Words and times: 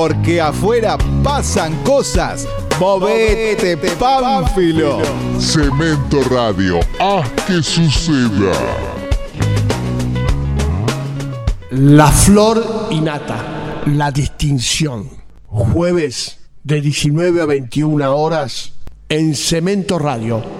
porque 0.00 0.40
afuera 0.40 0.96
pasan 1.22 1.76
cosas. 1.82 2.48
Movete, 2.80 3.76
Pánfilo. 3.76 5.02
Cemento 5.38 6.22
Radio, 6.30 6.80
haz 6.98 7.28
que 7.46 7.62
suceda. 7.62 8.50
La 11.72 12.06
flor 12.06 12.88
innata, 12.90 13.82
la 13.84 14.10
distinción. 14.10 15.06
Jueves 15.48 16.38
de 16.64 16.80
19 16.80 17.42
a 17.42 17.44
21 17.44 18.16
horas 18.16 18.72
en 19.10 19.34
Cemento 19.34 19.98
Radio. 19.98 20.59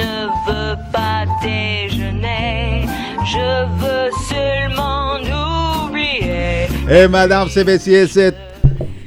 Eh, 6.87 7.07
Madame 7.09 7.49
CB7. 7.49 8.33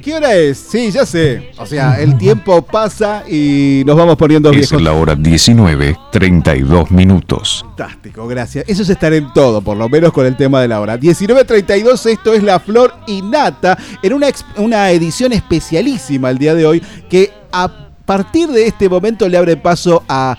¿Qué 0.02 0.14
hora 0.14 0.34
es? 0.34 0.58
Sí, 0.58 0.90
ya 0.90 1.06
sé. 1.06 1.50
O 1.56 1.64
sea, 1.64 1.98
el 1.98 2.18
tiempo 2.18 2.60
pasa 2.60 3.24
y 3.26 3.82
nos 3.86 3.96
vamos 3.96 4.16
poniendo 4.16 4.50
Es 4.50 4.56
viejos. 4.56 4.82
la 4.82 4.92
hora 4.92 5.14
19, 5.14 5.96
32 6.12 6.90
minutos. 6.90 7.64
Fantástico, 7.66 8.26
gracias. 8.26 8.66
Eso 8.68 8.82
es 8.82 8.90
estar 8.90 9.14
en 9.14 9.32
todo, 9.32 9.62
por 9.62 9.78
lo 9.78 9.88
menos 9.88 10.12
con 10.12 10.26
el 10.26 10.36
tema 10.36 10.60
de 10.60 10.68
la 10.68 10.80
hora. 10.82 11.00
19.32, 11.00 12.10
esto 12.10 12.34
es 12.34 12.42
La 12.42 12.60
Flor 12.60 12.92
Innata, 13.06 13.78
en 14.02 14.12
una, 14.12 14.28
una 14.58 14.90
edición 14.90 15.32
especialísima 15.32 16.28
el 16.28 16.36
día 16.36 16.54
de 16.54 16.66
hoy, 16.66 16.82
que 17.08 17.32
a 17.50 17.70
partir 18.04 18.50
de 18.50 18.66
este 18.66 18.90
momento 18.90 19.26
le 19.28 19.38
abre 19.38 19.56
paso 19.56 20.02
a... 20.06 20.36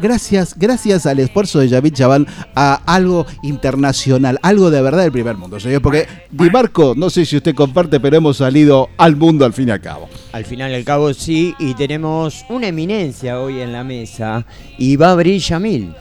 gracias, 0.00 0.54
gracias 0.58 1.06
al 1.06 1.18
esfuerzo 1.18 1.58
de 1.60 1.68
Javid 1.68 1.92
Chaval 1.94 2.26
a 2.54 2.74
algo 2.86 3.26
internacional, 3.42 4.38
algo 4.42 4.70
de 4.70 4.80
verdad 4.82 5.02
del 5.02 5.12
primer 5.12 5.36
mundo, 5.36 5.58
señor. 5.60 5.82
Porque, 5.82 6.06
Di 6.30 6.50
Marco, 6.50 6.94
no 6.96 7.10
sé 7.10 7.24
si 7.26 7.36
usted 7.36 7.54
comparte, 7.54 8.00
pero 8.00 8.16
hemos 8.16 8.38
salido 8.38 8.88
al 8.96 9.16
mundo 9.16 9.44
al 9.44 9.52
fin 9.52 9.68
y 9.68 9.70
al 9.72 9.80
cabo. 9.80 10.08
Al 10.32 10.44
final 10.44 10.70
y 10.72 10.74
al 10.74 10.84
cabo 10.84 11.12
sí, 11.14 11.54
y 11.58 11.74
tenemos 11.74 12.44
una 12.48 12.68
eminencia 12.68 13.40
hoy 13.40 13.60
en 13.60 13.72
la 13.72 13.84
mesa, 13.84 14.46
y 14.78 14.96
va 14.96 15.08
a 15.08 15.12
abrir 15.12 15.40
Yamil. 15.40 15.94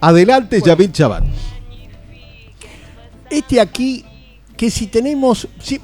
Adelante, 0.00 0.60
Javid 0.60 0.90
Chaval. 0.92 1.24
Este 3.30 3.60
aquí, 3.60 4.04
que 4.56 4.70
si 4.70 4.86
tenemos, 4.86 5.48
si- 5.60 5.80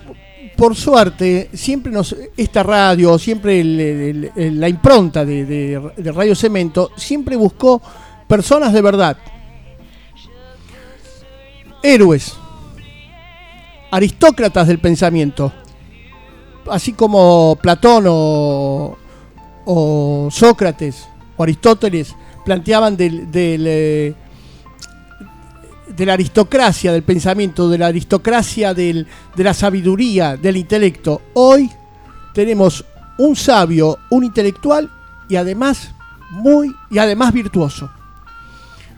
por 0.63 0.77
suerte, 0.77 1.51
siempre 1.55 1.91
nos, 1.91 2.15
esta 2.37 2.63
radio, 2.63 3.19
siempre 3.19 3.65
la 3.65 4.69
impronta 4.69 5.25
de, 5.25 5.91
Radio 6.15 6.37
Cemento, 6.37 6.93
siempre 6.95 7.35
buscó 7.35 7.83
personas 8.29 8.73
de 8.73 8.81
verdad. 8.81 9.17
Héroes. 11.83 12.35
Aristócratas 13.91 14.69
del 14.69 14.79
pensamiento. 14.79 15.53
Así 16.71 16.93
como 16.93 17.59
Platón 17.61 18.05
o, 18.07 18.97
Sócrates 20.31 21.09
o 21.37 21.43
Aristóteles 21.43 22.15
planteaban 22.45 22.97
del, 22.97 23.33
del, 23.33 23.65
eh, 23.67 24.15
de 25.89 26.07
la 26.07 26.13
aristocracia 26.15 26.93
del 26.93 27.03
pensamiento, 27.03 27.69
de 27.69 27.79
la 27.79 27.87
aristocracia 27.89 28.73
del- 28.75 29.07
de 29.35 29.45
la 29.45 29.55
sabiduría, 29.55 30.37
del 30.37 30.57
intelecto. 30.57 31.23
Hoy 31.35 31.71
tenemos 32.35 32.85
un 33.19 33.37
sabio, 33.37 33.99
un 34.11 34.25
intelectual 34.25 34.91
y 35.29 35.37
además 35.37 35.91
muy 36.31 36.75
y 36.91 36.99
además 36.99 37.33
virtuoso. 37.33 37.91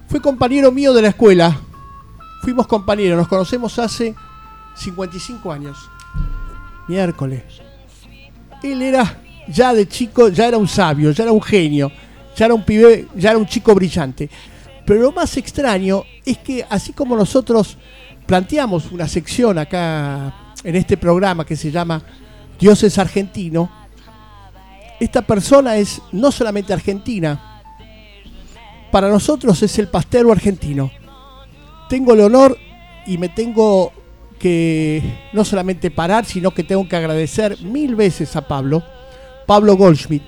Fue 0.09 0.21
compañero 0.21 0.71
mío 0.71 0.93
de 0.93 1.03
la 1.03 1.09
escuela. 1.09 1.56
Fuimos 2.43 2.67
compañeros, 2.67 3.16
nos 3.19 3.28
conocemos 3.28 3.78
hace 3.78 4.15
55 4.77 5.51
años. 5.51 5.77
Miércoles. 6.87 7.43
Él 8.62 8.83
era 8.83 9.21
ya 9.49 9.72
de 9.75 9.89
chico, 9.89 10.28
ya 10.28 10.47
era 10.49 10.56
un 10.59 10.69
sabio, 10.69 11.11
ya 11.11 11.25
era 11.25 11.33
un 11.33 11.43
genio, 11.43 11.91
ya 12.37 12.45
era 12.47 12.55
un 12.55 12.65
pibe, 12.65 13.09
ya 13.16 13.31
era 13.31 13.39
un 13.39 13.47
chico 13.47 13.75
brillante. 13.75 14.28
Pero 14.87 15.00
lo 15.00 15.12
más 15.12 15.37
extraño 15.37 16.05
es 16.25 16.39
que 16.39 16.65
así 16.69 16.93
como 16.93 17.17
nosotros 17.17 17.78
planteamos 18.27 18.93
una 18.93 19.09
sección 19.09 19.59
acá 19.59 20.55
en 20.62 20.77
este 20.77 20.97
programa 20.97 21.45
que 21.45 21.56
se 21.56 21.71
llama 21.71 22.03
Dios 22.59 22.83
es 22.83 22.99
argentino, 22.99 23.71
esta 25.00 25.22
persona 25.22 25.77
es 25.77 26.00
no 26.12 26.31
solamente 26.31 26.72
argentina, 26.72 27.62
para 28.91 29.09
nosotros 29.09 29.61
es 29.62 29.78
el 29.78 29.89
pastero 29.89 30.31
argentino. 30.31 30.91
Tengo 31.89 32.15
el 32.15 32.21
honor 32.21 32.56
y 33.06 33.19
me 33.19 33.28
tengo 33.28 33.93
que 34.39 35.03
no 35.33 35.45
solamente 35.45 35.91
parar, 35.91 36.25
sino 36.25 36.53
que 36.53 36.65
tengo 36.65 36.87
que 36.89 36.97
agradecer 36.97 37.61
mil 37.62 37.97
veces 37.97 38.37
a 38.37 38.47
Pablo, 38.47 38.83
Pablo 39.47 39.77
Goldschmidt, 39.77 40.22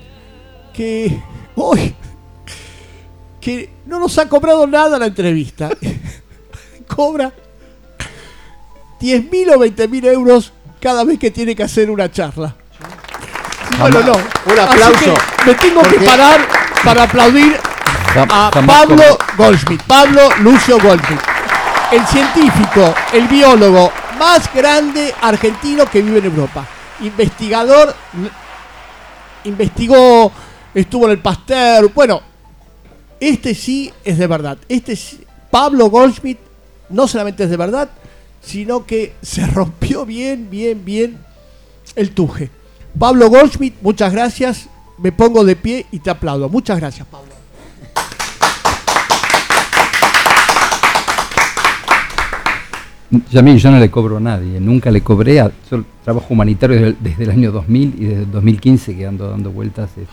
que 0.73 1.17
hoy 1.55 1.95
que 3.47 3.69
no 3.85 3.97
nos 3.97 4.17
ha 4.17 4.27
cobrado 4.27 4.67
nada 4.67 4.99
la 4.99 5.05
entrevista. 5.05 5.69
Cobra 6.93 7.31
10 8.99 9.31
mil 9.31 9.49
o 9.51 9.59
20 9.59 9.87
mil 9.87 10.05
euros 10.05 10.51
cada 10.81 11.05
vez 11.05 11.17
que 11.17 11.31
tiene 11.31 11.55
que 11.55 11.63
hacer 11.63 11.89
una 11.89 12.11
charla. 12.11 12.53
Bueno, 13.79 14.01
no. 14.01 14.15
Un 14.51 14.59
aplauso. 14.59 15.13
Me 15.45 15.53
tengo 15.53 15.81
que 15.83 15.97
parar 16.01 16.45
para 16.83 17.03
aplaudir 17.03 17.57
a 18.17 18.51
Pablo 18.51 19.17
Goldschmidt, 19.37 19.81
Pablo 19.83 20.29
Lucio 20.41 20.77
Goldschmidt, 20.81 21.21
el 21.93 22.05
científico, 22.05 22.93
el 23.13 23.29
biólogo 23.29 23.93
más 24.19 24.53
grande 24.53 25.15
argentino 25.21 25.85
que 25.85 26.01
vive 26.01 26.19
en 26.19 26.25
Europa. 26.25 26.65
Investigador, 26.99 27.95
investigó, 29.45 30.33
estuvo 30.73 31.05
en 31.05 31.11
el 31.11 31.19
Pasteur, 31.19 31.89
bueno, 31.93 32.21
este 33.19 33.55
sí 33.55 33.91
es 34.03 34.17
de 34.17 34.27
verdad. 34.27 34.57
Este 34.69 34.95
sí- 34.95 35.19
Pablo 35.51 35.89
Goldschmidt 35.89 36.37
no 36.89 37.07
solamente 37.07 37.43
es 37.45 37.49
de 37.49 37.57
verdad, 37.57 37.89
sino 38.41 38.85
que 38.85 39.13
se 39.21 39.45
rompió 39.47 40.05
bien, 40.05 40.49
bien, 40.49 40.83
bien 40.85 41.17
el 41.95 42.11
tuje. 42.11 42.49
Pablo 42.97 43.29
Goldschmidt, 43.29 43.75
muchas 43.81 44.11
gracias. 44.11 44.67
Me 44.97 45.11
pongo 45.11 45.43
de 45.43 45.55
pie 45.55 45.85
y 45.91 45.99
te 45.99 46.09
aplaudo. 46.09 46.49
Muchas 46.49 46.79
gracias, 46.79 47.05
Pablo. 47.07 47.27
Yamil, 53.31 53.57
yo 53.57 53.71
no 53.71 53.79
le 53.79 53.89
cobro 53.89 54.17
a 54.17 54.19
nadie, 54.19 54.59
nunca 54.59 54.91
le 54.91 54.99
cobré, 55.01 55.39
a, 55.39 55.49
yo 55.71 55.83
trabajo 56.03 56.27
humanitario 56.29 56.75
desde, 56.75 56.95
desde 56.99 57.23
el 57.23 57.29
año 57.29 57.51
2000 57.53 57.95
y 57.97 58.05
desde 58.05 58.23
el 58.23 58.31
2015 58.31 58.97
que 58.97 59.07
ando 59.07 59.29
dando 59.29 59.49
vueltas, 59.49 59.89
eh, 59.97 60.05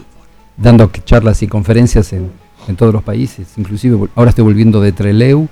dando 0.57 0.89
charlas 1.05 1.43
y 1.43 1.49
conferencias 1.49 2.13
en, 2.13 2.31
en 2.69 2.77
todos 2.77 2.93
los 2.93 3.03
países, 3.03 3.49
inclusive 3.59 4.09
ahora 4.15 4.31
estoy 4.31 4.45
volviendo 4.45 4.81
de 4.81 4.93
Treleu, 4.93 5.49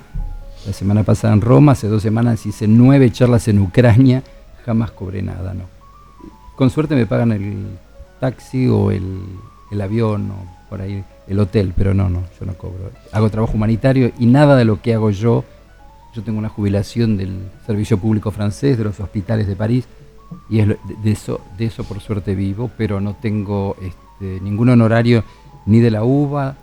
la 0.67 0.73
semana 0.73 1.03
pasada 1.03 1.35
en 1.35 1.41
Roma, 1.41 1.73
hace 1.73 1.88
dos 1.88 2.03
semanas 2.03 2.47
hice 2.47 2.69
nueve 2.69 3.11
charlas 3.11 3.49
en 3.49 3.59
Ucrania, 3.59 4.23
jamás 4.64 4.93
cobré 4.93 5.23
nada, 5.23 5.55
¿no? 5.55 5.64
Con 6.56 6.70
suerte 6.70 6.94
me 6.94 7.06
pagan 7.06 7.32
el 7.32 7.67
taxi 8.20 8.69
o 8.69 8.91
el, 8.91 9.20
el 9.70 9.81
avión 9.81 10.31
o 10.31 10.69
por 10.70 10.81
ahí 10.81 11.03
el 11.26 11.41
hotel, 11.41 11.73
pero 11.76 11.94
no, 11.94 12.09
no, 12.09 12.23
yo 12.38 12.47
no 12.47 12.55
cobro. 12.55 12.91
Hago 13.12 13.29
trabajo 13.31 13.55
humanitario 13.55 14.12
y 14.19 14.26
nada 14.26 14.56
de 14.56 14.64
lo 14.64 14.81
que 14.81 14.94
hago 14.94 15.11
yo 15.11 15.44
yo 16.14 16.23
tengo 16.23 16.38
una 16.38 16.50
jubilación 16.50 17.17
del 17.17 17.38
servicio 17.67 17.97
público 17.97 18.31
francés, 18.31 18.76
de 18.76 18.85
los 18.85 19.00
hospitales 19.00 19.47
de 19.47 19.56
París, 19.56 19.87
y 20.50 20.61
es 20.61 20.69
lo- 20.69 20.76
de, 20.85 20.94
de 21.03 21.11
eso, 21.11 21.41
de 21.56 21.64
eso 21.64 21.85
por 21.85 22.00
suerte 22.00 22.35
vivo, 22.35 22.70
pero 22.76 23.00
no 23.00 23.14
tengo 23.14 23.76
este, 23.81 24.38
ningún 24.43 24.69
honorario 24.69 25.25
ni 25.64 25.81
de 25.81 25.91
la 25.91 26.05
UBA, 26.05 26.56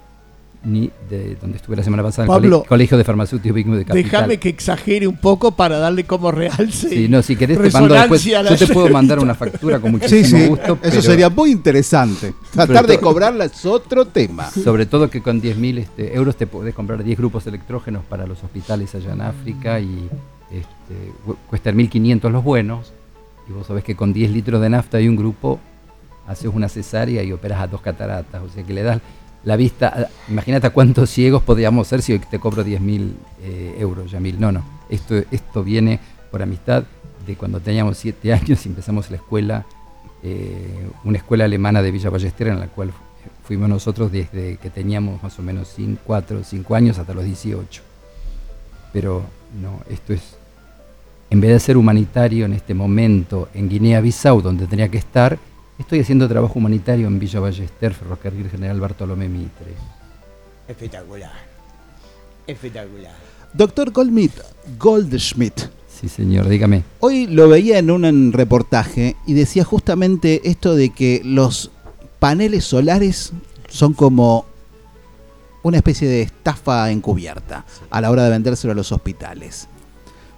ni 0.64 0.92
de 1.10 1.36
donde 1.36 1.56
estuve 1.58 1.78
la 1.78 1.84
semana 1.84 2.04
pasada, 2.04 2.38
en 2.38 2.44
el 2.46 2.64
Colegio 2.64 2.98
de 2.98 3.04
Farmacéuticos 3.06 3.56
de 3.78 3.86
Capital. 3.86 4.04
Déjame 4.04 4.38
que 4.40 4.50
exagere 4.50 5.08
un 5.08 5.16
poco 5.16 5.52
para 5.52 5.78
darle 5.80 6.04
como 6.04 6.32
realce. 6.32 6.90
Sí, 6.90 7.08
no, 7.08 7.22
si 7.22 7.36
querés 7.38 7.62
te 7.62 7.72
mando 7.72 7.94
después, 7.96 8.24
yo 8.24 8.58
te 8.58 8.68
puedo 8.68 8.90
mandar 8.90 9.20
una 9.20 9.36
factura 9.36 9.80
con 9.80 9.92
Sí, 9.92 9.98
muchísimo 9.98 10.40
sí, 10.42 10.48
gusto, 10.48 10.74
eso 10.74 10.80
pero 10.82 11.02
sería 11.02 11.30
muy 11.30 11.52
interesante. 11.52 12.34
Tratar 12.52 12.88
de 12.88 13.00
cobrarla 13.00 13.46
es 13.46 13.66
otro 13.66 14.06
tema. 14.06 14.50
sobre 14.52 14.86
todo 14.86 15.10
que 15.10 15.22
con 15.22 15.42
10.000 15.42 15.78
este, 15.80 16.14
euros 16.16 16.36
te 16.36 16.46
podés 16.46 16.76
comprar 16.76 17.04
10 17.04 17.18
grupos 17.18 17.48
electrógenos 17.48 18.04
para 18.04 18.28
los 18.28 18.44
hospitales 18.44 18.94
allá 18.96 19.14
en 19.14 19.22
África 19.22 19.80
y, 19.80 20.10
este, 20.52 21.12
cu- 21.26 21.38
cuestan 21.50 21.78
1.500 21.78 22.30
los 22.32 22.44
buenos, 22.44 22.92
y 23.50 23.54
vos 23.54 23.66
sabés 23.66 23.84
que 23.86 23.96
con 23.96 24.12
10 24.12 24.32
litros 24.32 24.62
de 24.62 24.70
nafta 24.70 25.00
y 25.00 25.08
un 25.08 25.16
grupo 25.16 25.60
haces 26.28 26.52
una 26.54 26.70
cesárea 26.70 27.24
y 27.24 27.32
operas 27.32 27.62
a 27.62 27.68
dos 27.68 27.82
cataratas, 27.82 28.42
o 28.44 28.50
sea 28.50 28.64
que 28.64 28.74
le 28.74 28.84
das 28.84 29.00
la 29.44 29.56
vista, 29.56 30.10
imagínate 30.30 30.68
a 30.68 30.70
cuántos 30.72 31.10
ciegos 31.10 31.42
podríamos 31.44 31.88
ser 31.88 32.02
si 32.02 32.18
te 32.20 32.40
cobro 32.40 32.64
10.000 32.66 33.12
eh, 33.44 33.76
euros, 33.80 34.12
Yamil. 34.12 34.40
No, 34.40 34.52
no, 34.52 34.64
esto, 34.90 35.16
esto 35.32 35.64
viene 35.64 36.00
por 36.32 36.42
amistad 36.42 36.84
de 37.26 37.36
cuando 37.36 37.60
teníamos 37.60 37.98
7 37.98 38.34
años 38.34 38.66
y 38.66 38.70
empezamos 38.70 39.10
la 39.10 39.18
escuela, 39.18 39.66
eh, 40.24 40.90
una 41.06 41.18
escuela 41.18 41.46
alemana 41.46 41.82
de 41.82 41.92
Villa 41.92 42.10
Ballester 42.10 42.48
en 42.48 42.60
la 42.60 42.68
cual 42.68 42.90
fu- 42.92 42.96
fuimos 43.46 43.70
nosotros 43.70 44.12
desde 44.12 44.58
que 44.58 44.70
teníamos 44.70 45.22
más 45.24 45.38
o 45.40 45.42
menos 45.42 45.76
4 46.06 46.40
o 46.40 46.44
5 46.44 46.76
años 46.76 47.00
hasta 47.00 47.14
los 47.14 47.24
18. 47.24 47.82
Pero 48.92 49.24
no, 49.62 49.80
esto 49.90 50.14
es, 50.14 50.22
en 51.30 51.40
vez 51.42 51.52
de 51.52 51.60
ser 51.60 51.78
humanitario 51.78 52.46
en 52.46 52.54
este 52.54 52.74
momento 52.74 53.48
en 53.54 53.70
Guinea-Bissau, 53.70 54.42
donde 54.42 54.68
tenía 54.68 54.90
que 54.90 54.98
estar, 54.98 55.38
estoy 55.80 56.02
haciendo 56.02 56.28
trabajo 56.28 56.60
humanitario 56.60 57.08
en 57.08 57.18
Villa 57.20 57.40
Ballester, 57.40 57.94
Ferrocarril 57.94 58.50
General 58.50 58.80
Bartolomé 58.80 59.28
Mitre. 59.28 59.74
Espectacular. 60.68 61.32
Espectacular. 62.46 63.14
Doctor 63.54 63.92
Goldschmidt, 63.92 64.34
Goldschmidt, 64.78 65.60
Sí, 66.00 66.08
señor, 66.08 66.48
dígame. 66.48 66.84
hoy 67.02 67.28
lo 67.28 67.50
veía 67.50 67.78
en 67.80 67.92
un 67.92 68.32
reportaje 68.32 69.16
y 69.26 69.34
decía 69.34 69.64
justamente 69.66 70.42
esto 70.46 70.76
de 70.76 70.92
que 70.92 71.22
los 71.26 71.72
paneles 72.20 72.64
solares 72.66 73.34
son 73.68 73.94
como 73.94 74.46
una 75.62 75.78
especie 75.78 76.08
de 76.08 76.22
estafa 76.22 76.90
encubierta 76.92 77.66
a 77.90 78.00
la 78.00 78.12
hora 78.12 78.24
de 78.24 78.30
vendérselo 78.30 78.72
a 78.72 78.76
los 78.76 78.92
hospitales. 78.94 79.68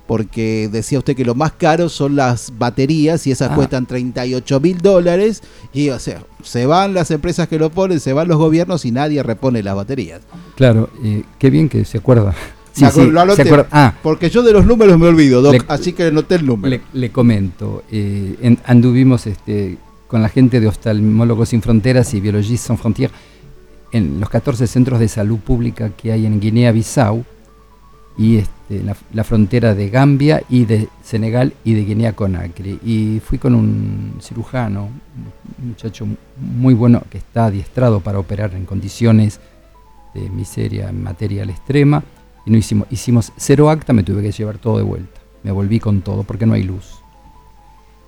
Porque 0.07 0.67
decía 0.71 0.99
usted 0.99 1.15
que 1.15 1.23
lo 1.23 1.35
más 1.35 1.53
caro 1.53 1.87
son 1.87 2.15
las 2.17 2.51
baterías 2.57 3.25
y 3.27 3.31
esas 3.31 3.51
Ah. 3.51 3.55
cuestan 3.55 3.85
38 3.85 4.59
mil 4.59 4.77
dólares 4.79 5.41
y 5.73 5.89
o 5.89 5.99
sea, 5.99 6.23
se 6.43 6.65
van 6.65 6.93
las 6.93 7.11
empresas 7.11 7.47
que 7.47 7.57
lo 7.57 7.69
ponen, 7.69 7.99
se 7.99 8.11
van 8.11 8.27
los 8.27 8.37
gobiernos 8.37 8.83
y 8.85 8.91
nadie 8.91 9.23
repone 9.23 9.63
las 9.63 9.75
baterías. 9.75 10.21
Claro, 10.55 10.89
eh, 11.03 11.23
qué 11.39 11.49
bien 11.49 11.69
que 11.69 11.85
se 11.85 11.99
acuerda. 11.99 12.33
Me 12.77 12.87
acuerdo- 12.87 13.11
lo 13.11 13.21
anoté, 13.21 13.43
se 13.43 13.49
acuerda. 13.49 13.67
Ah, 13.71 13.93
Porque 14.01 14.29
yo 14.29 14.43
de 14.43 14.53
los 14.53 14.65
números 14.65 14.97
me 14.97 15.07
olvido, 15.07 15.41
Doc, 15.41 15.53
Le- 15.53 15.61
así 15.67 15.91
que 15.93 16.03
anoté 16.05 16.35
el 16.35 16.45
número. 16.45 16.69
Le, 16.69 16.81
le 16.99 17.11
comento, 17.11 17.83
eh, 17.91 18.35
en- 18.41 18.59
anduvimos 18.65 19.27
este, 19.27 19.77
con 20.07 20.21
la 20.21 20.29
gente 20.29 20.59
de 20.61 20.67
Oftalmólogos 20.67 21.49
Sin 21.49 21.61
Fronteras 21.61 22.13
y 22.13 22.21
Biologistes 22.21 22.61
Sans 22.67 22.79
Frontières 22.79 23.11
en 23.91 24.19
los 24.21 24.29
14 24.29 24.67
centros 24.67 24.99
de 25.01 25.07
salud 25.09 25.39
pública 25.39 25.89
que 25.89 26.11
hay 26.13 26.25
en 26.25 26.39
Guinea-Bissau 26.39 27.25
y 28.17 28.37
este, 28.37 28.83
la, 28.83 28.95
la 29.13 29.23
frontera 29.23 29.73
de 29.73 29.89
Gambia 29.89 30.43
y 30.49 30.65
de 30.65 30.89
Senegal 31.03 31.53
y 31.63 31.73
de 31.73 31.85
Guinea-Conakry. 31.85 32.79
Y 32.83 33.21
fui 33.23 33.37
con 33.37 33.55
un 33.55 34.15
cirujano, 34.21 34.89
un 35.61 35.69
muchacho 35.69 36.07
muy 36.37 36.73
bueno 36.73 37.03
que 37.09 37.17
está 37.17 37.45
adiestrado 37.45 38.01
para 38.01 38.19
operar 38.19 38.53
en 38.53 38.65
condiciones 38.65 39.39
de 40.13 40.29
miseria 40.29 40.91
material 40.91 41.49
extrema. 41.49 42.03
Y 42.45 42.51
no 42.51 42.57
hicimos, 42.57 42.87
hicimos 42.89 43.31
cero 43.37 43.69
acta, 43.69 43.93
me 43.93 44.03
tuve 44.03 44.21
que 44.21 44.31
llevar 44.31 44.57
todo 44.57 44.77
de 44.77 44.83
vuelta. 44.83 45.21
Me 45.43 45.51
volví 45.51 45.79
con 45.79 46.01
todo 46.01 46.23
porque 46.23 46.45
no 46.45 46.53
hay 46.53 46.63
luz. 46.63 47.01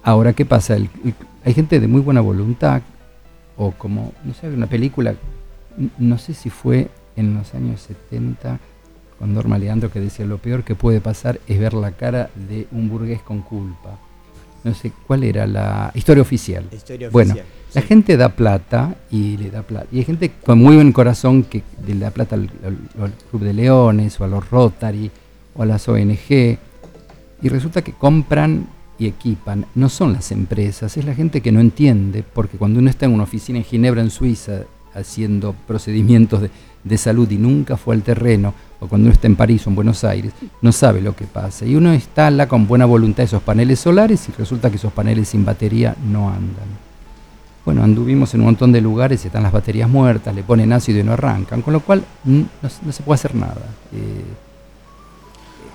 Ahora, 0.04 0.34
¿qué 0.34 0.46
pasa? 0.46 0.78
Hay 1.46 1.54
gente 1.54 1.80
de 1.80 1.88
muy 1.88 2.02
buena 2.02 2.20
voluntad, 2.20 2.82
o 3.58 3.72
como, 3.72 4.14
no 4.24 4.34
sé, 4.34 4.50
una 4.50 4.68
película, 4.68 5.16
no 5.98 6.18
sé 6.18 6.34
si 6.34 6.50
fue 6.50 6.90
en 7.16 7.36
los 7.36 7.54
años 7.54 7.82
70, 7.82 8.60
con 9.24 9.34
Norma 9.34 9.58
Leandro, 9.58 9.90
que 9.90 10.02
decía, 10.02 10.26
lo 10.26 10.38
peor 10.38 10.66
que 10.66 10.76
puede 10.76 11.00
pasar 11.00 11.40
es 11.48 11.58
ver 11.58 11.74
la 11.74 11.92
cara 11.94 12.30
de 12.36 12.68
un 12.74 12.90
burgués 12.90 13.22
con 13.22 13.42
culpa. 13.42 13.98
No 14.66 14.74
sé, 14.74 14.92
¿cuál 15.08 15.24
era 15.24 15.48
la 15.48 15.92
historia 15.96 16.22
oficial? 16.22 16.66
Historia 16.74 17.10
Bueno, 17.10 17.32
oficial. 17.32 17.48
La 17.74 17.82
Sí. 17.82 17.88
gente 17.88 18.18
da 18.18 18.28
plata 18.28 18.96
y 19.10 19.38
le 19.38 19.50
da 19.50 19.62
plata. 19.64 19.88
Y 19.94 20.00
hay 20.00 20.04
gente 20.04 20.30
con 20.46 20.58
muy 20.60 20.76
buen 20.76 20.92
corazón 20.92 21.44
que 21.44 21.64
le 21.88 21.96
da 22.00 22.12
plata 22.12 22.36
al, 22.36 22.50
al- 22.66 23.02
al 23.02 23.14
Club 23.32 23.44
de 23.44 23.54
Leones 23.54 24.20
o 24.20 24.26
a 24.26 24.28
los 24.28 24.50
Rotary 24.50 25.10
o 25.56 25.64
a 25.64 25.66
las 25.66 25.88
ONG. 25.88 26.58
Y 27.42 27.48
resulta 27.50 27.82
que 27.82 27.94
compran 27.94 28.68
y 29.00 29.08
equipan. 29.08 29.66
No 29.74 29.88
son 29.88 30.12
las 30.12 30.34
empresas, 30.34 30.98
es 30.98 31.06
la 31.06 31.16
gente 31.16 31.40
que 31.40 31.54
no 31.54 31.62
entiende. 31.62 32.24
Porque 32.24 32.58
cuando 32.58 32.80
uno 32.80 32.90
está 32.90 33.06
en 33.06 33.14
una 33.14 33.24
oficina 33.24 33.58
en 33.60 33.64
Ginebra, 33.64 34.02
en 34.02 34.10
Suiza, 34.10 34.64
haciendo 34.94 35.56
procedimientos 35.66 36.42
de, 36.42 36.50
de 36.84 36.98
salud 36.98 37.30
y 37.32 37.38
nunca 37.38 37.78
fue 37.78 37.96
al 37.96 38.02
terreno, 38.04 38.54
o 38.80 38.88
cuando 38.88 39.06
uno 39.06 39.14
está 39.14 39.28
en 39.28 39.36
París 39.36 39.66
o 39.66 39.70
en 39.70 39.76
Buenos 39.76 40.04
Aires, 40.04 40.34
no 40.62 40.72
sabe 40.72 41.00
lo 41.02 41.16
que 41.16 41.26
pasa. 41.26 41.66
Y 41.66 41.76
uno 41.76 41.94
instala 41.94 42.48
con 42.48 42.68
buena 42.68 42.86
voluntad 42.86 43.24
esos 43.24 43.42
paneles 43.42 43.80
solares 43.80 44.28
y 44.30 44.32
resulta 44.34 44.70
que 44.70 44.76
esos 44.76 44.92
paneles 44.92 45.30
sin 45.30 45.46
batería 45.46 45.96
no 46.06 46.28
andan. 46.30 46.84
Bueno, 47.66 47.82
anduvimos 47.82 48.34
en 48.34 48.42
un 48.42 48.48
montón 48.48 48.74
de 48.74 48.82
lugares, 48.82 49.24
están 49.24 49.44
las 49.44 49.54
baterías 49.54 49.90
muertas, 49.90 50.36
le 50.36 50.44
ponen 50.44 50.74
ácido 50.74 51.00
y 51.00 51.04
no 51.04 51.14
arrancan, 51.14 51.62
con 51.62 51.72
lo 51.72 51.80
cual 51.80 52.04
no, 52.26 52.46
se- 52.70 52.86
no 52.86 52.92
se 52.92 53.04
puede 53.04 53.16
hacer 53.16 53.36
nada. 53.36 53.62
Eh, 53.94 54.24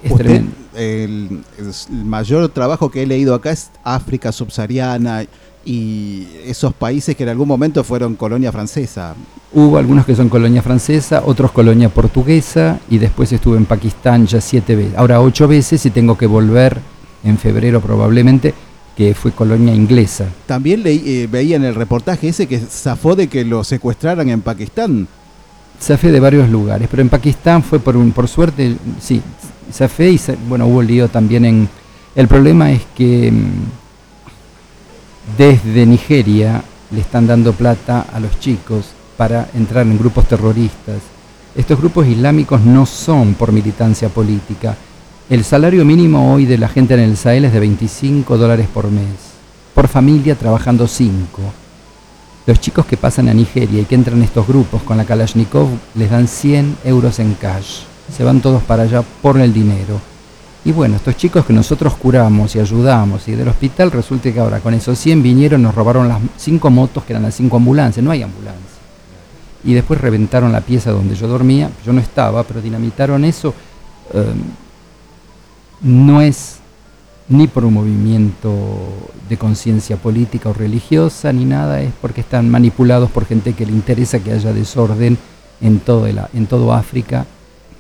es 0.05 0.13
Usted, 0.13 0.25
tremendo. 0.25 0.53
el, 0.75 1.43
el 1.59 2.05
mayor 2.05 2.49
trabajo 2.51 2.91
que 2.91 3.03
he 3.03 3.07
leído 3.07 3.35
acá 3.35 3.51
es 3.51 3.71
África 3.85 4.33
subsahariana 4.33 5.25
y 5.69 6.27
esos 6.47 6.73
países 6.73 7.15
que 7.15 7.25
en 7.25 7.29
algún 7.29 7.47
momento 7.47 7.85
fueron 7.85 8.15
colonia 8.15 8.51
francesa. 8.51 9.15
Hubo 9.53 9.77
algunos 9.77 10.07
que 10.07 10.17
son 10.17 10.31
colonia 10.31 10.63
francesa, 10.63 11.23
otros 11.27 11.53
colonia 11.53 11.91
portuguesa, 11.91 12.81
y 12.89 12.97
después 12.97 13.31
estuve 13.33 13.59
en 13.59 13.67
Pakistán 13.67 14.27
ya 14.27 14.41
siete 14.41 14.75
veces, 14.75 14.95
ahora 14.97 15.21
ocho 15.21 15.47
veces 15.47 15.85
y 15.85 15.91
tengo 15.91 16.17
que 16.17 16.27
volver 16.27 16.79
en 17.23 17.37
febrero 17.37 17.83
probablemente, 17.83 18.55
que 18.97 19.15
fue 19.15 19.33
colonia 19.33 19.75
inglesa. 19.75 20.25
También 20.47 20.83
leí, 20.83 21.03
eh, 21.05 21.29
veía 21.31 21.57
en 21.57 21.65
el 21.65 21.75
reportaje 21.75 22.29
ese 22.29 22.47
que 22.47 22.59
zafó 22.59 23.15
de 23.15 23.29
que 23.29 23.45
lo 23.45 23.63
secuestraran 23.63 24.31
en 24.31 24.41
Pakistán. 24.41 25.07
Zafé 25.79 26.11
de 26.11 26.19
varios 26.19 26.49
lugares, 26.49 26.89
pero 26.91 27.03
en 27.03 27.11
Pakistán 27.11 27.63
fue 27.63 27.79
por 27.79 27.95
un, 27.95 28.13
por 28.13 28.27
suerte, 28.27 28.75
sí, 29.01 29.21
zafé 29.71 30.13
y 30.13 30.21
bueno, 30.49 30.67
hubo 30.67 30.81
lío 30.81 31.09
también 31.09 31.45
en... 31.45 31.69
El 32.17 32.27
problema 32.27 32.73
es 32.73 32.83
que 32.97 33.31
mm, 33.31 33.88
desde 35.37 35.85
Nigeria 35.85 36.63
le 36.91 37.01
están 37.01 37.27
dando 37.27 37.53
plata 37.53 38.07
a 38.13 38.21
los 38.21 38.39
chicos 38.41 38.87
para 39.17 39.49
entrar 39.55 39.87
en 39.87 39.99
grupos 39.99 40.27
terroristas. 40.27 41.01
Estos 41.55 41.79
grupos 41.79 42.07
islámicos 42.07 42.61
no 42.61 42.87
son 42.87 43.35
por 43.35 43.53
militancia 43.53 44.09
política. 44.09 44.77
El 45.29 45.45
salario 45.45 45.85
mínimo 45.85 46.33
hoy 46.33 46.47
de 46.47 46.57
la 46.57 46.69
gente 46.69 46.95
en 46.95 47.01
el 47.01 47.17
Sahel 47.17 47.45
es 47.45 47.53
de 47.53 47.61
25 47.61 48.39
dólares 48.39 48.69
por 48.73 48.91
mes, 48.91 49.05
por 49.75 49.89
familia 49.89 50.37
trabajando 50.37 50.87
5. 50.87 51.43
Los 52.47 52.61
chicos 52.61 52.87
que 52.87 52.97
pasan 52.97 53.29
a 53.29 53.35
Nigeria 53.35 53.83
y 53.83 53.85
que 53.85 53.95
entran 53.95 54.19
en 54.19 54.25
estos 54.25 54.47
grupos 54.47 54.83
con 54.83 54.97
la 54.97 55.05
Kalashnikov 55.05 55.69
les 55.97 56.11
dan 56.11 56.29
100 56.29 56.79
euros 56.85 57.19
en 57.19 57.35
cash. 57.35 57.81
Se 58.17 58.25
van 58.25 58.41
todos 58.41 58.63
para 58.63 58.85
allá 58.85 59.03
por 59.21 59.39
el 59.39 59.53
dinero. 59.53 60.01
Y 60.69 60.73
bueno, 60.73 60.97
estos 60.97 61.17
chicos 61.17 61.47
que 61.47 61.55
nosotros 61.55 61.95
curamos 61.95 62.55
y 62.55 62.61
ayudamos 62.61 63.27
y 63.27 63.33
del 63.33 63.49
hospital 63.49 63.91
resulta 63.91 64.31
que 64.31 64.39
ahora 64.39 64.61
con 64.61 64.75
esos 64.75 64.99
100 64.99 65.23
vinieron, 65.23 65.63
nos 65.63 65.75
robaron 65.75 66.07
las 66.09 66.19
5 66.37 66.69
motos 66.69 67.05
que 67.05 67.15
eran 67.15 67.23
las 67.23 67.37
5 67.37 67.57
ambulancias. 67.57 68.05
No 68.05 68.11
hay 68.11 68.23
ambulancia. 68.23 68.63
Y 69.65 69.73
después 69.73 69.99
reventaron 69.99 70.53
la 70.53 70.61
pieza 70.61 70.91
donde 70.91 71.15
yo 71.15 71.27
dormía. 71.27 71.71
Yo 71.87 71.95
no 71.95 72.03
estaba, 72.03 72.43
pero 72.43 72.61
dinamitaron 72.61 73.25
eso. 73.25 73.55
Eh, 74.13 74.27
no 75.81 76.21
es 76.21 76.57
ni 77.31 77.47
por 77.47 77.65
un 77.65 77.73
movimiento 77.73 78.53
de 79.27 79.39
conciencia 79.39 79.97
política 79.97 80.51
o 80.51 80.53
religiosa, 80.53 81.33
ni 81.33 81.47
nada, 81.47 81.81
es 81.81 81.93
porque 82.03 82.21
están 82.21 82.51
manipulados 82.51 83.11
por 83.11 83.25
gente 83.25 83.55
que 83.55 83.65
le 83.65 83.73
interesa 83.73 84.19
que 84.19 84.33
haya 84.33 84.53
desorden 84.53 85.17
en 85.63 85.81
todo, 85.81 86.07
el- 86.07 86.21
en 86.35 86.47
todo 86.47 86.75
África 86.75 87.25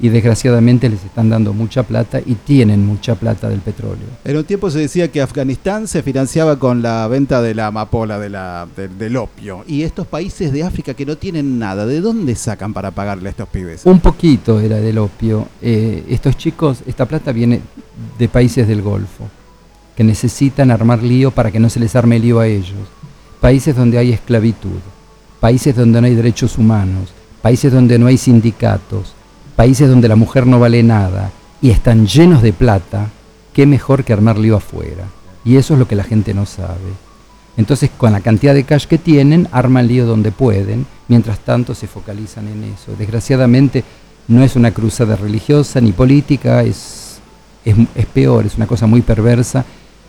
y 0.00 0.10
desgraciadamente 0.10 0.88
les 0.88 1.04
están 1.04 1.28
dando 1.28 1.52
mucha 1.52 1.82
plata 1.82 2.20
y 2.24 2.34
tienen 2.34 2.86
mucha 2.86 3.16
plata 3.16 3.48
del 3.48 3.58
petróleo. 3.60 4.06
En 4.24 4.36
un 4.36 4.44
tiempo 4.44 4.70
se 4.70 4.78
decía 4.78 5.10
que 5.10 5.20
Afganistán 5.20 5.88
se 5.88 6.02
financiaba 6.04 6.58
con 6.58 6.82
la 6.82 7.08
venta 7.08 7.42
de 7.42 7.54
la 7.54 7.66
amapola, 7.66 8.18
de 8.18 8.30
la, 8.30 8.68
de- 8.76 8.88
del 8.88 9.16
opio. 9.16 9.64
Y 9.66 9.82
estos 9.82 10.06
países 10.06 10.52
de 10.52 10.62
África 10.62 10.94
que 10.94 11.04
no 11.04 11.16
tienen 11.16 11.58
nada, 11.58 11.84
¿de 11.86 12.00
dónde 12.00 12.36
sacan 12.36 12.72
para 12.72 12.92
pagarle 12.92 13.28
a 13.28 13.30
estos 13.30 13.48
pibes? 13.48 13.84
Un 13.86 13.98
poquito 14.00 14.60
era 14.60 14.76
del 14.76 14.98
opio. 14.98 15.48
Eh, 15.60 16.04
estos 16.08 16.36
chicos, 16.36 16.78
esta 16.86 17.06
plata 17.06 17.32
viene 17.32 17.60
de 18.18 18.28
países 18.28 18.68
del 18.68 18.82
Golfo, 18.82 19.24
que 19.96 20.04
necesitan 20.04 20.70
armar 20.70 21.02
lío 21.02 21.32
para 21.32 21.50
que 21.50 21.58
no 21.58 21.68
se 21.68 21.80
les 21.80 21.96
arme 21.96 22.20
lío 22.20 22.38
a 22.38 22.46
ellos. 22.46 22.76
Países 23.40 23.74
donde 23.74 23.98
hay 23.98 24.12
esclavitud, 24.12 24.78
países 25.40 25.74
donde 25.74 26.00
no 26.00 26.06
hay 26.06 26.14
derechos 26.14 26.56
humanos, 26.56 27.10
países 27.42 27.72
donde 27.72 27.98
no 27.98 28.06
hay 28.06 28.16
sindicatos, 28.18 29.14
países 29.58 29.88
donde 29.88 30.06
la 30.06 30.14
mujer 30.14 30.46
no 30.46 30.60
vale 30.60 30.84
nada 30.84 31.32
y 31.60 31.70
están 31.70 32.06
llenos 32.06 32.42
de 32.42 32.52
plata, 32.52 33.08
qué 33.52 33.66
mejor 33.66 34.04
que 34.04 34.12
armar 34.12 34.38
lío 34.38 34.54
afuera. 34.54 35.06
Y 35.44 35.56
eso 35.56 35.74
es 35.74 35.80
lo 35.80 35.88
que 35.88 35.96
la 35.96 36.04
gente 36.04 36.32
no 36.32 36.46
sabe. 36.46 36.94
Entonces, 37.56 37.90
con 37.96 38.12
la 38.12 38.20
cantidad 38.20 38.54
de 38.54 38.62
cash 38.62 38.86
que 38.86 38.98
tienen, 38.98 39.48
arman 39.50 39.88
lío 39.88 40.06
donde 40.06 40.30
pueden, 40.30 40.86
mientras 41.08 41.40
tanto 41.40 41.74
se 41.74 41.88
focalizan 41.88 42.46
en 42.46 42.62
eso. 42.62 42.94
Desgraciadamente, 42.96 43.82
no 44.28 44.44
es 44.44 44.54
una 44.54 44.70
cruzada 44.70 45.16
religiosa 45.16 45.80
ni 45.80 45.90
política, 45.90 46.62
es 46.62 47.08
es, 47.64 48.06
peor, 48.06 48.46
es 48.46 48.54
una 48.54 48.68
cosa 48.68 48.86
muy 48.86 49.02
perversa. 49.02 49.64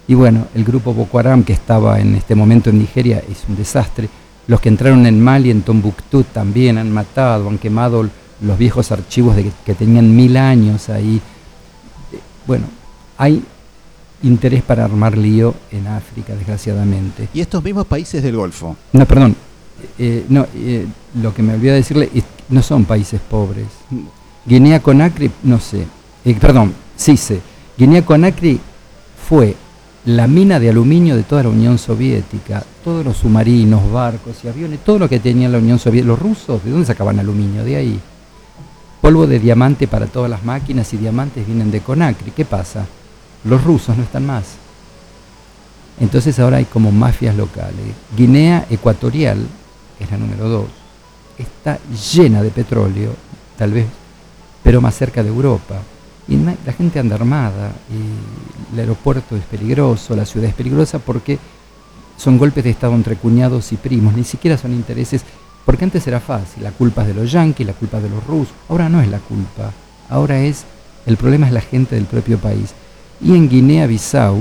Y 0.08 0.13
bueno, 0.13 0.46
el 0.53 0.63
grupo 0.63 0.94
Boko 0.94 1.18
Haram 1.18 1.44
que 1.44 1.53
estaba 1.53 2.00
en 2.00 2.13
este 2.13 2.36
momento 2.36 2.70
en 2.70 2.77
Nigeria 2.77 3.24
es 3.27 3.46
un 3.50 3.56
desastre. 3.56 4.10
Los 4.46 4.62
que 4.62 4.70
entraron 4.70 5.08
en 5.08 5.20
Mali, 5.20 5.50
en 5.50 5.63
Tombuctú, 5.63 6.24
también 6.24 6.77
han 6.77 6.91
matado, 6.91 7.50
han 7.50 7.58
quemado 7.58 8.08
los 8.41 8.58
viejos 8.58 8.91
archivos 8.91 9.36
de 9.36 9.43
que, 9.43 9.51
que 9.65 9.75
tenían 9.75 10.15
mil 10.15 10.38
años 10.38 10.89
ahí. 10.89 11.22
Eh, 12.13 12.19
Bueno, 12.48 12.65
hay 13.17 13.43
interés 14.24 14.63
para 14.63 14.86
armar 14.86 15.17
lío 15.17 15.53
en 15.72 15.88
África, 15.88 16.34
desgraciadamente. 16.36 17.29
Y 17.34 17.41
estos 17.41 17.63
mismos 17.63 17.86
países 17.86 18.22
del 18.24 18.36
Golfo. 18.36 18.75
No, 18.93 19.05
perdón. 19.05 19.36
eh, 19.98 20.25
no, 20.29 20.46
eh, 20.55 20.86
lo 21.22 21.34
que 21.34 21.41
me 21.41 21.53
olvidé 21.53 21.74
decirle 21.74 22.10
es 22.13 22.24
no 22.50 22.62
son 22.62 22.86
países 22.86 23.22
pobres. 23.22 23.67
Guinea 24.46 24.79
Conakry, 24.81 25.29
no 25.43 25.60
sé. 25.60 25.86
Eh, 26.25 26.36
perdón, 26.39 26.74
sí 26.96 27.15
sé. 27.15 27.39
Guinea 27.77 28.03
Conakry 28.05 28.60
fue 29.27 29.55
la 30.05 30.27
mina 30.27 30.60
de 30.60 30.69
aluminio 30.69 31.15
de 31.15 31.24
toda 31.24 31.43
la 31.43 31.50
Unión 31.50 31.77
Soviética. 31.77 32.63
Todos 32.84 33.05
los 33.05 33.17
submarinos, 33.17 33.91
barcos 33.91 34.38
y 34.43 34.48
aviones, 34.48 34.79
todo 34.84 35.00
lo 35.00 35.08
que 35.08 35.19
tenía 35.19 35.48
la 35.48 35.60
Unión 35.60 35.77
Soviética. 35.79 36.08
Los 36.13 36.19
rusos, 36.19 36.63
¿de 36.63 36.72
dónde 36.72 36.88
sacaban 36.88 37.19
aluminio? 37.19 37.63
De 37.63 37.75
ahí. 37.75 38.00
Polvo 39.01 39.27
de 39.27 39.39
diamante 39.39 39.88
para 39.88 40.08
todas 40.08 40.29
las 40.29 40.44
máquinas 40.44 40.94
y 40.94 40.98
diamantes 40.98 41.46
vienen 41.46 41.72
de 41.72 41.82
Conakry. 41.82 42.32
¿Qué 42.32 42.46
pasa? 42.46 42.86
Los 43.46 43.63
rusos 43.63 43.96
no 43.96 44.03
están 44.03 44.25
más. 44.25 44.56
Entonces 46.00 46.39
ahora 46.39 46.58
hay 46.58 46.65
como 46.65 46.91
mafias 46.91 47.36
locales. 47.36 47.96
Guinea 48.15 48.65
Ecuatorial, 48.70 49.46
que 49.98 50.03
es 50.03 50.12
la 50.12 50.18
número 50.18 50.50
dos, 50.50 50.65
está 51.38 51.79
llena 52.13 52.41
de 52.41 52.51
petróleo, 52.51 53.13
tal 53.58 53.72
vez, 53.72 53.86
pero 54.63 54.82
más 54.82 54.96
cerca 54.96 55.24
de 55.24 55.29
Europa. 55.29 55.75
Y 56.27 56.38
la 56.38 56.74
gente 56.74 57.00
anda 57.00 57.15
armada, 57.15 57.72
y 57.89 58.74
el 58.74 58.79
aeropuerto 58.79 59.36
es 59.36 59.44
peligroso, 59.44 60.15
la 60.15 60.25
ciudad 60.25 60.50
es 60.50 60.53
peligrosa 60.53 61.00
porque 61.00 61.39
son 62.18 62.38
golpes 62.38 62.63
de 62.63 62.70
Estado 62.70 62.94
entre 62.94 63.15
cuñados 63.15 63.72
y 63.72 63.77
primos, 63.77 64.13
ni 64.13 64.24
siquiera 64.24 64.58
son 64.58 64.74
intereses, 64.74 65.24
porque 65.66 65.86
antes 65.86 66.06
era 66.08 66.20
fácil, 66.20 66.63
la 66.63 66.72
culpa 66.72 67.01
es 67.01 67.10
de 67.10 67.13
los 67.13 67.32
yanquis, 67.32 67.68
la 67.68 67.74
culpa 67.74 67.98
es 67.98 68.04
de 68.04 68.10
los 68.10 68.25
rusos, 68.25 68.54
ahora 68.70 68.89
no 68.89 69.01
es 69.01 69.08
la 69.08 69.20
culpa, 69.20 69.72
ahora 70.10 70.39
es, 70.39 70.66
el 71.06 71.18
problema 71.18 71.48
es 71.48 71.54
la 71.54 71.62
gente 71.62 71.96
del 71.96 72.06
propio 72.06 72.38
país. 72.38 72.74
Y 73.22 73.36
en 73.36 73.50
Guinea-Bissau, 73.50 74.38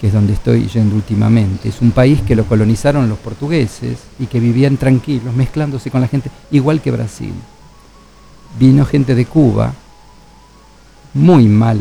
que 0.00 0.08
es 0.08 0.12
donde 0.12 0.34
estoy 0.34 0.66
yendo 0.68 0.94
últimamente, 0.94 1.68
es 1.68 1.80
un 1.80 1.90
país 1.90 2.20
que 2.22 2.36
lo 2.36 2.44
colonizaron 2.44 3.08
los 3.08 3.18
portugueses 3.18 3.98
y 4.18 4.26
que 4.26 4.40
vivían 4.40 4.76
tranquilos, 4.76 5.34
mezclándose 5.34 5.90
con 5.90 6.00
la 6.00 6.08
gente, 6.08 6.30
igual 6.50 6.80
que 6.80 6.90
Brasil. 6.90 7.32
Vino 8.58 8.84
gente 8.84 9.14
de 9.14 9.26
Cuba, 9.26 9.72
muy 11.14 11.48
mal 11.48 11.80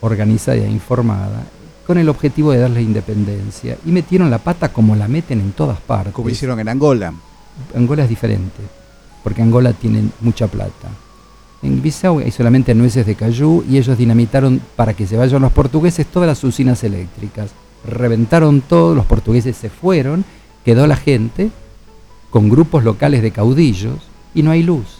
organizada 0.00 0.58
e 0.58 0.70
informada, 0.70 1.42
con 1.86 1.98
el 1.98 2.08
objetivo 2.08 2.52
de 2.52 2.58
darle 2.58 2.82
independencia, 2.82 3.76
y 3.84 3.90
metieron 3.90 4.30
la 4.30 4.38
pata 4.38 4.72
como 4.72 4.96
la 4.96 5.08
meten 5.08 5.40
en 5.40 5.52
todas 5.52 5.80
partes. 5.80 6.14
Como 6.14 6.30
hicieron 6.30 6.60
en 6.60 6.68
Angola. 6.68 7.12
Angola 7.74 8.04
es 8.04 8.08
diferente, 8.08 8.62
porque 9.22 9.42
Angola 9.42 9.72
tiene 9.72 10.04
mucha 10.20 10.46
plata. 10.46 10.88
En 11.62 11.80
Bissau 11.80 12.18
hay 12.18 12.30
solamente 12.30 12.74
nueces 12.74 13.06
de 13.06 13.14
cayú 13.14 13.64
y 13.68 13.78
ellos 13.78 13.96
dinamitaron 13.96 14.60
para 14.76 14.92
que 14.92 15.06
se 15.06 15.16
vayan 15.16 15.40
los 15.40 15.52
portugueses 15.52 16.06
todas 16.06 16.26
las 16.26 16.44
usinas 16.44 16.84
eléctricas. 16.84 17.50
Reventaron 17.88 18.60
todo, 18.60 18.94
los 18.94 19.06
portugueses 19.06 19.56
se 19.56 19.70
fueron, 19.70 20.24
quedó 20.64 20.86
la 20.86 20.96
gente 20.96 21.50
con 22.30 22.50
grupos 22.50 22.84
locales 22.84 23.22
de 23.22 23.30
caudillos 23.30 23.98
y 24.34 24.42
no 24.42 24.50
hay 24.50 24.62
luz. 24.62 24.98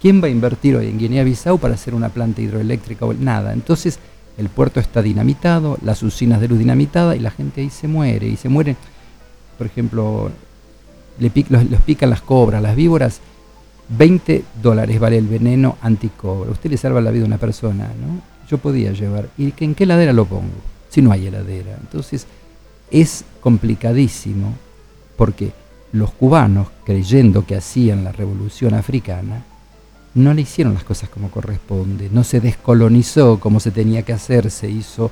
¿Quién 0.00 0.22
va 0.22 0.26
a 0.26 0.30
invertir 0.30 0.76
hoy 0.76 0.88
en 0.88 0.98
Guinea-Bissau 0.98 1.58
para 1.58 1.74
hacer 1.74 1.94
una 1.94 2.08
planta 2.08 2.42
hidroeléctrica? 2.42 3.06
o 3.06 3.14
Nada. 3.14 3.52
Entonces 3.52 3.98
el 4.36 4.48
puerto 4.48 4.80
está 4.80 5.00
dinamitado, 5.00 5.78
las 5.82 6.02
usinas 6.02 6.40
de 6.40 6.48
luz 6.48 6.58
dinamitadas 6.58 7.16
y 7.16 7.20
la 7.20 7.30
gente 7.30 7.60
ahí 7.60 7.70
se 7.70 7.86
muere. 7.86 8.26
Y 8.26 8.36
se 8.36 8.48
muere, 8.48 8.76
por 9.56 9.66
ejemplo, 9.66 10.30
le 11.18 11.32
los 11.70 11.82
pican 11.82 12.10
las 12.10 12.22
cobras, 12.22 12.62
las 12.62 12.76
víboras. 12.76 13.20
20 13.88 14.44
dólares 14.62 14.98
vale 14.98 15.18
el 15.18 15.28
veneno 15.28 15.76
anticobra. 15.82 16.50
Usted 16.50 16.70
le 16.70 16.76
salva 16.76 17.00
la 17.00 17.10
vida 17.10 17.24
a 17.24 17.26
una 17.26 17.38
persona, 17.38 17.84
¿no? 17.84 18.22
Yo 18.48 18.58
podía 18.58 18.92
llevar. 18.92 19.28
¿Y 19.36 19.52
que, 19.52 19.64
en 19.64 19.74
qué 19.74 19.84
heladera 19.84 20.12
lo 20.12 20.24
pongo? 20.24 20.54
Si 20.88 21.02
no 21.02 21.12
hay 21.12 21.26
heladera. 21.26 21.76
Entonces, 21.80 22.26
es 22.90 23.24
complicadísimo 23.40 24.54
porque 25.16 25.52
los 25.92 26.12
cubanos, 26.12 26.68
creyendo 26.84 27.46
que 27.46 27.56
hacían 27.56 28.04
la 28.04 28.12
revolución 28.12 28.74
africana, 28.74 29.44
no 30.14 30.32
le 30.32 30.42
hicieron 30.42 30.74
las 30.74 30.84
cosas 30.84 31.08
como 31.08 31.30
corresponde, 31.30 32.08
no 32.10 32.24
se 32.24 32.40
descolonizó 32.40 33.38
como 33.40 33.60
se 33.60 33.70
tenía 33.70 34.02
que 34.02 34.12
hacer, 34.12 34.50
se 34.50 34.70
hizo 34.70 35.10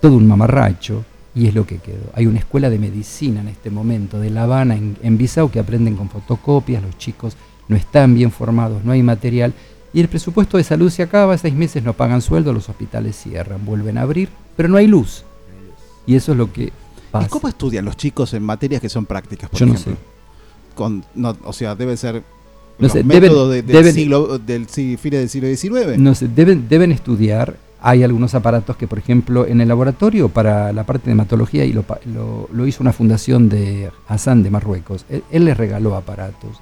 todo 0.00 0.16
un 0.16 0.26
mamarracho 0.26 1.04
y 1.34 1.48
es 1.48 1.54
lo 1.54 1.66
que 1.66 1.78
quedó. 1.78 2.10
Hay 2.14 2.26
una 2.26 2.38
escuela 2.38 2.70
de 2.70 2.78
medicina 2.78 3.40
en 3.40 3.48
este 3.48 3.70
momento 3.70 4.20
de 4.20 4.30
La 4.30 4.44
Habana, 4.44 4.76
en, 4.76 4.96
en 5.02 5.18
Bissau, 5.18 5.50
que 5.50 5.58
aprenden 5.58 5.96
con 5.96 6.08
fotocopias, 6.08 6.82
los 6.82 6.96
chicos 6.98 7.36
no 7.68 7.76
están 7.76 8.14
bien 8.14 8.30
formados, 8.30 8.84
no 8.84 8.92
hay 8.92 9.02
material 9.02 9.52
y 9.92 10.00
el 10.00 10.08
presupuesto 10.08 10.56
de 10.58 10.64
salud 10.64 10.90
se 10.90 11.02
acaba, 11.02 11.36
seis 11.38 11.54
meses 11.54 11.82
no 11.82 11.92
pagan 11.92 12.20
sueldo, 12.20 12.52
los 12.52 12.68
hospitales 12.68 13.16
cierran, 13.16 13.64
vuelven 13.64 13.96
a 13.98 14.02
abrir, 14.02 14.28
pero 14.56 14.68
no 14.68 14.76
hay 14.76 14.86
luz. 14.86 15.24
Y 16.06 16.14
eso 16.16 16.32
es 16.32 16.38
lo 16.38 16.52
que 16.52 16.64
¿Y 16.64 16.72
pasa. 17.10 17.28
cómo 17.28 17.48
estudian 17.48 17.84
los 17.84 17.96
chicos 17.96 18.34
en 18.34 18.42
materias 18.42 18.80
que 18.80 18.88
son 18.88 19.06
prácticas, 19.06 19.48
por 19.50 19.58
Yo 19.60 19.66
no 19.66 19.74
ejemplo? 19.74 19.94
sé. 19.94 20.74
Con, 20.74 21.04
no, 21.14 21.36
o 21.44 21.52
sea, 21.52 21.74
debe 21.76 21.96
ser 21.96 22.16
No 22.16 22.22
los 22.78 22.92
sé, 22.92 23.04
deben- 23.04 23.20
métodos 23.22 23.50
de- 23.52 23.62
del 23.62 23.76
deben- 23.76 23.92
siglo, 23.94 24.38
del 24.38 24.68
si- 24.68 24.96
fines 24.96 25.20
del 25.20 25.28
siglo 25.28 25.48
XIX. 25.48 25.96
No 25.98 26.14
sé, 26.16 26.26
deben, 26.28 26.68
deben 26.68 26.90
estudiar. 26.92 27.56
Hay 27.86 28.02
algunos 28.02 28.34
aparatos 28.34 28.76
que, 28.78 28.86
por 28.88 28.98
ejemplo, 28.98 29.46
en 29.46 29.60
el 29.60 29.68
laboratorio 29.68 30.30
para 30.30 30.72
la 30.72 30.84
parte 30.84 31.04
de 31.06 31.12
hematología, 31.12 31.66
y 31.66 31.74
lo, 31.74 31.84
lo- 32.06 32.48
lo 32.50 32.66
hizo 32.66 32.82
una 32.82 32.94
fundación 32.94 33.50
de 33.50 33.90
Hassan 34.08 34.42
de 34.42 34.50
Marruecos, 34.50 35.04
él, 35.10 35.44
les 35.44 35.54
regaló 35.54 35.94
aparatos. 35.94 36.60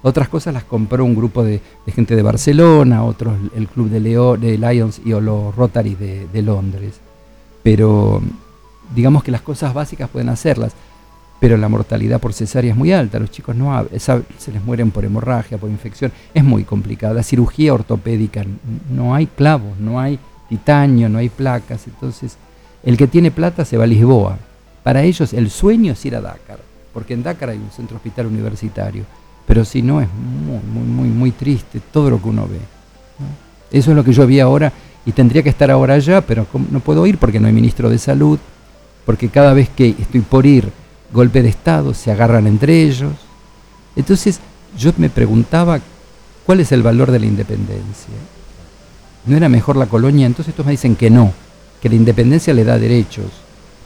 Otras 0.00 0.30
cosas 0.30 0.54
las 0.54 0.64
compró 0.64 1.04
un 1.04 1.14
grupo 1.14 1.44
de, 1.44 1.60
gente 1.94 2.16
de 2.16 2.22
Barcelona, 2.22 3.04
otros 3.04 3.34
el 3.54 3.68
club 3.68 3.90
de, 3.90 4.00
Leo, 4.00 4.38
de 4.38 4.56
Lions 4.56 5.02
y 5.04 5.12
o 5.12 5.20
los 5.20 5.54
Rotary 5.54 5.94
de, 5.94 6.42
Londres. 6.42 7.00
Pero 7.62 8.22
digamos 8.96 9.22
que 9.22 9.30
las 9.30 9.42
cosas 9.42 9.74
básicas 9.74 10.08
pueden 10.08 10.30
hacerlas, 10.30 10.72
pero 11.38 11.56
la 11.58 11.68
mortalidad 11.68 12.18
por 12.18 12.32
cesárea 12.32 12.72
es 12.72 12.76
muy 12.78 12.92
alta. 12.92 13.18
Los 13.20 13.30
chicos 13.30 13.54
no 13.54 13.84
se 13.98 14.52
les 14.52 14.64
mueren 14.64 14.90
por 14.90 15.04
hemorragia, 15.04 15.58
por 15.58 15.68
infección. 15.70 16.10
Es 16.32 16.42
muy 16.42 16.64
complicada. 16.64 17.12
La 17.12 17.22
cirugía 17.22 17.74
ortopédica, 17.74 18.42
no 18.90 19.14
hay 19.14 19.26
clavos, 19.26 19.78
no 19.78 20.00
hay 20.00 20.18
titanio, 20.52 21.08
no 21.08 21.16
hay 21.16 21.30
placas. 21.30 21.86
Entonces, 21.86 22.36
el 22.84 22.98
que 22.98 23.06
tiene 23.06 23.30
plata 23.30 23.64
se 23.64 23.78
va 23.78 23.84
a 23.84 23.86
Lisboa. 23.86 24.36
Para 24.82 25.02
ellos 25.02 25.32
el 25.32 25.50
sueño 25.50 25.92
es 25.94 26.04
ir 26.04 26.14
a 26.14 26.20
Dakar, 26.20 26.58
porque 26.92 27.14
en 27.14 27.22
Dakar 27.22 27.48
hay 27.48 27.56
un 27.56 27.70
centro 27.70 27.96
hospital 27.96 28.26
universitario. 28.26 29.04
Pero 29.46 29.64
si 29.64 29.80
no, 29.80 30.02
es 30.02 30.08
muy, 30.12 30.60
muy, 30.60 30.84
muy, 30.84 31.08
muy 31.08 31.30
triste 31.30 31.80
todo 31.90 32.10
lo 32.10 32.20
que 32.20 32.28
uno 32.28 32.46
ve. 32.46 32.58
Eso 33.70 33.92
es 33.92 33.96
lo 33.96 34.04
que 34.04 34.12
yo 34.12 34.26
vi 34.26 34.40
ahora 34.40 34.70
y 35.06 35.12
tendría 35.12 35.42
que 35.42 35.48
estar 35.48 35.70
ahora 35.70 35.94
allá, 35.94 36.20
pero 36.20 36.46
no 36.70 36.80
puedo 36.80 37.06
ir 37.06 37.16
porque 37.16 37.40
no 37.40 37.46
hay 37.46 37.54
ministro 37.54 37.88
de 37.88 37.96
salud, 37.96 38.38
porque 39.06 39.30
cada 39.30 39.54
vez 39.54 39.70
que 39.70 39.88
estoy 39.98 40.20
por 40.20 40.44
ir, 40.44 40.70
golpe 41.14 41.42
de 41.42 41.48
Estado, 41.48 41.94
se 41.94 42.12
agarran 42.12 42.46
entre 42.46 42.82
ellos. 42.82 43.14
Entonces 43.96 44.38
yo 44.76 44.92
me 44.98 45.08
preguntaba, 45.08 45.80
¿cuál 46.44 46.60
es 46.60 46.72
el 46.72 46.82
valor 46.82 47.10
de 47.10 47.20
la 47.20 47.26
independencia? 47.26 48.14
¿No 49.24 49.36
era 49.36 49.48
mejor 49.48 49.76
la 49.76 49.86
colonia? 49.86 50.26
Entonces 50.26 50.50
estos 50.50 50.66
me 50.66 50.72
dicen 50.72 50.96
que 50.96 51.10
no, 51.10 51.32
que 51.80 51.88
la 51.88 51.94
independencia 51.94 52.52
le 52.52 52.64
da 52.64 52.78
derechos, 52.78 53.26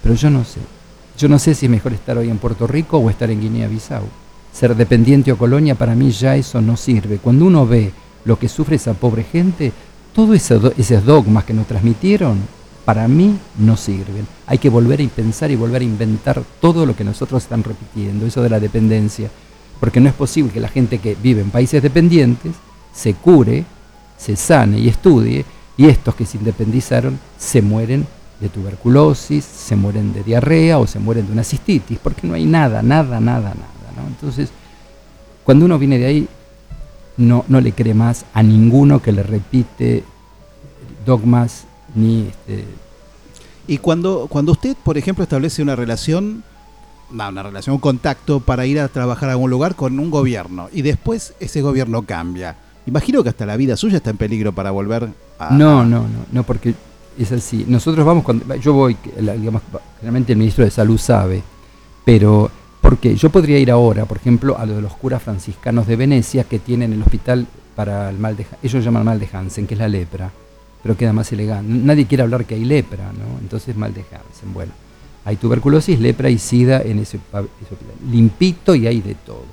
pero 0.02 0.14
yo 0.14 0.30
no 0.30 0.44
sé. 0.44 0.60
Yo 1.18 1.28
no 1.28 1.38
sé 1.38 1.54
si 1.54 1.66
es 1.66 1.70
mejor 1.70 1.92
estar 1.92 2.16
hoy 2.18 2.30
en 2.30 2.38
Puerto 2.38 2.66
Rico 2.66 2.98
o 2.98 3.10
estar 3.10 3.30
en 3.30 3.40
Guinea-Bissau. 3.40 4.04
Ser 4.52 4.74
dependiente 4.74 5.32
o 5.32 5.38
colonia, 5.38 5.74
para 5.74 5.94
mí 5.94 6.10
ya 6.10 6.36
eso 6.36 6.60
no 6.60 6.76
sirve. 6.76 7.18
Cuando 7.18 7.44
uno 7.46 7.66
ve 7.66 7.92
lo 8.24 8.38
que 8.38 8.48
sufre 8.48 8.76
esa 8.76 8.94
pobre 8.94 9.24
gente, 9.24 9.72
todos 10.14 10.36
esos, 10.36 10.72
esos 10.78 11.04
dogmas 11.04 11.44
que 11.44 11.54
nos 11.54 11.66
transmitieron, 11.66 12.38
para 12.86 13.08
mí 13.08 13.36
no 13.58 13.76
sirven. 13.76 14.26
Hay 14.46 14.58
que 14.58 14.70
volver 14.70 15.02
a 15.02 15.08
pensar 15.08 15.50
y 15.50 15.56
volver 15.56 15.82
a 15.82 15.86
inventar 15.86 16.42
todo 16.60 16.86
lo 16.86 16.94
que 16.94 17.04
nosotros 17.04 17.42
están 17.42 17.64
repitiendo, 17.64 18.24
eso 18.24 18.42
de 18.42 18.48
la 18.50 18.60
dependencia. 18.60 19.28
Porque 19.80 20.00
no 20.00 20.08
es 20.08 20.14
posible 20.14 20.52
que 20.52 20.60
la 20.60 20.68
gente 20.68 20.98
que 20.98 21.16
vive 21.20 21.40
en 21.40 21.50
países 21.50 21.82
dependientes 21.82 22.52
se 22.94 23.14
cure, 23.14 23.64
se 24.16 24.36
sane 24.36 24.78
y 24.78 24.88
estudie, 24.88 25.44
y 25.76 25.86
estos 25.86 26.14
que 26.14 26.26
se 26.26 26.38
independizaron 26.38 27.18
se 27.38 27.62
mueren 27.62 28.06
de 28.40 28.48
tuberculosis, 28.48 29.44
se 29.44 29.76
mueren 29.76 30.12
de 30.12 30.22
diarrea 30.22 30.78
o 30.78 30.86
se 30.86 30.98
mueren 30.98 31.26
de 31.26 31.32
una 31.32 31.44
cistitis, 31.44 31.98
porque 31.98 32.26
no 32.26 32.34
hay 32.34 32.44
nada, 32.44 32.82
nada, 32.82 33.20
nada, 33.20 33.50
nada. 33.50 33.92
¿no? 33.96 34.06
Entonces, 34.06 34.50
cuando 35.44 35.64
uno 35.64 35.78
viene 35.78 35.98
de 35.98 36.06
ahí, 36.06 36.28
no, 37.16 37.44
no 37.48 37.60
le 37.60 37.72
cree 37.72 37.94
más 37.94 38.26
a 38.34 38.42
ninguno 38.42 39.00
que 39.00 39.12
le 39.12 39.22
repite 39.22 40.04
dogmas 41.06 41.64
ni 41.94 42.28
este, 42.28 42.64
Y 43.66 43.78
cuando, 43.78 44.26
cuando 44.28 44.52
usted, 44.52 44.76
por 44.84 44.98
ejemplo, 44.98 45.22
establece 45.22 45.62
una 45.62 45.76
relación, 45.76 46.44
no, 47.10 47.28
una 47.28 47.42
relación, 47.42 47.74
un 47.74 47.80
contacto 47.80 48.40
para 48.40 48.66
ir 48.66 48.80
a 48.80 48.88
trabajar 48.88 49.30
a 49.30 49.32
algún 49.32 49.50
lugar 49.50 49.76
con 49.76 49.98
un 49.98 50.10
gobierno 50.10 50.68
y 50.72 50.82
después 50.82 51.34
ese 51.40 51.62
gobierno 51.62 52.02
cambia, 52.02 52.56
imagino 52.86 53.22
que 53.22 53.28
hasta 53.28 53.46
la 53.46 53.56
vida 53.56 53.76
suya 53.76 53.98
está 53.98 54.10
en 54.10 54.16
peligro 54.16 54.52
para 54.52 54.70
volver 54.70 55.08
a... 55.38 55.50
No, 55.50 55.84
no, 55.84 56.02
no, 56.02 56.26
no, 56.32 56.42
porque 56.44 56.74
es 57.18 57.32
así. 57.32 57.64
Nosotros 57.68 58.04
vamos, 58.04 58.24
cuando, 58.24 58.54
yo 58.56 58.72
voy, 58.72 58.96
digamos, 59.16 59.62
generalmente 59.98 60.32
el 60.32 60.38
ministro 60.38 60.64
de 60.64 60.70
Salud 60.70 60.98
sabe, 60.98 61.42
pero 62.04 62.50
porque 62.80 63.16
yo 63.16 63.30
podría 63.30 63.58
ir 63.58 63.70
ahora, 63.70 64.04
por 64.04 64.18
ejemplo, 64.18 64.56
a 64.56 64.64
lo 64.64 64.76
de 64.76 64.82
los 64.82 64.94
curas 64.94 65.22
franciscanos 65.22 65.86
de 65.86 65.96
Venecia 65.96 66.44
que 66.44 66.58
tienen 66.58 66.92
el 66.92 67.02
hospital 67.02 67.46
para 67.74 68.08
el 68.10 68.18
mal 68.18 68.36
de 68.36 68.46
ellos 68.62 68.84
llaman 68.84 69.04
mal 69.04 69.18
de 69.18 69.28
Hansen, 69.32 69.66
que 69.66 69.74
es 69.74 69.80
la 69.80 69.88
lepra, 69.88 70.30
pero 70.82 70.96
queda 70.96 71.12
más 71.12 71.32
elegante. 71.32 71.70
Nadie 71.72 72.06
quiere 72.06 72.22
hablar 72.22 72.44
que 72.44 72.54
hay 72.54 72.64
lepra, 72.64 73.12
¿no? 73.12 73.40
Entonces 73.40 73.76
mal 73.76 73.92
de 73.92 74.02
Hansen. 74.02 74.54
Bueno, 74.54 74.72
hay 75.24 75.36
tuberculosis, 75.36 75.98
lepra 75.98 76.30
y 76.30 76.38
sida 76.38 76.80
en 76.80 77.00
ese, 77.00 77.16
ese 77.16 77.74
hospital. 77.74 77.96
Limpito 78.10 78.74
y 78.74 78.86
hay 78.86 79.00
de 79.00 79.14
todo. 79.14 79.44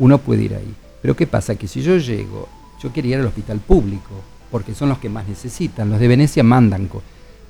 Uno 0.00 0.18
puede 0.18 0.42
ir 0.42 0.54
ahí. 0.54 0.74
Pero 1.00 1.14
¿qué 1.14 1.26
pasa? 1.26 1.54
Que 1.54 1.68
si 1.68 1.80
yo 1.80 1.96
llego, 1.98 2.48
yo 2.84 2.92
quería 2.92 3.16
ir 3.16 3.22
al 3.22 3.28
hospital 3.28 3.60
público, 3.60 4.10
porque 4.50 4.74
son 4.74 4.90
los 4.90 4.98
que 4.98 5.08
más 5.08 5.26
necesitan. 5.26 5.90
Los 5.90 5.98
de 5.98 6.06
Venecia 6.06 6.44
mandan. 6.44 6.88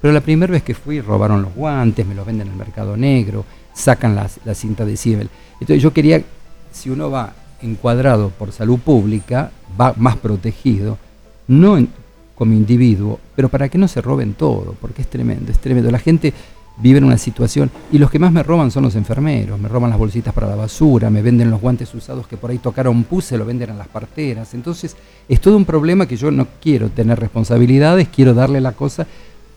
Pero 0.00 0.14
la 0.14 0.20
primera 0.20 0.52
vez 0.52 0.62
que 0.62 0.74
fui 0.74 1.00
robaron 1.00 1.42
los 1.42 1.52
guantes, 1.54 2.06
me 2.06 2.14
los 2.14 2.24
venden 2.24 2.46
en 2.46 2.52
el 2.52 2.58
mercado 2.58 2.96
negro, 2.96 3.44
sacan 3.74 4.14
la 4.14 4.54
cinta 4.54 4.84
de 4.84 4.96
Siebel. 4.96 5.28
Entonces 5.54 5.82
yo 5.82 5.92
quería, 5.92 6.22
si 6.72 6.88
uno 6.88 7.10
va 7.10 7.32
encuadrado 7.62 8.30
por 8.30 8.52
salud 8.52 8.78
pública, 8.78 9.50
va 9.78 9.92
más 9.96 10.16
protegido, 10.16 10.98
no 11.48 11.84
como 12.36 12.52
individuo, 12.52 13.18
pero 13.34 13.48
para 13.48 13.68
que 13.68 13.78
no 13.78 13.88
se 13.88 14.00
roben 14.00 14.34
todo, 14.34 14.76
porque 14.80 15.02
es 15.02 15.08
tremendo, 15.08 15.50
es 15.50 15.58
tremendo. 15.58 15.90
La 15.90 15.98
gente 15.98 16.32
vive 16.76 16.98
en 16.98 17.04
una 17.04 17.18
situación, 17.18 17.70
y 17.92 17.98
los 17.98 18.10
que 18.10 18.18
más 18.18 18.32
me 18.32 18.42
roban 18.42 18.70
son 18.70 18.82
los 18.82 18.96
enfermeros, 18.96 19.60
me 19.60 19.68
roban 19.68 19.90
las 19.90 19.98
bolsitas 19.98 20.34
para 20.34 20.48
la 20.48 20.56
basura, 20.56 21.08
me 21.08 21.22
venden 21.22 21.50
los 21.50 21.60
guantes 21.60 21.94
usados 21.94 22.26
que 22.26 22.36
por 22.36 22.50
ahí 22.50 22.58
tocaron 22.58 23.04
pus, 23.04 23.26
se 23.26 23.38
lo 23.38 23.44
venden 23.44 23.70
a 23.70 23.74
las 23.74 23.86
parteras. 23.88 24.54
Entonces, 24.54 24.96
es 25.28 25.40
todo 25.40 25.56
un 25.56 25.64
problema 25.64 26.06
que 26.06 26.16
yo 26.16 26.30
no 26.30 26.48
quiero 26.60 26.88
tener 26.88 27.20
responsabilidades, 27.20 28.08
quiero 28.08 28.34
darle 28.34 28.60
la 28.60 28.72
cosa 28.72 29.06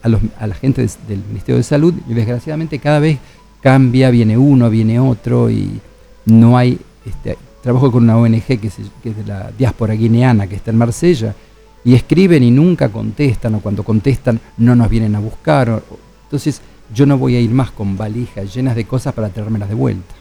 a, 0.03 0.09
los- 0.09 0.21
a 0.39 0.45
la 0.47 0.53
gente 0.55 0.87
del 1.07 1.23
Ministerio 1.27 1.57
de 1.57 1.63
Salud, 1.63 1.93
y 2.07 2.13
desgraciadamente 2.13 2.77
cada 2.79 2.99
vez 2.99 3.17
cambia, 3.61 4.11
viene 4.11 4.37
uno, 4.37 4.69
viene 4.69 4.99
otro, 4.99 5.49
y 5.49 5.79
no 6.25 6.57
hay... 6.57 6.79
Este, 7.05 7.37
trabajo 7.63 7.91
con 7.91 8.03
una 8.03 8.17
ONG 8.17 8.43
que, 8.45 8.57
que 8.59 9.09
es 9.09 9.17
de 9.17 9.25
la 9.25 9.51
diáspora 9.57 9.93
guineana, 9.93 10.47
que 10.47 10.55
está 10.55 10.71
en 10.71 10.77
Marsella, 10.77 11.35
y 11.83 11.95
escriben 11.95 12.43
y 12.43 12.51
nunca 12.51 12.87
contestan, 12.89 13.55
o 13.55 13.59
cuando 13.59 13.83
contestan 13.83 14.39
no 14.57 14.73
nos 14.75 14.87
vienen 14.89 15.15
a 15.15 15.19
buscar. 15.19 15.81
entonces 16.23 16.61
yo 16.93 17.05
no 17.05 17.17
voy 17.17 17.35
a 17.35 17.41
ir 17.41 17.51
más 17.51 17.71
con 17.71 17.97
valijas 17.97 18.53
llenas 18.53 18.75
de 18.75 18.85
cosas 18.85 19.13
para 19.13 19.29
traérmelas 19.29 19.69
de 19.69 19.75
vuelta. 19.75 20.15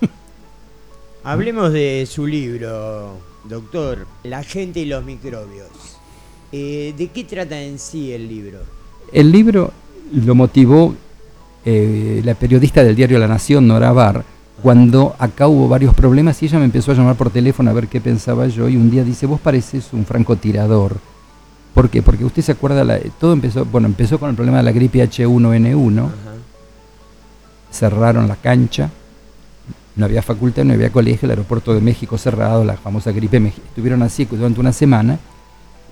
Hablemos 1.24 1.72
de 1.72 2.06
su 2.08 2.26
libro, 2.26 3.18
doctor, 3.44 4.06
La 4.24 4.42
gente 4.42 4.80
y 4.80 4.86
los 4.86 5.04
microbios. 5.04 5.68
Eh, 6.52 6.94
¿De 6.96 7.08
qué 7.08 7.24
trata 7.24 7.60
en 7.60 7.78
sí 7.78 8.12
el 8.12 8.28
libro? 8.28 8.58
El 9.12 9.30
libro 9.30 9.72
lo 10.12 10.34
motivó 10.34 10.94
eh, 11.64 12.20
la 12.24 12.34
periodista 12.34 12.82
del 12.82 12.96
diario 12.96 13.18
La 13.18 13.28
Nación, 13.28 13.66
Nora 13.66 13.92
Bar, 13.92 14.24
cuando 14.62 15.14
acá 15.18 15.46
hubo 15.48 15.68
varios 15.68 15.94
problemas 15.94 16.42
y 16.42 16.46
ella 16.46 16.58
me 16.58 16.64
empezó 16.66 16.92
a 16.92 16.94
llamar 16.94 17.16
por 17.16 17.30
teléfono 17.30 17.70
a 17.70 17.74
ver 17.74 17.88
qué 17.88 18.00
pensaba 18.00 18.46
yo 18.48 18.68
y 18.68 18.76
un 18.76 18.90
día 18.90 19.04
dice, 19.04 19.26
vos 19.26 19.40
pareces 19.40 19.92
un 19.92 20.04
francotirador. 20.04 20.96
¿Por 21.74 21.88
qué? 21.88 22.02
Porque 22.02 22.24
usted 22.24 22.42
se 22.42 22.52
acuerda, 22.52 22.84
la- 22.84 22.98
todo 23.20 23.32
empezó, 23.32 23.64
bueno, 23.64 23.86
empezó 23.86 24.18
con 24.18 24.28
el 24.30 24.34
problema 24.36 24.58
de 24.58 24.64
la 24.64 24.72
gripe 24.72 25.02
H1N1, 25.02 25.98
Ajá. 26.06 26.12
cerraron 27.70 28.28
la 28.28 28.36
cancha, 28.36 28.90
no 29.96 30.04
había 30.04 30.22
facultad, 30.22 30.64
no 30.64 30.72
había 30.74 30.90
colegio, 30.90 31.26
el 31.26 31.30
aeropuerto 31.30 31.74
de 31.74 31.80
México 31.80 32.18
cerrado, 32.18 32.64
la 32.64 32.76
famosa 32.76 33.12
gripe, 33.12 33.36
estuvieron 33.68 34.02
así 34.02 34.24
durante 34.24 34.60
una 34.60 34.72
semana. 34.72 35.18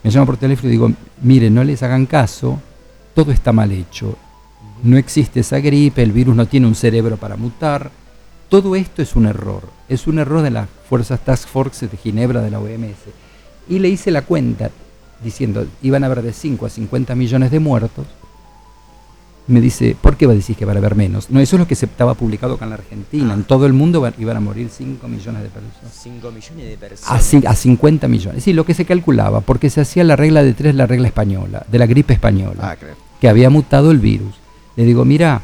Me 0.02 0.10
llamo 0.10 0.26
por 0.26 0.36
teléfono 0.36 0.68
y 0.68 0.72
digo, 0.72 0.90
mire, 1.22 1.50
no 1.50 1.62
les 1.64 1.82
hagan 1.82 2.06
caso, 2.06 2.60
todo 3.14 3.32
está 3.32 3.52
mal 3.52 3.70
hecho. 3.72 4.16
No 4.82 4.96
existe 4.96 5.40
esa 5.40 5.58
gripe, 5.58 6.02
el 6.02 6.12
virus 6.12 6.36
no 6.36 6.46
tiene 6.46 6.66
un 6.68 6.74
cerebro 6.76 7.16
para 7.16 7.36
mutar. 7.36 7.90
Todo 8.48 8.76
esto 8.76 9.02
es 9.02 9.16
un 9.16 9.26
error. 9.26 9.62
Es 9.88 10.06
un 10.06 10.20
error 10.20 10.40
de 10.42 10.50
las 10.50 10.68
fuerzas 10.88 11.20
Task 11.20 11.48
Force 11.48 11.88
de 11.88 11.96
Ginebra 11.96 12.40
de 12.40 12.50
la 12.50 12.60
OMS. 12.60 12.96
Y 13.68 13.80
le 13.80 13.88
hice 13.88 14.10
la 14.12 14.22
cuenta 14.22 14.70
diciendo, 15.22 15.66
iban 15.82 16.02
a 16.04 16.06
haber 16.06 16.22
de 16.22 16.32
5 16.32 16.66
a 16.66 16.70
50 16.70 17.14
millones 17.14 17.50
de 17.50 17.58
muertos. 17.60 18.06
Me 19.46 19.62
dice, 19.62 19.96
¿por 19.98 20.16
qué 20.18 20.26
va 20.26 20.32
a 20.32 20.36
decir 20.36 20.56
que 20.56 20.66
van 20.66 20.76
a 20.76 20.78
haber 20.80 20.94
menos? 20.94 21.30
No, 21.30 21.40
eso 21.40 21.56
es 21.56 21.60
lo 21.60 21.66
que 21.66 21.74
se 21.74 21.86
estaba 21.86 22.12
publicado 22.12 22.54
acá 22.54 22.64
en 22.66 22.70
la 22.70 22.76
Argentina. 22.76 23.32
En 23.32 23.44
todo 23.44 23.64
el 23.64 23.72
mundo 23.72 24.06
iban 24.18 24.36
a 24.36 24.40
morir 24.40 24.68
5 24.70 25.08
millones 25.08 25.42
de 25.42 25.48
personas. 25.48 25.90
5 26.02 26.30
millones 26.30 26.66
de 26.66 26.74
A, 26.74 26.78
personas. 26.88 27.32
cin- 27.32 27.46
a 27.46 27.54
50 27.54 28.08
millones. 28.08 28.44
Sí, 28.44 28.52
lo 28.52 28.66
que 28.66 28.74
se 28.74 28.84
calculaba, 28.84 29.40
porque 29.40 29.70
se 29.70 29.80
hacía 29.80 30.04
la 30.04 30.16
regla 30.16 30.42
de 30.42 30.52
tres, 30.52 30.74
la 30.74 30.86
regla 30.86 31.08
española, 31.08 31.64
de 31.66 31.78
la 31.78 31.86
gripe 31.86 32.12
española, 32.12 32.58
Ah, 32.60 32.76
claro. 32.76 32.94
que 33.22 33.26
había 33.28 33.48
mutado 33.48 33.90
el 33.90 33.98
virus. 34.00 34.34
Le 34.76 34.84
digo, 34.84 35.06
mira, 35.06 35.40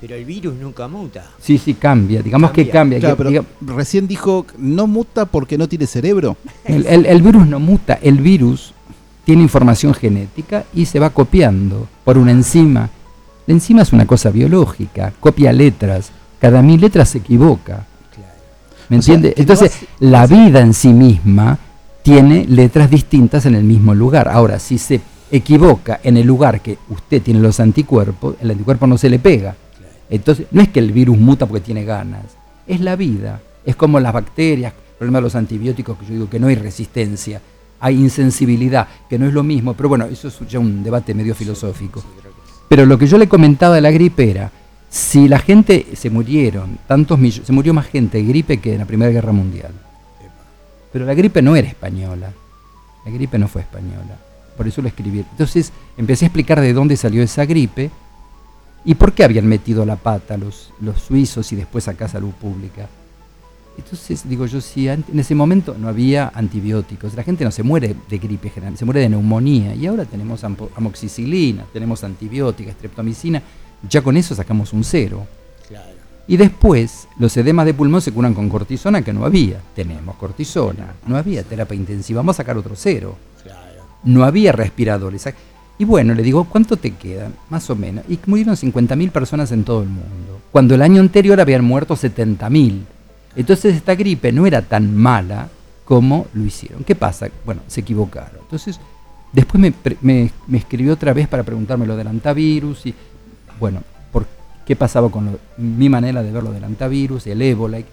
Pero 0.00 0.14
el 0.14 0.24
virus 0.24 0.54
nunca 0.54 0.86
muta. 0.86 1.24
sí, 1.40 1.58
sí, 1.58 1.74
cambia, 1.74 2.22
digamos 2.22 2.52
que 2.52 2.68
cambia. 2.68 3.00
Claro, 3.00 3.16
que- 3.16 3.24
pero 3.24 3.30
diga- 3.30 3.44
recién 3.74 4.06
dijo, 4.06 4.46
no 4.58 4.86
muta 4.86 5.26
porque 5.26 5.58
no 5.58 5.68
tiene 5.68 5.88
cerebro. 5.88 6.36
el, 6.64 6.86
el- 6.86 7.06
el 7.06 7.20
virus 7.20 7.48
no 7.48 7.58
muta, 7.58 7.98
el 8.00 8.18
virus 8.18 8.74
tiene 9.24 9.42
información 9.42 9.94
genética 9.94 10.64
y 10.74 10.86
se 10.86 10.98
va 10.98 11.10
copiando 11.10 11.88
por 12.04 12.18
una 12.18 12.30
enzima. 12.30 12.90
La 13.46 13.54
enzima 13.54 13.82
es 13.82 13.92
una 13.92 14.06
cosa 14.06 14.30
biológica, 14.30 15.12
copia 15.20 15.52
letras, 15.52 16.10
cada 16.40 16.62
mil 16.62 16.80
letras 16.80 17.10
se 17.10 17.18
equivoca. 17.18 17.86
¿Me 18.88 18.98
O 18.98 19.02
sea, 19.02 19.14
entiende? 19.14 19.34
que 19.34 19.40
no 19.40 19.42
Entonces, 19.42 19.86
la 20.00 20.26
vida 20.26 20.60
en 20.60 20.74
sí 20.74 20.92
misma 20.92 21.58
tiene 22.02 22.44
letras 22.46 22.90
distintas 22.90 23.46
en 23.46 23.54
el 23.54 23.64
mismo 23.64 23.94
lugar. 23.94 24.28
Ahora, 24.28 24.58
si 24.58 24.76
se 24.76 25.00
equivoca 25.30 26.00
en 26.02 26.18
el 26.18 26.26
lugar 26.26 26.60
que 26.60 26.78
usted 26.90 27.22
tiene 27.22 27.40
los 27.40 27.60
anticuerpos, 27.60 28.36
el 28.40 28.50
anticuerpo 28.50 28.86
no 28.86 28.98
se 28.98 29.08
le 29.08 29.18
pega. 29.18 29.56
Entonces, 30.10 30.46
no 30.50 30.60
es 30.60 30.68
que 30.68 30.80
el 30.80 30.92
virus 30.92 31.18
muta 31.18 31.46
porque 31.46 31.64
tiene 31.64 31.84
ganas, 31.84 32.24
es 32.66 32.80
la 32.80 32.94
vida. 32.94 33.40
Es 33.64 33.74
como 33.74 33.98
las 34.00 34.12
bacterias, 34.12 34.74
el 34.74 34.98
problema 34.98 35.18
de 35.18 35.22
los 35.22 35.34
antibióticos, 35.34 35.96
que 35.96 36.04
yo 36.06 36.12
digo 36.12 36.30
que 36.30 36.38
no 36.38 36.48
hay 36.48 36.54
resistencia, 36.56 37.40
hay 37.84 37.96
insensibilidad, 37.96 38.88
que 39.10 39.18
no 39.18 39.26
es 39.26 39.34
lo 39.34 39.42
mismo, 39.42 39.74
pero 39.74 39.90
bueno, 39.90 40.06
eso 40.06 40.28
es 40.28 40.40
ya 40.48 40.58
un 40.58 40.82
debate 40.82 41.12
medio 41.12 41.34
filosófico. 41.34 42.02
Pero 42.66 42.86
lo 42.86 42.98
que 42.98 43.06
yo 43.06 43.18
le 43.18 43.28
comentaba 43.28 43.74
de 43.74 43.82
la 43.82 43.90
gripe 43.90 44.30
era, 44.30 44.50
si 44.88 45.28
la 45.28 45.38
gente 45.38 45.88
se 45.94 46.08
murieron, 46.08 46.78
tantos 46.88 47.18
millones, 47.18 47.46
se 47.46 47.52
murió 47.52 47.74
más 47.74 47.84
gente 47.86 48.16
de 48.16 48.24
gripe 48.24 48.58
que 48.58 48.72
en 48.72 48.78
la 48.78 48.86
Primera 48.86 49.12
Guerra 49.12 49.32
Mundial. 49.32 49.72
Pero 50.94 51.04
la 51.04 51.12
gripe 51.12 51.42
no 51.42 51.56
era 51.56 51.68
española. 51.68 52.32
La 53.04 53.10
gripe 53.10 53.38
no 53.38 53.48
fue 53.48 53.60
española. 53.60 54.16
Por 54.56 54.66
eso 54.66 54.80
lo 54.80 54.88
escribí. 54.88 55.18
Entonces 55.18 55.70
empecé 55.98 56.24
a 56.24 56.28
explicar 56.28 56.62
de 56.62 56.72
dónde 56.72 56.96
salió 56.96 57.22
esa 57.22 57.44
gripe 57.44 57.90
y 58.86 58.94
por 58.94 59.12
qué 59.12 59.24
habían 59.24 59.46
metido 59.46 59.84
la 59.84 59.96
pata 59.96 60.38
los, 60.38 60.72
los 60.80 61.02
suizos 61.02 61.52
y 61.52 61.56
después 61.56 61.86
acá 61.86 62.08
salud 62.08 62.30
pública. 62.30 62.88
Entonces 63.76 64.28
digo 64.28 64.46
yo, 64.46 64.60
si 64.60 64.88
en 64.88 65.04
ese 65.16 65.34
momento 65.34 65.76
no 65.78 65.88
había 65.88 66.30
antibióticos, 66.34 67.14
la 67.14 67.22
gente 67.22 67.44
no 67.44 67.50
se 67.50 67.62
muere 67.62 67.94
de 68.08 68.18
gripe 68.18 68.50
general, 68.50 68.78
se 68.78 68.84
muere 68.84 69.00
de 69.00 69.08
neumonía 69.08 69.74
y 69.74 69.86
ahora 69.86 70.04
tenemos 70.04 70.44
amoxicilina, 70.44 71.64
tenemos 71.72 72.04
antibiótica, 72.04 72.72
streptomicina, 72.72 73.42
ya 73.88 74.00
con 74.02 74.16
eso 74.16 74.34
sacamos 74.34 74.72
un 74.72 74.84
cero. 74.84 75.26
Claro. 75.68 75.94
Y 76.26 76.36
después, 76.36 77.08
los 77.18 77.36
edemas 77.36 77.66
de 77.66 77.74
pulmón 77.74 78.00
se 78.00 78.12
curan 78.12 78.32
con 78.32 78.48
cortisona, 78.48 79.02
que 79.02 79.12
no 79.12 79.26
había. 79.26 79.60
Tenemos 79.74 80.16
cortisona, 80.16 80.94
no 81.06 81.16
había 81.16 81.42
terapia 81.42 81.76
intensiva, 81.76 82.20
vamos 82.20 82.36
a 82.36 82.38
sacar 82.38 82.56
otro 82.56 82.74
cero. 82.76 83.16
Claro. 83.42 83.82
No 84.04 84.24
había 84.24 84.52
respiradores. 84.52 85.28
Y 85.78 85.84
bueno, 85.84 86.14
le 86.14 86.22
digo, 86.22 86.44
¿cuánto 86.44 86.76
te 86.76 86.92
quedan? 86.92 87.34
Más 87.50 87.68
o 87.68 87.76
menos. 87.76 88.04
Y 88.08 88.18
murieron 88.26 88.54
50.000 88.54 89.10
personas 89.10 89.52
en 89.52 89.64
todo 89.64 89.82
el 89.82 89.88
mundo. 89.88 90.40
Cuando 90.50 90.74
el 90.74 90.82
año 90.82 91.00
anterior 91.00 91.40
habían 91.40 91.64
muerto 91.64 91.94
70.000. 91.94 92.82
Entonces 93.36 93.74
esta 93.74 93.94
gripe 93.94 94.32
no 94.32 94.46
era 94.46 94.62
tan 94.62 94.94
mala 94.96 95.48
como 95.84 96.26
lo 96.34 96.44
hicieron. 96.44 96.84
¿Qué 96.84 96.94
pasa? 96.94 97.28
Bueno, 97.44 97.62
se 97.66 97.80
equivocaron. 97.80 98.40
Entonces, 98.42 98.80
después 99.32 99.60
me, 99.60 99.72
me- 100.00 100.30
me 100.46 100.58
escribió 100.58 100.92
otra 100.94 101.12
vez 101.12 101.28
para 101.28 101.42
preguntarme 101.42 101.86
lo 101.86 101.96
del 101.96 102.06
antivirus 102.08 102.86
y, 102.86 102.94
bueno, 103.60 103.82
por 104.12 104.26
qué 104.66 104.76
pasaba 104.76 105.10
con 105.10 105.26
lo- 105.26 105.38
mi 105.58 105.88
manera 105.88 106.22
de 106.22 106.30
ver 106.32 106.42
lo 106.42 106.52
del 106.52 106.64
antivirus, 106.64 107.26
el 107.26 107.42
ébola. 107.42 107.80
y- 107.80 107.84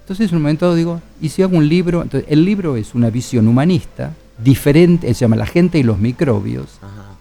Entonces, 0.00 0.30
en 0.30 0.36
un 0.36 0.42
momento 0.42 0.74
digo, 0.74 1.00
¿y 1.20 1.28
si 1.30 1.42
hago 1.42 1.56
un 1.56 1.68
libro? 1.68 2.02
Entonces, 2.02 2.30
el 2.30 2.44
libro 2.44 2.76
es 2.76 2.94
una 2.94 3.10
visión 3.10 3.48
humanista, 3.48 4.12
diferente, 4.38 5.12
se 5.14 5.20
llama 5.20 5.36
La 5.36 5.46
gente 5.46 5.78
y 5.78 5.82
los 5.82 5.98
microbios, 5.98 6.78
Ajá. 6.82 7.14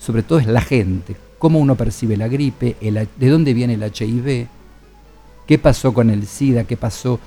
sobre 0.00 0.22
todo 0.22 0.38
es 0.40 0.46
la 0.46 0.60
gente, 0.60 1.14
cómo 1.38 1.58
uno 1.58 1.74
percibe 1.76 2.16
la 2.16 2.26
gripe, 2.28 2.76
el 2.80 3.06
de 3.16 3.28
dónde 3.28 3.54
viene 3.54 3.74
el 3.74 3.82
HIV, 3.82 4.48
qué 5.46 5.58
pasó 5.58 5.92
con 5.92 6.10
el 6.10 6.26
SIDA, 6.26 6.64
qué 6.64 6.76
pasó 6.76 7.18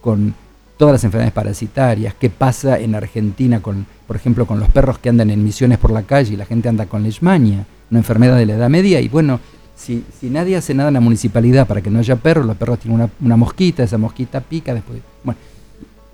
con 0.00 0.34
todas 0.76 0.92
las 0.92 1.04
enfermedades 1.04 1.32
parasitarias, 1.32 2.14
qué 2.14 2.30
pasa 2.30 2.78
en 2.78 2.94
Argentina 2.94 3.60
con, 3.60 3.86
por 4.06 4.16
ejemplo, 4.16 4.46
con 4.46 4.60
los 4.60 4.70
perros 4.70 4.98
que 4.98 5.08
andan 5.08 5.30
en 5.30 5.42
misiones 5.42 5.78
por 5.78 5.90
la 5.90 6.02
calle 6.02 6.34
y 6.34 6.36
la 6.36 6.46
gente 6.46 6.68
anda 6.68 6.86
con 6.86 7.02
leishmania, 7.02 7.64
una 7.90 8.00
enfermedad 8.00 8.36
de 8.36 8.46
la 8.46 8.54
edad 8.54 8.68
media, 8.68 9.00
y 9.00 9.08
bueno, 9.08 9.40
si, 9.76 10.04
si 10.20 10.30
nadie 10.30 10.56
hace 10.56 10.74
nada 10.74 10.88
en 10.88 10.94
la 10.94 11.00
municipalidad 11.00 11.66
para 11.66 11.80
que 11.80 11.90
no 11.90 11.98
haya 11.98 12.16
perros, 12.16 12.46
los 12.46 12.56
perros 12.56 12.78
tienen 12.78 13.00
una, 13.00 13.10
una 13.20 13.36
mosquita, 13.36 13.82
esa 13.82 13.98
mosquita 13.98 14.40
pica 14.40 14.74
después. 14.74 15.00
Bueno, 15.22 15.38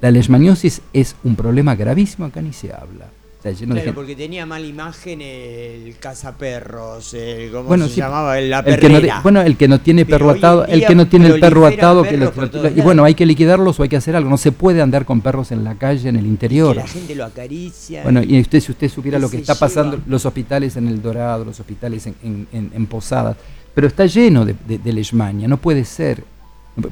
la 0.01 0.11
leishmaniosis 0.11 0.81
es 0.93 1.15
un 1.25 1.37
problema 1.37 1.75
gravísimo, 1.75 2.27
acá 2.27 2.41
ni 2.41 2.53
se 2.53 2.73
habla. 2.73 3.07
Está 3.43 3.53
lleno 3.53 3.75
de 3.75 3.81
Claro, 3.81 3.85
gente. 3.85 3.93
porque 3.95 4.17
tenía 4.17 4.45
mala 4.45 4.67
imagen 4.67 5.23
el 5.23 5.97
cazaperros, 5.99 7.15
el, 7.15 7.51
¿cómo 7.51 7.65
Bueno, 7.69 7.87
se 7.87 7.95
sí, 7.95 8.01
llamaba? 8.03 8.39
La 8.39 8.59
el 8.61 8.79
que 8.79 8.89
no, 8.91 9.01
bueno, 9.23 9.41
el 9.41 9.57
que 9.57 9.67
no 9.67 9.81
tiene 9.81 10.05
Pero 10.05 10.19
perro 10.19 10.31
atado, 10.33 10.67
el 10.67 10.87
que 10.87 10.95
no 10.95 11.07
tiene 11.09 11.29
el 11.29 11.41
perro 11.41 11.65
atado, 11.67 12.03
que 12.03 12.11
perros 12.11 12.25
lo- 12.27 12.33
por 12.33 12.45
lo- 12.45 12.51
todos 12.51 12.73
y 12.77 12.81
bueno, 12.83 13.03
hay 13.03 13.15
que 13.15 13.25
liquidarlos 13.25 13.81
o 13.81 13.83
hay 13.83 13.89
que 13.89 13.97
hacer 13.97 14.15
algo. 14.15 14.29
No 14.29 14.37
se 14.37 14.53
puede 14.53 14.83
andar 14.83 15.07
con 15.07 15.23
perros 15.23 15.53
en 15.53 15.65
la 15.65 15.75
calle, 15.77 16.11
en 16.11 16.17
el 16.17 16.23
que 16.25 16.29
interior. 16.29 16.77
la 16.77 16.87
gente 16.87 17.15
lo 17.15 17.25
acaricia. 17.25 18.03
Bueno, 18.03 18.23
y 18.23 18.39
usted, 18.43 18.61
si 18.61 18.73
usted 18.73 18.91
supiera 18.91 19.19
lo 19.19 19.31
que 19.31 19.39
está 19.39 19.55
pasando, 19.55 19.99
los 20.07 20.27
hospitales 20.27 20.77
en 20.77 20.87
El 20.89 21.01
Dorado, 21.01 21.47
los 21.47 21.59
hospitales 21.61 22.07
en, 22.09 22.15
en- 22.23 22.47
en- 22.53 22.71
en 22.75 22.87
Posadas, 22.89 23.37
pero 23.75 23.87
está 23.87 24.05
lleno 24.05 24.45
de, 24.45 24.55
de, 24.69 24.77
de 24.77 24.93
leishmania, 24.93 25.49
no 25.49 25.57
puede 25.57 25.87
ser. 25.87 26.25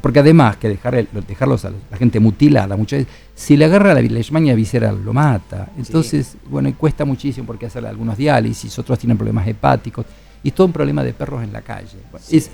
Porque 0.02 0.18
además 0.18 0.56
que 0.56 0.68
dejar 0.68 0.94
el- 0.96 1.08
dejarlos 1.26 1.64
a 1.64 1.70
la 1.90 1.96
gente 1.96 2.20
mutilada, 2.20 2.76
muchas 2.76 3.00
veces, 3.00 3.14
si 3.34 3.56
le 3.56 3.64
agarra 3.64 3.94
la 3.94 4.00
leishmania 4.02 4.54
visceral, 4.54 5.02
lo 5.04 5.12
mata. 5.12 5.70
Entonces, 5.78 6.36
bueno, 6.50 6.68
y 6.68 6.72
cuesta 6.72 7.04
muchísimo 7.04 7.46
porque 7.46 7.66
hacer 7.66 7.86
algunos 7.86 8.16
diálisis, 8.18 8.78
otros 8.78 8.98
tienen 8.98 9.16
problemas 9.16 9.46
hepáticos, 9.46 10.04
y 10.42 10.50
todo 10.50 10.66
un 10.66 10.72
problema 10.72 11.02
de 11.02 11.12
perros 11.14 11.42
en 11.42 11.52
la 11.52 11.62
calle. 11.62 11.96
Bueno, 12.10 12.26
es, 12.30 12.50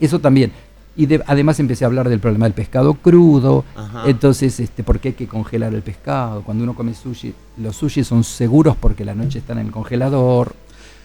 eso 0.00 0.18
también. 0.18 0.50
Y 0.96 1.06
de- 1.06 1.22
además 1.26 1.58
empecé 1.60 1.84
a 1.84 1.86
hablar 1.86 2.08
del 2.08 2.20
problema 2.20 2.46
del 2.46 2.52
pescado 2.54 2.94
crudo, 2.94 3.64
Ajá. 3.76 4.04
entonces, 4.06 4.58
este, 4.60 4.82
¿por 4.82 4.98
qué 4.98 5.08
hay 5.08 5.14
que 5.14 5.26
congelar 5.28 5.72
el 5.74 5.82
pescado? 5.82 6.42
Cuando 6.42 6.64
uno 6.64 6.74
come 6.74 6.94
sushi, 6.94 7.32
los 7.58 7.76
sushi 7.76 8.02
son 8.04 8.24
seguros 8.24 8.76
porque 8.78 9.04
la 9.04 9.14
noche 9.14 9.38
están 9.38 9.58
en 9.58 9.66
el 9.66 9.72
congelador 9.72 10.54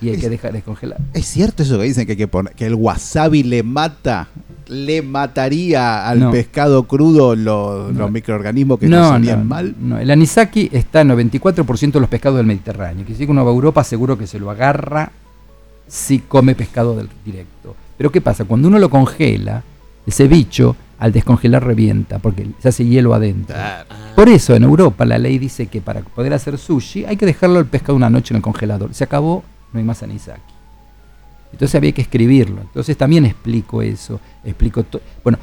y 0.01 0.09
hay 0.09 0.15
Es- 0.15 0.21
que 0.21 0.29
dejar 0.29 0.53
descongelar. 0.53 0.97
¿Es 1.13 1.25
cierto 1.25 1.63
eso 1.63 1.77
que 1.77 1.85
dicen 1.85 2.05
que, 2.05 2.11
hay 2.13 2.17
que, 2.17 2.27
poner, 2.27 2.53
que 2.53 2.65
el 2.65 2.75
wasabi 2.75 3.43
le 3.43 3.63
mata, 3.63 4.27
le 4.67 5.01
mataría 5.01 6.07
al 6.07 6.19
No. 6.19 6.31
pescado 6.31 6.83
crudo 6.83 7.35
los, 7.35 7.93
No. 7.93 7.99
los 7.99 8.11
microorganismos 8.11 8.79
que 8.79 8.87
nos 8.87 9.11
harían 9.11 9.47
mal? 9.47 9.75
no. 9.79 9.97
El 9.99 10.11
anisaki 10.11 10.69
está 10.71 11.01
en 11.01 11.07
94% 11.09 11.93
de 11.93 12.01
los 12.01 12.09
pescados 12.09 12.37
del 12.37 12.45
Mediterráneo. 12.45 13.05
Que 13.05 13.15
si 13.15 13.23
uno 13.25 13.43
va 13.45 13.51
a 13.51 13.53
Europa, 13.53 13.83
seguro 13.83 14.17
que 14.17 14.27
se 14.27 14.39
lo 14.39 14.49
agarra 14.51 15.11
si 15.87 16.19
come 16.19 16.53
pescado 16.55 16.95
del 16.95 17.07
directo. 17.25 17.75
Pero 17.97 18.11
¿qué 18.11 18.21
pasa? 18.21 18.43
Cuando 18.45 18.67
uno 18.67 18.77
lo 18.77 18.89
congela, 18.89 19.63
ese 20.05 20.27
bicho 20.27 20.75
al 20.99 21.11
descongelar 21.11 21.63
revienta 21.63 22.19
porque 22.19 22.47
se 22.59 22.69
hace 22.69 22.85
hielo 22.85 23.13
adentro. 23.13 23.55
Por 24.15 24.29
eso 24.29 24.55
en 24.55 24.63
Europa 24.63 25.05
la 25.05 25.17
ley 25.17 25.37
dice 25.37 25.67
que 25.67 25.79
para 25.79 26.01
poder 26.01 26.33
hacer 26.33 26.57
sushi 26.57 27.05
hay 27.05 27.17
que 27.17 27.25
dejarlo 27.25 27.59
el 27.59 27.65
pescado 27.67 27.95
una 27.95 28.09
noche 28.09 28.33
en 28.33 28.37
el 28.37 28.41
congelador. 28.41 28.93
Se 28.93 29.03
acabó, 29.03 29.43
no 29.73 29.79
hay 29.79 29.85
más 29.85 30.01
anisaki. 30.03 30.53
Entonces 31.51 31.75
había 31.75 31.91
que 31.93 32.01
escribirlo. 32.01 32.61
Entonces 32.61 32.97
también 32.97 33.25
explico 33.25 33.81
eso. 33.81 34.19
Explico 34.43 34.83
Bueno, 35.23 35.39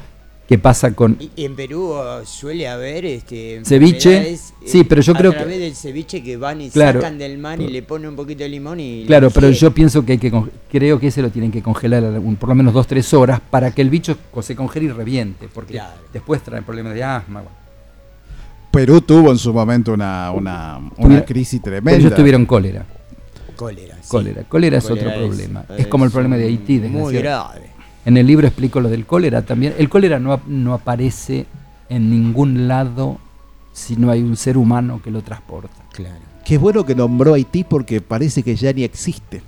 ¿qué 0.47 0.59
pasa 0.59 0.91
con, 0.93 1.17
Y 1.19 1.45
en 1.45 1.55
Perú 1.55 1.89
oh, 1.93 2.23
suele 2.25 2.67
haber 2.67 3.05
este 3.05 3.61
Ceviche, 3.65 4.33
eh, 4.33 4.39
sí, 4.65 4.83
pero 4.83 5.01
yo 5.01 5.13
a 5.13 5.17
creo 5.17 5.31
que- 5.31 5.37
través 5.37 5.59
del 5.59 5.75
ceviche 5.75 6.21
que 6.21 6.37
van 6.37 6.61
y 6.61 6.69
Claro. 6.69 7.01
sacan 7.01 7.17
del 7.17 7.39
mar 7.39 7.59
y 7.59 7.67
le 7.69 7.81
ponen 7.81 8.09
un 8.09 8.15
poquito 8.15 8.43
de 8.43 8.49
limón 8.49 8.79
y 8.79 9.05
Claro, 9.07 9.31
pero 9.31 9.49
yo 9.49 9.71
pienso 9.73 10.05
que 10.05 10.11
hay 10.13 10.17
que 10.19 10.31
creo 10.71 10.99
que 10.99 11.07
ese 11.07 11.23
lo 11.23 11.31
tienen 11.31 11.51
que 11.51 11.63
congelar 11.63 12.03
algún- 12.03 12.35
por 12.35 12.49
lo 12.49 12.55
menos 12.55 12.73
dos 12.73 12.85
tres 12.85 13.11
horas 13.15 13.39
para 13.39 13.71
que 13.71 13.81
el 13.81 13.89
bicho 13.89 14.15
se 14.41 14.55
congele 14.55 14.85
y 14.85 14.89
reviente, 14.89 15.47
porque 15.51 15.73
Claro. 15.73 15.95
después 16.13 16.43
trae 16.43 16.61
problemas 16.61 16.93
de 16.93 17.03
asma. 17.03 17.41
bueno. 17.41 17.65
Perú 18.71 18.99
tuvo 19.01 19.31
en 19.31 19.37
su 19.37 19.53
momento 19.53 19.93
una, 19.93 20.31
una, 20.31 20.79
una 20.97 21.23
crisis 21.25 21.61
Pero 21.63 21.77
tremenda. 21.77 21.97
ellos 21.99 22.13
tuvieron 22.13 22.45
cólera. 22.45 22.85
Cólera. 23.55 23.95
sí. 24.01 24.09
Cólera. 24.09 24.43
Cólera 24.43 24.77
es 24.77 24.85
Cólera 24.85 25.07
otro 25.07 25.19
problema. 25.19 25.65
Es, 25.77 25.87
como 25.87 26.05
el 26.05 26.11
problema 26.11 26.37
de 26.37 26.45
Haití. 26.45 26.79
Muy 26.79 27.15
grave. 27.15 27.69
En 28.05 28.17
el 28.17 28.27
libro 28.27 28.47
explico 28.47 28.79
lo 28.79 28.89
del 28.89 29.05
cólera 29.05 29.41
también. 29.41 29.73
El 29.77 29.89
cólera 29.89 30.19
no, 30.19 30.39
no 30.47 30.73
aparece 30.73 31.45
en 31.89 32.09
ningún 32.09 32.67
lado 32.67 33.17
si 33.73 33.95
no 33.95 34.11
hay 34.11 34.21
un 34.21 34.37
ser 34.37 34.57
humano 34.57 35.01
que 35.03 35.11
lo 35.11 35.21
transporta. 35.21 35.75
Claro. 35.91 36.21
Qué 36.45 36.57
bueno 36.57 36.85
que 36.85 36.93
nombró 36.93 37.33
Haití 37.33 37.63
porque 37.63 38.01
parece 38.01 38.43
que 38.43 38.55
ya 38.55 38.71
ni 38.71 38.83
existe. 38.83 39.41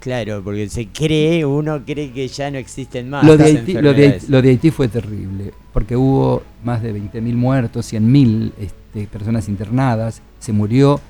Claro, 0.00 0.42
porque 0.44 0.68
se 0.68 0.88
cree, 0.88 1.46
uno 1.46 1.82
cree 1.82 2.12
que 2.12 2.28
ya 2.28 2.50
no 2.50 2.58
existen 2.58 3.08
más. 3.08 3.24
Lo 3.24 3.38
de, 3.38 3.44
Haití, 3.44 3.72
lo, 3.72 3.80
de, 3.80 3.88
enfermedades. 3.88 4.28
lo 4.28 4.42
de 4.42 4.50
Haití 4.50 4.70
fue 4.70 4.88
terrible, 4.88 5.54
porque 5.72 5.96
hubo 5.96 6.42
más 6.62 6.82
de 6.82 6.94
20.000 6.94 7.34
muertos, 7.34 7.90
100.000 7.90 8.52
este, 8.58 9.06
personas 9.06 9.48
internadas, 9.48 10.20
se 10.40 10.52
murió, 10.52 11.00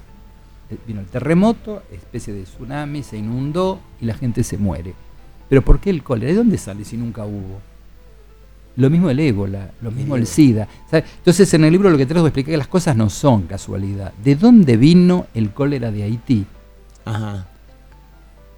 vino 0.87 1.01
el 1.01 1.07
terremoto, 1.07 1.83
especie 1.93 2.33
de 2.33 2.43
tsunami, 2.45 3.03
se 3.03 3.17
inundó 3.19 3.81
y 4.01 4.07
la 4.07 4.15
gente 4.15 4.43
se 4.43 4.59
muere. 4.59 4.95
Pero 5.49 5.63
¿por 5.63 5.79
qué 5.81 5.91
el 5.91 6.03
cólera? 6.03 6.31
¿De 6.33 6.39
dónde 6.39 6.59
sale 6.59 6.85
si 6.85 6.97
nunca 6.97 7.25
hubo? 7.25 7.61
Lo 8.77 8.91
mismo 8.91 9.09
el 9.09 9.21
ébola, 9.21 9.71
lo 9.83 9.93
mismo 9.93 10.17
el 10.17 10.27
SIDA. 10.27 10.67
Entonces 10.91 11.53
en 11.55 11.65
el 11.65 11.71
libro 11.73 11.91
lo 11.91 11.97
que 11.99 12.07
trato 12.07 12.23
de 12.25 12.29
explicar 12.31 12.51
es 12.51 12.55
que 12.55 12.59
las 12.59 12.67
cosas 12.67 12.97
no 12.97 13.09
son 13.09 13.43
casualidad. 13.43 14.13
¿De 14.25 14.35
dónde 14.35 14.77
vino 14.77 15.27
el 15.35 15.53
cólera 15.53 15.93
de 15.93 16.03
Haití? 16.03 16.45
Ajá. 17.05 17.47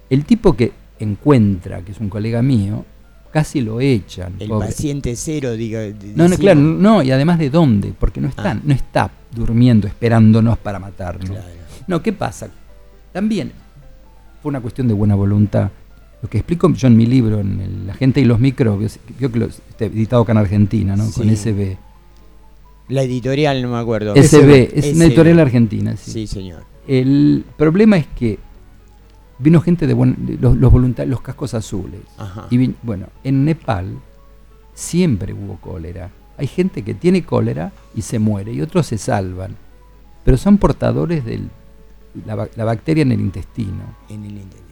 El 0.09 0.25
tipo 0.25 0.53
que 0.55 0.71
encuentra, 0.99 1.81
que 1.81 1.91
es 1.91 1.99
un 1.99 2.09
colega 2.09 2.41
mío, 2.41 2.83
casi 3.31 3.61
lo 3.61 3.79
echan. 3.79 4.33
El 4.39 4.47
pobre. 4.47 4.67
paciente 4.69 5.15
cero, 5.15 5.51
diga. 5.53 5.81
No, 6.15 6.27
no, 6.27 6.35
claro, 6.37 6.59
no, 6.61 7.03
y 7.03 7.11
además 7.11 7.37
de 7.37 7.51
dónde, 7.51 7.93
porque 7.99 8.19
no 8.21 8.31
Ah. 8.37 8.55
no 8.63 8.73
está 8.73 9.11
durmiendo 9.35 9.85
esperándonos 9.85 10.57
para 10.57 10.79
matarnos. 10.79 11.29
Claro. 11.29 11.45
No, 11.87 12.01
¿qué 12.03 12.13
pasa? 12.13 12.49
También 13.13 13.51
fue 14.41 14.49
una 14.49 14.61
cuestión 14.61 14.87
de 14.87 14.93
buena 14.93 15.15
voluntad. 15.15 15.69
Lo 16.21 16.29
que 16.29 16.39
explico 16.39 16.71
yo 16.73 16.87
en 16.87 16.97
mi 16.97 17.05
libro, 17.05 17.39
en 17.39 17.59
el- 17.59 17.87
La 17.87 17.93
gente 17.93 18.19
y 18.21 18.25
los 18.25 18.39
microbios, 18.39 18.99
creo 19.17 19.31
que 19.31 19.39
lo 19.39 19.45
está 19.45 19.85
editado 19.85 20.23
acá 20.23 20.31
en 20.33 20.37
Argentina, 20.39 20.95
¿no? 20.95 21.09
Con. 21.11 21.29
SB. 21.29 21.77
La 22.89 23.03
editorial, 23.03 23.61
no 23.61 23.69
me 23.71 23.77
acuerdo. 23.77 24.15
SB, 24.15 24.71
es 24.73 24.95
una 24.95 25.05
editorial 25.05 25.39
argentina, 25.39 25.95
sí. 25.97 26.11
Sí, 26.11 26.27
señor. 26.27 26.63
El 26.87 27.43
problema 27.57 27.97
es 27.97 28.07
que 28.07 28.39
vino 29.39 29.61
gente 29.61 29.85
de 29.87 29.93
buen, 29.93 30.37
los, 30.41 30.55
los 30.57 30.71
voluntarios, 30.71 31.11
los 31.11 31.21
cascos 31.21 31.53
azules. 31.53 31.99
Ajá. 32.17 32.47
Y 32.49 32.73
bueno, 32.83 33.07
en 33.23 33.43
Nepal 33.45 33.87
siempre 34.73 35.33
hubo 35.33 35.57
cólera. 35.57 36.09
Hay 36.37 36.47
gente 36.47 36.83
que 36.83 36.93
tiene 36.93 37.23
cólera 37.23 37.71
y 37.95 38.01
se 38.03 38.19
muere 38.19 38.53
y 38.53 38.61
otros 38.61 38.87
se 38.87 38.97
salvan. 38.97 39.55
Pero 40.23 40.37
son 40.37 40.57
portadores 40.57 41.25
de 41.25 41.41
la, 42.25 42.35
ba- 42.35 42.49
la 42.55 42.63
bacteria 42.65 43.01
en 43.03 43.11
el 43.11 43.19
intestino. 43.21 43.83
En 44.09 44.23
el 44.25 44.31
intestino. 44.37 44.63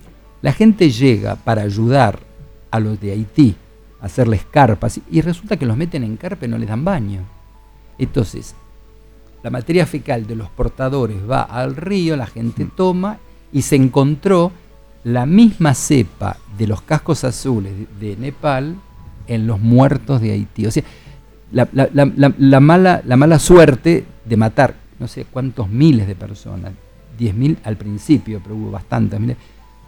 La 0.42 0.54
gente 0.54 0.90
llega 0.90 1.36
para 1.36 1.62
ayudar 1.64 2.20
a 2.72 2.80
los 2.80 3.00
de 3.00 3.12
Haití 3.12 3.56
a 4.02 4.06
hacerles 4.06 4.46
carpas 4.50 5.00
y 5.12 5.22
resulta 5.22 5.58
que 5.58 5.66
los 5.66 5.78
meten 5.78 6.04
en 6.04 6.18
carpa 6.18 6.46
y 6.46 6.50
no 6.50 6.58
les 6.58 6.70
dan 6.70 6.84
baño. 6.86 7.22
Entonces, 7.98 8.56
la 9.44 9.50
materia 9.50 9.86
fecal 9.86 10.28
de 10.28 10.36
los 10.36 10.50
portadores 10.50 11.18
va 11.30 11.42
al 11.44 11.76
río, 11.76 12.16
la 12.18 12.26
gente 12.28 12.68
toma 12.76 13.18
y 13.54 13.62
se 13.62 13.76
encontró 13.76 14.52
la 15.04 15.26
misma 15.26 15.74
cepa 15.76 16.38
de 16.58 16.68
los 16.68 16.82
cascos 16.82 17.24
azules 17.24 17.72
de, 18.00 18.16
Nepal 18.18 18.76
en 19.28 19.48
los 19.48 19.60
muertos 19.60 20.20
de 20.22 20.32
Haití. 20.32 20.66
O 20.66 20.72
sea, 20.72 20.84
la, 21.52 21.68
la- 21.74 21.90
la- 21.94 22.12
la- 22.16 22.34
la 22.38 22.60
mala, 22.60 23.02
la 23.06 23.16
mala 23.18 23.40
suerte 23.40 24.04
de 24.26 24.38
matar 24.38 24.76
no 25.00 25.08
sé 25.08 25.26
cuántos 25.26 25.70
miles 25.70 26.08
de 26.08 26.16
personas, 26.16 26.72
10.000 27.18 27.58
al 27.64 27.78
principio, 27.78 28.40
pero 28.44 28.56
hubo 28.56 28.72
bastantes 28.72 29.20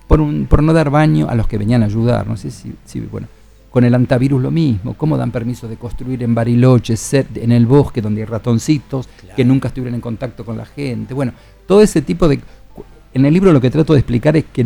por, 0.07 0.21
un- 0.21 0.45
por 0.45 0.63
no 0.63 0.73
dar 0.73 0.89
baño 0.89 1.27
a 1.29 1.35
los 1.35 1.47
que 1.47 1.57
venían 1.57 1.83
a 1.83 1.85
ayudar. 1.85 2.27
No 2.27 2.37
sé 2.37 2.51
si, 2.51 2.73
si- 2.85 2.99
bueno, 3.01 3.27
con 3.71 3.83
el 3.83 3.93
antivirus 3.93 4.41
lo 4.41 4.49
mismo, 4.51 4.93
cómo 4.95 5.17
dan 5.17 5.31
permiso 5.31 5.67
de 5.67 5.75
construir 5.77 6.23
en 6.23 6.33
Bariloche, 6.33 6.95
en 7.35 7.51
el 7.51 7.65
bosque 7.65 8.01
donde 8.01 8.21
hay 8.21 8.25
ratoncitos 8.25 9.07
que 9.35 9.43
nunca 9.45 9.67
estuvieron 9.67 9.95
en 9.95 10.01
contacto 10.01 10.45
con 10.45 10.57
la 10.57 10.65
gente. 10.65 11.13
Bueno, 11.13 11.33
todo 11.67 11.81
ese 11.81 12.01
tipo 12.01 12.27
de... 12.27 12.39
En 13.13 13.25
el 13.25 13.33
libro 13.33 13.51
lo 13.51 13.61
que 13.61 13.69
trato 13.69 13.93
de 13.93 13.99
explicar 13.99 14.35
es 14.37 14.45
que 14.51 14.65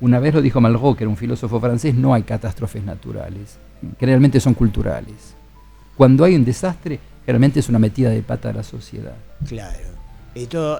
una 0.00 0.18
vez 0.18 0.34
lo 0.34 0.42
dijo 0.42 0.60
Malraux, 0.60 0.96
que 0.96 1.04
era 1.04 1.10
un 1.10 1.16
filósofo 1.16 1.60
francés, 1.60 1.94
no 1.94 2.14
hay 2.14 2.22
catástrofes 2.22 2.84
naturales, 2.84 3.58
que 3.98 4.06
realmente 4.06 4.40
son 4.40 4.54
culturales. 4.54 5.34
Cuando 5.96 6.24
hay 6.24 6.34
un 6.36 6.44
desastre, 6.44 6.98
generalmente 7.24 7.60
es 7.60 7.68
una 7.68 7.78
metida 7.78 8.10
de 8.10 8.22
pata 8.22 8.48
de 8.48 8.54
la 8.54 8.62
sociedad. 8.62 9.14
Claro. 9.46 9.97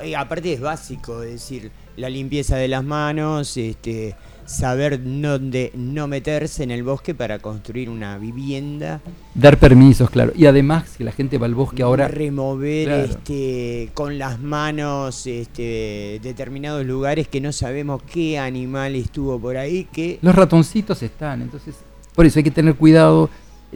Eh, 0.03 0.17
aparte 0.17 0.53
es 0.53 0.61
básico, 0.61 1.23
es 1.23 1.33
decir, 1.33 1.71
la 1.97 2.09
limpieza 2.09 2.57
de 2.57 2.69
las 2.69 2.85
manos, 2.85 3.57
este, 3.57 4.15
saber 4.47 5.01
dónde 5.03 5.73
no 5.75 6.07
meterse 6.09 6.63
en 6.63 6.71
el 6.71 6.83
bosque 6.83 7.15
para 7.15 7.39
construir 7.39 7.91
una 7.91 8.17
vivienda, 8.19 9.01
Dar 9.35 9.59
permisos, 9.59 10.09
claro. 10.11 10.33
Y 10.35 10.47
además, 10.47 10.95
que 10.97 11.05
la 11.05 11.13
gente 11.13 11.39
va 11.39 11.47
al 11.47 11.55
bosque 11.55 11.83
ahora... 11.83 12.09
remover 12.09 12.87
Claro. 12.87 13.05
este, 13.05 13.91
con 13.95 14.19
las 14.19 14.41
manos 14.41 15.27
este, 15.27 16.19
determinados 16.23 16.85
lugares 16.87 17.29
que 17.29 17.41
no 17.41 17.53
sabemos 17.53 18.03
qué 18.03 18.39
animal 18.39 18.95
estuvo 18.97 19.39
por 19.39 19.57
ahí, 19.57 19.87
que 19.93 20.19
Los 20.23 20.35
ratoncitos 20.35 21.03
están, 21.03 21.43
entonces... 21.43 21.75
Por 22.15 22.27
eso 22.27 22.39
hay 22.41 22.43
que 22.43 22.51
tener 22.51 22.75
cuidado. 22.75 23.31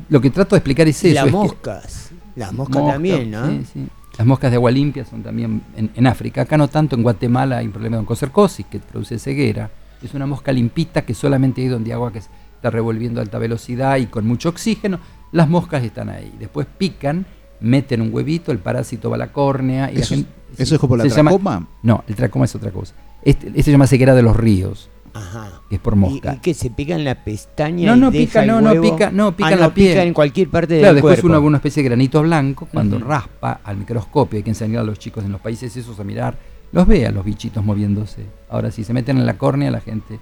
Lo 0.09 0.21
que 0.21 0.31
trato 0.31 0.57
de 0.57 0.59
explicar 0.59 0.89
es 0.89 1.05
eso. 1.05 1.15
las 1.15 1.27
es 1.27 1.31
que- 1.31 1.37
moscas, 1.37 2.11
las 2.35 2.53
moscas 2.53 2.81
Mosca, 2.83 2.93
también, 2.95 3.31
¿no? 3.31 3.47
sí, 3.47 3.65
sí. 3.73 3.87
Las 4.19 4.27
moscas 4.27 4.51
de 4.51 4.57
agua 4.57 4.71
limpia 4.71 5.05
son 5.05 5.23
también 5.23 5.63
en, 5.77 5.91
en 5.95 6.07
África. 6.07 6.43
Acá 6.43 6.57
no 6.59 6.69
tanto, 6.69 6.97
en 6.97 7.03
Guatemala 7.03 7.59
hay 7.59 7.67
un 7.67 7.73
problema 7.73 7.97
de 7.97 8.01
oncocercosis 8.01 8.67
que 8.67 8.79
produce 8.79 9.19
ceguera. 9.19 9.71
Es 10.03 10.13
una 10.15 10.27
mosca 10.27 10.53
limpita 10.53 11.03
que 11.03 11.15
solamente 11.15 11.63
hay 11.63 11.69
donde 11.69 11.91
hay 11.91 11.95
agua 11.95 12.13
que 12.13 12.19
está 12.19 12.71
revolviendo 12.71 13.21
a 13.21 13.23
alta 13.23 13.39
velocidad 13.39 13.97
y 13.97 14.07
con 14.07 14.27
mucho 14.27 14.49
oxígeno. 14.51 14.99
Las 15.33 15.49
moscas 15.49 15.83
están 15.83 16.11
ahí. 16.11 16.33
Después 16.39 16.67
pican 16.79 17.25
meten 17.61 18.01
un 18.01 18.13
huevito, 18.13 18.51
el 18.51 18.59
parásito 18.59 19.09
va 19.09 19.15
a 19.15 19.19
la 19.21 19.33
córnea. 19.33 19.91
Y 19.91 19.95
Eso 19.95 20.03
es- 20.03 20.09
gente- 20.11 20.31
eso 20.59 20.75
es 20.75 20.81
como 20.81 20.97
la 20.97 21.05
llama- 21.07 21.31
tracoma. 21.31 21.69
no, 21.85 22.03
el 22.09 22.15
tracoma 22.17 22.45
es 22.45 22.55
otra 22.57 22.73
cosa. 22.73 22.93
Este, 23.25 23.47
este 23.49 23.63
se 23.63 23.71
llama 23.71 23.87
ceguera 23.87 24.15
de 24.17 24.23
los 24.23 24.37
ríos, 24.37 24.91
Ajá. 25.15 25.61
que 25.69 25.75
es 25.77 25.81
por 25.81 25.93
¿Y, 25.95 25.97
mosca. 25.97 26.35
y 26.35 26.39
que 26.39 26.55
se 26.55 26.71
pica 26.71 26.95
en 26.95 27.05
la 27.05 27.15
pestaña? 27.25 27.91
No, 27.91 27.97
y 27.97 28.01
no 28.01 28.11
deja 28.11 28.41
pica, 28.43 28.47
no, 28.47 28.61
no 28.61 28.81
pica, 28.81 29.11
no, 29.11 29.37
pica 29.37 29.49
Ah, 29.49 29.53
en 29.53 29.61
la 29.61 29.75
piel. 29.75 29.89
pica 29.93 30.03
en 30.05 30.15
cualquier 30.15 30.49
parte 30.49 30.79
Claro, 30.79 30.87
del 30.87 30.95
después 30.97 31.21
cuerpo. 31.21 31.39
uno 31.39 31.47
una 31.47 31.57
especie 31.59 31.83
de 31.83 31.89
granito 31.91 32.23
blanco 32.23 32.67
cuando 32.73 32.99
raspa 32.99 33.61
al 33.65 33.77
microscopio, 33.77 34.39
hay 34.39 34.43
que 34.43 34.51
enseñar 34.51 34.81
a 34.81 34.85
los 34.85 34.99
chicos 34.99 35.25
en 35.25 35.33
los 35.33 35.41
países 35.41 35.77
esos 35.77 35.99
a 36.01 36.05
mirar, 36.05 36.37
los 36.73 36.87
ve 36.87 37.07
a 37.07 37.11
los 37.11 37.25
bichitos 37.25 37.63
moviéndose. 37.65 38.25
Ahora, 38.49 38.71
si 38.71 38.85
se 38.85 38.93
meten 38.95 39.19
en 39.19 39.27
la 39.27 39.37
córnea, 39.37 39.71
la 39.71 39.81
gente. 39.81 40.19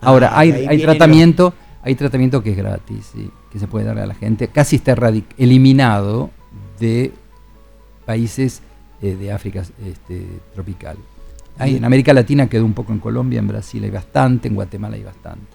Ahora, 0.00 0.28
Ah, 0.32 0.40
hay, 0.40 0.52
hay 0.68 0.80
tratamiento, 0.80 1.52
hay 1.82 1.94
tratamiento 1.96 2.40
que 2.42 2.52
es 2.52 2.56
gratis, 2.56 3.10
sí, 3.12 3.28
que 3.50 3.58
se 3.58 3.66
puede 3.66 3.86
darle 3.86 4.02
a 4.02 4.06
la 4.06 4.14
gente. 4.14 4.46
Casi 4.48 4.76
está 4.76 4.94
eliminado 5.36 6.30
de 6.78 7.12
países 8.06 8.62
eh, 9.02 9.16
de 9.16 9.32
África 9.32 9.62
este, 9.84 10.24
tropical. 10.54 10.96
Hay, 11.58 11.76
en 11.76 11.84
América 11.84 12.12
Latina 12.12 12.48
quedó 12.48 12.64
un 12.64 12.74
poco 12.74 12.92
en 12.92 12.98
Colombia, 13.00 13.38
en 13.38 13.48
Brasil 13.48 13.82
hay 13.84 13.90
bastante, 13.90 14.48
en 14.48 14.54
Guatemala 14.54 14.96
hay 14.96 15.02
bastante. 15.04 15.46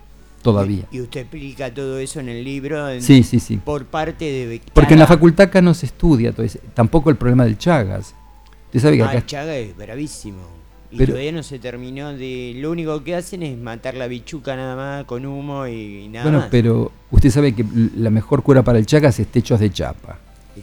Todavía. 0.41 0.83
Y 0.91 0.99
usted 0.99 1.21
explica 1.21 1.73
todo 1.73 1.97
eso 1.99 2.19
en 2.19 2.27
el 2.29 2.43
libro 2.43 2.89
en- 2.89 3.01
Sí, 3.01 3.23
sí, 3.23 3.39
sí. 3.39 3.57
por 3.57 3.85
parte 3.85 4.25
de 4.25 4.61
Porque 4.73 4.93
en 4.93 4.99
la 4.99 5.07
facultad 5.07 5.45
acá 5.47 5.61
no 5.61 5.73
se 5.73 5.85
estudia 5.85 6.33
todo 6.33 6.45
ese- 6.45 6.59
tampoco 6.73 7.09
el 7.09 7.15
problema 7.15 7.45
del 7.45 7.57
Chagas. 7.57 8.13
Usted 8.65 8.79
sabe 8.81 8.97
que 8.97 9.03
Ah, 9.03 9.07
acá 9.09 9.17
el 9.19 9.25
Chaga 9.25 9.55
es 9.55 9.77
bravísimo. 9.77 10.41
Y 10.91 10.97
Pero- 10.97 11.13
todavía 11.13 11.31
no 11.31 11.41
se 11.43 11.57
terminó 11.59 12.13
de... 12.13 12.53
Lo 12.57 12.69
único 12.71 13.03
que 13.03 13.15
hacen 13.15 13.41
es 13.41 13.57
matar 13.57 13.95
la 13.95 14.07
bichuca 14.07 14.55
nada 14.55 14.75
más 14.75 15.05
con 15.05 15.25
humo 15.25 15.65
y, 15.65 16.03
y 16.03 16.07
nada 16.09 16.25
Bueno, 16.25 16.39
más. 16.39 16.47
pero 16.51 16.91
usted 17.09 17.31
sabe 17.31 17.53
que 17.55 17.65
la 17.97 18.09
mejor 18.11 18.43
cura 18.43 18.61
para 18.63 18.77
el 18.77 18.85
Chagas 18.85 19.19
es 19.19 19.27
techos 19.27 19.59
de 19.61 19.71
chapa. 19.71 20.19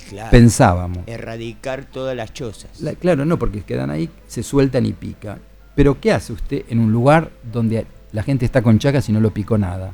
Claro, 0.09 0.31
Pensábamos. 0.31 0.98
erradicar 1.07 1.85
todas 1.85 2.16
las 2.16 2.33
chozas. 2.33 2.81
La- 2.81 2.94
claro, 2.94 3.24
no, 3.24 3.38
porque 3.38 3.62
quedan 3.62 3.90
ahí, 3.90 4.09
se 4.26 4.42
sueltan 4.42 4.87
y 4.87 4.92
pican. 4.92 5.40
Pero 5.74 6.00
¿qué 6.00 6.12
hace 6.12 6.33
usted 6.33 6.64
en 6.68 6.79
un 6.81 6.92
lugar 6.92 7.31
donde 7.53 7.87
la 8.12 8.22
gente 8.22 8.44
está 8.44 8.62
con 8.62 8.79
Chagas 8.79 9.09
y 9.09 9.12
no 9.12 9.20
lo 9.20 9.31
picó 9.33 9.57
nada? 9.59 9.92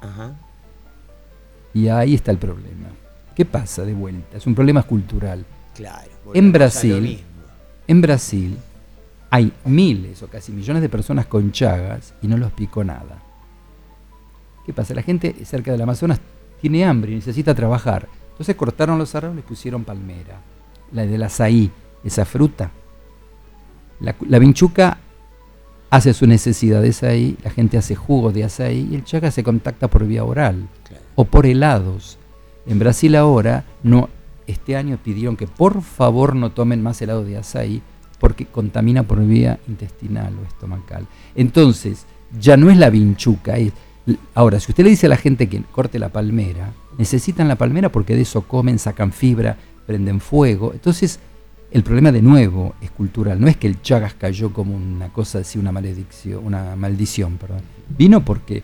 Ajá. 0.00 0.34
Y 1.74 1.88
ahí 1.88 2.14
está 2.14 2.30
el 2.30 2.38
problema. 2.38 2.88
¿Qué 3.34 3.44
pasa 3.44 3.84
de 3.84 3.94
vuelta? 3.94 4.36
Es 4.36 4.46
un 4.46 4.54
problema 4.54 4.82
cultural. 4.82 5.44
Claro. 5.74 6.10
En 6.34 6.52
Brasil, 6.52 7.22
en 7.86 8.00
Brasil 8.00 8.56
hay 9.30 9.52
miles 9.64 10.22
o 10.22 10.26
casi 10.28 10.52
millones 10.52 10.82
de 10.82 10.88
personas 10.88 11.26
con 11.26 11.52
Chagas 11.52 12.14
y 12.22 12.26
no 12.28 12.36
los 12.36 12.52
picó 12.52 12.82
nada. 12.84 13.22
¿Qué 14.66 14.72
pasa? 14.72 14.94
La 14.94 15.02
gente 15.02 15.34
cerca 15.44 15.72
del 15.72 15.80
Amazonas 15.82 16.20
tiene 16.60 16.84
hambre 16.84 17.12
y 17.12 17.14
necesita 17.16 17.54
trabajar. 17.54 18.08
Entonces 18.40 18.56
cortaron 18.56 18.96
los 18.98 19.14
árboles 19.14 19.44
y 19.44 19.46
pusieron 19.46 19.84
palmera. 19.84 20.40
La 20.92 21.04
del 21.04 21.22
azaí, 21.24 21.70
esa 22.02 22.24
fruta. 22.24 22.70
La, 24.00 24.16
la 24.26 24.38
vinchuca 24.38 24.96
hace 25.90 26.14
su 26.14 26.26
necesidad 26.26 26.80
de 26.80 26.88
azaí, 26.88 27.36
la 27.44 27.50
gente 27.50 27.76
hace 27.76 27.94
jugo 27.94 28.32
de 28.32 28.44
azaí 28.44 28.88
y 28.90 28.94
el 28.94 29.04
chaga 29.04 29.30
se 29.30 29.44
contacta 29.44 29.88
por 29.88 30.06
vía 30.06 30.24
oral 30.24 30.66
Claro. 30.88 31.02
o 31.16 31.26
por 31.26 31.44
helados. 31.44 32.16
En 32.64 32.78
Brasil 32.78 33.14
ahora, 33.14 33.64
no, 33.82 34.08
este 34.46 34.74
año 34.74 34.96
pidieron 35.04 35.36
que 35.36 35.46
por 35.46 35.82
favor 35.82 36.34
no 36.34 36.50
tomen 36.50 36.82
más 36.82 37.02
helado 37.02 37.24
de 37.24 37.36
azaí 37.36 37.82
porque 38.18 38.46
contamina 38.46 39.02
por 39.02 39.22
vía 39.22 39.60
intestinal 39.68 40.32
o 40.42 40.46
estomacal. 40.46 41.06
Entonces, 41.34 42.06
ya 42.40 42.56
no 42.56 42.70
es 42.70 42.78
la 42.78 42.88
vinchuca. 42.88 43.58
es- 43.58 43.74
ahora, 44.34 44.60
si 44.60 44.70
usted 44.70 44.84
le 44.84 44.90
dice 44.90 45.06
a 45.06 45.10
la 45.10 45.16
gente 45.16 45.48
que 45.48 45.62
corte 45.62 45.98
la 45.98 46.08
palmera, 46.08 46.72
necesitan 46.98 47.48
la 47.48 47.56
palmera 47.56 47.90
porque 47.90 48.14
de 48.14 48.22
eso 48.22 48.42
comen, 48.42 48.78
sacan 48.78 49.12
fibra, 49.12 49.56
prenden 49.86 50.20
fuego. 50.20 50.72
Entonces, 50.72 51.20
el 51.70 51.82
problema 51.82 52.10
de 52.12 52.22
nuevo 52.22 52.74
es 52.80 52.90
cultural. 52.90 53.40
No 53.40 53.48
es 53.48 53.56
que 53.56 53.66
el 53.66 53.80
Chagas 53.82 54.14
cayó 54.14 54.52
como 54.52 54.74
una 54.74 55.08
cosa 55.08 55.38
así, 55.38 55.58
una 55.58 55.72
maledicción, 55.72 56.44
una 56.44 56.76
maldición, 56.76 57.36
perdón. 57.36 57.60
Vino 57.96 58.24
porque 58.24 58.62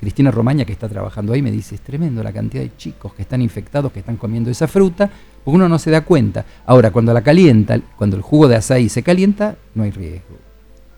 Cristina 0.00 0.30
Romaña, 0.30 0.64
que 0.64 0.72
está 0.72 0.88
trabajando 0.88 1.32
ahí, 1.32 1.42
me 1.42 1.52
dice, 1.52 1.76
es 1.76 1.80
tremendo 1.80 2.22
la 2.22 2.32
cantidad 2.32 2.62
de 2.62 2.76
chicos 2.76 3.14
que 3.14 3.22
están 3.22 3.40
infectados, 3.40 3.92
que 3.92 4.00
están 4.00 4.16
comiendo 4.16 4.50
esa 4.50 4.66
fruta, 4.66 5.08
porque 5.44 5.56
uno 5.56 5.68
no 5.68 5.78
se 5.78 5.90
da 5.90 6.00
cuenta. 6.00 6.44
Ahora, 6.66 6.90
cuando 6.90 7.12
la 7.12 7.22
calienta, 7.22 7.80
cuando 7.96 8.16
el 8.16 8.22
jugo 8.22 8.48
de 8.48 8.56
azaí 8.56 8.88
se 8.88 9.02
calienta, 9.02 9.56
no 9.74 9.84
hay 9.84 9.90
riesgo. 9.90 10.36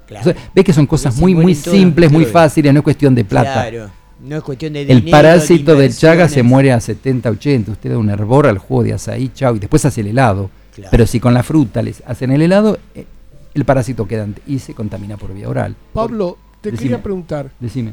Claro. 0.06 0.30
O 0.30 0.32
sea, 0.32 0.50
ve 0.54 0.64
que 0.64 0.72
son 0.72 0.86
cosas 0.86 1.16
muy, 1.16 1.34
muy 1.34 1.54
simples, 1.54 2.10
muy 2.10 2.24
fáciles, 2.24 2.72
no 2.72 2.80
es 2.80 2.84
cuestión 2.84 3.14
de 3.14 3.24
plata. 3.24 3.68
Claro. 3.68 3.90
No 4.20 4.36
es 4.36 4.42
cuestión 4.42 4.72
de 4.72 4.82
El 4.82 5.00
dinero, 5.00 5.10
parásito 5.10 5.74
de 5.74 5.82
del 5.82 5.96
chaga 5.96 6.28
se 6.28 6.42
muere 6.42 6.72
a 6.72 6.80
70, 6.80 7.28
80. 7.30 7.72
Usted 7.72 7.90
da 7.90 7.98
un 7.98 8.08
hervor 8.08 8.46
al 8.46 8.58
jugo 8.58 8.84
de 8.84 8.94
azaí, 8.94 9.30
chao, 9.34 9.56
y 9.56 9.58
después 9.58 9.84
hace 9.84 10.00
el 10.00 10.08
helado. 10.08 10.50
Claro. 10.74 10.90
Pero 10.90 11.06
si 11.06 11.20
con 11.20 11.34
la 11.34 11.42
fruta 11.42 11.82
les 11.82 12.02
hacen 12.06 12.30
el 12.32 12.42
helado, 12.42 12.78
eh, 12.94 13.06
el 13.54 13.64
parásito 13.64 14.06
queda 14.06 14.26
y 14.46 14.58
se 14.58 14.74
contamina 14.74 15.16
por 15.16 15.34
vía 15.34 15.48
oral. 15.48 15.76
Pablo, 15.92 16.38
te 16.60 16.70
Decime. 16.70 16.90
quería 16.90 17.02
preguntar, 17.02 17.50
Decime. 17.60 17.92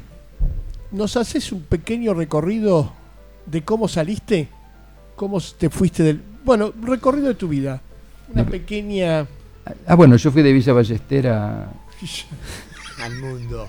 ¿nos 0.91 1.17
haces 1.17 1.51
un 1.51 1.61
pequeño 1.61 2.13
recorrido 2.13 2.91
de 3.45 3.63
cómo 3.63 3.87
saliste? 3.87 4.47
¿Cómo 5.15 5.39
te 5.57 5.69
fuiste 5.69 6.03
del... 6.03 6.21
Bueno, 6.43 6.73
recorrido 6.81 7.27
de 7.27 7.35
tu 7.35 7.47
vida. 7.47 7.81
Una 8.33 8.45
pequeña... 8.45 9.27
Ah, 9.85 9.95
bueno, 9.95 10.15
yo 10.15 10.31
fui 10.31 10.41
de 10.41 10.51
Villa 10.51 10.73
Ballester 10.73 11.27
a, 11.27 11.71
Al 13.03 13.15
mundo. 13.19 13.67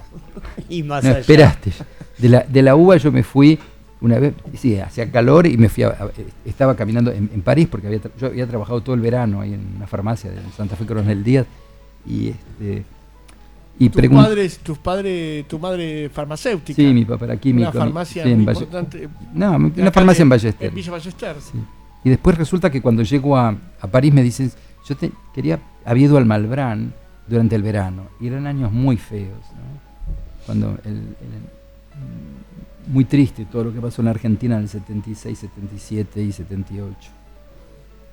y 0.68 0.83
más 0.83 1.05
No, 1.05 1.11
allá. 1.11 1.21
esperaste. 1.21 1.73
De 2.18 2.29
la, 2.29 2.40
de 2.40 2.62
la 2.62 2.77
uva 2.77 2.97
yo 2.97 3.11
me 3.12 3.23
fui 3.23 3.59
una 4.01 4.18
vez, 4.18 4.35
sí, 4.59 4.79
hacía 4.79 5.11
calor 5.11 5.47
y 5.47 5.57
me 5.57 5.68
fui 5.68 5.85
a, 5.85 5.88
a- 5.90 6.11
estaba 6.45 6.75
caminando 6.77 7.12
en, 7.12 7.31
en 7.33 7.40
París 7.42 7.68
porque 7.71 7.87
había, 7.87 8.01
yo 8.21 8.27
había 8.27 8.47
trabajado 8.49 8.81
todo 8.83 8.95
el 8.95 9.01
verano 9.01 9.40
ahí 9.40 9.55
en 9.55 9.77
una 9.77 9.87
farmacia 9.87 10.31
de 10.31 10.38
Santa 10.57 10.75
Fe 10.77 10.85
Coronel 10.87 11.23
Díaz 11.23 11.47
y 12.07 12.29
este 12.31 12.85
y 13.79 13.88
Tus 13.88 14.07
padres, 14.09 14.59
tus 14.59 14.79
padres, 14.79 15.49
tu 15.49 15.59
madre 15.59 16.11
farmacéutica. 16.12 16.77
Sí, 16.77 16.92
mi 16.92 17.05
papá 17.07 17.25
era 17.25 17.37
químico. 17.38 17.71
Una 17.71 17.73
mi- 17.73 17.79
farmacia 17.87 18.23
sí, 18.25 18.31
en 18.31 18.37
muy 18.38 18.47
Valle- 18.47 18.59
importante. 18.64 19.09
No, 19.33 19.57
una 19.57 19.90
farmacia 19.92 20.23
en 20.23 20.29
Ballester. 20.29 20.68
En 20.68 20.75
Villa 20.75 20.90
Ballester. 20.92 21.37
Sí. 21.40 21.59
Y 22.05 22.11
después 22.11 22.37
resulta 22.37 22.71
que 22.71 22.83
cuando 22.83 23.03
llego 23.03 23.37
a, 23.37 23.57
a 23.81 23.87
París 23.87 24.12
me 24.12 24.23
dicen, 24.23 24.53
yo 24.87 24.97
te, 24.97 25.11
quería, 25.35 25.59
había 25.85 26.05
ido 26.05 26.18
al 26.18 26.27
Malbrán 26.27 26.92
durante 27.33 27.57
el 27.57 27.62
verano, 27.62 28.09
y 28.21 28.27
eran 28.27 28.47
años 28.47 28.71
muy 28.71 28.99
feos. 28.99 29.40
Cuando 30.45 30.79
muy 32.87 33.05
triste 33.07 33.47
todo 33.47 33.64
lo 33.64 33.73
que 33.73 33.81
pasó 33.81 34.03
en 34.03 34.09
Argentina 34.09 34.57
en 34.57 34.62
el 34.62 34.68
76, 34.68 35.38
77 35.38 36.23
y 36.23 36.33
78. 36.33 37.11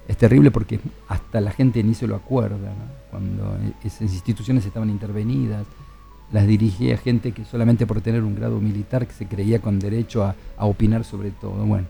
Es 0.07 0.17
terrible 0.17 0.51
porque 0.51 0.79
hasta 1.09 1.41
la 1.41 1.51
gente 1.51 1.83
ni 1.83 1.93
se 1.95 2.07
lo 2.07 2.15
acuerda, 2.15 2.55
¿no? 2.57 2.85
Cuando 3.11 3.57
esas 3.83 4.13
instituciones 4.13 4.65
estaban 4.65 4.89
intervenidas, 4.89 5.65
las 6.31 6.47
dirigía 6.47 6.97
gente 6.97 7.31
que 7.33 7.43
solamente 7.43 7.85
por 7.85 8.01
tener 8.01 8.23
un 8.23 8.35
grado 8.35 8.59
militar 8.61 9.05
que 9.05 9.13
se 9.13 9.27
creía 9.27 9.59
con 9.59 9.79
derecho 9.79 10.23
a, 10.23 10.35
a 10.57 10.65
opinar 10.65 11.03
sobre 11.03 11.31
todo. 11.31 11.65
Bueno, 11.65 11.87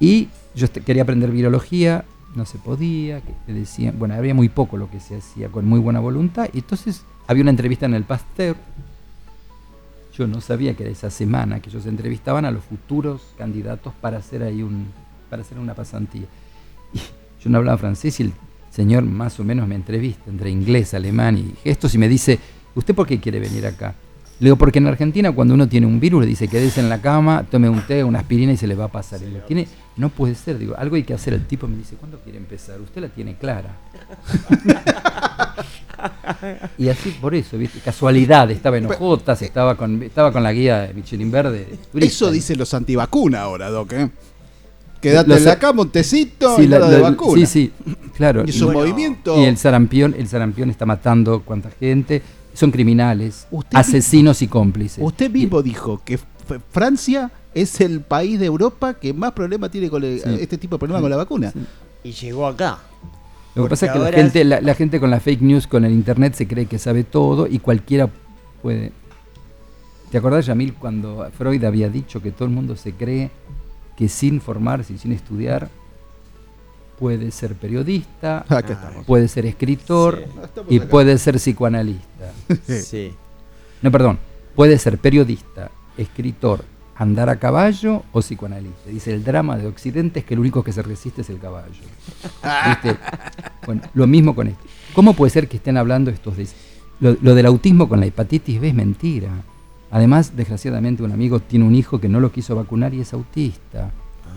y 0.00 0.28
yo 0.54 0.70
quería 0.84 1.02
aprender 1.02 1.30
virología, 1.30 2.04
no 2.34 2.44
se 2.44 2.58
podía, 2.58 3.20
que 3.20 3.52
decían, 3.52 3.96
bueno, 3.98 4.14
había 4.14 4.34
muy 4.34 4.48
poco 4.48 4.76
lo 4.76 4.90
que 4.90 5.00
se 5.00 5.16
hacía 5.16 5.48
con 5.48 5.66
muy 5.66 5.80
buena 5.80 6.00
voluntad, 6.00 6.48
y 6.52 6.58
entonces 6.58 7.04
había 7.26 7.42
una 7.42 7.50
entrevista 7.50 7.86
en 7.86 7.94
el 7.94 8.04
Pasteur. 8.04 8.56
Yo 10.16 10.26
no 10.26 10.40
sabía 10.40 10.74
que 10.74 10.84
era 10.84 10.92
esa 10.92 11.10
semana 11.10 11.60
que 11.60 11.70
ellos 11.70 11.86
entrevistaban 11.86 12.44
a 12.44 12.50
los 12.50 12.62
futuros 12.64 13.34
candidatos 13.36 13.92
para 14.00 14.18
hacer 14.18 14.42
ahí 14.42 14.62
un, 14.62 14.86
para 15.28 15.42
hacer 15.42 15.58
una 15.58 15.74
pasantía. 15.74 16.26
Y 16.92 16.98
yo 17.42 17.50
no 17.50 17.58
hablaba 17.58 17.78
francés 17.78 18.20
y 18.20 18.24
el 18.24 18.32
señor 18.70 19.04
más 19.04 19.40
o 19.40 19.44
menos 19.44 19.66
me 19.66 19.74
entrevista 19.74 20.30
entre 20.30 20.50
inglés, 20.50 20.94
alemán 20.94 21.38
y 21.38 21.54
gestos 21.62 21.94
y 21.94 21.98
me 21.98 22.08
dice, 22.08 22.38
¿usted 22.74 22.94
por 22.94 23.06
qué 23.06 23.18
quiere 23.18 23.40
venir 23.40 23.66
acá? 23.66 23.94
Le 24.38 24.46
digo, 24.46 24.56
porque 24.56 24.78
en 24.78 24.86
Argentina 24.86 25.32
cuando 25.32 25.54
uno 25.54 25.68
tiene 25.68 25.86
un 25.86 26.00
virus 26.00 26.22
le 26.22 26.26
dice 26.26 26.48
quédese 26.48 26.80
en 26.80 26.88
la 26.88 27.00
cama, 27.00 27.44
tome 27.50 27.68
un 27.68 27.82
té, 27.82 28.04
una 28.04 28.20
aspirina 28.20 28.52
y 28.52 28.56
se 28.56 28.66
le 28.66 28.74
va 28.74 28.84
a 28.84 28.88
pasar. 28.88 29.20
Y 29.22 29.26
digo, 29.26 29.40
tiene, 29.46 29.66
no 29.96 30.08
puede 30.08 30.34
ser, 30.34 30.58
digo, 30.58 30.74
algo 30.76 30.96
hay 30.96 31.04
que 31.04 31.14
hacer. 31.14 31.34
El 31.34 31.46
tipo 31.46 31.66
me 31.68 31.76
dice, 31.76 31.96
¿cuándo 31.96 32.18
quiere 32.20 32.38
empezar? 32.38 32.80
Usted 32.80 33.00
la 33.02 33.08
tiene 33.08 33.36
clara. 33.36 33.76
y 36.78 36.88
así 36.88 37.10
por 37.20 37.34
eso, 37.34 37.56
¿viste? 37.58 37.78
Casualidad, 37.80 38.50
estaba 38.50 38.76
en 38.78 38.86
Ojotas, 38.86 39.40
estaba 39.42 39.76
con, 39.76 40.02
estaba 40.02 40.32
con 40.32 40.42
la 40.42 40.52
guía 40.52 40.80
de 40.82 40.94
Michelin 40.94 41.30
Verde. 41.30 41.64
turista. 41.92 41.98
Eso 42.14 42.30
dicen 42.30 42.58
los 42.58 42.72
antivacunas 42.74 43.40
ahora, 43.42 43.70
Doc. 43.70 43.92
¿eh? 43.92 44.10
Quédate 45.00 45.28
Los- 45.28 45.38
en 45.38 45.44
la 45.44 45.58
cama, 45.58 45.82
un 45.82 45.90
tecito 45.90 46.56
Sí, 46.56 46.62
y 46.62 46.66
la- 46.66 46.88
de 46.88 47.00
vacuna. 47.00 47.46
sí, 47.46 47.46
sí, 47.46 47.72
claro. 48.16 48.44
Y 48.46 48.50
Y- 48.56 48.62
movimiento. 48.62 49.40
Y 49.40 49.44
el 49.44 49.56
sarampión, 49.56 50.14
el 50.18 50.28
sarampión 50.28 50.70
está 50.70 50.86
matando 50.86 51.42
cuánta 51.44 51.70
gente. 51.70 52.22
Son 52.54 52.70
criminales, 52.70 53.46
Usted 53.50 53.76
asesinos 53.76 54.40
y 54.40 54.46
cómplices. 54.48 55.02
Usted 55.04 55.30
mismo 55.30 55.60
dijo 55.60 56.00
que 56.04 56.18
Francia 56.70 57.30
es 57.54 57.80
el 57.80 58.00
país 58.00 58.38
de 58.40 58.46
Europa 58.46 58.94
que 58.94 59.12
más 59.12 59.32
problemas 59.32 59.70
tiene 59.70 59.88
con 59.90 60.02
el- 60.04 60.20
Sí. 60.20 60.36
este 60.40 60.58
tipo 60.58 60.76
de 60.76 60.80
problemas 60.80 61.00
con 61.02 61.10
la 61.10 61.16
vacuna. 61.16 61.50
Sí. 61.52 61.60
Y 62.04 62.12
llegó 62.12 62.46
acá. 62.46 62.78
Lo 63.54 63.64
que 63.64 63.70
pasa 63.70 63.86
es 63.86 63.92
que 63.92 63.98
Porque 63.98 64.16
la 64.16 64.22
gente, 64.22 64.44
la, 64.44 64.60
la 64.60 64.74
gente 64.74 64.98
con 65.00 65.10
la 65.10 65.20
fake 65.20 65.40
news, 65.42 65.66
con 65.66 65.84
el 65.84 65.92
internet, 65.92 66.34
se 66.34 66.46
cree 66.48 66.66
que 66.66 66.78
sabe 66.78 67.04
todo 67.04 67.46
y 67.46 67.60
cualquiera 67.60 68.08
puede. 68.62 68.92
¿Te 70.10 70.18
acordás, 70.18 70.46
Yamil, 70.46 70.74
cuando 70.74 71.28
Freud 71.36 71.62
había 71.64 71.88
dicho 71.88 72.20
que 72.20 72.30
todo 72.32 72.44
el 72.46 72.50
mundo 72.54 72.76
se 72.76 72.92
cree 72.92 73.30
que 73.96 74.08
sin 74.08 74.40
formarse 74.40 74.92
y 74.94 74.98
sin 74.98 75.12
estudiar 75.12 75.68
puede 76.98 77.30
ser 77.30 77.54
periodista, 77.54 78.44
puede 79.06 79.28
ser 79.28 79.46
escritor 79.46 80.24
y 80.68 80.80
puede 80.80 81.18
ser 81.18 81.36
psicoanalista. 81.36 82.32
Sí. 82.66 83.12
No, 83.82 83.90
perdón, 83.90 84.18
puede 84.54 84.78
ser 84.78 84.98
periodista, 84.98 85.70
escritor, 85.98 86.64
andar 86.96 87.28
a 87.28 87.36
caballo 87.36 88.02
o 88.12 88.20
psicoanalista. 88.20 88.88
Dice, 88.90 89.12
el 89.14 89.24
drama 89.24 89.56
de 89.58 89.66
Occidente 89.66 90.20
es 90.20 90.24
que 90.26 90.34
el 90.34 90.40
único 90.40 90.62
que 90.62 90.72
se 90.72 90.82
resiste 90.82 91.22
es 91.22 91.30
el 91.30 91.38
caballo. 91.38 91.72
¿Viste? 92.68 92.96
Bueno, 93.66 93.82
lo 93.94 94.06
mismo 94.06 94.34
con 94.34 94.48
esto. 94.48 94.62
¿Cómo 94.94 95.14
puede 95.14 95.30
ser 95.30 95.48
que 95.48 95.56
estén 95.56 95.76
hablando 95.76 96.10
estos 96.10 96.36
de... 96.36 96.46
Lo, 97.00 97.16
lo 97.20 97.34
del 97.34 97.46
autismo 97.46 97.88
con 97.88 97.98
la 98.00 98.06
hepatitis 98.06 98.60
B 98.60 98.68
es 98.68 98.74
mentira. 98.74 99.30
Además, 99.90 100.36
desgraciadamente, 100.36 101.02
un 101.02 101.12
amigo 101.12 101.40
tiene 101.40 101.64
un 101.64 101.74
hijo 101.74 102.00
que 102.00 102.08
no 102.08 102.20
lo 102.20 102.30
quiso 102.32 102.54
vacunar 102.54 102.94
y 102.94 103.00
es 103.00 103.12
autista. 103.12 103.90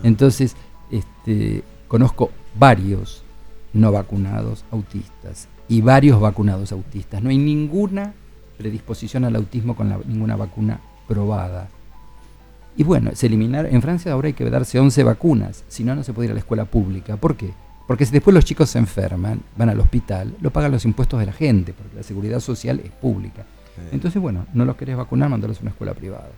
Entonces, 0.04 0.56
este, 0.92 1.64
conozco 1.88 2.32
varios 2.58 3.24
no 3.74 3.92
vacunados 3.92 4.66
autistas 4.72 5.48
y 5.68 5.82
varios 5.82 6.20
vacunados 6.20 6.72
autistas. 6.72 7.22
No 7.22 7.30
hay 7.30 7.38
ninguna 7.38 8.14
predisposición 8.58 9.26
al 9.26 9.36
autismo 9.36 9.76
con 9.76 9.90
la- 9.90 10.00
ninguna 10.08 10.36
vacuna 10.36 10.80
probada. 11.08 11.70
Y 12.78 12.84
bueno, 12.84 13.12
se 13.16 13.26
eliminar. 13.26 13.66
En 13.66 13.82
Francia 13.82 14.12
ahora 14.12 14.28
hay 14.28 14.34
que 14.34 14.48
darse 14.50 14.80
11 14.80 15.04
vacunas, 15.04 15.64
si 15.68 15.84
no, 15.84 15.96
no 15.96 16.04
se 16.04 16.14
puede 16.14 16.28
ir 16.28 16.32
a 16.32 16.34
la 16.36 16.40
escuela 16.40 16.66
pública. 16.66 17.18
¿Por 17.18 17.36
qué? 17.36 17.52
Porque 17.88 18.06
si 18.06 18.12
después 18.12 18.34
los 18.36 18.46
chicos 18.46 18.70
se 18.70 18.78
enferman, 18.78 19.42
van 19.58 19.70
al 19.70 19.80
hospital, 19.80 20.36
lo 20.42 20.52
pagan 20.52 20.72
los 20.72 20.86
impuestos 20.86 21.20
de 21.20 21.26
la 21.26 21.34
gente, 21.34 21.74
porque 21.74 21.96
la 21.96 22.04
seguridad 22.04 22.40
social 22.40 22.80
es 22.84 22.92
pública. 22.92 23.46
Entonces, 23.92 24.22
bueno, 24.22 24.46
no 24.54 24.66
los 24.66 24.76
querés 24.76 24.96
vacunar, 24.98 25.30
mandarlos 25.30 25.60
a 25.60 25.62
una 25.62 25.72
escuela 25.72 25.94
privada. 25.94 26.30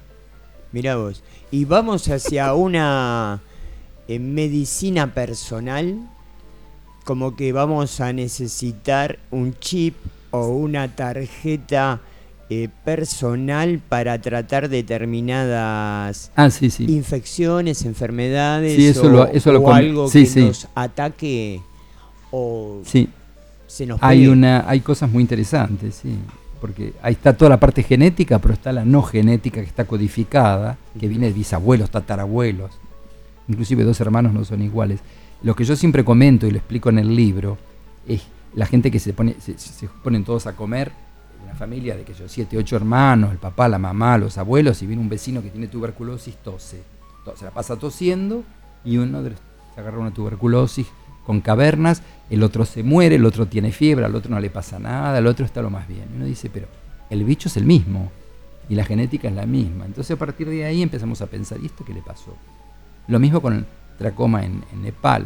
Mirá 0.71 0.95
vos. 0.95 1.23
Y 1.51 1.65
vamos 1.65 2.07
hacia 2.07 2.53
una 2.53 3.41
eh, 4.07 4.19
medicina 4.19 5.13
personal, 5.13 5.99
como 7.03 7.35
que 7.35 7.51
vamos 7.51 7.99
a 7.99 8.13
necesitar 8.13 9.19
un 9.31 9.55
chip 9.55 9.95
o 10.31 10.47
una 10.47 10.95
tarjeta 10.95 12.01
eh, 12.49 12.67
personal 12.83 13.79
para 13.89 14.19
tratar 14.19 14.69
determinadas 14.69 16.31
Ah, 16.35 16.49
sí, 16.49 16.69
sí. 16.69 16.85
infecciones, 16.89 17.85
enfermedades 17.85 18.75
Sí, 18.75 18.87
eso 18.87 19.05
o, 19.05 19.09
lo- 19.09 19.27
eso 19.27 19.51
lo 19.53 19.59
o 19.59 19.63
com- 19.63 19.73
algo 19.75 20.09
que 20.09 20.25
nos 20.35 20.67
ataque 20.75 21.61
o 22.31 22.81
se 23.67 23.85
nos 23.85 24.01
hay, 24.01 24.19
pegue. 24.21 24.29
una, 24.31 24.67
hay 24.67 24.79
cosas 24.79 25.09
muy 25.11 25.21
interesantes, 25.21 25.95
sí. 26.01 26.15
Porque 26.59 26.93
ahí 27.01 27.13
está 27.13 27.37
toda 27.37 27.49
la 27.49 27.59
parte 27.59 27.83
genética, 27.83 28.39
pero 28.39 28.53
está 28.53 28.73
la 28.73 28.83
no 28.83 29.01
genética 29.03 29.61
que 29.61 29.67
está 29.67 29.85
codificada, 29.85 30.77
que 30.99 31.07
viene 31.07 31.27
de 31.27 31.33
bisabuelos, 31.33 31.89
tatarabuelos. 31.89 32.71
Inclusive 33.47 33.83
dos 33.83 33.99
hermanos 34.01 34.33
no 34.33 34.43
son 34.43 34.61
iguales. 34.61 34.99
Lo 35.41 35.55
que 35.55 35.63
yo 35.63 35.75
siempre 35.77 36.03
comento 36.03 36.47
y 36.47 36.51
lo 36.51 36.57
explico 36.57 36.89
en 36.89 36.99
el 36.99 37.15
libro 37.15 37.57
es 38.07 38.23
la 38.55 38.65
gente 38.65 38.91
que 38.91 38.99
se 38.99 39.13
pone, 39.13 39.35
se 39.39 39.87
ponen 40.03 40.25
todos 40.25 40.47
a 40.47 40.55
comer, 40.55 40.91
familia 41.59 41.95
de 41.95 42.03
que 42.03 42.13
yo, 42.13 42.27
siete, 42.27 42.57
ocho 42.57 42.75
hermanos, 42.75 43.31
el 43.31 43.37
papá, 43.37 43.67
la 43.67 43.77
mamá, 43.77 44.17
los 44.17 44.37
abuelos, 44.37 44.81
y 44.81 44.87
viene 44.87 45.01
un 45.01 45.09
vecino 45.09 45.41
que 45.43 45.49
tiene 45.49 45.67
tuberculosis, 45.67 46.35
tose. 46.37 46.81
To- 47.25 47.35
Se 47.35 47.45
la 47.45 47.51
pasa 47.51 47.75
tosiendo 47.75 48.43
y 48.83 48.97
uno 48.97 49.21
de 49.21 49.31
los- 49.31 49.39
se 49.75 49.81
agarra 49.81 49.99
una 49.99 50.11
tuberculosis 50.13 50.87
con 51.25 51.41
cavernas, 51.41 52.01
el 52.29 52.41
otro 52.43 52.65
se 52.65 52.81
muere, 52.81 53.15
el 53.15 53.25
otro 53.25 53.45
tiene 53.45 53.71
fiebre, 53.71 54.05
al 54.05 54.15
otro 54.15 54.31
no 54.31 54.39
le 54.39 54.49
pasa 54.49 54.79
nada, 54.79 55.17
al 55.17 55.27
otro 55.27 55.45
está 55.45 55.61
lo 55.61 55.69
más 55.69 55.87
bien. 55.87 56.05
Y 56.13 56.15
uno 56.15 56.25
dice, 56.25 56.49
pero 56.49 56.67
el 57.09 57.23
bicho 57.23 57.49
es 57.49 57.57
el 57.57 57.65
mismo 57.65 58.09
y 58.69 58.75
la 58.75 58.83
genética 58.85 59.27
es 59.27 59.35
la 59.35 59.45
misma. 59.45 59.85
Entonces 59.85 60.15
a 60.15 60.19
partir 60.19 60.49
de 60.49 60.65
ahí 60.65 60.81
empezamos 60.81 61.21
a 61.21 61.27
pensar, 61.27 61.59
¿y 61.61 61.65
esto 61.67 61.83
qué 61.85 61.93
le 61.93 62.01
pasó? 62.01 62.35
Lo 63.07 63.19
mismo 63.19 63.41
con 63.41 63.53
el 63.53 63.65
tracoma 63.97 64.43
en, 64.45 64.63
Nepal. 64.81 65.25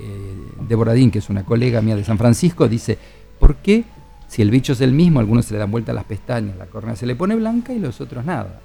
Eh, 0.00 0.64
Dean, 0.94 1.10
que 1.10 1.18
es 1.18 1.28
una 1.28 1.44
colega 1.44 1.82
mía 1.82 1.96
de 1.96 2.04
San 2.04 2.16
Francisco, 2.18 2.66
dice, 2.68 2.96
¿por 3.38 3.56
qué 3.56 3.84
si 4.32 4.40
el 4.40 4.50
bicho 4.50 4.72
es 4.72 4.80
el 4.80 4.94
mismo, 4.94 5.20
algunos 5.20 5.44
se 5.44 5.52
le 5.52 5.58
dan 5.58 5.70
vuelta 5.70 5.92
las 5.92 6.06
pestañas, 6.06 6.56
la 6.56 6.64
córnea 6.64 6.96
se 6.96 7.04
le 7.04 7.14
pone 7.14 7.36
blanca 7.36 7.74
y 7.74 7.78
los 7.78 8.00
otros 8.00 8.24
nada? 8.24 8.62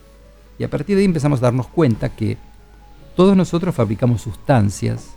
Y 0.58 0.64
a 0.64 0.70
partir 0.70 0.96
de 0.96 1.02
ahí 1.02 1.06
empezamos 1.06 1.40
a 1.40 1.48
darnos 1.48 1.68
cuenta 1.68 2.08
que 2.08 2.38
todos 3.18 3.36
nosotros 3.36 3.76
fabricamos 3.76 4.22
sustancias 4.22 5.10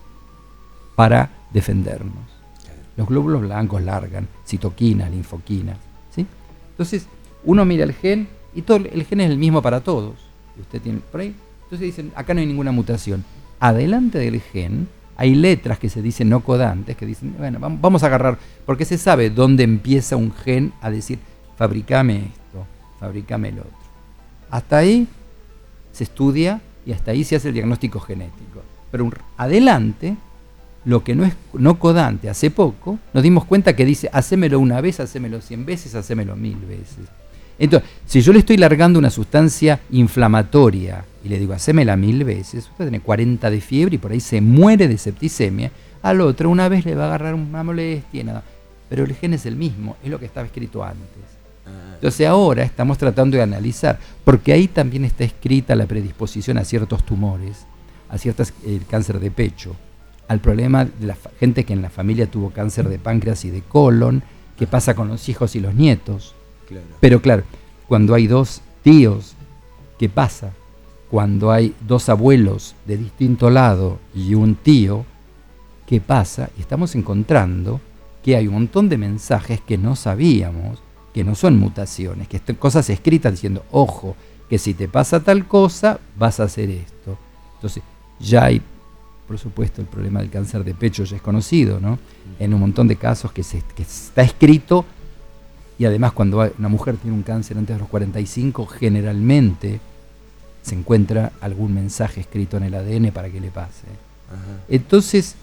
para 0.97 1.31
defendernos. 1.53 2.25
Los 2.97 3.07
glóbulos 3.07 3.43
blancos 3.43 3.81
largan, 3.81 4.27
citoquinas, 4.45 5.13
linfoquinas. 5.13 5.77
¿sí? 6.13 6.27
Entonces, 6.73 7.07
uno 7.45 7.65
mira 7.65 7.85
el 7.85 7.93
gen 7.93 8.27
y 8.53 8.63
todo 8.63 8.79
el 8.79 9.05
gen 9.05 9.21
es 9.21 9.31
el 9.31 9.39
mismo 9.39 9.63
para 9.63 9.83
todos. 9.83 10.17
Usted 10.61 10.83
tiene. 10.83 10.99
Entonces 11.13 11.79
dicen, 11.79 12.11
acá 12.17 12.35
no 12.35 12.41
hay 12.41 12.47
ninguna 12.47 12.73
mutación. 12.73 13.25
Adelante 13.61 14.19
del 14.19 14.41
gen 14.41 14.89
hay 15.21 15.35
letras 15.35 15.79
que 15.79 15.91
se 15.91 16.01
dicen 16.01 16.31
no 16.31 16.41
codantes, 16.41 16.97
que 16.97 17.05
dicen, 17.05 17.35
bueno, 17.37 17.59
vam- 17.61 17.79
vamos 17.79 18.03
a 18.03 18.07
agarrar, 18.07 18.39
porque 18.65 18.87
se 18.87 18.97
sabe 18.97 19.29
dónde 19.29 19.65
empieza 19.65 20.17
un 20.17 20.33
gen 20.33 20.73
a 20.81 20.89
decir, 20.91 21.19
fabricame 21.59 22.17
esto, 22.17 22.67
fabricame 22.99 23.53
lo 23.53 23.61
otro. 23.61 23.77
Hasta 24.51 24.79
ahí 24.79 25.07
se 25.93 26.05
estudia 26.05 26.63
y 26.87 26.93
hasta 26.93 27.11
ahí 27.11 27.25
se 27.25 27.37
hace 27.37 27.49
el 27.49 27.55
diagnóstico 27.55 28.01
genético. 28.01 28.63
Pero 28.91 29.11
adelante, 29.37 30.17
lo 30.87 31.05
que 31.05 31.15
no 31.15 31.27
es 31.27 31.35
no 31.53 31.79
codante 31.79 32.31
hace 32.31 32.51
poco, 32.51 32.99
nos 33.13 33.23
dimos 33.23 33.45
cuenta 33.45 33.77
que 33.77 33.85
dice, 33.85 34.09
hacémelo 34.15 34.59
una 34.59 34.81
vez, 34.81 35.01
hacémelo 35.01 35.43
cien 35.43 35.67
veces, 35.67 35.95
hacémelo 35.95 36.35
mil 36.35 36.57
veces. 36.57 37.07
Entonces, 37.59 37.91
si 38.07 38.23
yo 38.23 38.33
le 38.33 38.39
estoy 38.39 38.57
largando 38.57 38.99
una 38.99 39.11
sustancia 39.11 39.81
inflamatoria 39.91 41.05
y 41.23 41.29
le 41.29 41.39
digo, 41.39 41.53
hacémela 41.53 41.97
mil 41.97 42.25
veces, 42.25 42.69
usted 42.71 42.87
tiene 42.87 43.01
40 43.01 43.51
de 43.51 43.61
fiebre 43.61 43.97
y 43.97 43.99
por 43.99 44.13
ahí 44.13 44.21
se 44.21 44.41
muere 44.41 44.89
de 44.89 44.97
septicemia, 44.97 45.71
al 46.03 46.21
otro 46.21 46.49
una 46.49 46.69
vez 46.69 46.85
le 46.87 46.95
va 46.95 47.05
a 47.05 47.07
agarrar 47.09 47.35
una 47.35 47.63
molestia 47.63 48.25
nada. 48.25 48.43
Pero 48.89 49.05
el 49.05 49.15
gen 49.15 49.35
es 49.35 49.47
el 49.47 49.57
mismo, 49.57 49.97
es 50.03 50.11
lo 50.11 50.19
que 50.19 50.27
estaba 50.27 50.47
escrito 50.47 50.83
antes. 50.83 51.41
Entonces 51.95 52.27
ahora 52.27 52.63
estamos 52.63 52.97
tratando 52.97 53.37
de 53.37 53.43
analizar, 53.43 53.99
porque 54.25 54.53
ahí 54.53 54.69
también 54.69 55.05
está 55.05 55.23
escrita 55.23 55.77
la 55.77 55.87
predisposición 55.87 56.57
a 56.57 56.65
ciertos 56.65 57.05
tumores, 57.05 57.67
a 58.09 58.17
ciertas 58.17 58.55
el 58.67 58.87
cáncer 58.87 59.21
de 59.21 59.31
pecho, 59.31 59.77
al 60.27 60.41
problema 60.41 60.87
de 60.87 61.07
la 61.07 61.17
gente 61.39 61.65
que 61.65 61.75
en 61.75 61.83
la 61.83 61.91
familia 61.91 62.31
tuvo 62.31 62.51
cáncer 62.51 62.89
de 62.89 62.99
páncreas 62.99 63.45
y 63.45 63.51
de 63.51 63.61
colon, 63.61 64.23
qué 64.59 64.67
pasa 64.67 64.95
con 64.95 65.09
los 65.09 65.29
hijos 65.29 65.55
y 65.55 65.61
los 65.61 65.75
nietos. 65.75 66.35
Claro. 66.67 66.87
Pero 67.01 67.21
claro, 67.21 67.43
cuando 67.87 68.15
hay 68.15 68.27
dos 68.27 68.63
tíos, 68.83 69.35
¿qué 69.99 70.09
pasa? 70.09 70.53
Cuando 71.11 71.51
hay 71.51 71.75
dos 71.87 72.09
abuelos 72.09 72.77
de 72.87 72.97
distinto 72.97 73.51
lado 73.51 73.99
y 74.15 74.35
un 74.35 74.55
tío, 74.55 75.05
¿qué 75.87 76.01
pasa? 76.01 76.51
Estamos 76.59 76.95
encontrando 76.95 77.81
que 78.23 78.37
hay 78.37 78.47
un 78.47 78.55
montón 78.55 78.89
de 78.89 78.97
mensajes 78.97 79.61
que 79.61 79.77
no 79.77 79.97
sabíamos, 79.97 80.81
que 81.13 81.25
no 81.25 81.35
son 81.35 81.59
mutaciones, 81.59 82.29
que 82.29 82.37
están 82.37 82.57
cosas 82.57 82.89
escritas 82.91 83.33
diciendo, 83.33 83.65
ojo, 83.73 84.15
que 84.49 84.59
si 84.59 84.75
te 84.75 84.89
pasa 84.89 85.21
tal 85.21 85.47
cosa, 85.47 85.99
vas 86.17 86.39
a 86.39 86.45
hacer 86.45 86.71
esto. 86.71 87.19
Entonces, 87.55 87.83
ya 88.21 88.45
hay, 88.45 88.63
por 89.27 89.39
supuesto, 89.39 89.81
el 89.81 89.89
problema 89.89 90.21
del 90.21 90.31
cáncer 90.31 90.63
de 90.63 90.75
pecho 90.75 91.05
ya 91.05 91.17
es 91.17 91.23
conocido, 91.23 91.81
¿no? 91.81 91.99
En 92.39 92.55
un 92.55 92.61
montón 92.61 92.87
de 92.87 92.97
casos 92.97 93.33
que, 93.33 93.41
está 93.41 94.23
escrito 94.23 94.85
y 95.79 95.87
además 95.87 96.13
cuando 96.13 96.49
una 96.59 96.69
mujer 96.69 96.97
tiene 96.99 97.17
un 97.17 97.23
cáncer 97.23 97.57
antes 97.57 97.75
de 97.75 97.81
los 97.81 97.89
45, 97.89 98.67
generalmente 98.67 99.81
se 100.63 100.75
encuentra 100.75 101.33
algún 101.41 101.75
mensaje 101.75 102.21
escrito 102.21 102.57
en 102.57 102.65
el 102.65 102.75
ADN 102.75 103.13
para 103.13 103.31
que 103.31 103.41
le 103.41 103.51
pase. 103.51 103.87
Entonces, 104.69 105.35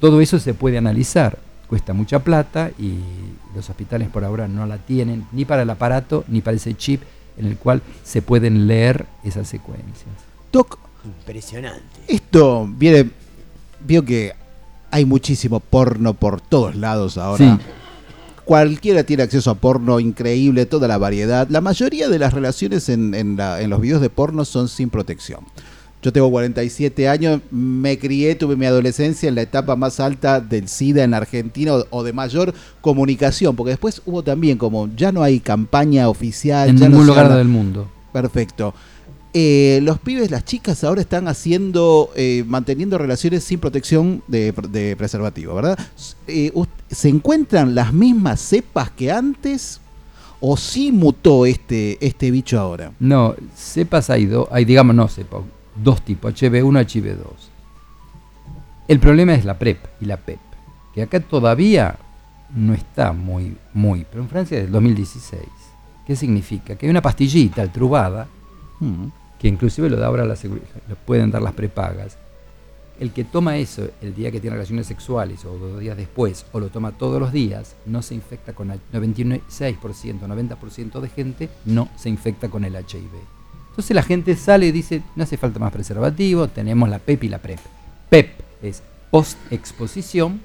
todo 0.00 0.20
eso 0.20 0.38
se 0.38 0.54
puede 0.54 0.78
analizar. 0.78 1.38
Cuesta 1.68 1.92
mucha 1.92 2.18
plata 2.18 2.70
y 2.78 2.98
los 3.54 3.70
hospitales 3.70 4.08
por 4.08 4.24
ahora 4.24 4.48
no 4.48 4.66
la 4.66 4.78
tienen, 4.78 5.26
ni 5.32 5.44
para 5.44 5.62
el 5.62 5.70
aparato, 5.70 6.24
ni 6.28 6.40
para 6.40 6.56
ese 6.56 6.74
chip 6.74 7.02
en 7.38 7.46
el 7.46 7.56
cual 7.56 7.82
se 8.04 8.20
pueden 8.20 8.66
leer 8.66 9.06
esas 9.24 9.48
secuencias. 9.48 10.10
Doc, 10.52 10.78
Impresionante. 11.04 12.00
esto 12.08 12.68
viene. 12.68 13.10
Vio 13.84 14.04
que 14.04 14.32
hay 14.90 15.04
muchísimo 15.04 15.58
porno 15.60 16.14
por 16.14 16.40
todos 16.40 16.76
lados 16.76 17.16
ahora. 17.18 17.56
Sí. 17.56 17.62
Cualquiera 18.44 19.04
tiene 19.04 19.22
acceso 19.22 19.50
a 19.50 19.54
porno 19.54 20.00
increíble, 20.00 20.66
toda 20.66 20.88
la 20.88 20.98
variedad. 20.98 21.46
La 21.48 21.60
mayoría 21.60 22.08
de 22.08 22.18
las 22.18 22.32
relaciones 22.34 22.88
en, 22.88 23.14
en 23.14 23.36
la- 23.36 23.60
en 23.62 23.70
los 23.70 23.80
videos 23.80 24.00
de 24.00 24.10
porno 24.10 24.44
son 24.44 24.68
sin 24.68 24.90
protección. 24.90 25.40
Yo 26.02 26.12
tengo 26.12 26.28
47 26.32 27.08
años, 27.08 27.40
me 27.52 27.96
crié, 27.96 28.34
tuve 28.34 28.56
mi 28.56 28.66
adolescencia 28.66 29.28
en 29.28 29.36
la 29.36 29.42
etapa 29.42 29.76
más 29.76 30.00
alta 30.00 30.40
del 30.40 30.66
SIDA 30.66 31.04
en 31.04 31.14
Argentina 31.14 31.74
o, 31.76 31.86
o 31.90 32.02
de 32.02 32.12
mayor 32.12 32.52
comunicación, 32.80 33.54
porque 33.54 33.70
después 33.70 34.02
hubo 34.04 34.24
también 34.24 34.58
como 34.58 34.88
ya 34.96 35.12
no 35.12 35.22
hay 35.22 35.38
campaña 35.38 36.08
oficial. 36.08 36.68
En 36.70 36.76
ya 36.78 36.88
ningún 36.88 37.06
lugar 37.06 37.26
habla- 37.26 37.36
del 37.38 37.46
mundo. 37.48 37.88
Perfecto. 38.12 38.74
Eh, 39.34 39.80
los 39.82 39.98
pibes, 39.98 40.30
las 40.30 40.44
chicas 40.44 40.84
ahora 40.84 41.00
están 41.00 41.26
haciendo, 41.26 42.10
eh, 42.16 42.44
manteniendo 42.46 42.98
relaciones 42.98 43.44
sin 43.44 43.58
protección 43.60 44.22
de, 44.28 44.52
de 44.70 44.94
preservativo, 44.96 45.54
¿verdad? 45.54 45.78
Eh, 46.26 46.52
¿Se 46.90 47.08
encuentran 47.08 47.74
las 47.74 47.94
mismas 47.94 48.40
cepas 48.40 48.90
que 48.90 49.10
antes 49.10 49.80
o 50.40 50.56
sí 50.58 50.92
mutó 50.92 51.46
este, 51.46 52.04
este 52.04 52.30
bicho 52.30 52.60
ahora? 52.60 52.92
No, 53.00 53.34
cepas 53.56 54.10
hay 54.10 54.26
dos, 54.26 54.48
hay, 54.50 54.66
digamos, 54.66 54.94
no 54.94 55.08
cepas. 55.08 55.40
dos 55.82 56.02
tipos, 56.02 56.34
HB1 56.34 56.82
y 56.94 57.00
HB2. 57.00 57.16
El 58.88 59.00
problema 59.00 59.34
es 59.34 59.46
la 59.46 59.58
PrEP 59.58 59.78
y 60.02 60.04
la 60.04 60.18
PEP, 60.18 60.40
que 60.94 61.02
acá 61.02 61.20
todavía 61.20 61.96
no 62.54 62.74
está 62.74 63.14
muy, 63.14 63.56
muy, 63.72 64.04
pero 64.10 64.22
en 64.22 64.28
Francia 64.28 64.58
es 64.58 64.64
del 64.64 64.72
2016. 64.72 65.42
¿Qué 66.06 66.16
significa? 66.16 66.76
Que 66.76 66.84
hay 66.84 66.90
una 66.90 67.00
pastillita, 67.00 67.62
el 67.62 67.70
Trubada, 67.70 68.28
Mm. 68.82 69.06
Que 69.42 69.48
inclusive 69.48 69.90
lo 69.90 69.96
da 69.96 70.06
ahora 70.06 70.24
la 70.24 70.36
seguridad, 70.36 70.68
lo 70.88 70.94
pueden 70.94 71.32
dar 71.32 71.42
las 71.42 71.52
prepagas. 71.52 72.16
El 73.00 73.10
que 73.12 73.24
toma 73.24 73.56
eso 73.56 73.88
el 74.00 74.14
día 74.14 74.30
que 74.30 74.40
tiene 74.40 74.54
relaciones 74.54 74.86
sexuales 74.86 75.44
o 75.44 75.58
dos 75.58 75.80
días 75.80 75.96
después, 75.96 76.46
o 76.52 76.60
lo 76.60 76.68
toma 76.68 76.92
todos 76.92 77.18
los 77.18 77.32
días, 77.32 77.74
no 77.84 78.02
se 78.02 78.14
infecta 78.14 78.52
con 78.52 78.70
H- 78.70 78.80
96%, 78.92 79.40
90% 80.20 81.00
de 81.00 81.08
gente 81.08 81.48
no 81.64 81.88
se 81.96 82.08
infecta 82.08 82.48
con 82.48 82.64
el 82.64 82.74
HIV. 82.76 83.10
Entonces 83.70 83.96
la 83.96 84.04
gente 84.04 84.36
sale 84.36 84.66
y 84.66 84.72
dice, 84.72 85.02
no 85.16 85.24
hace 85.24 85.36
falta 85.36 85.58
más 85.58 85.72
preservativo, 85.72 86.46
tenemos 86.46 86.88
la 86.88 87.00
PEP 87.00 87.24
y 87.24 87.28
la 87.28 87.38
PrEP. 87.38 87.58
PEP 88.10 88.40
es 88.62 88.82
post-exposición, 89.10 90.40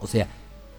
o 0.00 0.06
sea, 0.06 0.28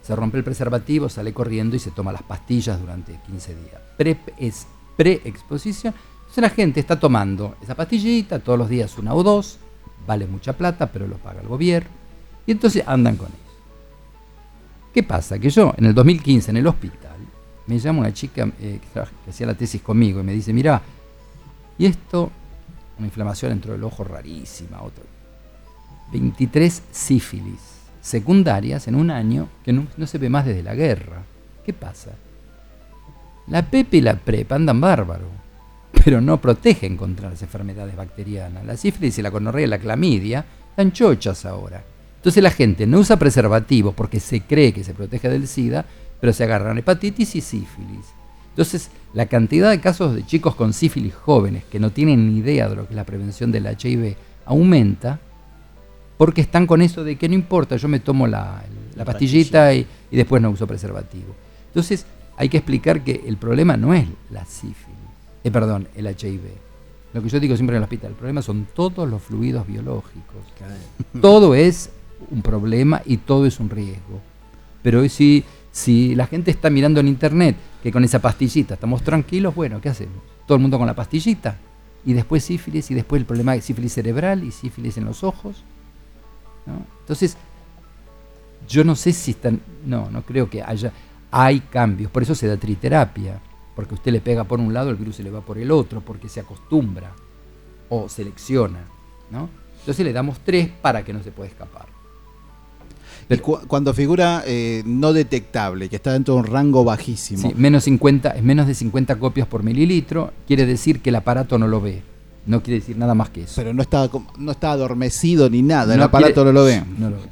se 0.01 0.15
rompe 0.15 0.37
el 0.39 0.43
preservativo, 0.43 1.09
sale 1.09 1.31
corriendo 1.33 1.75
y 1.75 1.79
se 1.79 1.91
toma 1.91 2.11
las 2.11 2.23
pastillas 2.23 2.79
durante 2.79 3.19
15 3.27 3.53
días. 3.55 3.81
PrEP 3.97 4.29
es 4.39 4.65
pre-exposición. 4.97 5.93
Entonces 6.35 6.51
la 6.51 6.63
gente 6.63 6.81
está 6.81 6.99
tomando 6.99 7.55
esa 7.61 7.75
pastillita 7.75 8.39
todos 8.39 8.59
los 8.59 8.67
días 8.67 8.97
una 8.97 9.13
o 9.13 9.23
dos, 9.23 9.57
vale 10.05 10.27
mucha 10.27 10.51
plata, 10.51 10.91
pero 10.91 11.07
lo 11.07 11.15
paga 11.15 11.39
el 11.39 11.47
gobierno. 11.47 11.89
Y 12.45 12.51
entonces 12.51 12.83
andan 12.85 13.15
con 13.15 13.27
eso. 13.27 13.55
¿Qué 14.93 15.01
pasa? 15.01 15.39
Que 15.39 15.49
yo 15.49 15.73
en 15.77 15.85
el 15.85 15.93
2015 15.93 16.51
en 16.51 16.57
el 16.57 16.67
hospital 16.67 17.15
me 17.67 17.79
llama 17.79 17.99
una 17.99 18.13
chica 18.13 18.51
eh, 18.59 18.81
que, 18.93 19.29
hacía 19.29 19.47
la 19.47 19.53
tesis 19.53 19.81
conmigo 19.81 20.19
y 20.19 20.23
me 20.23 20.33
dice, 20.33 20.51
mira, 20.51 20.81
y 21.77 21.85
esto, 21.85 22.29
una 22.97 23.07
inflamación 23.07 23.51
dentro 23.51 23.71
del 23.71 23.85
ojo 23.85 24.03
rarísima, 24.03 24.81
otro. 24.81 25.05
23 26.11 26.83
sífilis 26.91 27.61
secundarias 28.01 28.89
en 28.89 28.95
un 28.95 29.09
año 29.09 29.47
que 29.63 29.71
no, 29.71 29.87
no 29.95 30.05
se 30.05 30.17
ve 30.17 30.29
más 30.29 30.45
desde 30.45 30.63
la 30.63 30.75
guerra. 30.75 31.23
¿Qué 31.65 31.71
pasa? 31.71 32.11
La 33.47 33.61
PEP 33.65 33.93
y 33.93 34.01
la 34.01 34.15
PrEP 34.15 34.51
andan 34.51 34.81
bárbaro, 34.81 35.44
pero 36.05 36.21
no 36.21 36.39
protegen 36.39 36.97
contra 36.97 37.31
las 37.31 37.41
enfermedades 37.41 37.95
bacterianas. 37.95 38.63
La 38.63 38.77
sífilis 38.77 39.17
y 39.17 39.23
la 39.23 39.31
gonorrea 39.31 39.65
y 39.65 39.69
la 39.69 39.79
clamidia 39.79 40.45
están 40.69 40.91
chochas 40.91 41.47
ahora. 41.47 41.83
Entonces 42.17 42.43
la 42.43 42.51
gente 42.51 42.85
no 42.85 42.99
usa 42.99 43.17
preservativo 43.17 43.91
porque 43.91 44.19
se 44.19 44.41
cree 44.41 44.71
que 44.71 44.83
se 44.83 44.93
protege 44.93 45.29
del 45.29 45.47
SIDA, 45.47 45.83
pero 46.21 46.31
se 46.31 46.43
agarran 46.43 46.77
hepatitis 46.77 47.35
y 47.35 47.41
sífilis. 47.41 48.05
Entonces, 48.49 48.91
la 49.15 49.25
cantidad 49.25 49.71
de 49.71 49.81
casos 49.81 50.13
de 50.13 50.23
chicos 50.23 50.53
con 50.53 50.73
sífilis 50.73 51.15
jóvenes 51.15 51.63
que 51.65 51.79
no 51.79 51.89
tienen 51.89 52.27
ni 52.31 52.37
idea 52.37 52.69
de 52.69 52.75
lo 52.75 52.83
que 52.83 52.93
es 52.93 52.95
la 52.95 53.03
prevención 53.03 53.51
del 53.51 53.65
HIV 53.65 54.15
aumenta 54.45 55.19
porque 56.17 56.41
están 56.41 56.67
con 56.67 56.83
eso 56.83 57.03
de 57.03 57.15
que 57.15 57.27
no 57.27 57.33
importa, 57.33 57.77
yo 57.77 57.87
me 57.87 57.99
tomo 57.99 58.27
la, 58.27 58.63
la 58.95 58.97
La 58.97 59.05
pastillita 59.05 59.73
y, 59.73 59.87
y 60.11 60.15
después 60.15 60.39
no 60.39 60.51
uso 60.51 60.67
preservativo. 60.67 61.35
Entonces, 61.67 62.05
hay 62.37 62.47
que 62.47 62.57
explicar 62.57 63.03
que 63.03 63.23
el 63.25 63.37
problema 63.37 63.75
no 63.75 63.93
es 63.95 64.07
la 64.29 64.45
sífilis, 64.45 65.04
eh, 65.45 65.51
perdón, 65.51 65.87
el 65.95 66.07
HIV. 66.07 66.41
Lo 67.13 67.21
que 67.21 67.29
yo 67.29 67.39
digo 67.39 67.55
siempre 67.55 67.75
en 67.75 67.77
el 67.77 67.83
hospital, 67.83 68.09
el 68.09 68.15
problema 68.15 68.41
son 68.41 68.67
todos 68.73 69.07
los 69.07 69.21
fluidos 69.21 69.65
biológicos. 69.67 70.43
Todo 71.21 71.53
es 71.53 71.91
un 72.31 72.41
problema 72.41 73.03
y 73.05 73.17
todo 73.17 73.45
es 73.45 73.59
un 73.59 73.69
riesgo. 73.69 74.21
Pero 74.81 75.07
si, 75.07 75.43
si 75.71 76.15
la 76.15 76.25
gente 76.25 76.49
está 76.49 76.71
mirando 76.71 76.99
en 76.99 77.07
internet 77.07 77.55
que 77.83 77.91
con 77.91 78.03
esa 78.03 78.17
pastillita 78.19 78.73
estamos 78.73 79.03
tranquilos, 79.03 79.53
bueno, 79.53 79.79
¿qué 79.79 79.89
hacemos? 79.89 80.17
Todo 80.47 80.55
el 80.55 80.61
mundo 80.63 80.79
con 80.79 80.87
la 80.87 80.95
pastillita. 80.95 81.57
Y 82.05 82.13
después 82.13 82.43
sífilis, 82.43 82.89
y 82.89 82.95
después 82.95 83.19
el 83.19 83.25
problema 83.27 83.53
de 83.53 83.61
sífilis 83.61 83.93
cerebral 83.93 84.43
y 84.43 84.51
sífilis 84.51 84.97
en 84.97 85.05
los 85.05 85.23
ojos. 85.23 85.63
¿no? 86.65 86.85
Entonces, 87.01 87.37
yo 88.67 88.83
no 88.83 88.95
sé 88.95 89.13
si 89.13 89.31
están. 89.31 89.61
No, 89.85 90.09
no 90.09 90.23
creo 90.23 90.49
que 90.49 90.63
haya. 90.63 90.91
Hay 91.29 91.59
cambios. 91.59 92.09
Por 92.09 92.23
eso 92.23 92.33
se 92.33 92.47
da 92.47 92.57
triterapia. 92.57 93.39
Porque 93.75 93.93
usted 93.95 94.11
le 94.11 94.21
pega 94.21 94.43
por 94.45 94.59
un 94.59 94.73
lado, 94.73 94.89
el 94.89 94.95
virus 94.95 95.17
se 95.17 95.23
le 95.23 95.31
va 95.31 95.41
por 95.41 95.57
el 95.57 95.69
otro, 95.71 96.01
porque 96.01 96.29
se 96.29 96.39
acostumbra 96.39 97.11
o 97.89 98.07
selecciona. 98.09 98.79
¿no? 99.31 99.49
Entonces 99.79 100.05
le 100.05 100.13
damos 100.13 100.39
tres 100.45 100.69
para 100.81 101.03
que 101.03 101.11
no 101.13 101.21
se 101.23 101.31
pueda 101.31 101.49
escapar. 101.49 101.87
Y 103.29 103.37
cu- 103.37 103.59
cuando 103.67 103.93
figura 103.93 104.43
eh, 104.45 104.83
no 104.85 105.11
detectable, 105.11 105.89
que 105.89 105.95
está 105.95 106.13
dentro 106.13 106.35
de 106.35 106.41
un 106.41 106.45
rango 106.45 106.83
bajísimo. 106.83 107.41
Sí, 107.41 107.53
menos 107.55 107.83
50, 107.85 108.29
es 108.31 108.43
menos 108.43 108.67
de 108.67 108.75
50 108.75 109.15
copias 109.17 109.47
por 109.47 109.63
mililitro, 109.63 110.31
quiere 110.47 110.65
decir 110.65 111.01
que 111.01 111.09
el 111.09 111.15
aparato 111.15 111.57
no 111.57 111.67
lo 111.67 111.81
ve. 111.81 112.03
No 112.45 112.61
quiere 112.61 112.79
decir 112.79 112.97
nada 112.97 113.15
más 113.15 113.31
que 113.31 113.43
eso. 113.43 113.53
Pero 113.55 113.73
no 113.73 113.81
está, 113.81 114.07
no 114.37 114.51
está 114.51 114.71
adormecido 114.71 115.49
ni 115.49 115.63
nada, 115.63 115.95
el 115.95 116.01
aparato 116.03 116.33
quiere- 116.33 116.45
no 116.45 116.51
lo 116.53 116.63
ve. 116.65 116.83
No 116.99 117.09
lo 117.09 117.15
ve. 117.17 117.29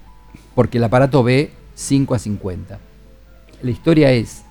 Porque 0.56 0.80
el 0.80 0.84
aparato 0.84 1.24
ve 1.24 1.52
5 1.76 2.16
a 2.16 2.20
50. 2.20 2.80
La 3.62 3.72
historia 3.72 4.12
es, 4.12 4.44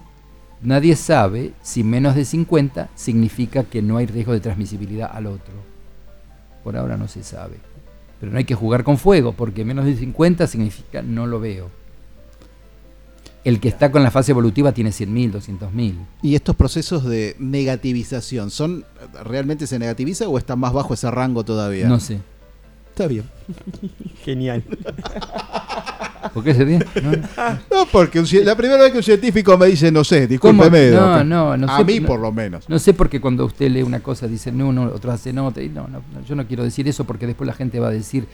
nadie 0.63 0.97
sabe 0.97 1.53
si 1.63 1.85
menos 1.85 2.15
de 2.15 2.25
50 2.25 2.91
significa 2.95 3.65
que 3.65 3.83
no 3.83 3.97
hay 3.97 4.07
riesgo 4.07 4.33
de 4.33 4.41
transmisibilidad 4.41 5.11
al 5.13 5.27
otro. 5.27 5.55
Por 6.65 6.77
ahora 6.77 6.97
no 6.97 7.09
se 7.09 7.23
sabe. 7.23 7.57
Pero 8.21 8.33
no 8.33 8.39
hay 8.39 8.45
que 8.45 8.55
jugar 8.55 8.85
con 8.85 8.99
fuego, 8.99 9.33
porque 9.33 9.65
menos 9.65 9.85
de 9.85 9.97
50 9.97 10.47
significa 10.47 11.03
no 11.03 11.27
lo 11.27 11.41
veo. 11.41 11.71
El 13.45 13.59
que 13.59 13.69
está 13.69 13.91
con 13.91 14.05
la 14.05 14.13
fase 14.13 14.31
evolutiva 14.31 14.71
tiene 14.73 14.91
100.000, 14.91 15.33
200.000. 15.33 15.95
¿Y 16.23 16.37
estos 16.37 16.55
procesos 16.55 17.05
de 17.05 17.35
negativización, 17.41 18.53
son 18.53 18.85
realmente 19.25 19.67
se 19.67 19.81
negativiza 19.81 20.29
o 20.29 20.39
está 20.39 20.55
más 20.55 20.73
bajo 20.73 20.95
ese 20.95 21.11
rango 21.11 21.45
todavía? 21.45 21.89
No 21.89 21.99
sé. 21.99 22.21
Está 22.91 23.09
bien. 23.09 23.25
Genial. 24.23 24.63
¿Por 26.33 26.45
qué 26.45 26.55
se 26.55 26.65
bien? 26.65 26.85
No, 27.03 27.11
no. 27.13 27.19
No, 27.71 27.87
porque 27.91 28.21
un 28.21 28.27
la 28.45 28.55
primera 28.57 28.83
vez 28.83 28.93
que 28.93 28.99
un 28.99 29.03
científico 29.05 29.57
me 29.59 29.67
dice, 29.67 29.91
no 29.91 30.05
sé, 30.05 30.27
discúlpeme. 30.27 30.91
No, 30.91 31.01
doctor. 31.01 31.27
no, 31.27 31.57
no 31.57 31.67
A 31.73 31.79
sé, 31.79 31.85
mí 31.85 32.01
no- 32.01 32.07
por 32.07 32.21
lo 32.21 32.33
menos. 32.33 32.69
No 32.69 32.79
sé 32.79 32.95
porque 32.95 33.21
cuando 33.21 33.45
usted 33.45 33.71
lee 33.71 33.83
una 33.83 34.01
cosa 34.01 34.27
dice 34.29 34.53
no, 34.53 34.73
no, 34.73 34.85
otros 34.85 35.15
hacen 35.15 35.39
otra. 35.39 35.63
Y 35.63 35.69
no, 35.69 35.89
no, 35.89 36.03
no, 36.13 36.25
yo 36.27 36.35
no 36.35 36.47
quiero 36.47 36.65
decir 36.65 36.87
eso 36.89 37.05
porque 37.05 37.27
después 37.27 37.47
la 37.47 37.55
gente 37.55 37.81
va 37.81 37.89
a 37.89 37.93
decir 37.93 38.27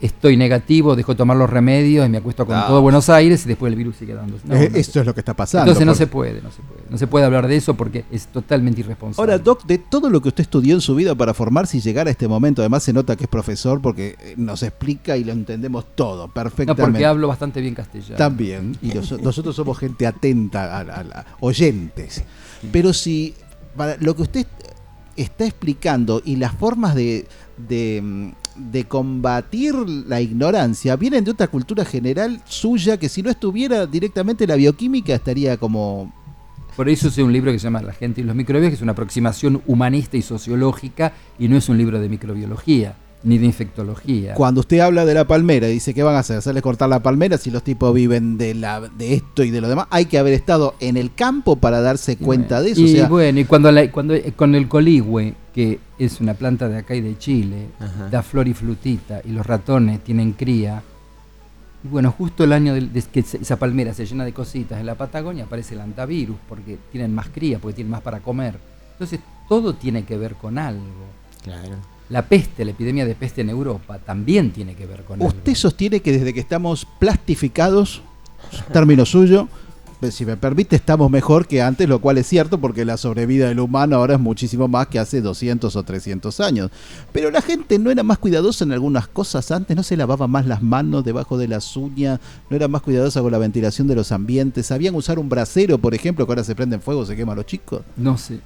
estoy 0.00 0.36
negativo, 0.36 0.94
dejo 0.94 1.12
de 1.12 1.18
tomar 1.18 1.36
los 1.36 1.50
remedios 1.50 2.06
y 2.06 2.08
me 2.08 2.18
acuesto 2.18 2.46
con 2.46 2.56
No. 2.56 2.66
todo 2.66 2.80
Buenos 2.82 3.08
Aires 3.08 3.44
y 3.44 3.48
después 3.48 3.72
el 3.72 3.76
virus 3.76 3.96
sigue 3.96 4.14
dando. 4.14 4.38
No, 4.44 4.54
Eh, 4.54 4.68
no. 4.70 4.76
Esto 4.78 5.00
es 5.00 5.06
lo 5.06 5.12
que 5.12 5.20
está 5.20 5.34
pasando. 5.34 5.64
Entonces 5.72 5.84
no 5.86 5.92
porque- 5.92 6.04
se 6.04 6.06
puede, 6.06 6.42
no 6.42 6.50
se 6.52 6.62
puede. 6.62 6.80
No 6.88 6.98
se 6.98 7.06
puede 7.08 7.24
hablar 7.26 7.48
de 7.48 7.56
eso 7.56 7.74
porque 7.74 8.04
es 8.12 8.26
totalmente 8.28 8.80
irresponsable. 8.80 9.32
Ahora, 9.32 9.42
Doc, 9.42 9.64
de 9.66 9.78
todo 9.78 10.08
lo 10.08 10.22
que 10.22 10.28
usted 10.28 10.42
estudió 10.42 10.74
en 10.74 10.80
su 10.80 10.94
vida 10.94 11.14
para 11.16 11.34
formarse 11.34 11.78
y 11.78 11.80
llegar 11.80 12.06
a 12.06 12.10
este 12.10 12.28
momento, 12.28 12.62
además 12.62 12.84
se 12.84 12.92
nota 12.92 13.16
que 13.16 13.24
es 13.24 13.28
profesor 13.30 13.80
porque 13.82 14.16
eh, 14.20 14.34
nos 14.36 14.62
explica 14.62 15.16
y 15.16 15.24
lo 15.24 15.32
entendemos 15.32 15.84
todo 15.96 16.28
no, 16.28 16.32
perfectamente. 16.32 16.80
porque 16.82 17.04
hablo 17.04 17.26
bastante 17.26 17.60
bien 17.60 17.74
castellano. 17.74 18.16
También, 18.16 18.76
y 18.80 18.92
los- 18.92 19.20
nosotros 19.20 19.56
somos 19.56 19.76
gente 19.78 20.06
atenta, 20.06 20.78
a, 20.78 20.80
a- 20.80 21.00
a- 21.20 21.26
oyentes. 21.40 22.22
Pero 22.70 22.92
si 22.92 23.34
para 23.76 23.96
lo 23.98 24.14
que 24.14 24.22
usted 24.22 24.46
está 25.16 25.44
explicando 25.44 26.22
y 26.24 26.36
las 26.36 26.52
formas 26.52 26.94
de, 26.94 27.26
de, 27.68 28.00
mm, 28.02 28.30
de 28.72 28.84
combatir 28.84 29.74
la 29.74 30.20
ignorancia 30.20 30.96
vienen 30.96 31.24
de 31.24 31.30
otra 31.30 31.46
cultura 31.48 31.84
general 31.84 32.40
suya 32.46 32.96
que 32.96 33.08
si 33.08 33.22
no 33.22 33.30
estuviera 33.30 33.86
directamente 33.86 34.46
la 34.46 34.56
bioquímica 34.56 35.14
estaría 35.14 35.56
como... 35.56 36.12
Por 36.76 36.88
eso 36.88 37.08
es 37.08 37.18
un 37.18 37.32
libro 37.32 37.50
que 37.50 37.58
se 37.58 37.64
llama 37.64 37.82
La 37.82 37.92
gente 37.92 38.20
y 38.20 38.24
los 38.24 38.36
microbios, 38.36 38.68
que 38.70 38.76
es 38.76 38.82
una 38.82 38.92
aproximación 38.92 39.62
humanista 39.66 40.16
y 40.16 40.22
sociológica 40.22 41.12
y 41.38 41.48
no 41.48 41.56
es 41.56 41.68
un 41.68 41.76
libro 41.78 41.98
de 42.00 42.08
microbiología 42.08 42.94
ni 43.24 43.36
de 43.36 43.46
infectología. 43.46 44.34
Cuando 44.34 44.60
usted 44.60 44.78
habla 44.78 45.04
de 45.04 45.12
la 45.12 45.26
palmera 45.26 45.68
y 45.68 45.72
dice 45.72 45.92
que 45.92 46.04
van 46.04 46.14
a 46.14 46.20
hacer, 46.20 46.36
hacerles 46.36 46.62
cortar 46.62 46.88
la 46.88 47.02
palmera 47.02 47.36
si 47.36 47.50
los 47.50 47.64
tipos 47.64 47.92
viven 47.92 48.38
de, 48.38 48.54
la, 48.54 48.80
de 48.80 49.14
esto 49.14 49.42
y 49.42 49.50
de 49.50 49.60
lo 49.60 49.68
demás, 49.68 49.88
hay 49.90 50.04
que 50.06 50.18
haber 50.18 50.34
estado 50.34 50.76
en 50.78 50.96
el 50.96 51.12
campo 51.12 51.56
para 51.56 51.80
darse 51.80 52.16
cuenta 52.16 52.62
de 52.62 52.70
eso. 52.70 52.80
Y 52.80 52.84
o 52.84 52.96
sea, 52.96 53.08
bueno, 53.08 53.40
y 53.40 53.44
cuando, 53.44 53.72
la- 53.72 53.90
cuando 53.90 54.14
con 54.36 54.54
el 54.54 54.68
coligüe, 54.68 55.34
que 55.58 55.80
es 55.98 56.20
una 56.20 56.34
planta 56.34 56.68
de 56.68 56.78
acá 56.78 56.94
y 56.94 57.00
de 57.00 57.18
Chile, 57.18 57.66
Ajá. 57.80 58.08
da 58.10 58.22
flor 58.22 58.46
y 58.46 58.54
frutita, 58.54 59.20
y 59.24 59.30
los 59.32 59.44
ratones 59.44 60.04
tienen 60.04 60.30
cría, 60.34 60.84
y 61.82 61.88
bueno, 61.88 62.12
justo 62.12 62.44
el 62.44 62.52
año 62.52 62.74
de 62.74 62.88
que 63.12 63.22
se- 63.22 63.38
esa 63.38 63.56
palmera 63.56 63.92
se 63.92 64.06
llena 64.06 64.24
de 64.24 64.32
cositas 64.32 64.78
en 64.78 64.86
la 64.86 64.94
Patagonia, 64.94 65.46
aparece 65.46 65.74
el 65.74 65.80
antivirus, 65.80 66.36
porque 66.48 66.78
tienen 66.92 67.12
más 67.12 67.26
cría, 67.30 67.58
porque 67.58 67.74
tienen 67.74 67.90
más 67.90 68.02
para 68.02 68.20
comer. 68.20 68.56
Entonces, 68.92 69.18
todo 69.48 69.74
tiene 69.74 70.04
que 70.04 70.16
ver 70.16 70.36
con 70.36 70.58
algo. 70.58 70.84
Claro. 71.42 71.74
La 72.10 72.22
peste, 72.22 72.64
la 72.64 72.70
epidemia 72.70 73.04
de 73.04 73.16
peste 73.16 73.40
en 73.40 73.50
Europa, 73.50 73.98
también 73.98 74.52
tiene 74.52 74.76
que 74.76 74.86
ver 74.86 75.02
con 75.02 75.20
Usted 75.20 75.40
algo. 75.40 75.54
sostiene 75.56 75.98
que 75.98 76.12
desde 76.12 76.32
que 76.32 76.38
estamos 76.40 76.86
plastificados, 77.00 78.00
término 78.72 79.04
suyo, 79.04 79.48
si 80.10 80.24
me 80.24 80.36
permite, 80.36 80.76
estamos 80.76 81.10
mejor 81.10 81.46
que 81.46 81.60
antes, 81.60 81.88
lo 81.88 82.00
cual 82.00 82.18
es 82.18 82.26
cierto 82.26 82.58
porque 82.58 82.84
la 82.84 82.96
sobrevida 82.96 83.48
del 83.48 83.60
humano 83.60 83.96
ahora 83.96 84.14
es 84.14 84.20
muchísimo 84.20 84.68
más 84.68 84.86
que 84.86 84.98
hace 84.98 85.20
200 85.20 85.74
o 85.74 85.82
300 85.82 86.40
años. 86.40 86.70
Pero 87.12 87.30
la 87.30 87.42
gente 87.42 87.78
no 87.78 87.90
era 87.90 88.02
más 88.02 88.18
cuidadosa 88.18 88.64
en 88.64 88.72
algunas 88.72 89.08
cosas 89.08 89.50
antes, 89.50 89.76
no 89.76 89.82
se 89.82 89.96
lavaba 89.96 90.28
más 90.28 90.46
las 90.46 90.62
manos 90.62 91.04
debajo 91.04 91.36
de 91.36 91.48
las 91.48 91.76
uñas, 91.76 92.20
no 92.48 92.56
era 92.56 92.68
más 92.68 92.82
cuidadosa 92.82 93.20
con 93.20 93.32
la 93.32 93.38
ventilación 93.38 93.88
de 93.88 93.96
los 93.96 94.12
ambientes, 94.12 94.66
sabían 94.66 94.94
usar 94.94 95.18
un 95.18 95.28
brasero, 95.28 95.78
por 95.78 95.94
ejemplo, 95.94 96.26
que 96.26 96.32
ahora 96.32 96.44
se 96.44 96.54
prende 96.54 96.76
en 96.76 96.82
fuego, 96.82 97.04
se 97.04 97.16
quema 97.16 97.32
a 97.32 97.36
los 97.36 97.46
chicos. 97.46 97.82
No 97.96 98.16
sé. 98.16 98.40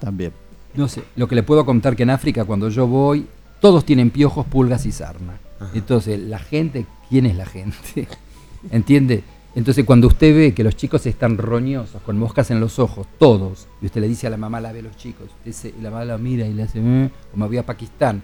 También. 0.00 0.32
No 0.74 0.88
sé, 0.88 1.04
lo 1.14 1.26
que 1.26 1.34
le 1.36 1.42
puedo 1.42 1.64
contar 1.64 1.96
que 1.96 2.02
en 2.02 2.10
África 2.10 2.44
cuando 2.44 2.68
yo 2.68 2.86
voy 2.86 3.26
todos 3.60 3.84
tienen 3.84 4.10
piojos, 4.10 4.46
pulgas 4.46 4.86
y 4.86 4.92
sarna. 4.92 5.38
Ajá. 5.58 5.70
Entonces, 5.74 6.20
la 6.20 6.38
gente, 6.38 6.86
¿quién 7.08 7.26
es 7.26 7.36
la 7.36 7.46
gente? 7.46 8.06
¿Entiende? 8.70 9.24
Entonces, 9.56 9.86
cuando 9.86 10.06
usted 10.08 10.36
ve 10.36 10.52
que 10.52 10.62
los 10.62 10.76
chicos 10.76 11.06
están 11.06 11.38
roñosos, 11.38 12.02
con 12.02 12.18
moscas 12.18 12.50
en 12.50 12.60
los 12.60 12.78
ojos, 12.78 13.06
todos, 13.18 13.66
y 13.80 13.86
usted 13.86 14.02
le 14.02 14.08
dice 14.08 14.26
a 14.26 14.30
la 14.30 14.36
mamá, 14.36 14.60
lave 14.60 14.82
los 14.82 14.94
chicos, 14.98 15.30
usted 15.46 15.72
y 15.78 15.80
la 15.80 15.90
mamá 15.90 16.04
la 16.04 16.18
mira 16.18 16.46
y 16.46 16.52
le 16.52 16.64
hace, 16.64 16.78
"Mm", 16.78 17.08
o 17.32 17.36
me 17.38 17.46
voy 17.46 17.56
a 17.56 17.64
Pakistán, 17.64 18.22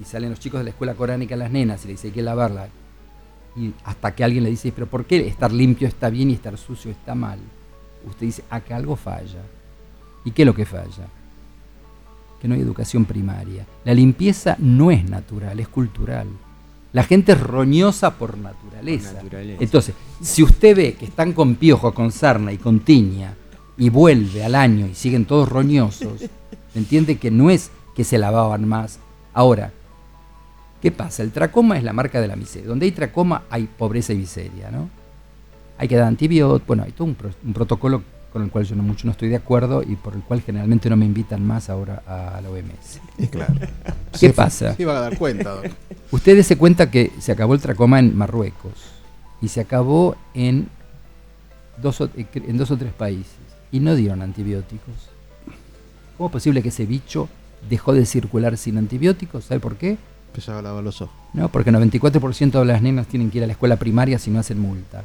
y 0.00 0.04
salen 0.04 0.30
los 0.30 0.40
chicos 0.40 0.60
de 0.60 0.64
la 0.64 0.70
escuela 0.70 0.94
coránica, 0.94 1.36
las 1.36 1.50
nenas, 1.50 1.84
y 1.84 1.88
le 1.88 1.92
dice, 1.92 2.06
hay 2.06 2.14
que 2.14 2.22
lavarla. 2.22 2.68
Y 3.54 3.74
hasta 3.84 4.14
que 4.14 4.24
alguien 4.24 4.44
le 4.44 4.50
dice, 4.50 4.72
pero 4.72 4.86
¿por 4.86 5.04
qué 5.04 5.28
estar 5.28 5.52
limpio 5.52 5.86
está 5.86 6.08
bien 6.08 6.30
y 6.30 6.32
estar 6.32 6.56
sucio 6.56 6.90
está 6.90 7.14
mal? 7.14 7.38
Usted 8.08 8.24
dice, 8.26 8.42
acá 8.48 8.76
algo 8.76 8.96
falla. 8.96 9.42
¿Y 10.24 10.30
qué 10.30 10.40
es 10.40 10.46
lo 10.46 10.54
que 10.54 10.64
falla? 10.64 11.06
Que 12.40 12.48
no 12.48 12.54
hay 12.54 12.62
educación 12.62 13.04
primaria. 13.04 13.66
La 13.84 13.92
limpieza 13.92 14.56
no 14.58 14.90
es 14.90 15.04
natural, 15.04 15.60
es 15.60 15.68
cultural. 15.68 16.28
La 16.92 17.04
gente 17.04 17.32
es 17.32 17.40
roñosa 17.40 18.14
por 18.18 18.36
naturaleza. 18.36 19.12
Por 19.14 19.24
naturaleza. 19.24 19.62
Entonces, 19.62 19.94
si 20.20 20.42
usted 20.42 20.76
ve 20.76 20.94
que 20.94 21.06
están 21.06 21.32
con 21.32 21.54
piojo, 21.54 21.94
con 21.94 22.12
sarna 22.12 22.52
y 22.52 22.58
con 22.58 22.80
tiña, 22.80 23.34
y 23.78 23.88
vuelve 23.88 24.44
al 24.44 24.54
año 24.54 24.86
y 24.86 24.94
siguen 24.94 25.24
todos 25.24 25.48
roñosos, 25.48 26.20
entiende 26.74 27.16
que 27.18 27.30
no 27.30 27.50
es 27.50 27.70
que 27.96 28.04
se 28.04 28.18
lavaban 28.18 28.68
más. 28.68 28.98
Ahora, 29.32 29.72
¿qué 30.82 30.90
pasa? 30.90 31.22
El 31.22 31.32
tracoma 31.32 31.78
es 31.78 31.84
la 31.84 31.92
marca 31.94 32.20
de 32.20 32.28
la 32.28 32.36
miseria. 32.36 32.68
Donde 32.68 32.84
hay 32.86 32.92
tracoma 32.92 33.44
hay 33.48 33.64
pobreza 33.66 34.12
y 34.12 34.16
miseria, 34.18 34.70
¿no? 34.70 34.90
Hay 35.78 35.88
que 35.88 35.96
dar 35.96 36.06
antibióticos, 36.06 36.66
bueno, 36.66 36.82
hay 36.84 36.92
todo 36.92 37.08
un, 37.08 37.14
pro- 37.14 37.30
un 37.44 37.52
protocolo 37.54 38.02
con 38.32 38.42
el 38.42 38.50
cual 38.50 38.64
yo 38.64 38.74
no 38.76 38.82
mucho 38.82 39.06
no 39.06 39.12
estoy 39.12 39.28
de 39.28 39.36
acuerdo 39.36 39.82
y 39.82 39.96
por 39.96 40.14
el 40.14 40.22
cual 40.22 40.40
generalmente 40.40 40.88
no 40.88 40.96
me 40.96 41.04
invitan 41.04 41.44
más 41.46 41.68
ahora 41.70 42.02
a 42.06 42.40
la 42.40 42.48
OMS. 42.50 43.00
Claro. 43.30 43.54
¿Qué 44.12 44.18
Se- 44.18 44.32
pasa? 44.32 44.74
Se 44.74 44.82
iban 44.82 44.96
a 44.96 45.00
dar 45.00 45.18
cuenta. 45.18 45.60
Ustedes 46.10 46.46
se 46.46 46.56
cuenta 46.56 46.90
que 46.90 47.12
se 47.20 47.32
acabó 47.32 47.54
el 47.54 47.60
tracoma 47.60 47.98
en 47.98 48.16
Marruecos 48.16 48.72
y 49.40 49.48
se 49.48 49.60
acabó 49.60 50.16
en 50.34 50.68
dos 51.80 52.00
o, 52.00 52.06
eh, 52.16 52.26
en 52.34 52.56
dos 52.56 52.70
o 52.70 52.76
tres 52.76 52.92
países 52.92 53.32
y 53.70 53.80
no 53.80 53.94
dieron 53.94 54.22
antibióticos. 54.22 54.94
¿Cómo 56.16 56.28
es 56.28 56.32
posible 56.32 56.62
que 56.62 56.68
ese 56.68 56.86
bicho 56.86 57.28
dejó 57.68 57.92
de 57.92 58.06
circular 58.06 58.56
sin 58.56 58.78
antibióticos? 58.78 59.44
¿Sabe 59.44 59.60
por 59.60 59.76
qué? 59.76 59.96
Empezaba 60.28 60.60
a 60.60 60.62
lavar 60.62 60.82
los 60.84 61.00
ojos. 61.02 61.14
No, 61.34 61.48
porque 61.50 61.70
el 61.70 61.76
94% 61.76 62.58
de 62.60 62.64
las 62.64 62.80
nenas 62.82 63.06
tienen 63.06 63.30
que 63.30 63.38
ir 63.38 63.44
a 63.44 63.46
la 63.46 63.52
escuela 63.52 63.76
primaria 63.76 64.18
si 64.18 64.30
no 64.30 64.38
hacen 64.40 64.58
multa. 64.58 65.02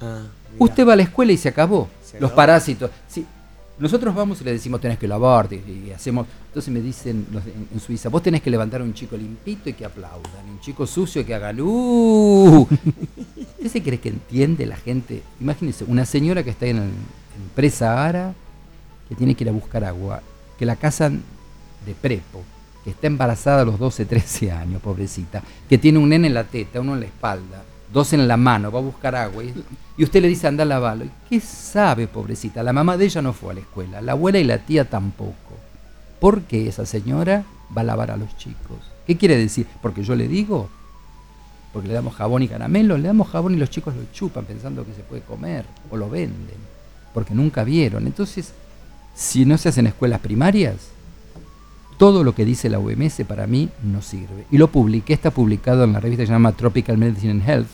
Ah. 0.00 0.22
Usted 0.58 0.86
va 0.86 0.92
a 0.92 0.96
la 0.96 1.02
escuela 1.02 1.32
y 1.32 1.36
se 1.36 1.48
acabó. 1.48 1.88
Se 2.04 2.20
los 2.20 2.28
acabó. 2.28 2.36
parásitos. 2.36 2.90
Sí, 3.08 3.26
nosotros 3.78 4.14
vamos 4.14 4.40
y 4.40 4.44
le 4.44 4.52
decimos 4.52 4.80
tenés 4.80 4.98
que 4.98 5.08
lavarte 5.08 5.56
y, 5.56 5.88
y 5.88 5.92
hacemos. 5.92 6.26
Entonces 6.48 6.72
me 6.72 6.80
dicen 6.80 7.26
los 7.32 7.44
en, 7.46 7.68
en 7.72 7.80
Suiza, 7.80 8.08
vos 8.08 8.22
tenés 8.22 8.40
que 8.40 8.50
levantar 8.50 8.80
a 8.80 8.84
un 8.84 8.94
chico 8.94 9.16
limpito 9.16 9.68
y 9.68 9.72
que 9.72 9.84
aplaudan, 9.84 10.48
un 10.48 10.60
chico 10.60 10.86
sucio 10.86 11.22
y 11.22 11.24
que 11.24 11.34
haga 11.34 11.52
¡Uh! 11.60 12.68
¿Usted 13.56 13.68
se 13.68 13.82
cree 13.82 13.98
que 13.98 14.10
entiende 14.10 14.66
la 14.66 14.76
gente? 14.76 15.22
Imagínense, 15.40 15.84
una 15.84 16.06
señora 16.06 16.44
que 16.44 16.50
está 16.50 16.66
en, 16.66 16.76
el, 16.76 16.82
en 16.84 17.48
presa 17.54 18.04
ara, 18.06 18.34
que 19.08 19.16
tiene 19.16 19.34
que 19.34 19.42
ir 19.44 19.50
a 19.50 19.52
buscar 19.52 19.84
agua, 19.84 20.22
que 20.58 20.66
la 20.66 20.76
casan 20.76 21.22
de 21.84 21.94
prepo, 21.94 22.42
que 22.84 22.90
está 22.90 23.08
embarazada 23.08 23.62
a 23.62 23.64
los 23.64 23.78
12, 23.78 24.04
13 24.04 24.52
años, 24.52 24.80
pobrecita, 24.82 25.42
que 25.68 25.78
tiene 25.78 25.98
un 25.98 26.08
nene 26.08 26.28
en 26.28 26.34
la 26.34 26.44
teta, 26.44 26.80
uno 26.80 26.94
en 26.94 27.00
la 27.00 27.06
espalda, 27.06 27.64
dos 27.94 28.12
en 28.12 28.28
la 28.28 28.36
mano, 28.36 28.70
va 28.70 28.80
a 28.80 28.82
buscar 28.82 29.14
agua, 29.14 29.44
y, 29.44 30.02
usted 30.02 30.20
le 30.20 30.28
dice 30.28 30.48
anda 30.48 30.64
a 30.64 30.66
lavarlo. 30.66 31.04
¿Y 31.06 31.10
¿Qué 31.30 31.40
sabe, 31.40 32.08
pobrecita? 32.08 32.62
La 32.62 32.72
mamá 32.72 32.96
de 32.98 33.06
ella 33.06 33.22
no 33.22 33.32
fue 33.32 33.52
a 33.52 33.54
la 33.54 33.60
escuela, 33.60 34.02
la 34.02 34.12
abuela 34.12 34.38
y 34.38 34.44
la 34.44 34.58
tía 34.58 34.84
tampoco. 34.90 35.34
¿Por 36.20 36.42
qué 36.42 36.68
esa 36.68 36.84
señora 36.84 37.44
va 37.74 37.82
a 37.82 37.84
lavar 37.84 38.10
a 38.10 38.16
los 38.16 38.36
chicos? 38.36 38.78
¿Qué 39.06 39.16
quiere 39.16 39.36
decir? 39.36 39.66
Porque 39.80 40.02
yo 40.02 40.16
le 40.16 40.26
digo, 40.26 40.68
porque 41.72 41.88
le 41.88 41.94
damos 41.94 42.14
jabón 42.14 42.42
y 42.42 42.48
caramelo, 42.48 42.98
le 42.98 43.06
damos 43.06 43.28
jabón 43.28 43.54
y 43.54 43.58
los 43.58 43.70
chicos 43.70 43.94
lo 43.94 44.02
chupan 44.12 44.44
pensando 44.44 44.84
que 44.84 44.92
se 44.92 45.02
puede 45.02 45.22
comer 45.22 45.64
o 45.90 45.96
lo 45.96 46.10
venden, 46.10 46.58
porque 47.14 47.32
nunca 47.32 47.62
vieron. 47.62 48.06
Entonces, 48.06 48.52
si 49.14 49.44
no 49.44 49.56
se 49.56 49.68
hacen 49.68 49.86
escuelas 49.86 50.18
primarias, 50.18 50.88
todo 51.96 52.24
lo 52.24 52.34
que 52.34 52.44
dice 52.44 52.68
la 52.68 52.80
OMS 52.80 53.22
para 53.28 53.46
mí 53.46 53.68
no 53.84 54.02
sirve. 54.02 54.46
Y 54.50 54.58
lo 54.58 54.68
publiqué, 54.68 55.12
está 55.12 55.30
publicado 55.30 55.84
en 55.84 55.92
la 55.92 56.00
revista 56.00 56.22
que 56.22 56.26
se 56.26 56.32
llama 56.32 56.52
Tropical 56.52 56.98
Medicine 56.98 57.30
and 57.30 57.48
Health, 57.48 57.68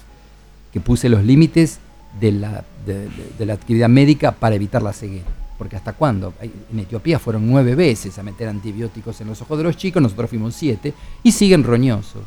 que 0.73 0.81
puse 0.81 1.09
los 1.09 1.25
límites 1.25 1.79
de 2.21 2.33
la, 2.33 2.65
de, 2.87 3.47
la 3.47 3.55
actividad 3.55 3.89
médica 3.89 4.33
para 4.33 4.55
evitar 4.55 4.83
la 4.83 4.93
ceguera. 4.93 5.27
Porque 5.59 5.77
hasta 5.77 5.93
cuándo? 5.93 6.33
En 6.41 6.79
Etiopía 6.79 7.19
fueron 7.19 7.47
nueve 7.47 7.75
veces 7.75 8.19
a 8.19 8.23
meter 8.23 8.49
antibióticos 8.49 9.21
en 9.21 9.29
los 9.29 9.43
ojos 9.43 9.59
de 9.59 9.65
los 9.65 9.77
chicos, 9.77 10.03
nosotros 10.03 10.31
fuimos 10.31 10.55
siete, 10.55 10.95
y 11.23 11.33
siguen 11.33 11.65
roñosos. 11.65 12.23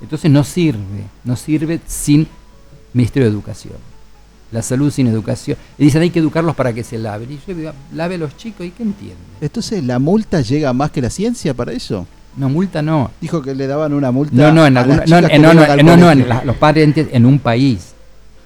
Entonces 0.00 0.30
no 0.30 0.44
sirve, 0.44 1.04
no 1.24 1.36
sirve 1.36 1.80
sin 1.86 2.26
Ministerio 2.92 3.28
de 3.28 3.34
Educación. 3.34 3.74
La 4.52 4.62
salud 4.62 4.90
sin 4.90 5.08
educación. 5.08 5.58
Y 5.76 5.84
dicen 5.84 6.02
hay 6.02 6.10
que 6.10 6.20
educarlos 6.20 6.54
para 6.54 6.72
que 6.72 6.84
se 6.84 6.98
laven. 6.98 7.32
Y 7.32 7.38
yo 7.46 7.54
digo, 7.54 7.72
lave 7.92 8.14
a 8.14 8.18
los 8.18 8.36
chicos, 8.36 8.64
¿y 8.64 8.70
qué 8.70 8.84
entienden? 8.84 9.18
Entonces, 9.40 9.82
¿la 9.84 9.98
multa 9.98 10.40
llega 10.40 10.72
más 10.72 10.92
que 10.92 11.02
la 11.02 11.10
ciencia 11.10 11.52
para 11.52 11.72
eso? 11.72 12.06
No, 12.36 12.48
multa 12.48 12.82
no. 12.82 13.10
Dijo 13.20 13.40
que 13.42 13.54
le 13.54 13.66
daban 13.66 13.92
una 13.94 14.10
multa. 14.10 14.34
No, 14.34 14.52
no, 14.52 14.66
en 14.66 14.76
a 14.76 14.80
alguna- 14.80 15.04
no, 15.06 15.20
no, 15.20 15.28
no, 15.54 15.82
no, 15.82 15.96
no, 15.96 16.10
en 16.12 16.28
la- 16.28 16.44
los 16.44 16.56
parientes 16.56 17.08
en 17.12 17.24
un 17.26 17.38
país. 17.38 17.94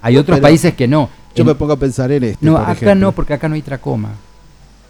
Hay 0.03 0.16
otros 0.16 0.36
Pero 0.36 0.43
países 0.43 0.74
que 0.74 0.86
no. 0.88 1.11
Yo 1.34 1.43
En- 1.43 1.47
me 1.49 1.55
pongo 1.55 1.72
a 1.72 1.76
pensar 1.76 2.11
en 2.12 2.24
este. 2.24 2.45
no, 2.45 2.53
por 2.55 2.62
acá 2.62 2.72
ejemplo. 2.72 2.95
no, 2.95 3.12
porque 3.12 3.34
acá 3.34 3.49
no 3.49 3.55
hay 3.55 3.62
tracoma. 3.62 4.11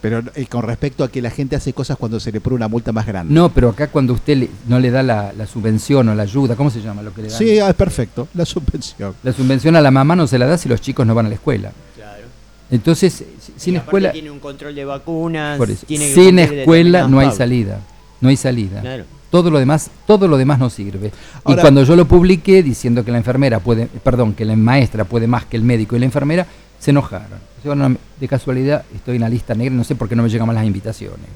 Pero 0.00 0.22
eh, 0.34 0.46
con 0.46 0.62
respecto 0.62 1.04
a 1.04 1.10
que 1.10 1.20
la 1.20 1.30
gente 1.30 1.56
hace 1.56 1.74
cosas 1.74 1.98
cuando 1.98 2.18
se 2.20 2.32
le 2.32 2.40
pone 2.40 2.56
una 2.56 2.68
multa 2.68 2.90
más 2.90 3.06
grande. 3.06 3.34
No, 3.34 3.50
pero 3.50 3.68
acá 3.68 3.88
cuando 3.88 4.14
usted 4.14 4.36
le- 4.38 4.50
no 4.66 4.78
le 4.78 4.90
da 4.90 5.02
la, 5.02 5.32
la 5.36 5.46
subvención 5.46 6.08
o 6.08 6.14
la 6.14 6.22
ayuda, 6.22 6.56
¿cómo 6.56 6.70
se 6.70 6.80
llama 6.80 7.02
lo 7.02 7.12
que 7.12 7.22
le 7.22 7.28
dan? 7.28 7.38
Sí, 7.38 7.58
ah, 7.58 7.68
es 7.68 7.74
perfecto. 7.74 8.26
La 8.34 8.46
subvención. 8.46 9.14
La 9.22 9.32
subvención 9.32 9.76
a 9.76 9.80
la 9.82 9.90
mamá 9.90 10.16
no 10.16 10.26
se 10.26 10.38
la 10.38 10.46
da 10.46 10.56
si 10.56 10.68
los 10.70 10.80
chicos 10.80 11.06
no 11.06 11.14
van 11.14 11.26
a 11.26 11.28
la 11.28 11.34
escuela. 11.34 11.70
Claro. 11.96 12.22
Entonces, 12.70 13.12
si- 13.12 13.52
sin 13.58 13.74
Y 13.74 13.76
escuela, 13.76 14.12
Tiene 14.12 14.30
un 14.30 14.38
control 14.38 14.74
de 14.74 14.84
vacunas. 14.86 15.58
por 15.58 15.70
eso, 15.70 15.84
tiene 15.86 16.06
que 16.06 16.14
sin 16.14 16.38
escuela 16.38 17.06
no 17.06 17.18
hay 17.18 17.30
salida. 17.32 17.80
No 18.20 18.28
hay 18.28 18.36
salida. 18.36 18.80
Claro. 18.80 19.04
Todo 19.30 19.50
lo 19.50 19.58
demás, 19.58 19.90
todo 20.06 20.26
lo 20.28 20.36
demás 20.36 20.58
no 20.58 20.68
sirve. 20.70 21.12
y 21.46 21.54
cuando 21.56 21.84
yo 21.84 21.94
lo 21.96 22.04
publiqué 22.06 22.62
diciendo 22.62 23.04
que 23.04 23.12
la 23.12 23.18
enfermera 23.18 23.60
puede, 23.60 23.86
perdón, 23.86 24.34
que 24.34 24.44
la 24.44 24.56
maestra 24.56 25.04
puede 25.04 25.26
más 25.28 25.44
que 25.44 25.56
el 25.56 25.62
médico 25.62 25.94
y 25.96 26.00
la 26.00 26.06
enfermera, 26.06 26.46
se 26.80 26.90
enojaron. 26.90 27.38
Bueno, 27.62 27.96
de 28.18 28.28
casualidad 28.28 28.84
estoy 28.94 29.16
en 29.16 29.22
la 29.22 29.28
lista 29.28 29.54
negra, 29.54 29.74
no 29.74 29.84
sé 29.84 29.94
por 29.94 30.08
qué 30.08 30.16
no 30.16 30.22
me 30.24 30.28
llegan 30.30 30.46
más 30.46 30.56
las 30.56 30.64
invitaciones. 30.66 31.26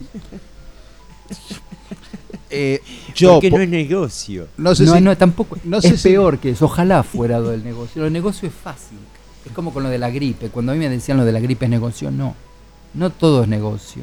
Eh, 2.51 2.81
yo. 3.15 3.35
Porque 3.35 3.51
po- 3.51 3.59
no 3.59 3.63
es 3.63 3.69
negocio. 3.69 4.49
no 4.57 4.75
sé 4.75 4.85
no, 4.85 4.95
si- 4.95 5.01
no, 5.01 5.17
tampoco. 5.17 5.57
no 5.65 5.79
es 5.79 5.85
sé 5.85 5.97
si- 5.97 6.09
peor 6.09 6.39
que 6.39 6.51
eso. 6.51 6.65
Ojalá 6.65 7.03
fuera 7.03 7.39
lo 7.39 7.51
del 7.51 7.65
negocio. 7.65 8.05
El 8.07 8.13
negocio 8.13 8.49
es 8.49 8.55
fácil. 8.55 8.99
Es 9.47 9.53
como 9.53 9.73
con 9.73 9.83
lo 9.83 9.89
de 9.89 9.99
la 9.99 10.11
gripe. 10.11 10.49
Cuando 10.49 10.73
a 10.73 10.75
mí 10.75 10.79
me 10.81 10.89
decían 10.89 11.19
lo 11.19 11.25
de 11.25 11.33
la 11.33 11.41
gripe 11.41 11.67
es 11.67 11.71
negocio, 11.71 12.11
no. 12.11 12.35
No 12.95 13.11
todo 13.11 13.43
es 13.43 13.49
negocio. 13.49 14.03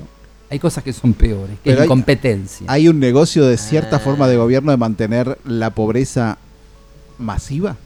Hay 0.52 0.60
cosas 0.60 0.84
que 0.84 0.94
son 0.94 1.14
peores, 1.14 1.56
que 1.56 1.62
Pero 1.64 1.76
es 1.78 1.80
hay- 1.82 1.86
incompetencia. 1.86 2.66
¿Hay 2.70 2.88
un 2.88 3.00
negocio 3.00 3.46
de 3.48 3.58
cierta 3.58 3.96
Ah. 3.96 4.00
forma 4.00 4.28
de 4.28 4.36
gobierno 4.38 4.72
de 4.72 4.78
mantener 4.78 5.40
la 5.46 5.70
pobreza 5.72 6.38
masiva? 7.18 7.78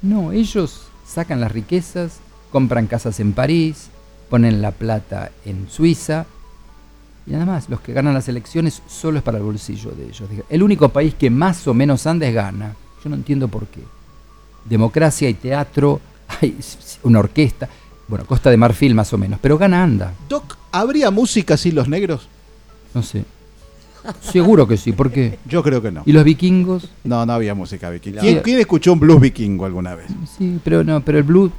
No, 0.00 0.32
ellos 0.32 0.82
sacan 1.06 1.40
las 1.40 1.50
riquezas, 1.52 2.18
compran 2.52 2.86
casas 2.86 3.18
en 3.20 3.32
París, 3.32 3.88
ponen 4.30 4.62
la 4.62 4.70
plata 4.70 5.30
en 5.44 5.68
Suiza 5.68 6.26
y 7.26 7.32
nada 7.32 7.44
más. 7.46 7.68
Los 7.68 7.80
que 7.80 7.92
ganan 7.92 8.14
las 8.14 8.28
elecciones 8.28 8.80
solo 8.86 9.18
es 9.18 9.24
para 9.24 9.38
el 9.38 9.44
bolsillo 9.44 9.90
de 9.92 10.04
ellos. 10.04 10.22
El 10.48 10.62
único 10.62 10.88
país 10.90 11.14
que 11.14 11.28
más 11.30 11.66
o 11.66 11.74
menos 11.74 12.06
anda 12.06 12.26
es 12.26 12.34
gana. 12.34 12.74
Yo 13.02 13.10
no 13.10 13.16
entiendo 13.16 13.48
por 13.48 13.66
qué. 13.66 13.80
Democracia, 14.64 15.26
hay 15.28 15.34
teatro, 15.34 16.00
hay 16.40 16.56
una 17.02 17.18
orquesta. 17.18 17.68
Bueno, 18.06 18.26
Costa 18.26 18.50
de 18.50 18.56
Marfil 18.58 18.94
más 18.94 19.12
o 19.12 19.18
menos, 19.18 19.38
pero 19.42 19.56
gana 19.58 19.82
anda. 19.82 20.12
Doc, 20.28 20.56
¿habría 20.80 21.10
música 21.10 21.56
sin 21.56 21.74
los 21.74 21.88
negros? 21.88 22.28
No 22.94 23.02
sé. 23.02 23.24
Seguro 24.20 24.68
que 24.68 24.76
sí, 24.76 24.92
¿por 24.92 25.10
qué? 25.10 25.38
Yo 25.48 25.62
creo 25.62 25.80
que 25.80 25.90
no. 25.90 26.02
¿Y 26.04 26.12
los 26.12 26.24
vikingos? 26.24 26.90
No, 27.04 27.24
no 27.24 27.32
había 27.32 27.54
música 27.54 27.88
vikingo. 27.88 28.16
Claro. 28.20 28.28
¿Quién, 28.28 28.42
quién 28.42 28.58
escuchó 28.60 28.92
un 28.92 29.00
blues 29.00 29.20
vikingo 29.20 29.64
alguna 29.64 29.94
vez? 29.94 30.06
Sí, 30.36 30.58
pero 30.62 30.84
no, 30.84 31.00
pero 31.00 31.18
el 31.18 31.24
blues. 31.24 31.52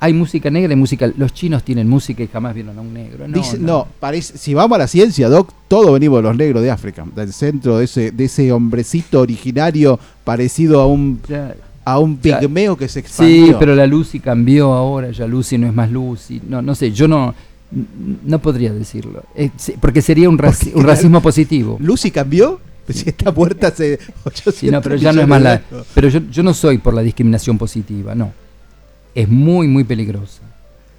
Hay 0.00 0.12
música 0.12 0.50
negra 0.50 0.72
y 0.72 0.76
música. 0.76 1.10
Los 1.16 1.32
chinos 1.32 1.62
tienen 1.62 1.88
música 1.88 2.22
y 2.22 2.26
jamás 2.26 2.54
vieron 2.54 2.76
a 2.76 2.80
un 2.80 2.92
negro. 2.92 3.26
No, 3.28 3.34
Dice- 3.38 3.58
no, 3.58 3.86
parece, 4.00 4.36
si 4.36 4.52
vamos 4.52 4.74
a 4.74 4.78
la 4.80 4.88
ciencia, 4.88 5.28
Doc, 5.28 5.52
todos 5.68 5.92
venimos 5.92 6.18
de 6.18 6.22
los 6.24 6.36
negros 6.36 6.62
de 6.62 6.70
África, 6.72 7.04
del 7.14 7.32
centro 7.32 7.78
de 7.78 7.84
ese, 7.84 8.10
de 8.10 8.24
ese 8.24 8.50
hombrecito 8.52 9.20
originario 9.20 9.98
parecido 10.24 10.80
a 10.80 10.86
un, 10.86 11.20
Ya- 11.28 11.54
a 11.84 11.98
un 12.00 12.16
pigmeo 12.16 12.76
que 12.76 12.88
se 12.88 12.98
expandió. 13.00 13.46
Sí, 13.46 13.54
pero 13.60 13.74
la 13.76 13.86
Lucy 13.86 14.18
cambió 14.18 14.72
ahora, 14.74 15.12
ya 15.12 15.24
Lucy 15.26 15.56
no 15.56 15.68
es 15.68 15.72
más 15.72 15.90
Lucy. 15.90 16.42
No, 16.46 16.60
no 16.60 16.74
sé, 16.74 16.90
yo 16.92 17.06
no, 17.08 17.32
no 17.70 18.38
podría 18.40 18.72
decirlo. 18.72 19.24
Eh, 19.34 19.50
sí, 19.56 19.74
porque 19.80 20.00
sería 20.02 20.28
un, 20.28 20.38
raci- 20.38 20.70
Porque 20.72 20.78
un 20.78 20.86
la- 20.86 20.92
racismo 20.94 21.20
positivo. 21.20 21.76
¿Lucy 21.80 22.10
cambió? 22.10 22.60
Pues 22.86 22.98
si 23.00 23.08
está 23.08 23.32
muerta 23.32 23.66
hace 23.68 23.98
800 24.24 24.54
Sí, 24.54 24.70
no, 24.70 24.80
pero 24.80 24.94
ya 24.94 25.12
no 25.12 25.20
es 25.22 25.26
millones 25.26 25.28
más 25.28 25.38
de 25.40 25.44
la. 25.44 25.76
años. 25.78 25.86
Pero 25.94 26.08
yo, 26.08 26.20
yo 26.30 26.42
no 26.44 26.54
soy 26.54 26.78
por 26.78 26.94
la 26.94 27.02
discriminación 27.02 27.58
positiva, 27.58 28.14
no. 28.14 28.32
Es 29.14 29.28
muy, 29.28 29.66
muy 29.66 29.82
peligrosa. 29.84 30.42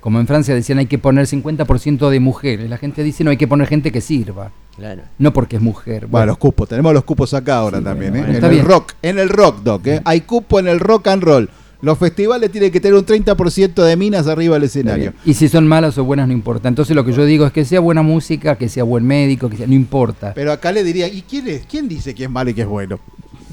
Como 0.02 0.20
en 0.20 0.28
Francia 0.28 0.54
decían, 0.54 0.80
hay 0.80 0.86
que 0.86 0.98
poner 1.00 1.26
50% 1.26 2.10
de 2.10 2.20
mujeres. 2.20 2.70
La 2.70 2.78
gente 2.78 3.04
dice, 3.04 3.24
no, 3.24 3.30
hay 3.32 3.38
que 3.38 3.48
poner 3.48 3.68
gente 3.68 3.92
que 3.92 4.02
sirva. 4.02 4.52
Claro. 4.76 5.04
No 5.18 5.34
porque 5.34 5.56
es 5.58 5.62
mujer. 5.62 6.08
Bueno, 6.08 6.28
los 6.28 6.38
cupos, 6.38 6.68
tenemos 6.70 6.94
los 6.94 7.04
cupos 7.04 7.34
acá 7.34 7.58
ahora 7.58 7.80
Sí, 7.80 7.84
también, 7.86 8.12
bueno, 8.12 8.28
¿eh? 8.28 8.38
en 8.38 8.44
el 8.44 8.50
bien. 8.52 8.66
rock, 8.66 8.94
en 9.02 9.20
el 9.20 9.30
rock, 9.30 9.64
Doc, 9.64 9.88
¿eh? 9.88 10.02
Hay 10.06 10.22
cupo 10.22 10.60
en 10.60 10.68
el 10.68 10.80
rock 10.80 11.08
and 11.08 11.24
roll. 11.24 11.50
Los 11.82 11.98
festivales 12.00 12.52
tienen 12.52 12.72
que 12.72 12.80
tener 12.80 12.96
un 12.98 13.06
30% 13.06 13.84
de 13.84 13.96
minas 13.96 14.28
arriba 14.28 14.56
del 14.56 14.64
escenario. 14.64 15.14
Y 15.26 15.36
si 15.36 15.48
son 15.48 15.68
malas 15.68 15.98
o 16.00 16.04
buenas 16.04 16.28
no 16.28 16.34
importa. 16.34 16.68
Entonces 16.68 16.96
lo 16.96 17.06
que 17.06 17.14
yo 17.14 17.24
digo 17.26 17.46
es 17.46 17.52
que 17.52 17.66
sea 17.66 17.80
buena 17.80 18.02
música, 18.02 18.56
que 18.58 18.68
sea 18.68 18.84
buen 18.84 19.06
médico, 19.06 19.48
que 19.50 19.58
sea, 19.58 19.68
no 19.68 19.74
importa. 19.76 20.34
Pero 20.34 20.52
acá 20.52 20.72
le 20.72 20.84
diría, 20.84 21.08
¿y 21.08 21.22
quién 21.22 21.48
es? 21.48 21.66
¿Quién 21.70 21.88
dice 21.88 22.16
que 22.16 22.24
es 22.24 22.30
malo 22.30 22.50
y 22.50 22.54
que 22.56 22.62
es 22.62 22.68
bueno? 22.68 23.00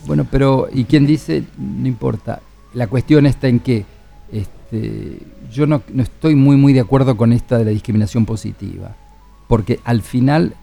Bueno, 0.07 0.27
pero 0.31 0.69
¿y 0.73 0.85
quién 0.85 1.07
dice? 1.07 1.45
No 1.59 1.87
importa. 1.87 2.41
La 2.73 2.87
cuestión 2.87 3.27
está 3.27 3.49
en 3.49 3.61
que 3.61 3.85
este, 4.33 5.19
yo 5.53 5.67
no, 5.67 5.83
no 5.93 6.03
estoy 6.03 6.35
muy 6.35 6.57
muy 6.57 6.73
de 6.73 6.81
acuerdo 6.81 7.17
con 7.19 7.33
esta 7.33 7.59
de 7.59 7.67
la 7.67 7.71
discriminación 7.73 8.25
positiva, 8.25 8.97
porque 9.49 9.81
al 9.85 10.01
final 10.03 10.55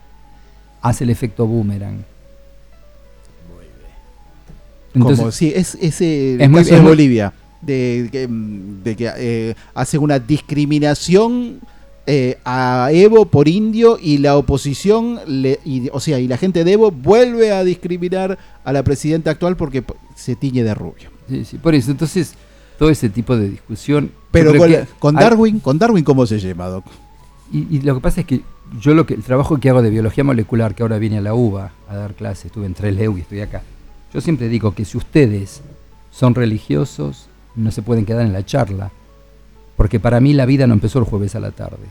hace 0.82 1.04
el 1.04 1.12
efecto 1.12 1.46
boomerang. 1.46 2.06
Entonces, 4.94 5.20
Como, 5.20 5.32
sí, 5.32 5.54
es, 5.56 5.76
es 5.82 6.02
el 6.02 6.42
Es 6.42 6.50
caso 6.50 6.60
es 6.60 6.68
de 6.72 6.78
muy- 6.82 6.90
Bolivia, 6.90 7.34
de, 7.62 8.10
que, 8.12 8.28
mm, 8.28 8.84
de 8.84 8.96
que 8.96 9.12
eh, 9.18 9.56
hace 9.74 9.98
una 9.98 10.20
discriminación 10.20 11.60
eh, 12.08 12.38
a 12.44 12.90
Evo 12.92 13.26
por 13.26 13.48
indio 13.48 13.98
y 14.02 14.18
la 14.18 14.36
oposición, 14.38 15.20
le, 15.28 15.60
y, 15.64 15.90
o 15.94 16.00
sea, 16.00 16.20
y 16.20 16.28
la 16.28 16.38
gente 16.38 16.64
de 16.64 16.72
Evo 16.74 16.92
vuelve 16.92 17.52
a 17.52 17.64
discriminar 17.64 18.38
a 18.64 18.74
la 18.74 18.84
presidenta 18.84 19.32
actual 19.32 19.56
porque 19.56 19.84
se 20.16 20.36
tiñe 20.36 20.64
de 20.64 20.74
rubio. 20.74 21.10
sí, 21.30 21.46
sí, 21.46 21.58
por 21.58 21.76
eso, 21.76 21.92
entonces 21.92 22.34
todo 22.80 22.90
ese 22.90 23.10
tipo 23.10 23.38
de 23.38 23.50
discusión. 23.50 24.12
Pero 24.32 24.56
con, 24.58 24.70
que 24.70 24.86
con 25.00 25.18
hay- 25.18 25.24
Darwin, 25.24 25.60
con 25.60 25.78
Darwin, 25.78 26.04
¿cómo 26.04 26.26
se 26.26 26.40
llama, 26.40 26.68
Doc? 26.68 26.86
Y, 27.54 27.68
y 27.78 27.82
lo 27.82 27.96
que 27.96 28.02
pasa 28.02 28.22
es 28.22 28.28
que 28.28 28.42
yo 28.80 28.94
lo 28.96 29.06
que 29.06 29.14
el 29.14 29.22
trabajo 29.24 29.58
que 29.58 29.70
hago 29.70 29.82
de 29.82 29.90
biología 29.90 30.24
molecular, 30.24 30.74
que 30.74 30.82
ahora 30.82 30.98
vine 30.98 31.18
a 31.18 31.22
la 31.22 31.34
UBA 31.36 31.74
a 31.90 31.96
dar 31.96 32.14
clases, 32.16 32.46
estuve 32.46 32.66
en 32.66 32.74
Trelew 32.74 33.18
y 33.18 33.22
estoy 33.22 33.42
acá. 33.42 33.62
Yo 34.14 34.22
siempre 34.22 34.48
digo 34.50 34.74
que 34.74 34.86
si 34.86 34.98
ustedes 34.98 35.62
son 36.12 36.34
religiosos, 36.34 37.28
no 37.56 37.72
se 37.72 37.82
pueden 37.82 38.06
quedar 38.06 38.26
en 38.26 38.34
la 38.34 38.46
charla, 38.46 38.92
porque 39.76 40.00
para 40.00 40.20
mí 40.20 40.34
la 40.34 40.46
vida 40.46 40.68
no 40.68 40.74
empezó 40.74 41.00
el 41.00 41.06
jueves 41.06 41.36
a 41.36 41.40
la 41.40 41.52
tarde. 41.52 41.86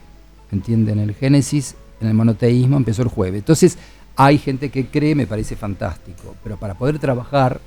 ¿Entienden? 0.52 0.98
El 0.98 1.14
Génesis, 1.14 1.76
en 2.00 2.08
el 2.08 2.14
monoteísmo, 2.14 2.76
empezó 2.76 3.02
el 3.02 3.08
jueves. 3.08 3.40
Entonces, 3.40 3.78
hay 4.16 4.38
gente 4.38 4.70
que 4.70 4.86
cree, 4.86 5.14
me 5.14 5.26
parece 5.26 5.56
fantástico, 5.56 6.34
pero 6.42 6.56
para 6.56 6.74
poder 6.74 6.98
trabajar 6.98 7.60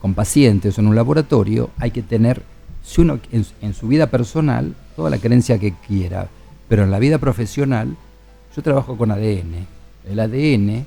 con 0.00 0.14
pacientes 0.14 0.76
o 0.76 0.80
en 0.80 0.88
un 0.88 0.96
laboratorio, 0.96 1.70
hay 1.78 1.90
que 1.90 2.02
tener, 2.02 2.42
si 2.82 3.00
uno 3.00 3.18
en, 3.32 3.46
en 3.62 3.74
su 3.74 3.88
vida 3.88 4.08
personal, 4.08 4.74
toda 4.96 5.10
la 5.10 5.18
creencia 5.18 5.58
que 5.58 5.74
quiera, 5.86 6.28
pero 6.68 6.84
en 6.84 6.90
la 6.90 6.98
vida 6.98 7.18
profesional, 7.18 7.96
yo 8.54 8.62
trabajo 8.62 8.96
con 8.96 9.10
ADN. 9.10 9.66
El 10.08 10.20
ADN, 10.20 10.86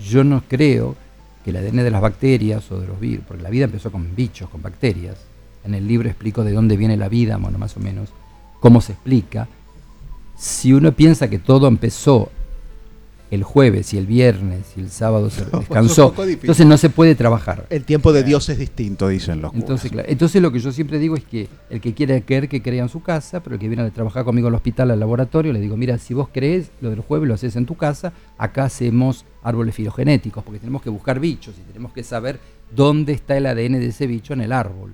yo 0.00 0.24
no 0.24 0.42
creo 0.48 0.96
que 1.44 1.50
el 1.50 1.56
ADN 1.56 1.76
de 1.76 1.90
las 1.90 2.02
bacterias 2.02 2.70
o 2.70 2.80
de 2.80 2.86
los 2.86 2.98
virus, 2.98 3.24
porque 3.26 3.42
la 3.42 3.50
vida 3.50 3.64
empezó 3.64 3.90
con 3.90 4.14
bichos, 4.14 4.48
con 4.50 4.62
bacterias. 4.62 5.16
En 5.64 5.74
el 5.74 5.86
libro 5.86 6.08
explico 6.08 6.44
de 6.44 6.52
dónde 6.52 6.76
viene 6.76 6.96
la 6.96 7.08
vida, 7.08 7.36
bueno, 7.36 7.58
más 7.58 7.76
o 7.76 7.80
menos, 7.80 8.10
cómo 8.60 8.80
se 8.80 8.92
explica. 8.92 9.48
Si 10.36 10.72
uno 10.72 10.92
piensa 10.92 11.28
que 11.28 11.38
todo 11.38 11.68
empezó 11.68 12.30
el 13.32 13.44
jueves 13.44 13.94
y 13.94 13.96
el 13.96 14.06
viernes 14.06 14.74
y 14.76 14.80
el 14.80 14.90
sábado 14.90 15.30
se 15.30 15.44
descansó, 15.58 16.14
entonces 16.28 16.66
no 16.66 16.76
se 16.76 16.90
puede 16.90 17.14
trabajar. 17.14 17.66
El 17.70 17.84
tiempo 17.84 18.12
de 18.12 18.22
Dios 18.22 18.46
es 18.50 18.58
distinto, 18.58 19.08
dicen 19.08 19.40
los 19.40 19.52
curas. 19.52 19.62
Entonces, 19.62 19.90
claro, 19.90 20.08
entonces 20.10 20.42
lo 20.42 20.52
que 20.52 20.58
yo 20.58 20.70
siempre 20.70 20.98
digo 20.98 21.16
es 21.16 21.24
que 21.24 21.48
el 21.70 21.80
que 21.80 21.94
quiere 21.94 22.22
creer, 22.22 22.46
que 22.50 22.60
crea 22.60 22.82
en 22.82 22.90
su 22.90 23.02
casa, 23.02 23.42
pero 23.42 23.54
el 23.54 23.60
que 23.60 23.68
viene 23.68 23.84
a 23.84 23.90
trabajar 23.90 24.24
conmigo 24.24 24.48
al 24.48 24.54
hospital, 24.54 24.90
al 24.90 25.00
laboratorio, 25.00 25.50
le 25.54 25.60
digo, 25.60 25.78
mira, 25.78 25.96
si 25.96 26.12
vos 26.12 26.28
crees 26.30 26.70
lo 26.82 26.90
del 26.90 27.00
jueves 27.00 27.26
lo 27.26 27.32
haces 27.32 27.56
en 27.56 27.64
tu 27.64 27.74
casa, 27.74 28.12
acá 28.36 28.64
hacemos 28.64 29.24
árboles 29.42 29.74
filogenéticos, 29.74 30.44
porque 30.44 30.60
tenemos 30.60 30.82
que 30.82 30.90
buscar 30.90 31.18
bichos 31.18 31.54
y 31.58 31.62
tenemos 31.62 31.92
que 31.92 32.02
saber 32.02 32.38
dónde 32.76 33.14
está 33.14 33.34
el 33.38 33.46
ADN 33.46 33.72
de 33.72 33.86
ese 33.86 34.06
bicho 34.06 34.34
en 34.34 34.42
el 34.42 34.52
árbol, 34.52 34.92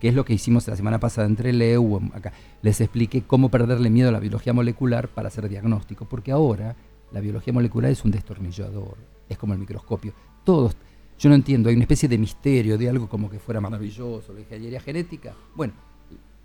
que 0.00 0.08
es 0.08 0.14
lo 0.14 0.24
que 0.24 0.32
hicimos 0.32 0.66
la 0.66 0.76
semana 0.76 0.98
pasada 0.98 1.26
entre 1.26 1.52
Leu, 1.52 2.00
acá. 2.14 2.32
Les 2.62 2.80
expliqué 2.80 3.22
cómo 3.22 3.50
perderle 3.50 3.90
miedo 3.90 4.08
a 4.08 4.12
la 4.12 4.18
biología 4.18 4.52
molecular 4.52 5.08
para 5.08 5.28
hacer 5.28 5.48
diagnóstico, 5.48 6.06
porque 6.06 6.32
ahora 6.32 6.74
la 7.12 7.20
biología 7.20 7.52
molecular 7.52 7.90
es 7.90 8.04
un 8.04 8.10
destornillador, 8.10 8.96
es 9.28 9.36
como 9.36 9.52
el 9.52 9.58
microscopio. 9.58 10.14
Todos, 10.42 10.74
yo 11.18 11.28
no 11.28 11.34
entiendo, 11.34 11.68
hay 11.68 11.74
una 11.74 11.84
especie 11.84 12.08
de 12.08 12.16
misterio, 12.16 12.78
de 12.78 12.88
algo 12.88 13.08
como 13.08 13.28
que 13.28 13.38
fuera 13.38 13.60
maravilloso, 13.60 14.32
la 14.32 14.40
ingeniería 14.40 14.80
genética. 14.80 15.34
Bueno, 15.54 15.74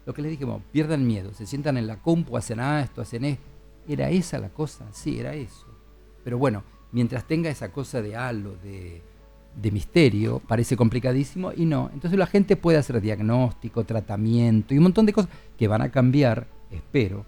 lo 0.06 0.14
que 0.14 0.22
les 0.22 0.32
dije, 0.32 0.43
bueno, 0.43 0.62
pierdan 0.72 1.08
miedo, 1.08 1.34
se 1.34 1.45
sientan 1.45 1.78
en 1.78 1.88
la 1.88 1.95
compu, 2.01 2.36
hacen 2.36 2.60
ah, 2.60 2.82
esto, 2.82 3.01
hacen 3.01 3.24
esto. 3.24 3.43
¿Era 3.88 4.10
esa 4.10 4.38
la 4.39 4.49
cosa? 4.49 4.86
Sí, 4.91 5.20
era 5.20 5.34
eso. 5.34 5.66
Pero 6.24 6.38
bueno, 6.38 6.64
mientras 6.91 7.26
tenga 7.26 7.49
esa 7.49 7.72
cosa 7.72 8.01
de 8.01 8.16
halo, 8.16 8.56
de, 8.64 9.01
de 9.56 9.72
misterio, 9.72 10.41
parece 10.47 10.76
complicadísimo 10.76 11.51
y 11.56 11.66
no. 11.66 11.89
Entonces 11.93 12.20
la 12.20 12.28
gente 12.28 12.56
puede 12.56 12.78
hacer 12.78 12.99
diagnóstico, 13.01 13.84
tratamiento 13.84 14.74
y 14.74 14.78
un 14.78 14.84
montón 14.84 15.06
de 15.06 15.14
cosas 15.14 15.32
que 15.58 15.68
van 15.68 15.82
a 15.82 15.89
cambiar, 15.89 16.47
espero. 16.72 17.26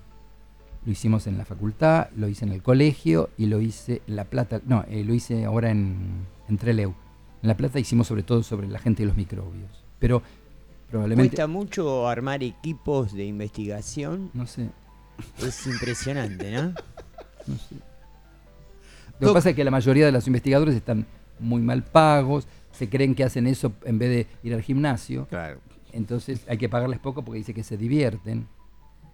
Lo 0.85 0.91
hicimos 0.91 1.27
en 1.27 1.37
la 1.37 1.45
facultad, 1.45 2.09
lo 2.15 2.27
hice 2.27 2.45
en 2.45 2.53
el 2.53 2.61
colegio 2.61 3.29
y 3.37 3.47
lo 3.47 3.61
hice 3.61 4.01
en 4.07 4.15
La 4.15 4.25
Plata, 4.25 4.61
no, 4.65 4.85
eh, 4.89 5.03
lo 5.03 5.13
hice 5.13 5.45
ahora 5.45 5.69
en, 5.69 6.25
en 6.47 6.57
Trelew. 6.57 6.93
En 7.41 7.47
La 7.47 7.57
Plata 7.57 7.79
hicimos 7.79 8.07
sobre 8.07 8.23
todo 8.23 8.43
sobre 8.43 8.67
la 8.67 8.79
gente 8.79 9.03
y 9.03 9.05
los 9.05 9.17
microbios. 9.17 9.83
Pero 9.99 10.21
probablemente... 10.89 11.35
Cuesta 11.35 11.47
mucho 11.47 12.07
armar 12.07 12.43
equipos 12.43 13.13
de 13.13 13.25
investigación. 13.25 14.31
No 14.33 14.47
sé, 14.47 14.69
Es 15.39 15.67
impresionante, 15.67 16.51
¿no? 16.51 16.63
no 17.47 17.55
sé. 17.57 17.75
Lo 19.19 19.29
que 19.29 19.33
pasa 19.33 19.49
es 19.49 19.55
que 19.55 19.63
la 19.63 19.71
mayoría 19.71 20.05
de 20.05 20.11
los 20.11 20.27
investigadores 20.27 20.75
están 20.75 21.05
muy 21.39 21.61
mal 21.61 21.83
pagos, 21.83 22.47
se 22.71 22.89
creen 22.89 23.15
que 23.15 23.23
hacen 23.23 23.47
eso 23.47 23.73
en 23.83 23.97
vez 23.99 24.09
de 24.09 24.27
ir 24.47 24.53
al 24.53 24.61
gimnasio. 24.61 25.27
Claro. 25.27 25.59
Entonces 25.91 26.45
hay 26.47 26.57
que 26.57 26.69
pagarles 26.69 26.99
poco 26.99 27.23
porque 27.23 27.39
dice 27.39 27.53
que 27.53 27.63
se 27.63 27.77
divierten. 27.77 28.47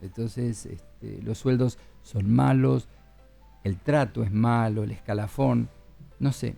Entonces 0.01 0.65
este, 0.65 1.21
los 1.21 1.37
sueldos 1.37 1.77
son 2.01 2.33
malos, 2.33 2.87
el 3.63 3.77
trato 3.77 4.23
es 4.23 4.31
malo, 4.31 4.83
el 4.83 4.91
escalafón, 4.91 5.69
no 6.19 6.33
sé. 6.33 6.55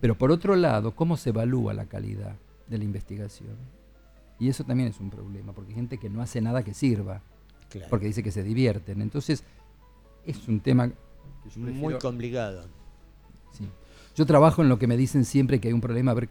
Pero 0.00 0.16
por 0.16 0.30
otro 0.30 0.54
lado, 0.56 0.94
¿cómo 0.94 1.16
se 1.16 1.30
evalúa 1.30 1.74
la 1.74 1.86
calidad 1.86 2.36
de 2.68 2.78
la 2.78 2.84
investigación? 2.84 3.56
Y 4.38 4.48
eso 4.48 4.64
también 4.64 4.88
es 4.88 4.98
un 5.00 5.10
problema, 5.10 5.52
porque 5.52 5.70
hay 5.70 5.74
gente 5.76 5.98
que 5.98 6.08
no 6.08 6.22
hace 6.22 6.40
nada 6.40 6.62
que 6.62 6.72
sirva, 6.72 7.20
Claro. 7.68 7.88
porque 7.90 8.06
dice 8.06 8.22
que 8.22 8.30
se 8.32 8.42
divierten. 8.42 9.02
Entonces 9.02 9.44
es 10.24 10.48
un 10.48 10.60
tema 10.60 10.88
que 10.88 11.50
yo 11.54 11.60
Muy 11.60 11.94
complicado. 11.98 12.64
Sí. 13.52 13.68
Yo 14.16 14.26
trabajo 14.26 14.62
en 14.62 14.68
lo 14.68 14.78
que 14.78 14.86
me 14.86 14.96
dicen 14.96 15.24
siempre 15.24 15.60
que 15.60 15.68
hay 15.68 15.74
un 15.74 15.80
problema, 15.80 16.10
a 16.10 16.14
ver 16.14 16.28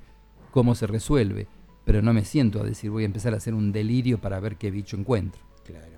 cómo 0.51 0.75
se 0.75 0.87
resuelve, 0.87 1.47
pero 1.85 2.01
no 2.01 2.13
me 2.13 2.25
siento 2.25 2.59
a 2.61 2.63
decir 2.63 2.91
voy 2.91 3.03
a 3.03 3.05
empezar 3.07 3.33
a 3.33 3.37
hacer 3.37 3.53
un 3.53 3.71
delirio 3.71 4.19
para 4.19 4.39
ver 4.39 4.57
qué 4.57 4.69
bicho 4.71 4.97
encuentro. 4.97 5.41
Claro. 5.65 5.97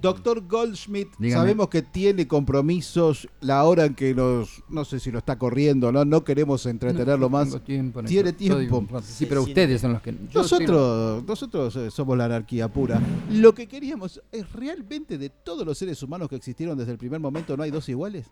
Doctor 0.00 0.40
Goldschmidt, 0.48 1.08
Dígame. 1.18 1.38
sabemos 1.38 1.68
que 1.68 1.82
tiene 1.82 2.26
compromisos 2.26 3.28
la 3.42 3.62
hora 3.64 3.84
en 3.84 3.94
que 3.94 4.14
nos, 4.14 4.62
no 4.70 4.86
sé 4.86 4.98
si 4.98 5.10
lo 5.10 5.18
está 5.18 5.36
corriendo, 5.38 5.92
no, 5.92 6.06
no 6.06 6.24
queremos 6.24 6.64
entretenerlo 6.64 7.26
No, 7.26 7.28
más. 7.28 7.48
tengo 7.50 7.60
tiempo, 7.60 8.02
Tiene 8.02 8.32
tiempo. 8.32 8.86
Sí, 9.02 9.26
pero 9.26 9.44
sí, 9.44 9.50
ustedes 9.50 9.82
son 9.82 9.92
los 9.92 10.00
que... 10.00 10.10
estoy- 10.12 10.28
Nosotros, 10.32 11.24
nosotros 11.26 11.76
eh, 11.76 11.90
somos 11.90 12.16
la 12.16 12.24
anarquía 12.24 12.68
pura. 12.68 13.02
Lo 13.32 13.54
que 13.54 13.68
queríamos 13.68 14.22
es 14.32 14.50
realmente 14.52 15.18
de 15.18 15.28
todos 15.28 15.66
los 15.66 15.76
seres 15.76 16.02
humanos 16.02 16.30
que 16.30 16.36
existieron 16.36 16.78
desde 16.78 16.92
el 16.92 16.98
primer 16.98 17.20
momento, 17.20 17.54
¿no 17.54 17.62
hay 17.62 17.70
dos 17.70 17.86
iguales? 17.90 18.24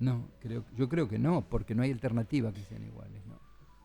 No, 0.00 0.28
creo, 0.40 0.64
yo 0.76 0.88
creo 0.88 1.08
que 1.08 1.18
no, 1.18 1.42
porque 1.48 1.74
no 1.74 1.82
hay 1.82 1.92
alternativa 1.92 2.52
que 2.52 2.62
sean 2.62 2.82
iguales. 2.84 3.24
¿no? 3.26 3.38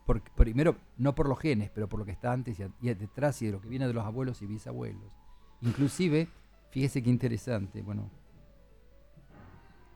Porque, 0.06 0.30
primero, 0.34 0.76
no 0.96 1.14
por 1.14 1.28
los 1.28 1.38
genes, 1.38 1.70
pero 1.70 1.88
por 1.88 1.98
lo 2.00 2.04
que 2.06 2.12
está 2.12 2.32
antes 2.32 2.58
y, 2.58 2.62
a- 2.62 2.70
y 2.80 2.92
detrás 2.94 3.40
y 3.42 3.46
de 3.46 3.52
lo 3.52 3.60
que 3.60 3.68
viene 3.68 3.86
de 3.86 3.92
los 3.92 4.04
abuelos 4.04 4.40
y 4.42 4.46
bisabuelos. 4.46 5.12
Inclusive, 5.60 6.28
fíjese 6.70 7.02
qué 7.02 7.10
interesante, 7.10 7.82
bueno, 7.82 8.10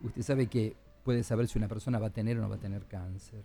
usted 0.02 0.22
sabe 0.22 0.46
que 0.46 0.76
puede 1.04 1.22
saber 1.22 1.48
si 1.48 1.58
una 1.58 1.68
persona 1.68 1.98
va 1.98 2.08
a 2.08 2.12
tener 2.12 2.38
o 2.38 2.42
no 2.42 2.48
va 2.48 2.56
a 2.56 2.60
tener 2.60 2.86
cáncer. 2.86 3.44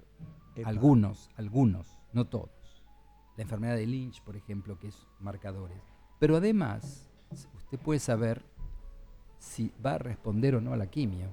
Epa. 0.56 0.70
Algunos, 0.70 1.30
algunos, 1.38 1.88
no 2.14 2.26
todos. 2.26 2.50
La 3.38 3.44
enfermedad 3.44 3.76
de 3.76 3.86
Lynch, 3.86 4.22
por 4.24 4.36
ejemplo, 4.36 4.78
que 4.80 4.88
es 4.88 5.08
marcadores. 5.20 5.82
Pero 6.20 6.38
además, 6.38 7.10
usted 7.56 7.78
puede 7.80 8.00
saber 8.00 8.42
si 9.38 9.72
va 9.86 9.96
a 9.96 9.98
responder 9.98 10.56
o 10.56 10.62
no 10.62 10.74
a 10.74 10.78
la 10.78 10.88
quimio. 10.88 11.30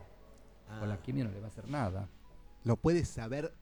O 0.80 0.86
la 0.86 1.00
quimio 1.02 1.24
no 1.24 1.30
le 1.30 1.40
va 1.40 1.46
a 1.46 1.50
hacer 1.50 1.68
nada. 1.68 2.08
Lo 2.64 2.76
puedes 2.76 3.08
saber. 3.08 3.52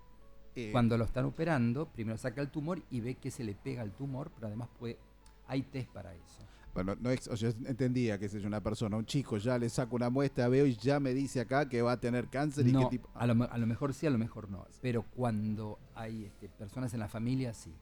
eh, 0.56 0.70
Cuando 0.72 0.98
lo 0.98 1.04
están 1.04 1.24
operando, 1.24 1.86
primero 1.90 2.18
saca 2.18 2.40
el 2.40 2.50
tumor 2.50 2.82
y 2.90 3.00
ve 3.00 3.14
que 3.16 3.30
se 3.30 3.44
le 3.44 3.54
pega 3.54 3.82
al 3.82 3.92
tumor, 3.92 4.30
pero 4.34 4.48
además 4.48 4.68
puede, 4.78 4.98
hay 5.46 5.62
test 5.62 5.90
para 5.90 6.14
eso. 6.14 6.42
Bueno, 6.74 6.94
no 7.00 7.10
es- 7.10 7.26
o 7.28 7.36
sea, 7.36 7.50
yo 7.50 7.56
entendía 7.66 8.18
que 8.18 8.26
es 8.26 8.34
una 8.44 8.60
persona, 8.60 8.96
un 8.96 9.04
chico, 9.06 9.36
ya 9.38 9.58
le 9.58 9.68
saco 9.68 9.96
una 9.96 10.08
muestra, 10.10 10.48
veo 10.48 10.66
y 10.66 10.76
ya 10.76 11.00
me 11.00 11.12
dice 11.14 11.40
acá 11.40 11.68
que 11.68 11.82
va 11.82 11.92
a 11.92 12.00
tener 12.00 12.28
cáncer 12.28 12.66
y 12.66 12.72
qué 12.72 12.90
tipo. 12.90 13.08
a, 13.14 13.26
lo, 13.26 13.44
a 13.50 13.58
lo 13.58 13.66
mejor 13.66 13.92
sí, 13.94 14.06
a 14.06 14.10
lo 14.10 14.18
mejor 14.18 14.48
no. 14.50 14.64
Pero 14.80 15.02
cuando 15.16 15.78
hay 15.94 16.24
este, 16.26 16.48
personas 16.48 16.92
en 16.94 17.00
la 17.00 17.08
familia, 17.08 17.52
sí. 17.54 17.74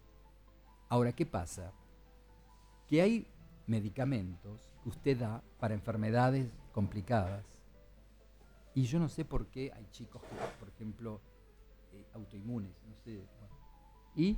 Ahora, 0.89 1.13
¿qué 1.13 1.27
pasa? 1.27 1.73
Que 2.87 3.03
hay 3.03 3.27
medicamentos 3.67 4.71
que 4.83 4.89
usted 4.89 5.19
da 5.19 5.43
para 5.61 5.75
enfermedades 5.75 6.51
complicadas 6.73 7.45
Y 8.79 8.85
yo 8.85 9.01
no 9.01 9.09
sé 9.09 9.25
por 9.25 9.49
qué 9.49 9.73
hay 9.75 9.87
chicos 9.91 10.23
que, 10.23 10.37
por 10.61 10.69
ejemplo, 10.69 11.21
eh, 11.93 12.07
autoinmunes, 12.15 12.71
no 12.89 12.95
sé. 13.03 13.17
bueno, 13.41 13.55
y 14.15 14.37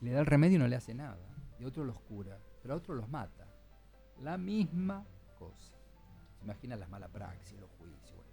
le 0.00 0.12
da 0.12 0.20
el 0.20 0.26
remedio 0.26 0.56
y 0.56 0.58
no 0.60 0.66
le 0.68 0.76
hace 0.76 0.94
nada. 0.94 1.18
Y 1.60 1.64
otro 1.66 1.84
los 1.84 2.00
cura, 2.00 2.38
pero 2.62 2.72
a 2.72 2.76
otro 2.78 2.94
los 2.94 3.06
mata. 3.08 3.46
La 4.22 4.38
misma 4.38 5.04
cosa. 5.38 5.74
Se 6.38 6.44
imagina 6.44 6.74
las 6.76 6.88
malas 6.88 7.10
praxis, 7.10 7.60
los 7.60 7.68
juicios. 7.72 8.14
bueno. 8.14 8.24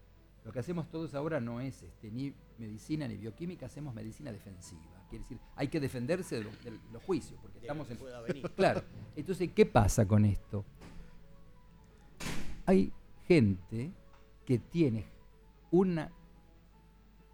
Lo 0.45 0.51
que 0.53 0.59
hacemos 0.59 0.89
todos 0.89 1.14
ahora 1.14 1.41
no 1.41 1.59
es 1.59 1.84
este, 1.84 2.09
ni 2.09 2.34
medicina 2.57 3.05
ni 3.05 3.18
bioquímica, 3.18 3.66
hacemos 3.66 3.93
medicina 3.93 4.32
defensiva. 4.32 5.05
Quiere 5.09 5.24
decir, 5.24 5.39
hay 5.57 5.68
que 5.68 5.80
defenderse 5.82 6.36
de, 6.38 6.43
lo- 6.45 6.51
de 6.51 6.72
los 6.93 7.03
juicios, 7.03 7.38
porque 7.41 7.59
De 7.59 7.66
estamos 7.66 7.89
en. 7.89 7.97
que 7.97 8.01
pueda 8.03 8.22
venir. 8.22 8.49
Claro. 8.55 8.82
Entonces, 9.18 9.51
¿qué 9.53 9.66
pasa 9.66 10.07
con 10.07 10.24
esto? 10.24 10.64
Hay 12.66 12.93
gente 13.28 13.91
que 14.46 14.60
tiene 14.60 15.06
un 15.72 16.00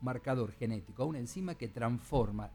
marcador 0.02 0.52
genético, 0.52 1.06
una 1.06 1.20
enzima 1.20 1.56
que 1.56 1.68
transforma, 1.68 2.48
eh, 2.48 2.52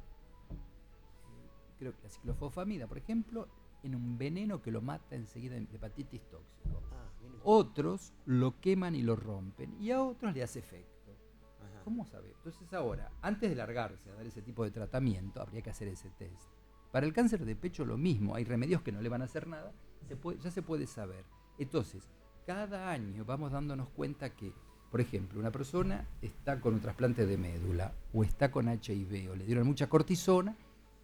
creo 1.79 1.93
que 1.97 2.03
la 2.03 2.09
ciclofosfamida, 2.09 2.87
por 2.87 2.99
ejemplo, 2.99 3.49
en 3.83 3.95
un 3.95 4.17
veneno 4.17 4.63
que 4.63 4.71
lo 4.71 4.81
mata 4.81 5.17
enseguida 5.17 5.57
de 5.57 5.63
hepatitis 5.73 6.23
tóxico. 6.31 6.83
Ah. 6.93 7.09
Otros 7.45 8.13
lo 8.27 8.61
queman 8.61 8.95
y 8.95 9.03
lo 9.03 9.17
rompen, 9.17 9.77
y 9.81 9.91
a 9.91 10.03
otros 10.03 10.35
le 10.35 10.43
hace 10.45 10.61
efecto. 10.61 11.17
Ajá. 11.61 11.83
¿Cómo 11.85 12.05
saber? 12.07 12.33
Entonces 12.37 12.73
ahora, 12.73 13.11
antes 13.21 13.51
de 13.51 13.57
largarse 13.57 14.11
a 14.11 14.15
dar 14.15 14.27
ese 14.27 14.43
tipo 14.43 14.63
de 14.63 14.71
tratamiento, 14.71 15.41
habría 15.43 15.63
que 15.63 15.71
hacer 15.71 15.89
ese 15.89 16.11
test. 16.11 16.49
Para 16.93 17.07
el 17.07 17.13
cáncer 17.13 17.45
de 17.45 17.57
pecho 17.57 17.85
lo 17.85 17.97
mismo, 17.97 18.37
hay 18.37 18.45
remedios 18.45 18.83
que 18.83 18.93
no 18.93 19.01
le 19.01 19.09
van 19.09 19.23
a 19.23 19.25
hacer 19.25 19.49
nada, 19.49 19.73
se 20.07 20.17
puede- 20.17 20.39
ya 20.39 20.51
se 20.51 20.63
puede 20.63 20.87
saber. 20.87 21.25
Entonces, 21.59 22.09
cada 22.47 22.91
año 22.91 23.25
vamos 23.25 23.53
dándonos 23.53 23.89
cuenta 23.91 24.31
que, 24.31 24.53
por 24.91 25.01
ejemplo, 25.01 25.39
una 25.41 25.51
persona 25.51 26.07
está 26.21 26.61
con 26.61 26.75
un 26.75 26.81
trasplante 26.81 27.27
de 27.27 27.37
médula 27.37 27.93
o 28.13 28.25
está 28.25 28.51
con 28.51 28.69
HIV 28.69 29.31
o 29.31 29.37
le 29.37 29.45
dieron 29.47 29.67
mucha 29.67 29.89
cortisona 29.89 30.57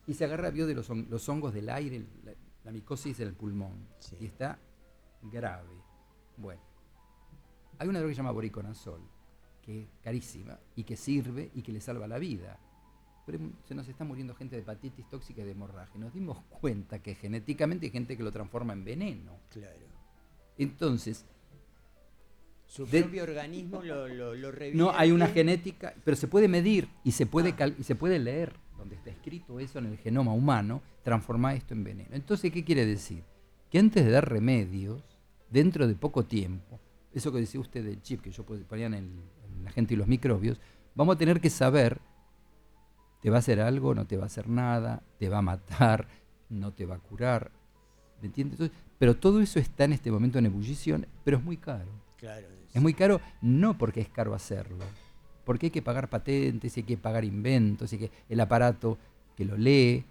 y 0.07 0.15
se 0.15 0.25
agarra 0.25 0.51
vio 0.51 0.67
de 0.67 0.75
los, 0.75 0.89
hon- 0.91 1.07
los 1.09 1.29
hongos 1.29 1.55
del 1.55 1.69
aire, 1.71 2.05
la, 2.25 2.33
la 2.65 2.73
micosis 2.73 3.19
del 3.19 3.33
pulmón 3.35 3.87
Sí. 3.99 4.17
y 4.21 4.27
está 4.27 4.59
grave. 5.23 5.75
Bueno, 6.37 6.61
hay 7.79 7.89
una 7.89 7.99
droga 7.99 8.11
que 8.11 8.15
se 8.15 8.19
llama 8.23 8.31
boriconazol, 8.33 9.01
que 9.63 9.83
es 9.83 9.89
carísima 10.03 10.59
y 10.77 10.85
que 10.85 10.97
sirve 10.97 11.51
y 11.55 11.63
que 11.63 11.73
le 11.73 11.81
salva 11.81 12.07
la 12.07 12.19
vida. 12.19 12.59
Pero 13.27 13.39
se 13.67 13.75
nos 13.75 13.87
está 13.89 14.05
muriendo 14.05 14.35
gente 14.35 14.57
de 14.57 14.63
hepatitis 14.63 15.09
tóxica 15.11 15.43
y 15.43 15.45
de 15.45 15.51
hemorragia. 15.51 16.01
Nos 16.01 16.15
dimos 16.15 16.39
cuenta 16.49 17.01
que 17.01 17.15
genéticamente 17.15 17.85
hay 17.87 17.93
gente 17.93 18.17
que 18.17 18.23
lo 18.23 18.33
transforma 18.33 18.73
en 18.73 18.85
veneno. 18.85 19.33
Claro. 19.51 19.98
Entonces, 20.59 21.25
Su 22.67 22.85
De- 22.85 23.01
propio 23.01 23.23
organismo 23.23 23.83
lo, 23.83 24.07
lo, 24.09 24.35
no 24.75 24.91
hay 24.95 25.11
una 25.11 25.27
genética, 25.29 25.95
pero 26.05 26.17
se 26.19 26.29
puede 26.29 26.49
medir 26.49 26.87
y 27.03 27.13
se 27.13 27.25
puede, 27.25 27.55
Ah. 27.59 27.69
y 27.79 27.83
se 27.83 27.95
puede 27.95 28.19
leer 28.19 28.53
donde 28.77 28.95
está 28.95 29.09
escrito 29.11 29.59
eso 29.59 29.79
en 29.79 29.87
el 29.87 29.97
genoma 29.97 30.35
humano, 30.35 30.83
transformar 31.03 31.57
esto 31.57 31.73
en 31.73 31.83
veneno. 31.83 32.11
Entonces, 32.13 32.53
¿qué 32.53 32.65
quiere 32.65 32.85
decir? 32.85 33.25
Que 33.71 33.79
antes 33.79 34.05
de 34.05 34.11
dar 34.11 34.29
remedios, 34.29 35.03
dentro 35.51 35.87
de 35.89 35.95
poco 35.95 36.27
tiempo, 36.27 36.79
eso 37.15 37.33
que 37.33 37.39
decía 37.39 37.59
usted 37.59 37.83
del 37.83 38.03
chip 38.03 38.21
que 38.21 38.31
yo 38.31 38.45
pon- 38.45 38.65
ponía 38.69 38.87
en, 38.87 38.95
el, 38.95 39.05
en 39.05 39.65
la 39.65 39.71
gente 39.73 39.95
y 39.95 39.97
los 39.97 40.07
microbios, 40.07 40.61
vamos 40.95 41.17
a 41.17 41.19
tener 41.19 41.41
que 41.41 41.49
saber, 41.49 42.01
¿te 43.23 43.31
va 43.31 43.37
a 43.37 43.39
hacer 43.39 43.61
algo? 43.63 43.95
¿No 43.95 44.07
te 44.07 44.19
va 44.19 44.25
a 44.25 44.27
hacer 44.27 44.47
nada? 44.47 45.03
¿Te 45.19 45.31
va 45.31 45.39
a 45.39 45.43
matar? 45.43 46.07
¿No 46.51 46.73
te 46.75 46.85
va 46.85 46.97
a 46.97 47.01
curar? 47.01 47.51
¿Me 48.21 48.27
entiendes? 48.27 48.61
Entonces, 48.61 48.77
pero 48.99 49.17
todo 49.17 49.41
eso 49.41 49.59
está 49.59 49.85
en 49.85 49.93
este 49.93 50.11
momento 50.11 50.39
en 50.39 50.47
ebullición, 50.47 51.07
pero 51.25 51.37
es 51.37 51.45
muy 51.45 51.57
caro. 51.57 51.91
Claro. 52.17 52.47
Es 52.75 52.83
muy 52.83 52.95
caro 52.95 53.21
no 53.41 53.79
porque 53.79 54.01
es 54.01 54.09
caro 54.09 54.35
hacerlo, 54.35 54.85
porque 55.45 55.67
hay 55.67 55.71
que 55.71 55.83
pagar 55.83 56.11
patentes, 56.11 56.77
hay 56.77 56.83
que 56.83 56.97
pagar 56.97 57.25
inventos, 57.25 57.93
hay 57.93 57.99
que 57.99 58.11
el 58.29 58.41
aparato 58.41 58.99
que 59.37 59.45
lo 59.45 59.57
lee. 59.57 60.05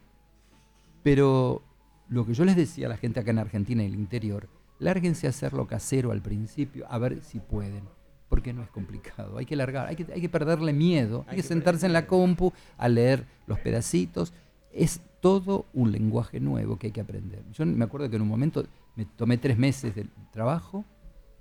Pero 1.04 1.62
lo 2.10 2.26
que 2.26 2.34
yo 2.34 2.46
les 2.46 2.56
decía 2.56 2.88
a 2.88 2.90
la 2.90 2.98
gente 2.98 3.20
acá 3.20 3.32
en 3.32 3.40
Argentina 3.40 3.84
y 3.84 3.88
el 3.88 3.96
interior, 3.96 4.48
lárguense 4.80 5.28
a 5.28 5.32
hacerlo 5.32 5.68
casero 5.68 6.12
al 6.12 6.22
principio, 6.22 6.86
a 6.90 6.98
ver 6.98 7.22
si 7.22 7.40
pueden, 7.40 7.84
porque 8.30 8.54
no 8.54 8.64
es 8.64 8.70
complicado. 8.70 9.38
Hay 9.38 9.46
que 9.46 9.56
largar, 9.56 9.88
hay 9.88 9.96
que, 9.96 10.12
hay 10.12 10.22
que 10.22 10.30
perderle 10.30 10.74
miedo, 10.74 11.26
hay, 11.28 11.32
Hay 11.32 11.42
que, 11.42 11.48
sentarse 11.48 11.86
en 11.86 11.94
la 11.94 12.08
compu 12.08 12.54
a 12.78 12.90
leer 12.90 13.26
los 13.46 13.60
pedacitos. 13.60 14.34
Es 14.74 15.02
todo 15.28 15.66
un 15.74 15.92
lenguaje 15.92 16.40
nuevo 16.40 16.78
que 16.78 16.88
hay 16.88 16.94
que 16.94 17.02
aprender. 17.02 17.44
Yo 17.54 17.66
me 17.66 17.84
acuerdo 17.84 18.10
que 18.10 18.16
en 18.16 18.22
un 18.22 18.28
momento 18.28 18.64
me 18.96 19.06
tomé 19.06 19.38
tres 19.38 19.58
meses 19.58 19.94
de 19.96 20.06
trabajo 20.32 20.86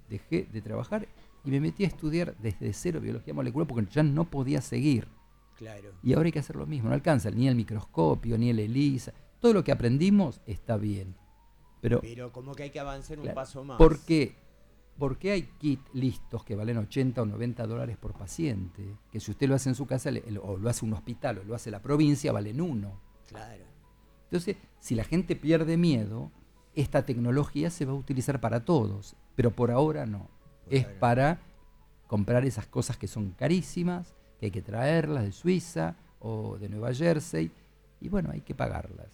dejé 0.08 0.46
de 0.52 0.60
trabajar 0.62 1.06
y 1.44 1.50
me 1.50 1.60
metí 1.60 1.84
a 1.84 1.88
estudiar 1.88 2.36
desde 2.38 2.72
cero 2.72 3.00
biología 3.00 3.34
molecular 3.34 3.66
porque 3.66 3.86
ya 3.90 4.02
no 4.02 4.24
podía 4.24 4.60
seguir. 4.60 5.08
Claro. 5.56 5.90
Y 6.02 6.12
ahora 6.14 6.26
hay 6.26 6.32
que 6.32 6.38
hacer 6.38 6.56
lo 6.56 6.66
mismo, 6.66 6.88
no 6.88 6.94
alcanza 6.94 7.30
ni 7.30 7.48
el 7.48 7.54
microscopio, 7.54 8.36
ni 8.38 8.50
el 8.50 8.58
ELISA. 8.58 9.12
Todo 9.40 9.52
lo 9.54 9.62
que 9.64 9.72
aprendimos 9.72 10.40
está 10.46 10.76
bien. 10.76 11.14
Pero, 11.80 12.00
Pero 12.00 12.32
como 12.32 12.54
que 12.54 12.64
hay 12.64 12.70
que 12.70 12.80
avanzar 12.80 13.18
un 13.20 13.32
paso 13.34 13.64
más. 13.64 13.78
¿por 13.78 13.98
qué? 14.04 14.34
Hay 15.32 15.42
kits 15.58 15.82
listos 15.94 16.42
que 16.44 16.54
valen 16.56 16.78
80 16.78 17.22
o 17.22 17.26
90 17.26 17.66
dólares 17.66 17.96
por 17.98 18.12
paciente, 18.14 18.96
que 19.12 19.20
si 19.20 19.30
usted 19.30 19.48
lo 19.48 19.54
hace 19.54 19.68
en 19.68 19.74
su 19.74 19.86
casa 19.86 20.10
le- 20.10 20.22
o 20.42 20.56
lo 20.56 20.68
hace 20.70 20.84
un 20.84 20.92
hospital 20.94 21.38
o 21.38 21.44
lo 21.44 21.54
hace 21.54 21.70
la 21.70 21.80
provincia, 21.82 22.32
valen 22.32 22.60
uno. 22.60 23.00
Claro. 23.28 23.64
Entonces, 24.36 24.62
si 24.80 24.94
la 24.94 25.04
gente 25.04 25.34
pierde 25.34 25.76
miedo, 25.76 26.30
esta 26.74 27.06
tecnología 27.06 27.70
se 27.70 27.86
va 27.86 27.92
a 27.92 27.96
utilizar 27.96 28.40
para 28.40 28.64
todos, 28.64 29.16
pero 29.34 29.50
por 29.50 29.70
ahora 29.70 30.04
no. 30.04 30.28
Por 30.64 30.74
es 30.74 30.84
ahora. 30.84 30.98
para 31.00 31.40
comprar 32.06 32.44
esas 32.44 32.66
cosas 32.66 32.98
que 32.98 33.08
son 33.08 33.30
carísimas, 33.30 34.14
que 34.38 34.46
hay 34.46 34.52
que 34.52 34.60
traerlas 34.60 35.24
de 35.24 35.32
Suiza 35.32 35.96
o 36.20 36.58
de 36.58 36.68
Nueva 36.68 36.92
Jersey, 36.92 37.50
y 38.00 38.08
bueno, 38.10 38.30
hay 38.30 38.42
que 38.42 38.54
pagarlas. 38.54 39.08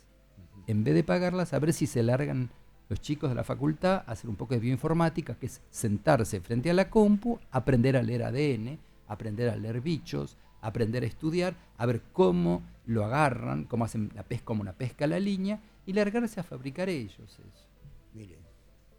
En 0.66 0.82
vez 0.82 0.94
de 0.94 1.04
pagarlas, 1.04 1.52
a 1.52 1.60
ver 1.60 1.72
si 1.72 1.86
se 1.86 2.02
largan 2.02 2.50
los 2.88 3.00
chicos 3.00 3.30
de 3.30 3.36
la 3.36 3.44
facultad 3.44 4.02
a 4.06 4.12
hacer 4.12 4.28
un 4.28 4.36
poco 4.36 4.54
de 4.54 4.60
bioinformática, 4.60 5.36
que 5.36 5.46
es 5.46 5.62
sentarse 5.70 6.40
frente 6.40 6.68
a 6.68 6.74
la 6.74 6.90
compu, 6.90 7.38
aprender 7.52 7.96
a 7.96 8.02
leer 8.02 8.24
ADN, 8.24 8.78
aprender 9.06 9.48
a 9.50 9.56
leer 9.56 9.80
bichos, 9.80 10.36
aprender 10.62 11.02
a 11.02 11.06
estudiar, 11.06 11.54
a 11.76 11.84
ver 11.84 12.00
cómo 12.12 12.62
lo 12.86 13.04
agarran, 13.04 13.64
cómo 13.64 13.84
hacen 13.84 14.10
la 14.14 14.22
pesca 14.22 14.46
como 14.46 14.62
una 14.62 14.72
pesca 14.72 15.04
a 15.04 15.08
la 15.08 15.20
línea, 15.20 15.60
y 15.84 15.92
largarse 15.92 16.40
a 16.40 16.44
fabricar 16.44 16.88
ellos 16.88 17.18
eso. 17.38 17.66
Mire. 18.14 18.38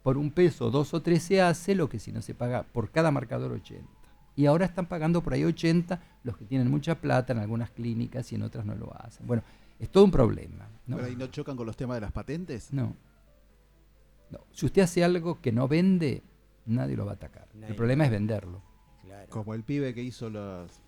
Por 0.02 0.18
un 0.18 0.30
peso, 0.30 0.70
dos 0.70 0.92
o 0.92 1.00
tres 1.00 1.22
se 1.22 1.40
hace 1.40 1.74
lo 1.74 1.88
que 1.88 1.98
si 1.98 2.12
no 2.12 2.20
se 2.20 2.34
paga 2.34 2.62
por 2.62 2.90
cada 2.90 3.10
marcador 3.10 3.52
80. 3.52 3.88
Y 4.36 4.46
ahora 4.46 4.66
están 4.66 4.86
pagando 4.86 5.22
por 5.22 5.32
ahí 5.32 5.44
80 5.44 6.00
los 6.24 6.36
que 6.36 6.44
tienen 6.44 6.70
mucha 6.70 7.00
plata 7.00 7.32
en 7.32 7.38
algunas 7.38 7.70
clínicas 7.70 8.30
y 8.30 8.34
en 8.34 8.42
otras 8.42 8.66
no 8.66 8.74
lo 8.74 8.94
hacen. 9.00 9.26
Bueno, 9.26 9.42
es 9.78 9.88
todo 9.88 10.04
un 10.04 10.10
problema. 10.10 10.68
¿no? 10.86 10.96
Pero 10.96 11.08
ahí 11.08 11.16
no 11.16 11.28
chocan 11.28 11.56
con 11.56 11.66
los 11.66 11.76
temas 11.76 11.96
de 11.96 12.02
las 12.02 12.12
patentes. 12.12 12.72
No. 12.72 12.94
No. 14.30 14.40
Si 14.52 14.66
usted 14.66 14.82
hace 14.82 15.04
algo 15.04 15.40
que 15.40 15.52
no 15.52 15.68
vende, 15.68 16.22
nadie 16.66 16.96
lo 16.96 17.06
va 17.06 17.12
a 17.12 17.14
atacar. 17.14 17.48
Nadie 17.54 17.68
el 17.68 17.76
problema 17.76 18.04
es 18.04 18.10
venderlo. 18.10 18.60
Claro. 19.02 19.30
Como 19.30 19.54
el 19.54 19.62
pibe 19.62 19.94
que 19.94 20.02
hizo 20.02 20.28
los, 20.28 20.83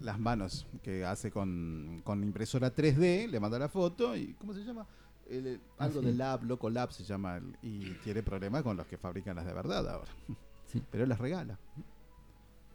Las 0.00 0.18
manos, 0.18 0.66
que 0.82 1.04
hace 1.04 1.30
con, 1.30 2.00
con 2.04 2.22
impresora 2.22 2.74
3D, 2.74 3.28
le 3.28 3.40
manda 3.40 3.58
la 3.58 3.68
foto 3.68 4.16
y 4.16 4.34
¿cómo 4.34 4.52
se 4.54 4.64
llama? 4.64 4.86
El- 5.28 5.46
el- 5.46 5.60
Ah, 5.78 5.84
algo 5.86 6.00
sí. 6.00 6.06
de 6.06 6.12
Lab, 6.14 6.44
Loco 6.44 6.70
Lab 6.70 6.92
se 6.92 7.02
llama, 7.04 7.40
y 7.62 7.90
tiene 8.04 8.22
problemas 8.22 8.62
con 8.62 8.76
los 8.76 8.86
que 8.86 8.96
fabrican 8.96 9.34
las 9.36 9.46
de 9.46 9.52
verdad 9.52 9.88
ahora. 9.88 10.10
Sí. 10.66 10.82
Pero 10.90 11.06
las 11.06 11.18
regala. 11.18 11.58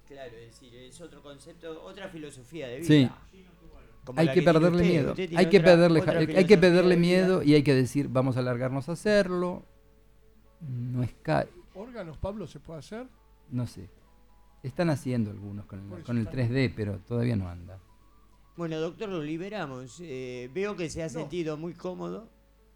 Claro, 0.08 0.32
es 0.36 0.48
decir, 0.60 0.76
es 0.76 1.00
otro 1.00 1.22
concepto, 1.22 1.82
otra 1.84 2.10
filosofía 2.10 2.68
de 2.68 2.78
vida. 2.80 2.88
Sí. 2.88 3.10
Como 4.04 4.20
Hay 4.20 4.34
que 4.34 4.42
perderle 4.42 4.70
usted. 4.78 4.90
miedo. 4.90 5.10
Usted 5.12 5.28
tiene 5.30 5.40
Hay 5.44 5.50
que 5.50 5.58
otra- 5.60 5.72
perderle, 5.74 6.00
otra 6.02 6.20
hay 6.20 6.46
que 6.48 6.58
perderle 6.58 6.98
miedo 6.98 7.44
y 7.44 7.54
hay 7.54 7.64
que 7.64 7.74
decir, 7.76 8.08
vamos 8.10 8.36
a 8.36 8.42
largarnos 8.42 8.90
a 8.90 8.94
hacerlo. 8.94 9.64
No 10.60 11.04
es 11.04 11.14
caro. 11.22 11.50
¿Órganos, 11.76 12.18
Pablo, 12.18 12.48
se 12.48 12.60
puede 12.60 12.80
hacer? 12.80 13.08
No 13.50 13.66
sé. 13.68 13.90
Están 14.64 14.90
haciendo 14.90 15.32
algunos 15.32 15.66
con 15.66 15.80
el, 15.80 16.04
con 16.04 16.18
el 16.18 16.28
está- 16.28 16.38
3D, 16.38 16.74
pero 16.76 17.00
todavía 17.00 17.36
no 17.36 17.50
anda. 17.50 17.80
Bueno, 18.56 18.80
doctor, 18.80 19.10
lo 19.10 19.24
liberamos. 19.24 19.98
Eh, 20.02 20.50
veo 20.54 20.76
que 20.76 20.90
se 20.90 21.02
ha 21.02 21.08
No. 21.08 21.12
sentido 21.12 21.58
muy 21.58 21.74
cómodo. 21.74 22.30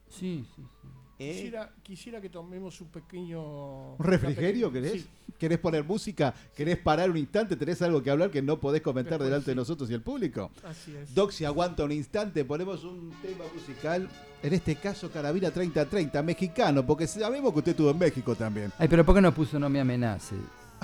Sí, 0.10 0.46
sí, 0.56 0.64
sí. 0.82 0.88
¿eh? 1.20 1.32
Quisiera, 1.34 1.74
quisiera 1.84 2.22
que 2.22 2.30
tomemos 2.30 2.80
un 2.82 2.88
pequeño... 2.88 3.94
¿Un 3.96 4.06
refrigerio 4.06 4.72
querés? 4.72 4.94
Sí. 5.04 5.08
¿Querés 5.38 5.60
poner 5.60 5.84
música? 5.84 6.34
¿Querés 6.56 6.78
parar 6.78 7.10
un 7.12 7.18
instante? 7.18 7.56
¿Tenés 7.56 7.82
algo 7.82 8.02
que 8.02 8.10
hablar 8.10 8.32
que 8.32 8.42
no 8.42 8.60
podés 8.60 8.82
comentar 8.82 9.14
Después 9.14 9.30
delante 9.30 9.52
de 9.52 9.56
nosotros 9.56 9.90
y 9.92 9.94
el 9.94 10.02
público? 10.02 10.50
Así 10.64 10.96
es. 10.96 11.14
Doc, 11.14 11.32
si 11.32 11.46
aguanta 11.46 11.84
un 11.84 11.92
instante, 11.92 12.46
ponemos 12.46 12.84
un 12.84 13.12
tema 13.22 13.44
musical. 13.54 14.10
En 14.42 14.54
este 14.54 14.76
caso, 14.76 15.12
Carabina 15.12 15.52
3030, 15.52 16.24
mexicano, 16.24 16.86
porque 16.86 17.06
sabemos 17.06 17.52
que 17.52 17.60
usted 17.60 17.72
estuvo 17.72 17.92
en 17.92 18.00
México 18.00 18.34
también. 18.36 18.72
Ay, 18.78 18.88
pero 18.88 19.06
¿por 19.06 19.14
qué 19.16 19.22
no 19.22 19.34
puso 19.34 19.60
No 19.60 19.70
me 19.70 19.80
amenace? 19.82 20.36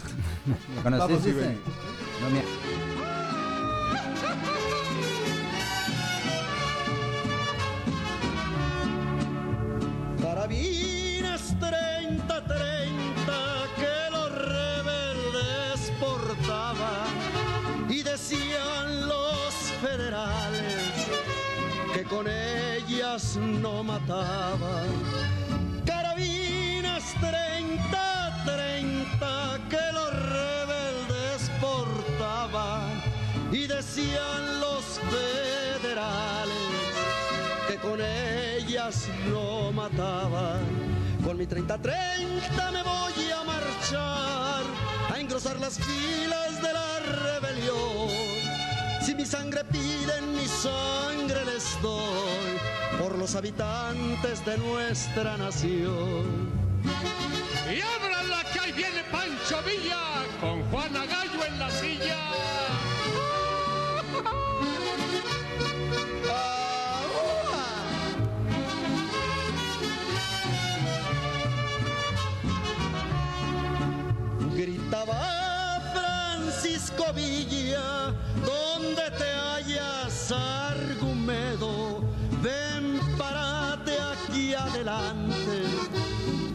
¿Conocés 0.84 1.26
ese? 1.26 1.58
No 2.22 2.30
me... 2.30 2.42
30-30 11.60 12.88
que 13.76 14.12
los 14.12 14.32
rebeldes 14.32 15.92
portaban 16.00 17.08
y 17.90 18.04
decían 18.04 19.08
los 19.08 19.54
federales 19.82 21.08
que 21.94 22.04
con 22.04 22.28
ellas 22.28 23.38
no 23.38 23.84
mataban 23.84 25.41
decían 33.76 34.60
los 34.60 34.84
federales 35.12 36.52
que 37.68 37.78
con 37.78 38.00
ellas 38.02 39.08
no 39.30 39.72
mataban. 39.72 40.60
Con 41.24 41.38
mi 41.38 41.46
30-30 41.46 42.72
me 42.72 42.84
voy 42.84 43.32
a 43.32 43.44
marchar 43.44 44.64
a 45.14 45.20
engrosar 45.20 45.60
las 45.60 45.80
filas 45.80 46.62
de 46.62 46.74
la 46.74 47.00
rebelión. 47.00 48.10
Si 49.02 49.16
mi 49.16 49.26
sangre 49.26 49.64
piden, 49.66 50.34
mi 50.36 50.48
sangre 50.48 51.46
les 51.46 51.82
doy 51.82 52.52
por 53.00 53.18
los 53.18 53.36
habitantes 53.36 54.44
de 54.46 54.58
nuestra 54.58 55.38
nación. 55.38 56.52
Y 57.74 57.80
ábranla 57.82 58.44
que 58.52 58.60
ahí 58.60 58.72
viene 58.74 59.04
Pancho 59.12 59.62
Villa 59.64 60.24
con 60.42 60.62
Juana 60.70 61.06
Gallo 61.06 61.46
en 61.46 61.60
la 61.60 61.70
silla. 61.70 62.71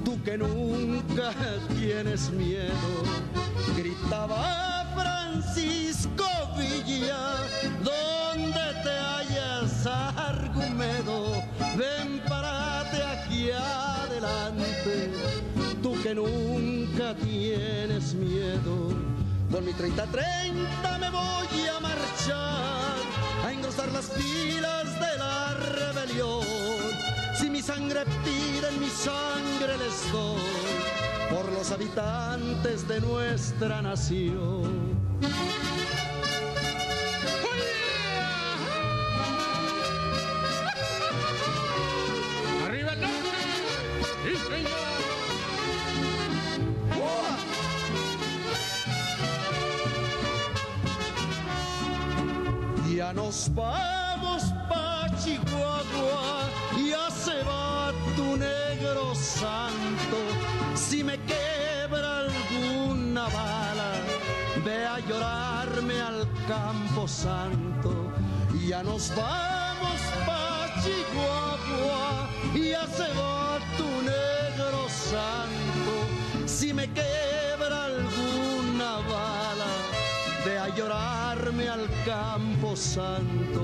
Tú 0.05 0.23
que 0.23 0.39
nunca 0.39 1.33
tienes 1.79 2.31
miedo. 2.31 2.89
Gritaba 3.77 4.87
Francisco 4.95 6.25
Villa, 6.57 7.37
donde 7.83 8.67
te 8.83 8.91
hallas, 8.91 9.87
Argumedo, 9.87 11.43
ven, 11.77 12.23
parate 12.29 13.03
aquí 13.03 13.51
adelante 13.51 15.11
tú 15.83 15.95
que 16.03 16.15
nunca 16.15 17.15
tienes 17.15 18.15
miedo. 18.15 18.89
Con 19.51 19.65
mi 19.65 19.73
30-30 19.73 20.99
me 20.99 21.11
voy 21.11 21.69
a 21.75 21.81
marchar, 21.81 22.97
a 23.45 23.53
engrosar 23.53 23.93
las 23.93 24.07
filas 24.11 24.85
de 25.01 25.19
la 25.19 25.55
rebelión. 25.55 26.76
Mi 27.57 27.63
sangre 27.63 28.05
piden, 28.23 28.79
mi 28.79 28.91
sangre 28.91 29.79
les 29.79 30.13
doy, 30.13 30.43
por 31.31 31.51
los 31.53 31.73
habitantes 31.73 32.87
de 32.87 33.01
nuestra 33.01 33.81
nación. 33.81 35.01
¡Arriba 42.67 42.93
el 42.93 43.01
norte! 43.01 43.31
¡Sí, 44.23 44.37
señor! 44.37 44.71
Ya 52.95 53.15
nos 53.15 53.49
llorarme 65.09 66.01
al 66.01 66.29
campo 66.47 67.07
santo. 67.07 68.13
Ya 68.67 68.83
nos 68.83 69.13
vamos 69.15 70.01
pa' 70.27 70.67
Chihuahua, 70.83 72.29
ya 72.55 72.87
se 72.87 73.09
va 73.15 73.59
tu 73.77 73.89
negro 74.03 74.89
santo. 74.89 75.95
Si 76.47 76.73
me 76.73 76.89
quebra 76.91 77.85
alguna 77.85 78.97
bala, 79.09 79.73
ve 80.45 80.59
a 80.59 80.69
llorarme 80.75 81.69
al 81.69 81.89
campo 82.05 82.77
santo. 82.77 83.63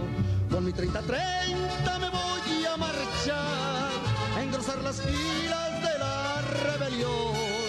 Con 0.50 0.64
mi 0.64 0.72
30-30 0.72 1.98
me 1.98 2.10
voy 2.10 2.64
a 2.72 2.76
marchar, 2.76 3.90
a 4.36 4.42
engrosar 4.42 4.78
las 4.82 5.00
filas 5.00 5.82
de 5.82 5.98
la 5.98 6.42
rebelión. 6.64 7.61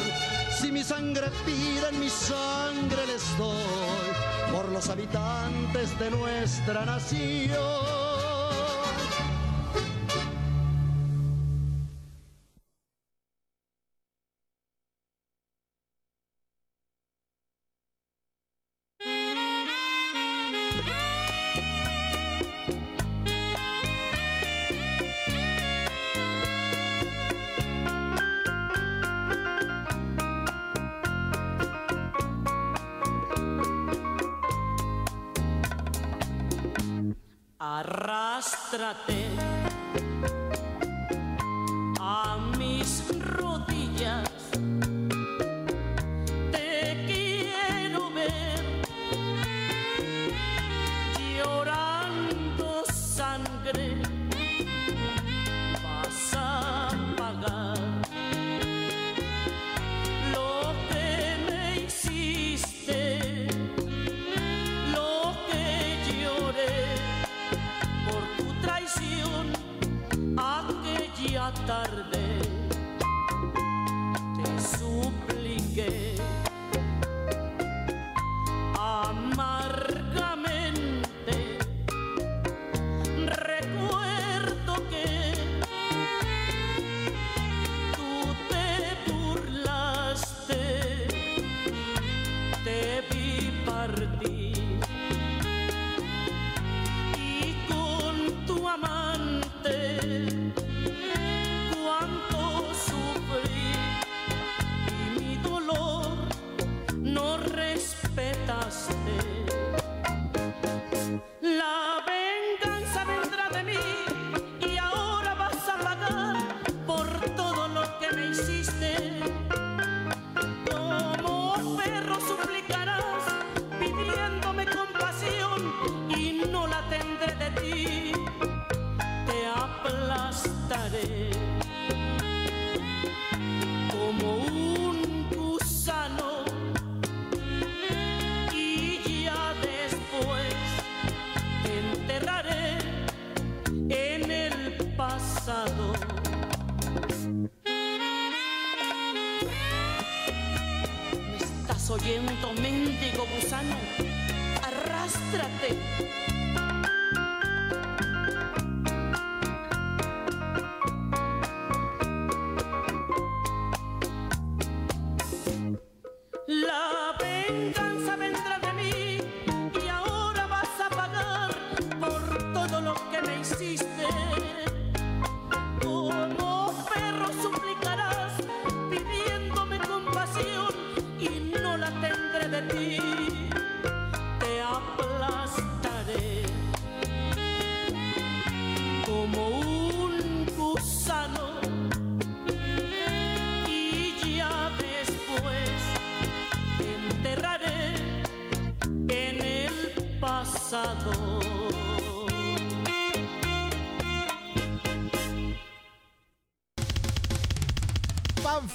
Si 0.63 0.71
mi 0.71 0.81
sangre 0.81 1.29
piden, 1.45 1.99
mi 1.99 2.07
sangre 2.07 3.05
les 3.05 3.37
doy, 3.37 4.53
por 4.53 4.69
los 4.69 4.87
habitantes 4.87 5.99
de 5.99 6.09
nuestra 6.09 6.85
nación. 6.85 7.92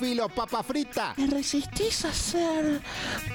Pánfilo, 0.08 0.28
papa 0.30 0.62
frita. 0.62 1.12
¿Te 1.14 1.26
resistís 1.26 2.02
a 2.06 2.12
ser 2.14 2.80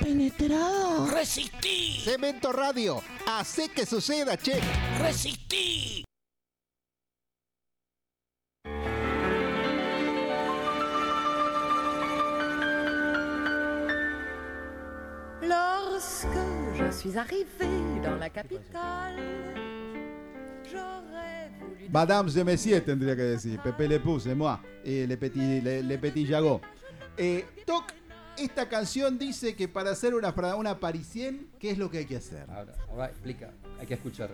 penetrado? 0.02 1.06
¡Resistí! 1.06 2.02
Cemento 2.04 2.52
Radio. 2.52 3.00
Hace 3.28 3.70
que 3.70 3.86
suceda, 3.86 4.38
che. 4.38 4.60
¡Resistí! 5.00 6.04
Lorsque 15.42 16.28
je 16.76 16.92
suis 16.92 17.16
arrivée 17.16 18.02
dans 18.02 18.18
la 18.18 18.32
capitale. 18.32 19.33
Madame 21.94 22.28
de 22.32 22.44
Messier 22.44 22.82
tendría 22.82 23.16
que 23.16 23.22
decir. 23.22 23.60
Pepe 23.62 23.88
Le 23.88 24.00
Puse, 24.00 24.34
moi. 24.34 24.60
Y 24.84 25.06
Le 25.06 25.16
Petit, 25.16 25.62
Le, 25.62 25.84
Le 25.84 25.98
Petit 26.00 26.26
Jagot. 26.26 26.60
Eh, 27.16 27.46
Toc, 27.68 27.94
esta 28.36 28.68
canción 28.68 29.20
dice 29.20 29.56
que 29.56 29.68
para 29.68 29.92
hacer 29.92 30.16
una, 30.16 30.34
una 30.56 30.80
parisienne, 30.80 31.46
¿qué 31.60 31.70
es 31.70 31.78
lo 31.78 31.92
que 31.92 32.00
hay 32.00 32.06
que 32.06 32.16
hacer? 32.16 32.50
Ahora, 32.50 32.74
ahora 32.90 33.10
explica, 33.10 33.52
hay 33.80 33.86
que 33.86 33.94
escuchar. 33.94 34.32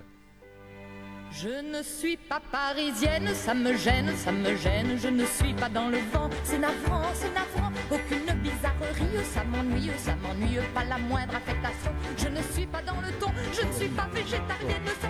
Je 1.31 1.61
ne 1.61 1.83
suis 1.83 2.17
pas 2.17 2.39
parisienne, 2.39 3.35
ça 3.35 3.53
me 3.53 3.75
gêne, 3.75 4.15
ça 4.15 4.31
me 4.31 4.55
gêne. 4.55 4.97
Je 4.97 5.09
ne 5.09 5.25
suis 5.25 5.53
pas 5.53 5.69
dans 5.69 5.89
le 5.89 5.99
vent, 6.13 6.29
c'est 6.43 6.57
navrant, 6.57 7.03
c'est 7.13 7.31
navrant. 7.33 7.71
Aucune 7.91 8.33
bizarrerie, 8.41 9.25
ça 9.25 9.43
m'ennuie, 9.43 9.91
ça 9.97 10.15
m'ennuie, 10.15 10.57
pas 10.73 10.85
la 10.85 10.97
moindre 10.97 11.35
affectation. 11.35 11.91
Je 12.17 12.29
ne 12.29 12.41
suis 12.53 12.65
pas 12.65 12.81
dans 12.81 12.99
le 13.01 13.11
ton, 13.19 13.31
je 13.53 13.67
ne 13.67 13.71
suis 13.73 13.89
pas 13.89 14.07
végétarienne, 14.13 14.87
ça 15.01 15.08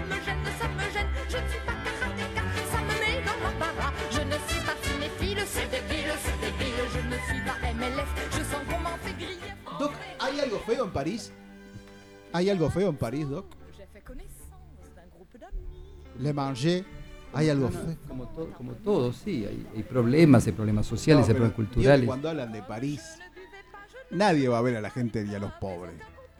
¿hay 10.40 10.46
algo 10.46 10.60
feo 10.60 10.86
en 10.86 10.92
París? 10.92 11.32
¿Hay 12.32 12.50
algo 12.50 12.70
feo 12.70 12.90
en 12.90 12.98
París, 12.98 13.30
Doc? 13.30 13.46
Le 16.20 16.34
Manger. 16.34 16.86
¿Hay 17.34 17.50
algo 17.50 17.70
feo? 17.70 17.96
Como 18.08 18.28
todo, 18.30 18.52
como 18.54 18.72
todo, 18.74 19.14
sí, 19.14 19.46
hay, 19.46 19.68
hay 19.76 19.84
problemas, 19.84 20.48
hay 20.48 20.54
problemas 20.54 20.88
sociales, 20.88 21.22
No, 21.22 21.28
hay 21.28 21.34
problemas 21.34 21.56
culturales. 21.56 22.06
Cuando 22.08 22.30
hablan 22.30 22.52
de 22.52 22.64
París, 22.64 23.02
nadie 24.10 24.48
va 24.48 24.58
a 24.58 24.62
ver 24.62 24.78
a 24.78 24.82
la 24.82 24.90
gente 24.90 25.24
ni 25.24 25.36
a 25.36 25.40
los 25.40 25.52
pobres. 25.54 25.94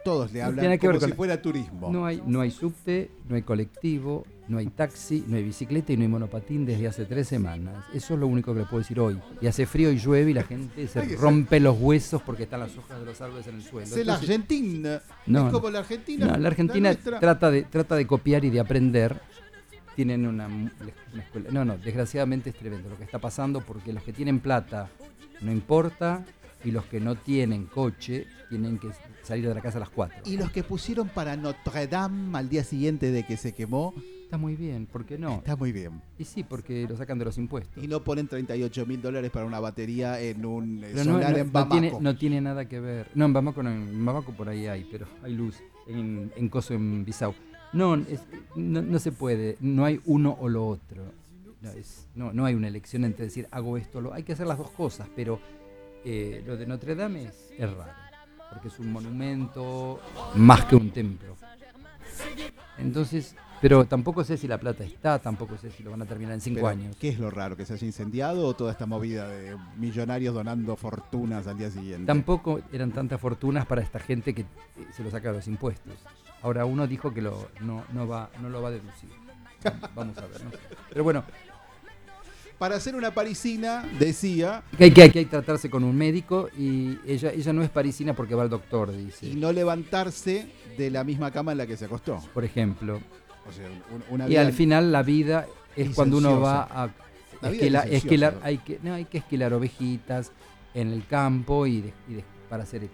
Todos 0.04 0.32
le 0.32 0.42
hablan 0.42 0.78
que 0.78 0.88
como 0.88 1.00
si 1.00 1.10
la- 1.10 1.16
fuera 1.16 1.42
turismo. 1.42 1.90
No 1.92 2.06
hay, 2.06 2.22
no 2.26 2.42
hay 2.42 2.52
subte, 2.52 3.12
no 3.28 3.36
hay 3.36 3.42
colectivo, 3.42 4.26
no 4.48 4.58
hay 4.58 4.68
taxi, 4.68 5.24
no 5.28 5.36
hay 5.38 5.44
bicicleta 5.44 5.92
y 5.94 5.98
no 5.98 6.04
hay 6.04 6.08
monopatín 6.08 6.66
desde 6.66 6.88
hace 6.88 7.06
tres 7.06 7.28
semanas. 7.28 7.86
Eso 7.94 8.14
es 8.14 8.20
lo 8.20 8.28
único 8.28 8.54
que 8.54 8.62
le 8.62 8.66
puedo 8.66 8.80
decir 8.80 9.00
hoy. 9.00 9.20
Y 9.42 9.48
hace 9.48 9.66
frío 9.66 9.92
y 9.92 9.98
llueve 9.98 10.32
y 10.32 10.34
la 10.34 10.44
gente 10.44 10.88
se 10.88 11.02
rompe 11.18 11.60
los 11.60 11.78
huesos 11.80 12.22
porque 12.22 12.44
están 12.44 12.62
las 12.62 12.76
hojas 12.78 13.00
de 13.00 13.06
los 13.06 13.20
árboles 13.22 13.46
en 13.48 13.56
el 13.56 13.64
suelo. 13.64 13.96
Es 13.96 14.06
la 14.06 14.16
Argentina. 14.16 15.02
No, 15.28 15.48
es 15.48 15.54
como 15.54 15.70
la 15.70 15.80
Argentina. 15.80 16.26
No, 16.28 16.38
la 16.38 16.48
Argentina 16.48 16.96
trata 16.96 17.52
de, 17.52 17.64
trata 17.64 17.96
de 17.96 18.08
copiar 18.08 18.46
y 18.46 18.50
de 18.50 18.60
aprender. 18.60 19.22
Tienen 19.96 20.26
una 20.26 20.48
escuela. 21.18 21.50
No, 21.52 21.66
no, 21.66 21.78
desgraciadamente 21.78 22.52
es 22.52 22.56
tremendo 22.56 22.90
lo 22.90 22.98
que 22.98 23.04
está 23.04 23.20
pasando 23.20 23.60
porque 23.62 23.92
los 23.92 24.02
que 24.04 24.14
tienen 24.14 24.40
plata 24.40 24.90
no 25.42 25.52
importa 25.52 26.24
y 26.64 26.72
los 26.72 26.86
que 26.86 27.00
no 27.00 27.16
tienen 27.16 27.66
coche 27.66 28.28
tienen 28.50 28.78
que 28.80 28.90
salir 29.24 29.48
de 29.48 29.54
la 29.56 29.62
casa 29.62 29.78
a 29.78 29.82
las 29.82 29.90
4. 29.90 30.24
Y 30.26 30.38
los 30.38 30.52
que 30.52 30.64
pusieron 30.64 31.08
para 31.10 31.36
Notre 31.36 31.88
Dame 31.88 32.38
al 32.38 32.50
día 32.50 32.64
siguiente 32.64 33.12
de 33.12 33.24
que 33.26 33.38
se 33.38 33.54
quemó, 33.54 33.94
Está 34.24 34.38
muy 34.38 34.56
bien, 34.56 34.86
¿por 34.86 35.06
qué 35.06 35.18
no? 35.18 35.38
está 35.38 35.56
muy 35.56 35.72
bien. 35.72 36.02
Y 36.20 36.24
sí, 36.24 36.44
porque 36.44 36.86
lo 36.88 36.96
sacan 36.96 37.18
de 37.18 37.26
los 37.26 37.40
impuestos. 37.40 37.84
Y 37.84 37.88
no 37.88 38.04
ponen 38.04 38.28
38 38.28 38.86
mil 38.86 39.02
dólares 39.02 39.32
para 39.32 39.48
una 39.48 39.60
batería 39.60 40.22
en 40.22 40.46
un 40.46 40.84
eh, 40.84 40.92
no, 40.94 41.04
solar 41.04 41.32
no- 41.32 41.38
en 41.40 41.46
no 41.48 41.52
Bamako. 41.52 41.72
tiene, 41.72 41.94
no 42.00 42.16
tiene 42.16 42.40
nada 42.42 42.66
que 42.70 42.80
ver. 42.80 43.08
No, 43.16 43.26
en 43.26 43.34
Bamako, 43.34 43.64
no, 43.64 43.72
en 43.72 44.06
Bamako 44.06 44.34
por 44.34 44.48
ahí 44.48 44.68
hay, 44.68 44.88
pero 44.92 45.08
hay 45.24 45.34
luz. 45.34 45.56
En, 45.88 46.32
en 46.36 46.48
Coso, 46.50 46.76
en 46.76 47.04
Bissau. 47.06 47.34
No, 47.74 47.96
es- 47.96 48.22
no, 48.56 48.84
no 48.84 49.00
se 49.00 49.12
puede. 49.12 49.58
No 49.62 49.84
hay 49.86 50.00
uno 50.06 50.38
o 50.40 50.48
lo 50.48 50.68
otro. 50.68 51.06
No, 51.62 51.72
es- 51.72 52.06
no, 52.14 52.32
no 52.32 52.46
hay 52.46 52.54
una 52.54 52.68
elección 52.68 53.06
entre 53.06 53.26
decir 53.26 53.48
hago 53.50 53.78
esto 53.78 53.98
o 53.98 54.02
lo. 54.02 54.14
Hay 54.14 54.22
que 54.22 54.34
hacer 54.34 54.46
las 54.46 54.60
dos 54.60 54.70
cosas, 54.70 55.08
pero 55.16 55.40
eh, 56.06 56.44
lo 56.46 56.58
de 56.58 56.66
Notre 56.66 56.96
Dame 56.96 57.26
es, 57.26 57.60
raro. 57.60 57.94
Porque 58.52 58.68
es 58.70 58.80
un 58.80 58.92
monumento 58.92 60.00
más 60.36 60.66
que 60.66 60.76
un 60.76 60.92
templo. 60.92 61.36
Entonces, 62.78 63.36
pero 63.62 63.86
tampoco 63.86 64.24
sé 64.24 64.38
si 64.38 64.48
la 64.48 64.58
plata 64.58 64.84
está, 64.84 65.20
tampoco 65.20 65.58
sé 65.58 65.70
si 65.70 65.84
lo 65.84 65.92
van 65.92 66.02
a 66.02 66.06
terminar 66.06 66.34
en 66.34 66.42
cinco 66.42 66.56
Pero, 66.56 66.68
años. 66.68 66.96
¿Qué 66.98 67.10
es 67.10 67.20
lo 67.20 67.30
raro? 67.30 67.58
¿Que 67.58 67.66
se 67.66 67.74
haya 67.74 67.86
incendiado 67.86 68.48
o 68.48 68.54
toda 68.56 68.72
esta 68.72 68.86
movida 68.86 69.28
de 69.28 69.58
millonarios 69.78 70.34
donando 70.34 70.76
fortunas 70.76 71.46
al 71.48 71.58
día 71.58 71.70
siguiente? 71.70 72.06
Tampoco 72.06 72.62
eran 72.72 72.92
tantas 72.92 73.20
fortunas 73.20 73.66
para 73.66 73.82
esta 73.82 74.00
gente 74.00 74.34
que 74.34 74.42
eh, 74.42 74.46
se 74.94 75.04
lo 75.04 75.12
saca 75.12 75.30
de 75.30 75.38
los 75.38 75.48
impuestos. 75.48 75.94
Ahora 76.42 76.64
uno 76.66 76.88
dijo 76.88 77.14
que 77.14 77.22
lo, 77.22 77.50
no, 77.60 77.84
no, 77.92 78.08
va, 78.08 78.30
no 78.42 78.50
lo 78.50 78.62
va 78.62 78.70
a 78.70 78.72
deducir. 78.72 79.10
Vamos 79.94 80.18
a 80.18 80.26
ver, 80.28 80.44
¿no? 80.46 80.52
Pero 80.90 81.04
bueno, 81.04 81.24
Para 82.60 82.76
hacer 82.76 82.94
una 82.96 83.12
parisina, 83.14 83.84
decía, 83.98 84.64
que 84.78 84.84
hay 84.84 84.92
que, 84.92 85.02
hay 85.04 85.12
que 85.12 85.26
tratarse 85.26 85.70
con 85.70 85.84
un 85.86 85.96
médico 85.98 86.50
y 86.58 86.98
ella, 87.08 87.32
ella 87.32 87.54
no 87.54 87.64
es 87.64 87.70
parisina 87.70 88.14
porque 88.14 88.36
va 88.36 88.44
al 88.44 88.50
doctor, 88.50 88.92
y 88.94 89.06
dice. 89.06 89.34
no 89.34 89.52
levantarse 89.54 90.52
de 90.78 90.92
la 90.92 91.04
misma 91.06 91.32
cama 91.32 91.54
en 91.54 91.58
la 91.60 91.66
que 91.66 91.78
se 91.78 91.86
acostó. 91.86 92.20
Por 92.34 92.44
ejemplo. 92.44 93.00
O 93.48 93.52
sea, 93.52 93.66
un- 93.68 94.04
una 94.14 94.28
Y 94.30 94.36
al 94.36 94.52
final 94.52 94.92
la 94.92 95.02
vida 95.04 95.48
es 95.76 95.96
cuando 95.96 96.18
uno 96.18 96.40
va 96.42 96.64
a 96.64 96.90
esquilar, 97.50 97.86
licenciosa. 97.86 97.96
esquilar- 97.96 98.40
hay 98.44 98.58
que, 98.58 98.80
no, 98.84 98.94
hay 98.94 99.06
que 99.06 99.18
esquilar 99.20 99.54
ovejitas 99.54 100.32
en 100.74 100.90
el 100.92 101.08
campo 101.08 101.66
y, 101.66 101.80
de- 101.82 101.94
y 102.10 102.14
de- 102.16 102.26
para 102.50 102.64
hacer 102.64 102.90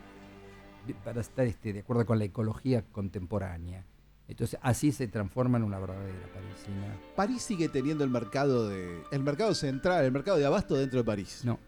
para 1.04 1.20
estar 1.22 1.48
este, 1.48 1.74
de 1.74 1.80
acuerdo 1.80 2.06
con 2.06 2.20
la 2.20 2.26
ecología 2.26 2.84
contemporánea. 2.92 3.84
Entonces 4.28 4.60
así 4.64 4.92
se 4.92 5.08
transforma 5.08 5.58
en 5.58 5.64
una 5.64 5.80
verdadera 5.80 6.28
parisina. 6.34 6.98
París 7.16 7.44
sigue 7.44 7.70
teniendo 7.70 8.04
el 8.04 8.10
mercado 8.10 8.68
de 8.68 9.04
el 9.12 9.22
mercado 9.22 9.54
central, 9.54 10.04
el 10.04 10.12
mercado 10.12 10.38
de 10.38 10.46
abasto 10.46 10.76
dentro 10.76 11.00
de 11.00 11.04
París. 11.04 11.42
No. 11.44 11.60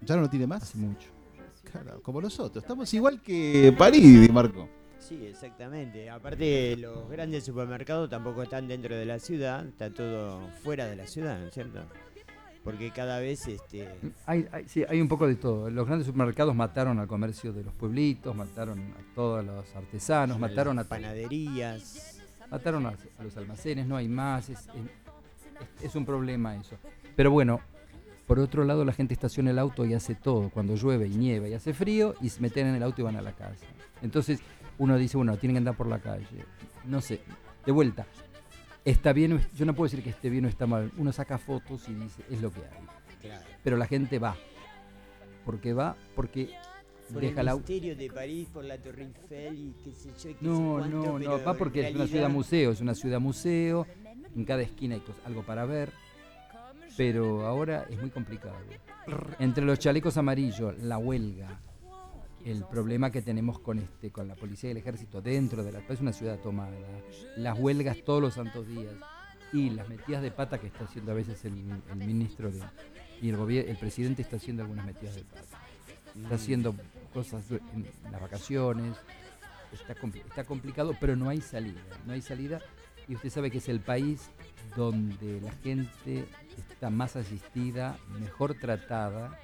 ¿Ya 0.00 0.14
no 0.14 0.22
lo 0.22 0.30
tiene 0.30 0.46
más? 0.46 0.62
Hace 0.62 0.78
mucho. 0.78 1.08
Claro, 1.72 2.00
como 2.02 2.20
nosotros. 2.20 2.62
Estamos 2.62 2.92
igual 2.94 3.20
que 3.20 3.74
París, 3.76 4.20
Di 4.20 4.28
Marco. 4.28 4.68
Sí, 4.98 5.26
exactamente. 5.26 6.10
Aparte, 6.10 6.76
los 6.76 7.08
grandes 7.08 7.44
supermercados 7.44 8.08
tampoco 8.10 8.42
están 8.42 8.68
dentro 8.68 8.94
de 8.94 9.04
la 9.04 9.18
ciudad, 9.18 9.66
está 9.66 9.90
todo 9.90 10.48
fuera 10.62 10.86
de 10.86 10.96
la 10.96 11.06
ciudad, 11.06 11.38
¿no 11.40 11.46
es 11.46 11.54
cierto? 11.54 11.80
Porque 12.70 12.90
cada 12.90 13.18
vez 13.18 13.46
este 13.46 13.88
Hay, 14.26 14.46
hay- 14.52 14.68
sí, 14.68 14.84
hay 14.88 15.00
un 15.00 15.08
poco 15.08 15.26
de 15.26 15.36
todo. 15.36 15.70
Los 15.70 15.86
grandes 15.86 16.06
supermercados 16.06 16.54
mataron 16.54 16.98
al 16.98 17.06
comercio 17.06 17.52
de 17.52 17.64
los 17.64 17.72
pueblitos, 17.74 18.34
mataron 18.36 18.78
a 18.78 19.14
todos 19.14 19.44
los 19.44 19.74
artesanos, 19.74 20.38
mataron 20.38 20.78
a 20.78 20.84
panaderías. 20.84 22.20
Mataron 22.50 22.86
a, 22.86 22.94
a 23.18 23.22
los 23.24 23.36
almacenes, 23.36 23.86
no 23.86 23.96
hay 23.96 24.08
más. 24.08 24.48
Es, 24.48 24.58
es- 24.60 25.84
es 25.84 25.94
un 25.96 26.04
problema 26.06 26.54
eso. 26.56 26.76
Pero 27.16 27.30
bueno, 27.30 27.60
por 28.26 28.38
otro 28.38 28.64
lado, 28.64 28.84
la 28.84 28.92
gente 28.92 29.12
estaciona 29.14 29.50
el 29.50 29.58
auto 29.58 29.84
y 29.84 29.94
hace 29.94 30.14
todo. 30.14 30.50
Cuando 30.50 30.74
llueve 30.76 31.06
y 31.08 31.16
nieva 31.16 31.48
y 31.48 31.54
hace 31.54 31.74
frío, 31.74 32.14
y 32.20 32.28
se 32.28 32.40
meten 32.40 32.66
en 32.68 32.74
el 32.76 32.82
auto 32.82 33.00
y 33.00 33.04
van 33.04 33.16
a 33.16 33.22
la 33.22 33.32
casa. 33.32 33.66
Entonces 34.02 34.40
uno 34.78 34.96
dice, 34.96 35.16
bueno, 35.16 35.36
tienen 35.36 35.54
que 35.54 35.58
andar 35.58 35.76
por 35.76 35.88
la 35.88 35.98
calle. 35.98 36.26
No 36.84 37.00
sé, 37.00 37.20
de 37.66 37.72
vuelta. 37.72 38.06
Está 38.88 39.12
bien, 39.12 39.38
yo 39.54 39.66
no 39.66 39.74
puedo 39.74 39.86
decir 39.90 40.02
que 40.02 40.08
esté 40.10 40.30
bien 40.30 40.46
o 40.46 40.48
está 40.48 40.66
mal. 40.66 40.90
Uno 40.96 41.12
saca 41.12 41.36
fotos 41.36 41.86
y 41.90 41.94
dice, 41.94 42.22
es 42.30 42.40
lo 42.40 42.50
que 42.50 42.60
hay. 42.60 42.86
Claro. 43.20 43.44
Pero 43.62 43.76
la 43.76 43.86
gente 43.86 44.18
va. 44.18 44.34
porque 45.44 45.74
va, 45.74 45.94
porque 46.14 46.48
Por 47.12 47.20
deja 47.20 47.40
el 47.40 47.46
la... 47.46 47.54
misterio 47.56 47.94
de 47.96 48.10
París, 48.10 48.48
por 48.50 48.64
la 48.64 48.78
Torre 48.78 49.02
Eiffel 49.04 49.58
y 49.58 49.74
qué 49.84 49.92
sé 49.94 50.08
yo, 50.08 50.14
qué 50.14 50.20
sé 50.20 50.36
No, 50.40 50.76
cuánto, 50.78 50.96
no, 50.96 51.18
no, 51.18 51.44
va 51.44 51.54
porque 51.54 51.88
es 51.88 51.94
una 51.94 52.06
ciudad 52.06 52.30
museo, 52.30 52.70
es 52.70 52.80
una 52.80 52.94
ciudad 52.94 53.20
museo, 53.20 53.86
en 54.34 54.44
cada 54.46 54.62
esquina 54.62 54.94
hay 54.94 55.02
algo 55.26 55.42
para 55.42 55.66
ver, 55.66 55.90
pero 56.96 57.46
ahora 57.46 57.86
es 57.90 57.98
muy 58.00 58.08
complicado. 58.10 58.56
Entre 59.38 59.64
los 59.64 59.78
chalecos 59.78 60.16
amarillos, 60.16 60.78
la 60.82 60.96
huelga, 60.96 61.60
el 62.44 62.64
problema 62.64 63.10
que 63.10 63.22
tenemos 63.22 63.58
con 63.58 63.78
este, 63.78 64.10
con 64.10 64.28
la 64.28 64.34
policía 64.34 64.70
y 64.70 64.72
el 64.72 64.76
ejército 64.78 65.20
dentro 65.20 65.64
de 65.64 65.72
la 65.72 65.80
es 65.80 66.00
una 66.00 66.12
ciudad 66.12 66.38
tomada, 66.38 66.76
las 67.36 67.58
huelgas 67.58 67.98
todos 68.04 68.20
los 68.20 68.34
santos 68.34 68.66
días 68.66 68.94
y 69.52 69.70
las 69.70 69.88
metidas 69.88 70.22
de 70.22 70.30
pata 70.30 70.58
que 70.58 70.66
está 70.66 70.84
haciendo 70.84 71.12
a 71.12 71.14
veces 71.14 71.44
el, 71.44 71.54
el 71.90 71.96
ministro 71.96 72.50
y 73.20 73.30
el 73.30 73.36
gobierno, 73.36 73.70
el 73.70 73.76
presidente 73.76 74.22
está 74.22 74.36
haciendo 74.36 74.62
algunas 74.62 74.86
metidas 74.86 75.14
de 75.16 75.22
pata. 75.22 75.58
Está 76.22 76.34
haciendo 76.34 76.74
cosas 77.12 77.44
en 77.50 77.86
las 78.10 78.20
vacaciones, 78.20 78.96
está, 79.72 79.94
está 80.28 80.44
complicado, 80.44 80.94
pero 81.00 81.16
no 81.16 81.28
hay 81.28 81.40
salida. 81.40 81.80
No 82.06 82.12
hay 82.12 82.22
salida 82.22 82.60
y 83.08 83.14
usted 83.14 83.30
sabe 83.30 83.50
que 83.50 83.58
es 83.58 83.68
el 83.68 83.80
país 83.80 84.28
donde 84.76 85.40
la 85.40 85.52
gente 85.62 86.26
está 86.56 86.90
más 86.90 87.16
asistida, 87.16 87.98
mejor 88.20 88.54
tratada, 88.54 89.38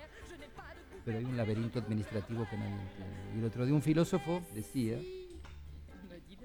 pero 1.05 1.19
hay 1.19 1.25
un 1.25 1.37
laberinto 1.37 1.79
administrativo 1.79 2.47
que 2.49 2.57
nadie 2.57 2.73
entiende. 2.73 3.37
Y 3.37 3.39
el 3.39 3.45
otro 3.45 3.65
día 3.65 3.75
un 3.75 3.83
filósofo 3.83 4.43
decía, 4.55 4.99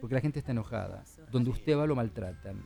porque 0.02 0.16
la 0.16 0.22
gente 0.22 0.40
está 0.40 0.52
enojada, 0.52 1.04
donde 1.32 1.50
usted 1.50 1.78
va 1.78 1.86
lo 1.88 1.96
maltratan. 1.96 2.58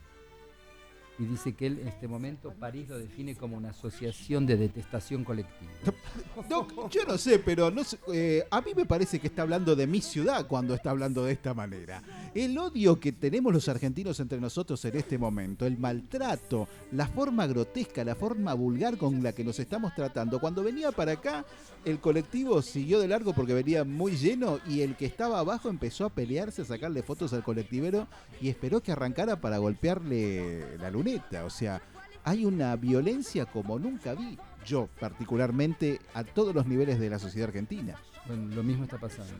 Y 1.20 1.26
dice 1.26 1.54
que 1.54 1.68
él 1.68 1.80
en 1.80 1.88
este 1.88 2.08
momento 2.08 2.54
París 2.60 2.90
lo 2.90 2.98
define 2.98 3.36
como 3.36 3.56
una 3.56 3.70
asociación 3.70 4.46
de 4.46 4.58
detestación 4.58 5.24
colectiva. 5.24 5.72
Doc, 6.50 6.90
yo 6.90 7.06
no 7.06 7.18
sé, 7.18 7.40
pero 7.40 7.70
no 7.70 7.84
sé, 7.84 8.00
eh, 8.12 8.44
a 8.50 8.62
mí 8.62 8.72
me 8.76 8.86
parece 8.86 9.20
que 9.20 9.28
está 9.28 9.44
hablando 9.44 9.76
de 9.76 9.86
mi 9.86 10.02
ciudad 10.02 10.48
cuando 10.48 10.74
está 10.74 10.90
hablando 10.90 11.24
de 11.24 11.34
esta 11.34 11.54
manera. 11.54 12.02
El 12.34 12.58
odio 12.58 13.00
que 13.00 13.12
tenemos 13.12 13.54
los 13.54 13.70
argentinos 13.70 14.20
entre 14.20 14.40
nosotros 14.40 14.84
en 14.86 14.98
este 14.98 15.18
momento, 15.18 15.66
el 15.66 15.78
maltrato, 15.78 16.68
la 16.92 17.08
forma 17.08 17.46
grotesca, 17.46 18.04
la 18.04 18.16
forma 18.16 18.54
vulgar 18.54 18.98
con 18.98 19.22
la 19.22 19.34
que 19.34 19.44
nos 19.44 19.60
estamos 19.60 19.94
tratando. 19.94 20.40
Cuando 20.40 20.64
venía 20.64 20.92
para 20.92 21.14
acá, 21.14 21.46
el 21.86 22.00
colectivo 22.00 22.62
siguió 22.62 23.00
de 23.00 23.08
largo 23.08 23.34
porque 23.34 23.54
venía 23.54 23.84
muy 23.84 24.16
lleno 24.16 24.60
y 24.68 24.82
el 24.82 24.96
que 24.96 25.06
estaba 25.06 25.40
abajo 25.40 25.70
empezó 25.70 26.06
a 26.06 26.10
pelearse, 26.10 26.62
a 26.62 26.66
sacarle 26.66 27.04
fotos 27.04 27.34
al 27.34 27.44
colectivero 27.44 28.08
y 28.42 28.50
esperó 28.50 28.82
que 28.82 28.92
arrancara 28.92 29.42
para 29.42 29.58
golpearle 29.58 30.78
la 30.78 30.90
luneta. 31.04 31.46
O 31.46 31.50
sea, 31.50 31.82
hay 32.24 32.46
una 32.46 32.76
violencia 32.76 33.46
como 33.46 33.80
nunca 33.80 34.14
vi 34.14 34.38
yo 34.66 34.88
particularmente 35.00 36.00
a 36.14 36.24
todos 36.24 36.56
los 36.56 36.66
niveles 36.66 37.00
de 37.00 37.10
la 37.10 37.20
sociedad 37.20 37.50
argentina. 37.50 37.96
Bueno, 38.26 38.56
lo 38.56 38.64
mismo 38.64 38.86
está 38.86 38.98
pasando. 38.98 39.34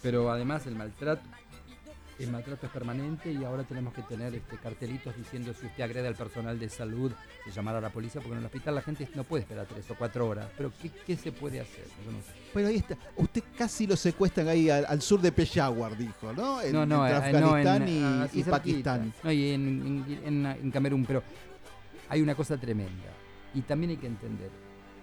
Pero 0.00 0.30
además 0.30 0.66
el 0.66 0.76
maltrato, 0.76 1.22
el 2.24 2.30
maltrato 2.30 2.66
es 2.66 2.72
permanente 2.72 3.32
y 3.32 3.44
ahora 3.44 3.64
tenemos 3.64 3.92
que 3.94 4.02
tener 4.02 4.34
este, 4.34 4.56
cartelitos 4.58 5.16
diciendo 5.16 5.52
si 5.58 5.66
usted 5.66 5.82
agrede 5.82 6.08
al 6.08 6.14
personal 6.14 6.58
de 6.58 6.68
salud, 6.68 7.12
se 7.44 7.50
llamará 7.50 7.78
a 7.78 7.80
la 7.80 7.90
policía, 7.90 8.20
porque 8.20 8.32
en 8.34 8.38
el 8.40 8.44
hospital 8.46 8.74
la 8.76 8.82
gente 8.82 9.08
no 9.14 9.24
puede 9.24 9.42
esperar 9.42 9.66
tres 9.66 9.90
o 9.90 9.94
cuatro 9.94 10.28
horas. 10.28 10.46
Pero 10.56 10.72
¿qué, 10.80 10.90
qué 11.06 11.16
se 11.16 11.32
puede 11.32 11.60
hacer? 11.60 11.84
Yo 12.04 12.12
no 12.12 12.18
sé. 12.18 12.32
Pero 12.54 12.68
ahí 12.68 12.76
está, 12.76 12.96
usted 13.16 13.42
casi 13.56 13.86
lo 13.86 13.96
secuestran 13.96 14.48
ahí 14.48 14.68
al, 14.70 14.84
al 14.86 15.00
sur 15.02 15.20
de 15.20 15.32
Peshawar, 15.32 15.96
dijo, 15.96 16.32
¿no? 16.32 16.60
En- 16.62 16.72
no, 16.72 16.84
no, 16.86 17.06
entre 17.06 17.30
eh, 17.30 17.40
no, 17.40 17.46
Afganistán 17.54 17.82
en, 17.82 17.88
y, 17.88 18.02
ah, 18.04 18.28
y. 18.32 18.42
Pakistán. 18.44 19.12
No, 19.24 19.32
y 19.32 19.50
en- 19.50 20.04
en 20.62 20.70
Camerún, 20.70 21.04
pero 21.06 21.22
hay 22.08 22.20
una 22.20 22.34
cosa 22.34 22.56
tremenda. 22.56 23.10
Y 23.54 23.60
también 23.62 23.90
hay 23.90 23.96
que 23.98 24.06
entender, 24.06 24.50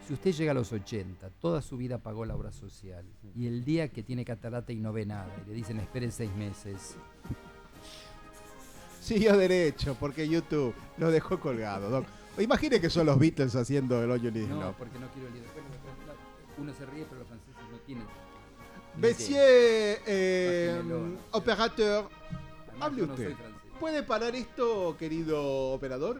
si 0.09 0.15
usted 0.15 0.31
llega 0.31 0.53
a 0.53 0.55
los 0.55 0.73
80, 0.73 1.29
toda 1.39 1.61
su 1.61 1.77
vida 1.77 1.99
pagó 1.99 2.25
la 2.25 2.35
obra 2.35 2.51
social, 2.51 3.05
y 3.35 3.45
el 3.45 3.63
día 3.63 3.89
que 3.89 4.01
tiene 4.01 4.25
catarata 4.25 4.73
y 4.73 4.79
no 4.79 4.91
ve 4.91 5.05
nada, 5.05 5.31
y 5.45 5.49
le 5.49 5.53
dicen 5.53 5.79
espere 5.79 6.09
seis 6.09 6.33
meses, 6.35 6.95
Siguió 8.99 9.37
derecho, 9.37 9.95
porque 9.99 10.27
YouTube 10.27 10.73
lo 10.97 11.11
dejó 11.11 11.39
colgado, 11.39 11.91
Doc. 11.91 12.07
Imagine 12.39 12.81
que 12.81 12.89
son 12.89 13.05
los 13.05 13.19
Beatles 13.19 13.55
haciendo 13.55 14.03
el 14.03 14.09
hoyo 14.09 14.31
no, 14.31 14.73
porque 14.79 14.97
no 14.97 15.07
quiero 15.11 15.29
después, 15.31 15.63
uno 16.57 16.73
se 16.73 16.87
ríe, 16.87 17.05
pero 17.05 17.19
los 17.19 17.27
franceses 17.27 17.61
no 17.71 17.77
tienen. 17.85 18.05
Monsieur 18.97 20.01
eh, 20.07 20.81
operateur, 21.33 22.09
hable 22.79 23.05
no 23.05 23.13
usted. 23.13 23.35
¿Puede 23.79 24.01
parar 24.01 24.35
esto, 24.35 24.97
querido 24.97 25.71
operador? 25.71 26.19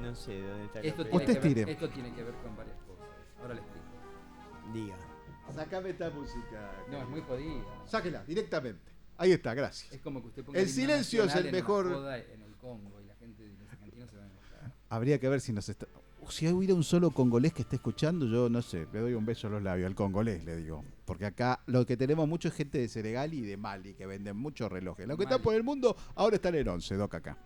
No 0.00 0.14
sé 0.14 0.40
dónde 0.40 0.64
está 0.66 0.80
Esto 0.80 1.02
tiene, 1.04 1.16
Usted 1.16 1.34
que 1.34 1.40
ver, 1.40 1.54
tire. 1.54 1.72
esto 1.72 1.88
tiene 1.90 2.14
que 2.14 2.22
ver 2.22 2.34
con 2.34 2.56
varias 2.56 2.76
cosas. 2.82 3.06
Ahora 3.40 3.54
le 3.54 3.60
explico. 3.60 3.86
Diga. 4.72 4.96
Sacame 5.54 5.90
esta 5.90 6.10
música. 6.10 6.72
No, 6.90 6.98
es 6.98 7.08
muy 7.08 7.20
jodida. 7.22 7.64
Sáquela, 7.86 8.22
directamente. 8.24 8.92
Ahí 9.16 9.32
está, 9.32 9.54
gracias. 9.54 9.92
Es 9.92 10.00
como 10.00 10.20
que 10.20 10.28
usted 10.28 10.44
ponga 10.44 10.58
El 10.60 10.66
himno 10.66 10.74
silencio 10.74 11.24
es 11.24 11.34
el 11.34 11.38
en 11.40 11.46
una 11.48 11.52
mejor. 11.52 11.92
joda 11.92 12.18
en 12.18 12.42
el 12.42 12.54
Congo 12.56 13.00
y 13.00 13.06
la 13.06 13.14
gente 13.16 13.42
de 13.42 13.56
los 13.56 13.68
argentinos 13.70 14.10
se 14.10 14.16
va 14.16 14.22
a 14.24 14.26
enojar. 14.26 14.72
Habría 14.90 15.18
que 15.18 15.28
ver 15.28 15.40
si 15.40 15.52
nos 15.52 15.68
está. 15.68 15.86
Si 16.28 16.46
hubiera 16.48 16.74
un 16.74 16.84
solo 16.84 17.10
congolés 17.10 17.54
que 17.54 17.62
esté 17.62 17.76
escuchando, 17.76 18.26
yo 18.26 18.50
no 18.50 18.60
sé, 18.60 18.86
le 18.92 19.00
doy 19.00 19.14
un 19.14 19.24
beso 19.24 19.46
a 19.46 19.50
los 19.50 19.62
labios 19.62 19.86
al 19.86 19.94
congolés, 19.94 20.44
le 20.44 20.56
digo. 20.56 20.84
Porque 21.06 21.24
acá 21.24 21.60
lo 21.66 21.86
que 21.86 21.96
tenemos 21.96 22.28
mucho 22.28 22.48
es 22.48 22.54
gente 22.54 22.76
de 22.78 22.88
Senegal 22.88 23.32
y 23.32 23.40
de 23.40 23.56
Mali 23.56 23.94
que 23.94 24.04
venden 24.06 24.36
muchos 24.36 24.70
relojes. 24.70 25.08
Lo 25.08 25.16
que 25.16 25.22
está 25.22 25.36
Mali. 25.36 25.44
por 25.44 25.54
el 25.54 25.64
mundo, 25.64 25.96
ahora 26.14 26.36
están 26.36 26.54
en 26.54 26.68
11, 26.68 26.96
Doc, 26.96 27.14
acá. 27.14 27.38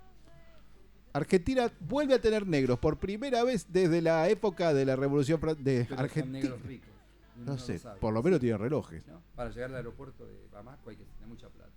Argentina 1.13 1.71
vuelve 1.81 2.15
a 2.15 2.21
tener 2.21 2.47
negros 2.47 2.79
por 2.79 2.99
primera 2.99 3.45
vez 3.45 3.67
desde 3.69 4.01
la 4.01 4.29
época 4.29 4.73
de 4.73 4.85
la 4.87 4.97
Revolución 4.97 5.41
Fran- 5.41 5.57
de 5.59 5.87
Pero 5.89 6.01
Argentina. 6.01 6.39
negros 6.39 6.63
ricos. 6.63 6.89
No 7.37 7.53
lo 7.53 7.59
sé, 7.59 7.79
sabe. 7.79 7.99
por 8.01 8.13
lo 8.15 8.23
menos 8.23 8.41
tiene 8.41 8.57
relojes. 8.57 9.07
¿No? 9.07 9.21
Para 9.35 9.51
llegar 9.51 9.71
al 9.71 9.77
aeropuerto 9.77 10.25
de 10.25 10.47
Bamako 10.53 10.91
hay 10.91 10.97
que 10.97 11.05
tener 11.05 11.29
mucha 11.29 11.49
plata. 11.49 11.71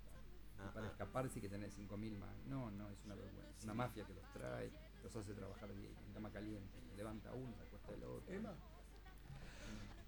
Ah, 0.59 0.71
para 0.73 0.87
ah. 0.87 0.89
escapar 0.89 1.29
sí 1.29 1.41
que 1.41 1.49
tener 1.49 1.69
5.000 1.69 2.17
más. 2.19 2.29
No, 2.49 2.71
no, 2.71 2.89
es 2.89 2.97
una 3.05 3.15
vergüenza. 3.15 3.41
Es 3.57 3.63
una 3.63 3.73
mafia 3.73 4.05
que 4.05 4.13
los 4.13 4.23
trae, 4.33 4.69
los 5.03 5.15
hace 5.15 5.33
trabajar 5.33 5.69
bien, 5.73 5.91
en 6.07 6.13
cama 6.13 6.29
caliente. 6.29 6.77
Levanta 6.95 7.31
uno, 7.33 7.51
se 7.57 7.63
acuesta 7.63 7.93
el 7.93 8.03
otro. 8.03 8.55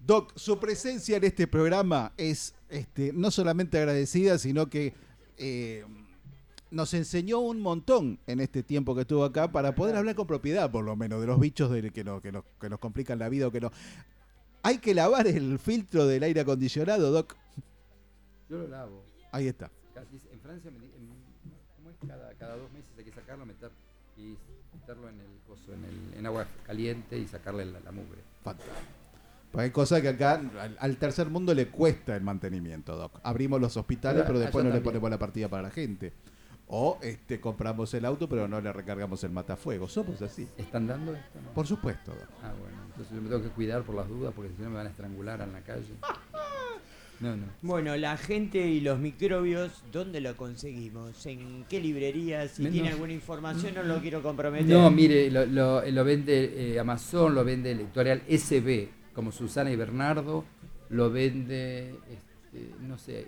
Doc, 0.00 0.32
su 0.36 0.58
presencia 0.60 1.16
en 1.16 1.24
este 1.24 1.46
programa 1.46 2.12
es 2.16 2.54
este, 2.68 3.12
no 3.12 3.30
solamente 3.30 3.78
agradecida, 3.78 4.38
sino 4.38 4.70
que 4.70 4.94
eh, 5.36 5.84
nos 6.70 6.92
enseñó 6.94 7.38
un 7.40 7.60
montón 7.60 8.18
en 8.26 8.40
este 8.40 8.62
tiempo 8.62 8.94
que 8.94 9.02
estuvo 9.02 9.24
acá 9.24 9.50
para 9.50 9.74
poder 9.74 9.96
hablar 9.96 10.14
con 10.14 10.26
propiedad, 10.26 10.70
por 10.70 10.84
lo 10.84 10.96
menos, 10.96 11.20
de 11.20 11.26
los 11.26 11.40
bichos 11.40 11.70
de- 11.70 11.90
que, 11.90 12.04
nos, 12.04 12.20
que, 12.20 12.32
nos, 12.32 12.44
que 12.60 12.68
nos 12.68 12.78
complican 12.78 13.18
la 13.18 13.28
vida 13.28 13.46
o 13.46 13.50
que 13.50 13.60
no. 13.60 13.70
Hay 14.62 14.78
que 14.78 14.94
lavar 14.94 15.26
el 15.26 15.58
filtro 15.58 16.06
del 16.06 16.22
aire 16.22 16.40
acondicionado, 16.40 17.10
Doc. 17.10 17.34
Yo 18.50 18.58
lo 18.58 18.68
lavo. 18.68 19.02
Ahí 19.32 19.46
está. 19.48 19.70
En 20.32 20.40
Francia, 20.40 20.70
me 20.70 20.78
di- 20.78 20.92
en- 20.96 21.08
¿cómo 21.76 21.90
es? 21.90 21.96
Cada, 22.06 22.32
cada 22.34 22.56
dos 22.56 22.70
meses 22.72 22.88
hay 22.96 23.04
que 23.04 23.12
sacarlo, 23.12 23.46
meter 23.46 23.70
y 24.16 24.36
meterlo 24.74 25.08
en 25.08 25.20
el 25.20 25.26
coso, 25.46 25.72
en, 25.72 25.84
el, 25.84 26.18
en 26.18 26.26
agua 26.26 26.46
caliente 26.66 27.18
y 27.18 27.26
sacarle 27.26 27.64
la, 27.66 27.80
la 27.80 27.92
mugre. 27.92 28.18
Fantástico. 28.42 28.76
Pues 29.52 29.64
hay 29.64 29.70
cosas 29.70 30.02
que 30.02 30.08
acá 30.08 30.34
al, 30.60 30.76
al 30.78 30.96
tercer 30.98 31.30
mundo 31.30 31.54
le 31.54 31.68
cuesta 31.68 32.14
el 32.14 32.22
mantenimiento, 32.22 32.96
Doc. 32.96 33.18
Abrimos 33.22 33.60
los 33.60 33.76
hospitales, 33.78 34.22
Pero 34.22 34.26
pero 34.34 34.38
después 34.40 34.64
no 34.64 34.70
le 34.70 34.80
ponemos 34.82 35.08
la 35.08 35.18
partida 35.18 35.48
para 35.48 35.62
la 35.62 35.70
gente. 35.70 36.12
O 36.68 36.98
este, 37.02 37.40
compramos 37.40 37.94
el 37.94 38.04
auto, 38.04 38.28
pero 38.28 38.46
no 38.46 38.60
le 38.60 38.72
recargamos 38.72 39.24
el 39.24 39.30
matafuego. 39.30 39.88
Somos 39.88 40.20
así. 40.22 40.46
¿Están 40.58 40.86
dando 40.86 41.14
esto? 41.14 41.40
No? 41.42 41.50
Por 41.52 41.66
supuesto. 41.66 42.12
Ah, 42.42 42.52
bueno, 42.60 42.76
entonces 42.90 43.14
yo 43.16 43.22
me 43.22 43.28
tengo 43.30 43.42
que 43.42 43.48
cuidar 43.48 43.82
por 43.84 43.94
las 43.94 44.06
dudas 44.08 44.32
porque 44.36 44.50
si 44.54 44.62
no 44.62 44.68
me 44.70 44.76
van 44.76 44.86
a 44.86 44.90
estrangular 44.90 45.40
en 45.40 45.52
la 45.52 45.60
calle. 45.62 45.84
No, 47.20 47.36
no. 47.36 47.46
Bueno, 47.62 47.96
la 47.96 48.16
gente 48.16 48.64
y 48.68 48.80
los 48.80 49.00
microbios, 49.00 49.82
¿dónde 49.90 50.20
lo 50.20 50.36
conseguimos? 50.36 51.26
¿En 51.26 51.64
qué 51.68 51.80
librería? 51.80 52.46
Si 52.46 52.66
tiene 52.66 52.90
alguna 52.90 53.12
información, 53.12 53.74
no 53.74 53.82
lo 53.82 54.00
quiero 54.00 54.22
comprometer. 54.22 54.68
No, 54.68 54.88
mire, 54.88 55.28
lo, 55.28 55.44
lo- 55.44 55.84
lo 55.84 56.04
vende 56.04 56.74
eh, 56.74 56.78
Amazon, 56.78 57.34
lo 57.34 57.44
vende 57.44 57.72
el 57.72 57.80
editorial 57.80 58.22
SB, 58.28 58.88
como 59.14 59.32
Susana 59.32 59.68
y 59.72 59.74
Bernardo, 59.74 60.44
lo 60.90 61.10
vende, 61.10 61.88
este, 62.08 62.70
no 62.82 62.96
sé. 62.96 63.26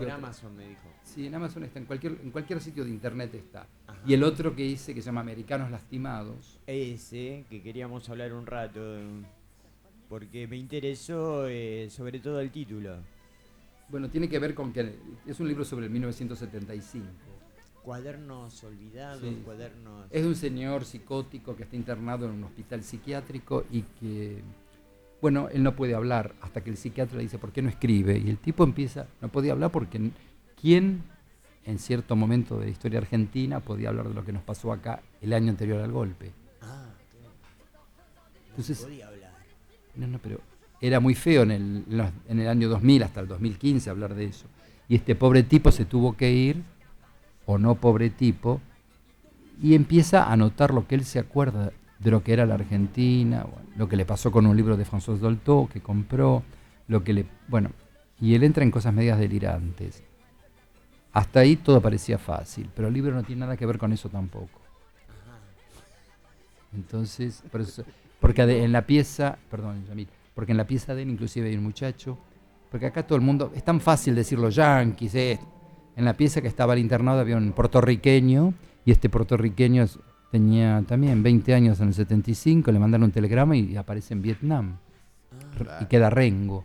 Eh, 0.00 0.06
Por 0.06 0.06
¿qué 0.08 0.12
otro? 0.14 0.26
Amazon 0.26 0.56
me 0.56 0.68
dijo. 0.68 0.82
Sí, 1.04 1.26
en 1.26 1.34
Amazon 1.34 1.64
está, 1.64 1.78
en 1.78 1.84
cualquier, 1.86 2.18
en 2.22 2.30
cualquier 2.30 2.60
sitio 2.60 2.84
de 2.84 2.90
internet 2.90 3.34
está. 3.34 3.66
Ajá. 3.86 4.00
Y 4.06 4.14
el 4.14 4.22
otro 4.24 4.54
que 4.54 4.64
hice, 4.64 4.94
que 4.94 5.00
se 5.02 5.06
llama 5.06 5.20
Americanos 5.20 5.70
Lastimados, 5.70 6.58
Ese, 6.66 7.44
que 7.48 7.62
queríamos 7.62 8.08
hablar 8.08 8.32
un 8.32 8.46
rato, 8.46 8.80
porque 10.08 10.46
me 10.46 10.56
interesó 10.56 11.46
eh, 11.48 11.88
sobre 11.90 12.18
todo 12.20 12.40
el 12.40 12.50
título. 12.50 12.96
bueno, 13.88 14.08
tiene 14.08 14.28
que 14.28 14.38
ver 14.38 14.54
con 14.54 14.72
que 14.72 14.94
es 15.26 15.40
un 15.40 15.48
libro 15.48 15.64
sobre 15.64 15.86
el 15.86 15.92
1975. 15.92 17.06
Cuadernos 17.82 18.62
olvidados, 18.64 19.20
Sí. 19.22 19.40
cuadernos... 19.44 20.06
Es 20.10 20.22
de 20.22 20.28
un 20.28 20.34
señor 20.36 20.84
psicótico 20.84 21.56
que 21.56 21.62
está 21.64 21.76
internado 21.76 22.26
en 22.26 22.32
un 22.32 22.44
hospital 22.44 22.82
psiquiátrico 22.84 23.64
y 23.70 23.82
que, 23.98 24.42
bueno, 25.20 25.48
él 25.52 25.62
no 25.62 25.76
puede 25.76 25.94
hablar 25.94 26.34
hasta 26.40 26.62
que 26.62 26.70
el 26.70 26.76
psiquiatra 26.76 27.16
le 27.18 27.24
dice, 27.24 27.38
¿por 27.38 27.52
qué 27.52 27.62
no 27.62 27.68
escribe? 27.68 28.18
Y 28.18 28.30
el 28.30 28.38
tipo 28.38 28.64
empieza, 28.64 29.06
no 29.20 29.28
podía 29.28 29.52
hablar 29.52 29.70
porque 29.70 30.10
¿quién 30.60 31.02
en 31.64 31.78
cierto 31.78 32.16
momento 32.16 32.58
de 32.58 32.66
la 32.66 32.70
historia 32.70 32.98
argentina 32.98 33.60
podía 33.60 33.90
hablar 33.90 34.08
de 34.08 34.14
lo 34.14 34.24
que 34.24 34.32
nos 34.32 34.42
pasó 34.42 34.72
acá 34.72 35.02
el 35.20 35.32
año 35.32 35.50
anterior 35.50 35.82
al 35.82 35.92
golpe. 35.92 36.32
Ah, 36.62 36.86
claro. 37.10 37.34
Entonces, 38.50 38.80
No 38.80 38.86
podía 38.86 39.08
hablar. 39.08 39.32
no, 39.96 40.06
no, 40.06 40.18
pero 40.18 40.40
era 40.80 41.00
muy 41.00 41.14
feo 41.14 41.42
en 41.42 41.50
el, 41.50 41.84
en 42.28 42.40
el 42.40 42.48
año 42.48 42.68
2000 42.68 43.02
hasta 43.02 43.20
el 43.20 43.28
2015 43.28 43.90
hablar 43.90 44.14
de 44.14 44.24
eso. 44.24 44.46
Y 44.88 44.96
este 44.96 45.14
pobre 45.14 45.42
tipo 45.42 45.70
se 45.70 45.84
tuvo 45.84 46.16
que 46.16 46.32
ir, 46.32 46.62
o 47.46 47.58
no 47.58 47.74
pobre 47.74 48.10
tipo, 48.10 48.60
y 49.62 49.74
empieza 49.74 50.32
a 50.32 50.36
notar 50.36 50.72
lo 50.72 50.86
que 50.88 50.94
él 50.94 51.04
se 51.04 51.18
acuerda 51.18 51.72
de 52.00 52.10
lo 52.10 52.22
que 52.22 52.32
era 52.32 52.46
la 52.46 52.54
Argentina, 52.54 53.46
lo 53.76 53.88
que 53.88 53.96
le 53.96 54.06
pasó 54.06 54.32
con 54.32 54.46
un 54.46 54.56
libro 54.56 54.76
de 54.76 54.86
François 54.86 55.18
Dolto 55.18 55.68
que 55.72 55.80
compró, 55.80 56.42
lo 56.88 57.04
que 57.04 57.12
le... 57.12 57.26
Bueno, 57.46 57.70
y 58.20 58.34
él 58.34 58.42
entra 58.42 58.64
en 58.64 58.70
cosas 58.70 58.92
medias 58.92 59.18
delirantes. 59.18 60.02
Hasta 61.12 61.40
ahí 61.40 61.56
todo 61.56 61.80
parecía 61.80 62.18
fácil, 62.18 62.68
pero 62.74 62.88
el 62.88 62.94
libro 62.94 63.14
no 63.14 63.22
tiene 63.22 63.40
nada 63.40 63.56
que 63.56 63.66
ver 63.66 63.78
con 63.78 63.92
eso 63.92 64.08
tampoco. 64.08 64.60
Entonces, 66.74 67.42
porque 68.20 68.42
en 68.42 68.72
la 68.72 68.86
pieza, 68.86 69.36
perdón, 69.50 69.84
Yamil, 69.88 70.08
porque 70.34 70.52
en 70.52 70.58
la 70.58 70.66
pieza 70.66 70.94
de 70.94 71.02
él 71.02 71.10
inclusive 71.10 71.48
hay 71.48 71.56
un 71.56 71.64
muchacho, 71.64 72.16
porque 72.70 72.86
acá 72.86 73.02
todo 73.02 73.16
el 73.16 73.22
mundo, 73.22 73.52
es 73.54 73.64
tan 73.64 73.80
fácil 73.80 74.14
decir 74.14 74.38
los 74.38 74.54
yanquis, 74.54 75.14
esto. 75.14 75.46
En 75.96 76.04
la 76.04 76.14
pieza 76.14 76.40
que 76.40 76.48
estaba 76.48 76.72
al 76.72 76.78
internado 76.78 77.20
había 77.20 77.36
un 77.36 77.52
puertorriqueño, 77.52 78.54
y 78.84 78.92
este 78.92 79.10
puertorriqueño 79.10 79.82
es- 79.82 79.98
tenía 80.30 80.82
también 80.86 81.22
20 81.22 81.54
años 81.54 81.80
en 81.80 81.88
el 81.88 81.94
75, 81.94 82.70
le 82.72 82.78
mandan 82.78 83.02
un 83.02 83.10
telegrama 83.10 83.56
y 83.56 83.76
aparece 83.76 84.14
en 84.14 84.22
Vietnam. 84.22 84.76
Y 85.80 85.86
queda 85.86 86.10
Rengo. 86.10 86.64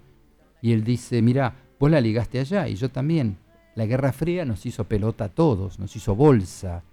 Y 0.61 0.71
él 0.71 0.83
dice, 0.83 1.21
mira, 1.21 1.53
vos 1.79 1.91
la 1.91 2.01
ligaste 2.01 2.39
allá 2.39 2.67
y 2.67 2.75
yo 2.75 2.89
también. 2.89 3.37
La 3.75 3.85
Guerra 3.85 4.13
Fría 4.13 4.45
nos 4.45 4.65
hizo 4.65 4.85
pelota 4.85 5.25
a 5.25 5.29
todos, 5.29 5.79
nos 5.79 5.95
hizo 5.95 6.15
bolsa. 6.15 6.83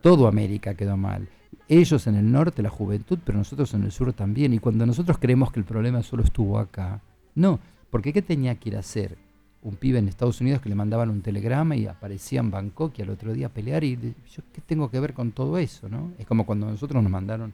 Todo 0.00 0.28
América 0.28 0.74
quedó 0.74 0.96
mal. 0.96 1.28
Ellos 1.68 2.06
en 2.06 2.14
el 2.14 2.30
norte, 2.30 2.62
la 2.62 2.70
juventud, 2.70 3.18
pero 3.24 3.38
nosotros 3.38 3.74
en 3.74 3.82
el 3.82 3.92
sur 3.92 4.12
también. 4.12 4.54
Y 4.54 4.58
cuando 4.58 4.86
nosotros 4.86 5.18
creemos 5.18 5.50
que 5.52 5.60
el 5.60 5.66
problema 5.66 6.02
solo 6.02 6.22
estuvo 6.22 6.58
acá, 6.58 7.02
no, 7.34 7.58
porque 7.90 8.12
¿qué 8.12 8.22
tenía 8.22 8.54
que 8.54 8.70
ir 8.70 8.76
a 8.76 8.80
hacer? 8.80 9.18
Un 9.62 9.74
pibe 9.76 9.98
en 9.98 10.08
Estados 10.08 10.40
Unidos 10.40 10.60
que 10.62 10.68
le 10.68 10.74
mandaban 10.76 11.10
un 11.10 11.20
telegrama 11.20 11.74
y 11.76 11.86
aparecía 11.86 12.40
en 12.40 12.50
Bangkok 12.50 12.96
y 12.98 13.02
al 13.02 13.10
otro 13.10 13.32
día 13.32 13.46
a 13.48 13.50
pelear 13.50 13.82
y 13.82 13.96
yo 13.96 14.42
qué 14.52 14.60
tengo 14.60 14.90
que 14.90 15.00
ver 15.00 15.14
con 15.14 15.32
todo 15.32 15.58
eso, 15.58 15.88
¿no? 15.88 16.12
Es 16.18 16.26
como 16.26 16.46
cuando 16.46 16.66
nosotros 16.70 17.02
nos 17.02 17.10
mandaron 17.10 17.52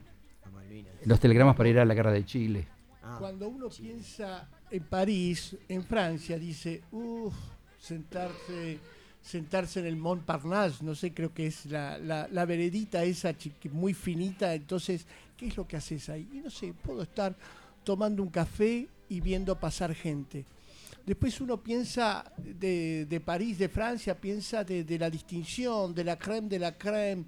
los 1.05 1.19
telegramas 1.19 1.55
para 1.55 1.69
ir 1.69 1.79
a 1.79 1.85
la 1.85 1.93
guerra 1.93 2.11
de 2.11 2.23
Chile. 2.25 2.67
Ah, 3.03 3.17
Cuando 3.19 3.47
uno 3.47 3.69
piensa 3.69 4.47
en 4.71 4.83
París, 4.83 5.55
en 5.67 5.83
Francia, 5.83 6.37
dice, 6.39 6.83
uff, 6.91 7.33
sentarse, 7.79 8.79
sentarse 9.21 9.79
en 9.79 9.85
el 9.87 9.95
Montparnasse, 9.97 10.83
no 10.83 10.95
sé, 10.95 11.13
creo 11.13 11.33
que 11.33 11.47
es 11.47 11.65
la, 11.67 11.97
la- 11.97 12.27
la 12.31 12.45
veredita 12.45 13.03
esa 13.03 13.33
muy 13.71 13.93
finita, 13.93 14.53
entonces, 14.53 15.05
¿qué 15.37 15.47
es 15.47 15.57
lo 15.57 15.67
que 15.67 15.77
haces 15.77 16.09
ahí? 16.09 16.27
Y 16.33 16.37
no 16.37 16.49
sé, 16.49 16.73
puedo 16.73 17.03
estar 17.03 17.35
tomando 17.83 18.23
un 18.23 18.29
café 18.29 18.87
y 19.09 19.21
viendo 19.21 19.59
pasar 19.59 19.93
gente. 19.93 20.45
Después 21.05 21.39
uno 21.39 21.61
piensa 21.61 22.31
de, 22.37 23.05
de 23.05 23.19
París, 23.19 23.59
de 23.59 23.69
Francia, 23.69 24.19
piensa 24.19 24.63
de, 24.63 24.83
de 24.83 24.97
la 24.97 25.09
distinción, 25.09 25.93
de 25.93 26.03
la 26.03 26.17
crème 26.17 26.47
de 26.47 26.59
la 26.59 26.77
crème, 26.77 27.25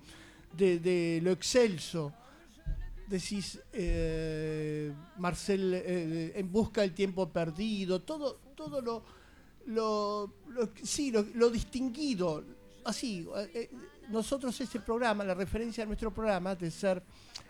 de, 0.56 0.80
de 0.80 1.20
lo 1.22 1.32
excelso 1.32 2.14
decís 3.08 3.60
eh, 3.72 4.92
Marcel 5.18 5.74
eh, 5.74 6.34
en 6.36 6.52
busca 6.52 6.82
del 6.82 6.94
tiempo 6.94 7.30
perdido, 7.30 8.02
todo, 8.02 8.40
todo 8.56 8.82
lo, 8.82 9.04
lo, 9.68 10.34
sí, 10.84 11.12
lo, 11.12 11.50
distinguido, 11.50 12.44
así, 12.84 13.28
eh, 13.54 13.70
nosotros 14.10 14.60
ese 14.60 14.80
programa, 14.82 15.24
la 15.24 15.34
referencia 15.34 15.84
a 15.84 15.88
nuestro 15.88 16.14
programa 16.14 16.56
de 16.56 16.70
ser 16.70 17.02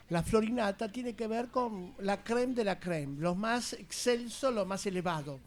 la 0.10 0.24
florinata 0.24 0.92
tiene 0.92 1.14
que 1.16 1.28
ver 1.28 1.50
con 1.50 1.94
la 2.00 2.24
creme 2.24 2.54
de 2.54 2.64
la 2.64 2.80
creme, 2.80 3.20
lo 3.20 3.36
más 3.36 3.74
excelso, 3.74 4.52
lo 4.52 4.66
más 4.66 4.86
elevado. 4.86 5.40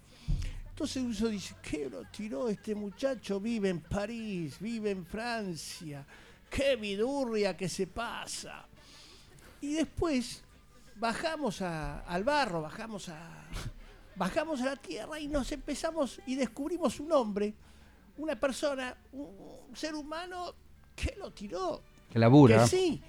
Entonces 0.82 1.20
uno 1.20 1.28
dice, 1.28 1.54
¿qué 1.60 1.90
lo 1.90 2.04
tiró 2.04 2.48
este 2.48 2.74
muchacho? 2.74 3.38
Vive 3.38 3.68
en 3.68 3.80
París, 3.82 4.56
vive 4.58 4.92
en 4.92 5.04
Francia, 5.04 6.06
qué 6.48 6.74
vidurria 6.76 7.54
que 7.54 7.68
se 7.68 7.86
pasa. 7.86 8.66
Y 9.60 9.74
después 9.74 10.42
bajamos 10.96 11.60
a- 11.60 12.00
al 12.00 12.24
barro, 12.24 12.62
bajamos 12.62 13.10
a, 13.10 13.44
bajamos 14.16 14.62
a 14.62 14.64
la 14.64 14.76
tierra 14.76 15.20
y 15.20 15.28
nos 15.28 15.52
empezamos 15.52 16.18
y 16.24 16.34
descubrimos 16.36 16.98
un 16.98 17.12
hombre, 17.12 17.52
una 18.16 18.40
persona, 18.40 18.96
un 19.12 19.76
ser 19.76 19.94
humano 19.94 20.54
que 20.96 21.14
lo 21.18 21.30
tiró. 21.30 21.82
Que 22.10 22.18
labura. 22.18 22.62
Que 22.62 22.68
sí, 22.68 23.02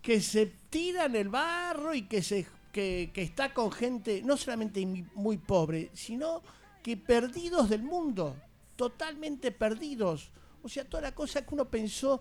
que 0.00 0.22
se 0.22 0.46
tira 0.70 1.04
en 1.04 1.14
el 1.16 1.28
barro 1.28 1.92
y 1.92 2.06
que, 2.08 2.22
se, 2.22 2.46
que, 2.72 3.10
que 3.12 3.20
está 3.20 3.52
con 3.52 3.70
gente 3.70 4.22
no 4.24 4.38
solamente 4.38 4.86
muy, 4.86 5.04
muy 5.14 5.36
pobre, 5.36 5.90
sino 5.92 6.42
que 6.82 6.96
perdidos 6.96 7.68
del 7.68 7.82
mundo, 7.82 8.36
totalmente 8.76 9.52
perdidos. 9.52 10.30
O 10.62 10.68
sea, 10.68 10.84
toda 10.84 11.02
la 11.02 11.14
cosa 11.14 11.44
que 11.44 11.54
uno 11.54 11.64
pensó 11.64 12.20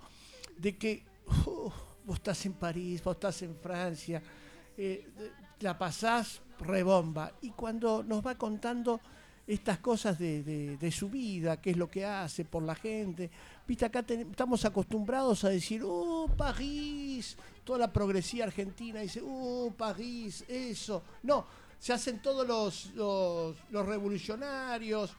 de 0.57 0.77
que 0.77 1.05
"Uh, 1.45 1.71
vos 2.05 2.17
estás 2.17 2.45
en 2.45 2.53
París, 2.53 3.03
vos 3.03 3.15
estás 3.15 3.41
en 3.41 3.55
Francia, 3.55 4.21
eh, 4.77 5.07
la 5.59 5.77
pasás 5.77 6.41
rebomba. 6.59 7.33
Y 7.41 7.51
cuando 7.51 8.03
nos 8.03 8.25
va 8.25 8.35
contando 8.35 9.01
estas 9.45 9.79
cosas 9.79 10.19
de, 10.19 10.91
su 10.91 11.09
vida, 11.09 11.61
qué 11.61 11.71
es 11.71 11.77
lo 11.77 11.89
que 11.89 12.05
hace 12.05 12.43
por 12.43 12.63
la 12.63 12.75
gente. 12.75 13.31
Viste, 13.65 13.85
acá 13.85 14.05
estamos 14.07 14.65
acostumbrados 14.65 15.43
a 15.45 15.49
decir, 15.49 15.83
¡uh, 15.83 16.29
París! 16.35 17.37
Toda 17.63 17.79
la 17.79 17.93
progresía 17.93 18.43
argentina 18.43 18.99
dice, 18.99 19.21
¡uh, 19.21 19.73
París! 19.77 20.43
Eso. 20.47 21.03
No, 21.23 21.45
se 21.79 21.93
hacen 21.93 22.21
todos 22.21 22.47
los, 22.47 22.93
los, 22.95 23.55
los 23.69 23.85
revolucionarios, 23.85 25.11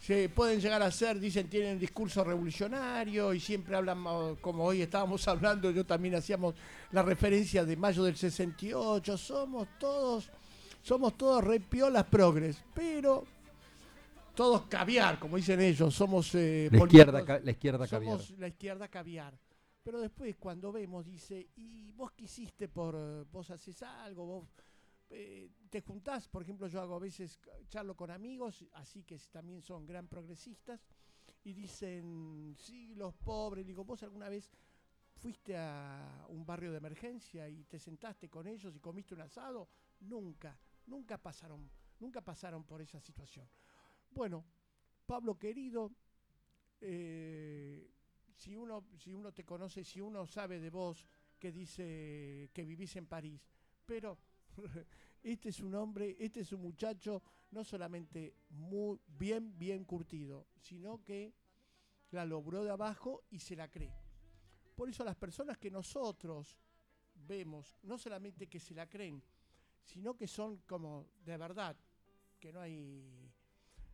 se 0.00 0.28
pueden 0.28 0.60
llegar 0.60 0.82
a 0.82 0.90
ser, 0.90 1.18
dicen, 1.18 1.48
tienen 1.48 1.78
discurso 1.78 2.22
revolucionario 2.24 3.32
y 3.32 3.40
siempre 3.40 3.74
hablan, 3.74 3.98
ma- 3.98 4.34
como 4.40 4.64
hoy 4.64 4.82
estábamos 4.82 5.26
hablando, 5.28 5.70
yo 5.70 5.84
también 5.86 6.14
hacíamos 6.16 6.54
la 6.92 7.02
referencia 7.02 7.64
de 7.64 7.76
mayo 7.76 8.04
del 8.04 8.16
68, 8.16 9.16
somos 9.16 9.66
todos, 9.78 10.28
somos 10.82 11.16
todos 11.16 11.42
repiolas 11.42 12.04
progres, 12.04 12.62
pero 12.74 13.24
todos 14.34 14.62
caviar, 14.62 15.18
como 15.18 15.36
dicen 15.36 15.60
ellos, 15.60 15.94
somos 15.94 16.34
eh, 16.34 16.68
La 16.70 16.78
izquierda 16.78 17.40
la 17.42 17.50
izquierda 17.50 17.86
somos 17.86 18.16
caviar. 18.26 18.38
la 18.40 18.48
izquierda 18.48 18.88
caviar. 18.88 19.38
Pero 19.82 20.00
después 20.00 20.34
cuando 20.38 20.72
vemos, 20.72 21.04
dice, 21.04 21.46
¿y 21.56 21.92
vos 21.92 22.10
qué 22.16 22.24
hiciste 22.24 22.68
por, 22.68 23.26
vos 23.30 23.50
haces 23.50 23.82
algo, 23.82 24.24
vos 24.26 24.48
eh, 25.16 25.48
te 25.70 25.80
juntás, 25.80 26.28
por 26.28 26.42
ejemplo, 26.42 26.66
yo 26.66 26.80
hago 26.80 26.96
a 26.96 26.98
veces, 26.98 27.38
charlo 27.68 27.94
con 27.94 28.10
amigos, 28.10 28.64
así 28.72 29.04
que 29.04 29.16
también 29.30 29.62
son 29.62 29.86
gran 29.86 30.08
progresistas, 30.08 30.84
y 31.44 31.52
dicen, 31.52 32.56
sí, 32.58 32.94
los 32.94 33.14
pobres, 33.14 33.64
digo, 33.64 33.84
vos 33.84 34.02
alguna 34.02 34.28
vez 34.28 34.50
fuiste 35.14 35.56
a 35.56 36.26
un 36.28 36.44
barrio 36.44 36.72
de 36.72 36.78
emergencia 36.78 37.48
y 37.48 37.64
te 37.64 37.78
sentaste 37.78 38.28
con 38.28 38.48
ellos 38.48 38.74
y 38.74 38.80
comiste 38.80 39.14
un 39.14 39.20
asado, 39.20 39.68
nunca, 40.00 40.58
nunca 40.86 41.16
pasaron, 41.16 41.70
nunca 42.00 42.20
pasaron 42.20 42.64
por 42.64 42.80
esa 42.80 43.00
situación. 43.00 43.48
Bueno, 44.10 44.44
Pablo 45.06 45.38
querido, 45.38 45.92
eh, 46.80 47.88
si 48.34 48.56
uno, 48.56 48.84
si 48.98 49.12
uno 49.12 49.32
te 49.32 49.44
conoce, 49.44 49.84
si 49.84 50.00
uno 50.00 50.26
sabe 50.26 50.58
de 50.58 50.70
vos 50.70 51.06
que 51.38 51.52
dice 51.52 52.50
que 52.52 52.64
vivís 52.64 52.96
en 52.96 53.06
París, 53.06 53.46
pero 53.86 54.18
este 55.24 55.48
es 55.48 55.60
un 55.60 55.74
hombre, 55.74 56.16
este 56.20 56.40
es 56.40 56.52
un 56.52 56.60
muchacho 56.60 57.22
no 57.50 57.64
solamente 57.64 58.34
muy 58.50 59.00
bien, 59.06 59.58
bien 59.58 59.84
curtido, 59.84 60.46
sino 60.60 61.02
que 61.02 61.32
la 62.10 62.26
logró 62.26 62.62
de 62.62 62.70
abajo 62.70 63.24
y 63.30 63.40
se 63.40 63.56
la 63.56 63.70
cree. 63.70 63.92
Por 64.76 64.88
eso 64.88 65.04
las 65.04 65.16
personas 65.16 65.58
que 65.58 65.70
nosotros 65.70 66.58
vemos, 67.14 67.76
no 67.82 67.96
solamente 67.96 68.48
que 68.48 68.60
se 68.60 68.74
la 68.74 68.88
creen, 68.88 69.22
sino 69.84 70.14
que 70.14 70.26
son 70.26 70.58
como 70.66 71.06
de 71.24 71.36
verdad, 71.36 71.76
que 72.38 72.52
no 72.52 72.60
hay, 72.60 73.32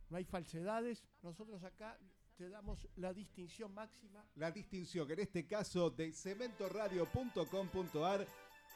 no 0.09 0.17
hay 0.17 0.25
falsedades, 0.25 1.05
nosotros 1.21 1.63
acá 1.63 1.97
te 2.35 2.49
damos 2.49 2.87
la 2.95 3.13
distinción 3.13 3.73
máxima 3.73 4.25
La 4.35 4.51
distinción, 4.51 5.07
que 5.07 5.13
en 5.13 5.19
este 5.19 5.45
caso 5.45 5.91
de 5.91 6.11
cementoradio.com.ar, 6.11 8.27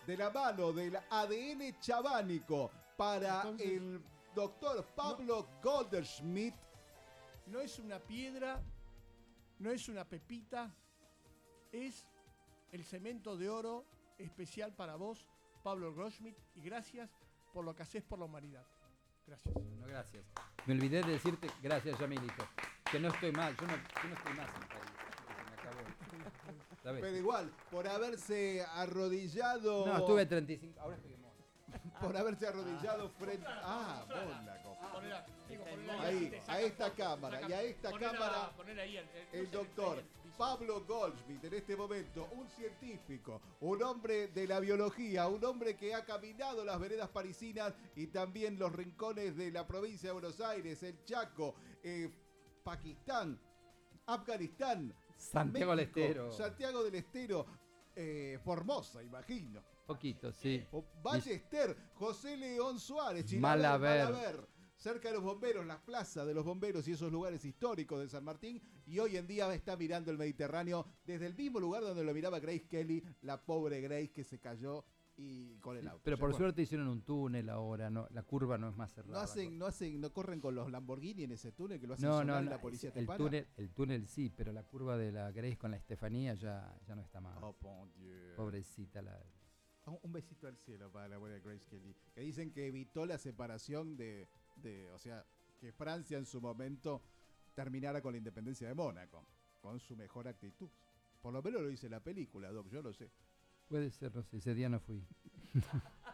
de 0.06 0.18
la 0.18 0.30
mano 0.30 0.72
del 0.72 0.95
ADN 1.10 1.80
chabánico 1.80 2.72
para 2.98 3.41
Entonces- 3.41 3.68
el 3.72 4.03
doctor 4.34 4.86
Pablo 4.95 5.48
Goldschmidt. 5.64 6.53
no 7.48 7.60
es 7.60 7.77
una 7.80 7.99
piedra, 7.99 8.61
no 9.60 9.69
es 9.69 9.88
una 9.88 10.03
pepita, 10.03 10.73
es 11.72 12.06
el 12.72 12.84
cemento 12.84 13.38
de 13.38 13.49
oro 13.49 13.86
especial 14.18 14.73
para 14.73 14.95
vos, 14.95 15.26
Pablo 15.64 15.94
Groschmidt, 15.94 16.36
y 16.56 16.61
gracias 16.61 17.10
por 17.53 17.64
lo 17.65 17.76
que 17.76 17.84
haces 17.84 18.03
por 18.03 18.19
la 18.19 18.26
humanidad. 18.26 18.65
Gracias. 19.27 19.56
No, 19.56 19.88
gracias. 19.88 20.23
Me 20.65 20.73
olvidé 20.73 21.02
de 21.02 21.14
decirte, 21.14 21.49
gracias, 21.61 21.99
Yamilito, 21.99 22.48
que 22.91 22.99
no 22.99 23.07
estoy 23.10 23.32
más, 23.32 23.56
yo 23.57 23.68
no, 23.68 23.73
yo 23.76 24.10
no 24.10 24.15
estoy 24.15 24.34
más 24.34 24.49
en. 24.56 24.94
Pero 26.94 27.18
igual, 27.18 27.52
por 27.72 27.88
haberse 27.88 28.64
arrodillado. 28.64 29.88
No, 29.88 29.98
estuve 29.98 30.26
35. 30.26 30.80
Ahora 30.80 30.95
estoy 30.95 31.14
en 31.14 31.22
moda. 31.22 31.34
Por 32.02 32.16
haberse 32.16 32.48
arrodillado 32.48 33.10
frente. 33.10 33.48
Ah, 33.48 34.06
Mónaco. 34.07 34.78
Ponela, 34.94 35.26
digo, 35.49 35.64
ponela 35.66 36.02
Ahí, 36.02 36.41
a 36.48 36.62
esta 36.62 36.94
cámara. 36.94 37.41
Y 37.49 37.53
a 37.53 37.62
esta 37.64 37.91
cámara. 37.91 38.52
El 39.34 39.49
doctor 39.49 40.03
Pablo 40.38 40.84
Goldschmidt, 40.86 41.44
en 41.45 41.53
este 41.53 41.76
momento, 41.76 42.28
un 42.34 42.48
científico, 42.49 43.41
un 43.62 43.82
hombre 43.82 44.28
de 44.28 44.48
la 44.48 44.60
biología, 44.60 45.28
un 45.28 45.44
hombre 45.45 45.78
que 45.78 45.94
ha 45.94 46.03
caminado 46.03 46.66
las 46.66 46.80
veredas 46.80 47.10
parisinas 47.10 47.74
y 47.95 48.07
también 48.07 48.60
los 48.60 48.72
rincones 48.74 49.38
de 49.38 49.52
la 49.52 49.66
provincia 49.66 50.10
de 50.10 50.14
Buenos 50.14 50.41
Aires, 50.41 50.84
el 50.84 51.03
Chaco, 51.06 51.56
eh, 51.84 52.10
Pakistán, 52.64 53.40
Afganistán, 54.07 54.94
Santiago 55.15 55.71
del 55.71 55.85
Estero. 55.85 56.31
Santiago 56.31 56.83
del 56.83 56.95
Estero, 56.95 57.45
eh, 57.95 58.39
Formosa, 58.43 59.03
imagino. 59.03 59.63
Poquito, 59.85 60.31
sí. 60.31 60.65
O 60.71 60.83
Ballester, 61.03 61.75
José 61.93 62.37
León 62.37 62.79
Suárez, 62.79 63.31
Malaber. 63.33 64.05
Malaber, 64.05 64.47
cerca 64.75 65.09
de 65.09 65.15
los 65.15 65.23
bomberos, 65.23 65.65
las 65.65 65.79
plazas 65.79 66.25
de 66.25 66.33
los 66.33 66.43
bomberos 66.43 66.87
y 66.87 66.93
esos 66.93 67.11
lugares 67.11 67.45
históricos 67.45 67.99
de 67.99 68.09
San 68.09 68.23
Martín. 68.23 68.61
Y 68.87 68.99
hoy 68.99 69.17
en 69.17 69.27
día 69.27 69.53
está 69.53 69.77
mirando 69.77 70.11
el 70.11 70.17
Mediterráneo 70.17 70.85
desde 71.05 71.27
el 71.27 71.35
mismo 71.35 71.59
lugar 71.59 71.83
donde 71.83 72.03
lo 72.03 72.13
miraba 72.13 72.39
Grace 72.39 72.67
Kelly, 72.67 73.03
la 73.21 73.43
pobre 73.43 73.79
Grace 73.81 74.11
que 74.11 74.23
se 74.23 74.39
cayó 74.39 74.85
y 75.17 75.57
con 75.59 75.77
el 75.77 75.87
auto. 75.87 76.01
Pero 76.03 76.17
por 76.17 76.33
suerte 76.33 76.61
hicieron 76.61 76.87
un 76.87 77.01
túnel 77.01 77.49
ahora, 77.49 77.89
no, 77.89 78.07
la 78.11 78.23
curva 78.23 78.57
no 78.57 78.69
es 78.69 78.75
más 78.75 78.91
cerrada. 78.93 79.13
No 79.13 79.19
hacen, 79.19 79.57
no 79.57 79.65
hacen, 79.65 80.01
no 80.01 80.11
corren 80.11 80.41
con 80.41 80.55
los 80.55 80.69
Lamborghini 80.69 81.23
en 81.23 81.31
ese 81.31 81.51
túnel 81.51 81.79
que 81.79 81.87
lo 81.87 81.93
hacen 81.93 82.07
No, 82.09 82.17
sonar 82.19 82.35
no, 82.37 82.41
y 82.41 82.45
no, 82.45 82.51
la 82.51 82.61
policía 82.61 82.91
te 82.91 82.99
el 82.99 83.05
para. 83.05 83.17
túnel, 83.17 83.47
el 83.57 83.69
túnel 83.71 84.07
sí, 84.07 84.29
pero 84.29 84.51
la 84.51 84.63
curva 84.63 84.97
de 84.97 85.11
la 85.11 85.31
Grace 85.31 85.57
con 85.57 85.71
la 85.71 85.77
Estefanía 85.77 86.33
ya, 86.33 86.77
ya 86.85 86.95
no 86.95 87.01
está 87.01 87.21
más. 87.21 87.37
Oh, 87.41 87.55
bon 87.61 87.91
Dieu. 87.95 88.35
Pobrecita 88.35 89.01
la. 89.01 89.17
Un- 89.85 90.11
besito 90.11 90.47
al 90.47 90.57
cielo 90.57 90.91
para 90.91 91.07
la 91.07 91.17
buena 91.17 91.37
Grace 91.39 91.65
Kelly. 91.69 91.95
Que 92.13 92.21
dicen 92.21 92.51
que 92.51 92.67
evitó 92.67 93.05
la 93.05 93.17
separación 93.17 93.95
de, 93.95 94.27
de. 94.57 94.91
O 94.91 94.97
sea, 94.99 95.23
que 95.61 95.71
Francia 95.71 96.17
en 96.17 96.25
su 96.25 96.41
momento 96.41 97.01
terminara 97.53 98.01
con 98.01 98.11
la 98.13 98.17
independencia 98.17 98.67
de 98.67 98.73
Mónaco. 98.73 99.23
Con 99.61 99.79
su 99.79 99.95
mejor 99.95 100.27
actitud. 100.27 100.69
Por 101.21 101.33
lo 101.33 101.41
menos 101.41 101.61
lo 101.61 101.69
dice 101.69 101.87
la 101.89 101.99
película, 101.99 102.51
Doc, 102.51 102.67
yo 102.69 102.81
lo 102.81 102.93
sé. 102.93 103.09
Puede 103.67 103.89
ser, 103.91 104.13
no 104.15 104.23
sé, 104.23 104.37
ese 104.37 104.53
día 104.53 104.69
no 104.69 104.79
fui. 104.79 105.03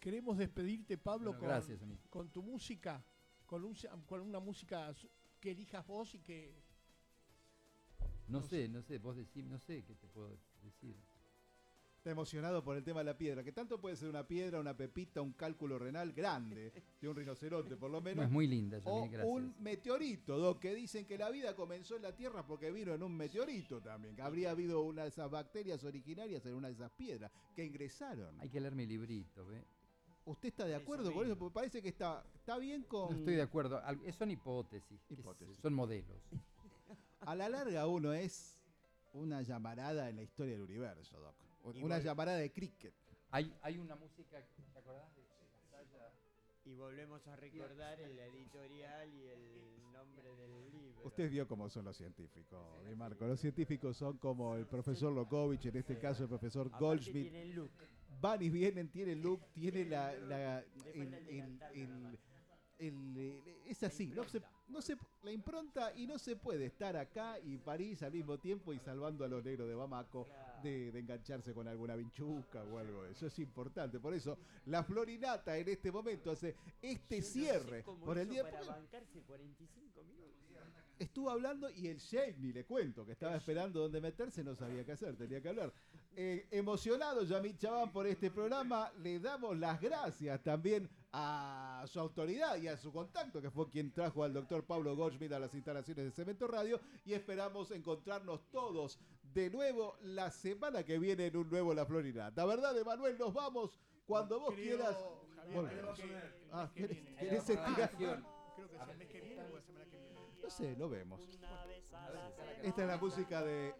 Queremos 0.00 0.36
despedirte, 0.36 0.98
Pablo, 0.98 1.30
Bueno, 1.32 1.40
con, 1.40 1.48
gracias, 1.48 1.82
amigo. 1.82 2.00
con 2.10 2.28
tu 2.30 2.42
música, 2.42 3.02
con, 3.46 3.64
un- 3.64 3.76
con 4.06 4.20
una 4.20 4.38
música 4.38 4.94
que 5.40 5.50
elijas 5.52 5.86
vos 5.86 6.14
y 6.14 6.20
que 6.20 6.62
No 8.28 8.42
sé, 8.42 8.68
no 8.68 8.82
sé, 8.82 8.98
vos 8.98 9.16
decís, 9.16 9.44
no 9.44 9.58
sé 9.58 9.82
qué 9.84 9.94
te 9.94 10.08
puedo 10.08 10.30
decir. 10.62 10.96
Está 12.04 12.10
emocionado 12.12 12.62
por 12.62 12.76
el 12.76 12.84
tema 12.84 13.00
de 13.00 13.04
la 13.04 13.16
piedra. 13.16 13.42
Que 13.42 13.50
tanto 13.52 13.80
puede 13.80 13.96
ser 13.96 14.10
una 14.10 14.26
piedra, 14.28 14.60
una 14.60 14.76
pepita, 14.76 15.22
un 15.22 15.32
cálculo 15.32 15.78
renal 15.78 16.12
grande. 16.12 16.70
De 17.00 17.08
un 17.08 17.16
rinoceronte, 17.16 17.78
por 17.78 17.90
lo 17.90 18.02
menos. 18.02 18.16
No, 18.18 18.22
es 18.24 18.30
muy 18.30 18.46
linda, 18.46 18.78
O 18.84 18.96
Yamil, 18.98 19.10
gracias. 19.12 19.34
un 19.34 19.54
meteorito, 19.60 20.36
Doc, 20.36 20.60
que 20.60 20.74
dicen 20.74 21.06
que 21.06 21.16
la 21.16 21.30
vida 21.30 21.56
comenzó 21.56 21.96
en 21.96 22.02
la 22.02 22.14
Tierra 22.14 22.46
porque 22.46 22.70
vino 22.70 22.92
en 22.92 23.02
un 23.02 23.16
meteorito 23.16 23.80
también. 23.80 24.14
Que 24.14 24.20
habría 24.20 24.50
habido 24.50 24.82
una 24.82 25.00
de 25.04 25.08
esas 25.08 25.30
bacterias 25.30 25.82
originarias 25.82 26.44
en 26.44 26.52
una 26.52 26.68
de 26.68 26.74
esas 26.74 26.90
piedras 26.90 27.32
que 27.56 27.64
ingresaron. 27.64 28.38
Hay 28.38 28.50
que 28.50 28.60
leer 28.60 28.74
mi 28.74 28.84
librito, 28.84 29.46
¿ve? 29.46 29.64
¿Usted 30.26 30.48
está 30.50 30.66
de 30.66 30.74
acuerdo 30.74 31.10
con 31.10 31.24
eso? 31.24 31.38
Porque 31.38 31.54
parece 31.54 31.80
que 31.80 31.88
está, 31.88 32.22
está 32.34 32.58
bien 32.58 32.82
con... 32.82 33.12
No 33.12 33.16
estoy 33.16 33.36
de 33.36 33.40
acuerdo. 33.42 33.80
Al- 33.82 34.12
Son 34.12 34.30
Hipótesis. 34.30 35.00
Son 35.62 35.72
modelos. 35.72 36.18
A 37.20 37.34
la 37.34 37.48
larga 37.48 37.86
uno 37.86 38.12
es 38.12 38.60
una 39.14 39.40
llamarada 39.40 40.10
en 40.10 40.16
la 40.16 40.22
historia 40.22 40.52
del 40.52 40.64
universo, 40.64 41.18
Doc. 41.18 41.34
Una 41.64 41.78
Igual- 41.78 42.02
llamarada 42.02 42.38
de 42.38 42.52
cricket. 42.52 42.94
Hay, 43.30 43.52
hay 43.62 43.78
una 43.78 43.96
música, 43.96 44.38
¿te 44.72 44.78
acordás 44.78 45.14
de 45.16 45.22
Gazalla? 45.72 46.12
Y 46.66 46.74
volvemos 46.74 47.26
a 47.26 47.36
recordar 47.36 48.00
el 48.00 48.18
editorial 48.18 49.08
y 49.12 49.22
el 49.28 49.92
nombre 49.92 50.34
del 50.36 50.70
libro. 50.70 51.02
Usted 51.04 51.30
vio 51.30 51.46
cómo 51.48 51.68
son 51.68 51.84
los 51.86 51.96
científicos, 51.96 52.60
mi 52.86 52.94
Marco. 52.94 53.26
Los 53.26 53.40
científicos 53.40 53.96
son 53.96 54.18
como 54.18 54.56
el 54.56 54.66
profesor 54.66 55.12
Lokovich, 55.12 55.66
en 55.66 55.76
este 55.76 55.98
caso 55.98 56.22
el 56.24 56.28
profesor 56.28 56.70
Goldschmidt. 56.78 57.22
tiene 57.30 57.42
el 57.42 57.52
look. 57.54 57.70
Van 58.20 58.40
y 58.42 58.48
vienen, 58.48 58.88
tiene 58.90 59.16
look, 59.16 59.40
tiene 59.52 59.84
la... 59.86 60.12
la- 60.14 60.60
el- 60.60 61.14
el 61.14 61.60
el- 61.74 62.18
el- 62.78 63.16
el- 63.16 63.42
es 63.66 63.82
así, 63.82 64.08
no 64.08 64.24
se, 64.24 64.42
no 64.68 64.82
se, 64.82 64.96
la 65.22 65.32
impronta 65.32 65.94
y 65.96 66.06
no 66.06 66.18
se 66.18 66.36
puede 66.36 66.66
estar 66.66 66.96
acá 66.96 67.38
y 67.40 67.56
París 67.58 68.02
al 68.02 68.12
mismo 68.12 68.38
tiempo 68.38 68.72
y 68.72 68.78
salvando 68.78 69.24
a 69.24 69.28
los 69.28 69.44
negros 69.44 69.68
de 69.68 69.74
Bamako 69.74 70.26
de, 70.62 70.90
de 70.92 70.98
engancharse 71.00 71.52
con 71.54 71.68
alguna 71.68 71.96
vinchuca 71.96 72.62
o 72.64 72.78
algo 72.78 73.04
de 73.04 73.12
eso. 73.12 73.26
Es 73.26 73.38
importante, 73.38 74.00
por 74.00 74.14
eso 74.14 74.38
la 74.66 74.82
Florinata 74.84 75.56
en 75.56 75.68
este 75.68 75.90
momento 75.92 76.30
hace 76.30 76.56
este 76.82 77.22
cierre 77.22 77.82
¿Cómo 77.84 78.04
por 78.04 78.18
el 78.18 78.28
día... 78.28 78.42
para 78.42 78.62
bancarse 78.64 79.22
45 79.22 80.02
minutos. 80.04 80.33
Estuvo 80.98 81.28
hablando 81.30 81.68
y 81.70 81.88
el 81.88 81.98
Shake, 81.98 82.38
ni 82.38 82.52
le 82.52 82.64
cuento, 82.64 83.04
que 83.04 83.12
estaba 83.12 83.36
esperando 83.36 83.80
dónde 83.80 84.00
meterse, 84.00 84.44
no 84.44 84.54
sabía 84.54 84.84
qué 84.84 84.92
hacer, 84.92 85.16
tenía 85.16 85.40
que 85.40 85.48
hablar. 85.48 85.72
Eh, 86.16 86.46
emocionado, 86.52 87.24
Yamil 87.24 87.58
Chabán, 87.58 87.90
por 87.90 88.06
este 88.06 88.30
programa, 88.30 88.92
le 89.02 89.18
damos 89.18 89.58
las 89.58 89.80
gracias 89.80 90.40
también 90.44 90.88
a 91.12 91.84
su 91.88 91.98
autoridad 91.98 92.56
y 92.58 92.68
a 92.68 92.76
su 92.76 92.92
contacto, 92.92 93.42
que 93.42 93.50
fue 93.50 93.68
quien 93.68 93.90
trajo 93.92 94.22
al 94.22 94.32
doctor 94.32 94.64
Pablo 94.64 94.94
Goldschmidt 94.94 95.32
a 95.32 95.40
las 95.40 95.52
instalaciones 95.54 96.04
de 96.04 96.10
Cemento 96.12 96.46
Radio, 96.46 96.80
y 97.04 97.12
esperamos 97.14 97.72
encontrarnos 97.72 98.48
todos 98.52 99.00
de 99.34 99.50
nuevo 99.50 99.96
la 100.02 100.30
semana 100.30 100.84
que 100.84 100.98
viene 101.00 101.26
en 101.26 101.36
un 101.36 101.50
nuevo 101.50 101.74
La 101.74 101.84
Florinata. 101.86 102.42
La 102.42 102.46
verdad, 102.46 102.78
Emanuel, 102.78 103.18
nos 103.18 103.34
vamos 103.34 103.80
cuando 104.06 104.38
vos 104.38 104.54
Creo, 104.54 104.76
quieras. 104.76 104.96
Javier, 105.34 105.54
Bueno. 105.60 105.68
creo 105.70 105.94
que 105.94 106.02
el 106.02 106.32
Ah, 106.52 106.70
que 106.72 106.82
¿querés- 106.86 107.02
viene. 107.02 107.16
querés 107.16 107.48
estirar? 107.50 107.90
Creo 108.54 108.68
que 108.70 108.76
es 108.76 108.82
el 108.88 108.96
mes 108.98 109.08
No 110.44 110.50
sé, 110.50 110.76
lo 110.76 110.90
vemos. 110.90 111.22
Esta 112.62 112.82
es 112.82 112.88
la 112.88 112.98
música 112.98 113.42
de. 113.42 113.74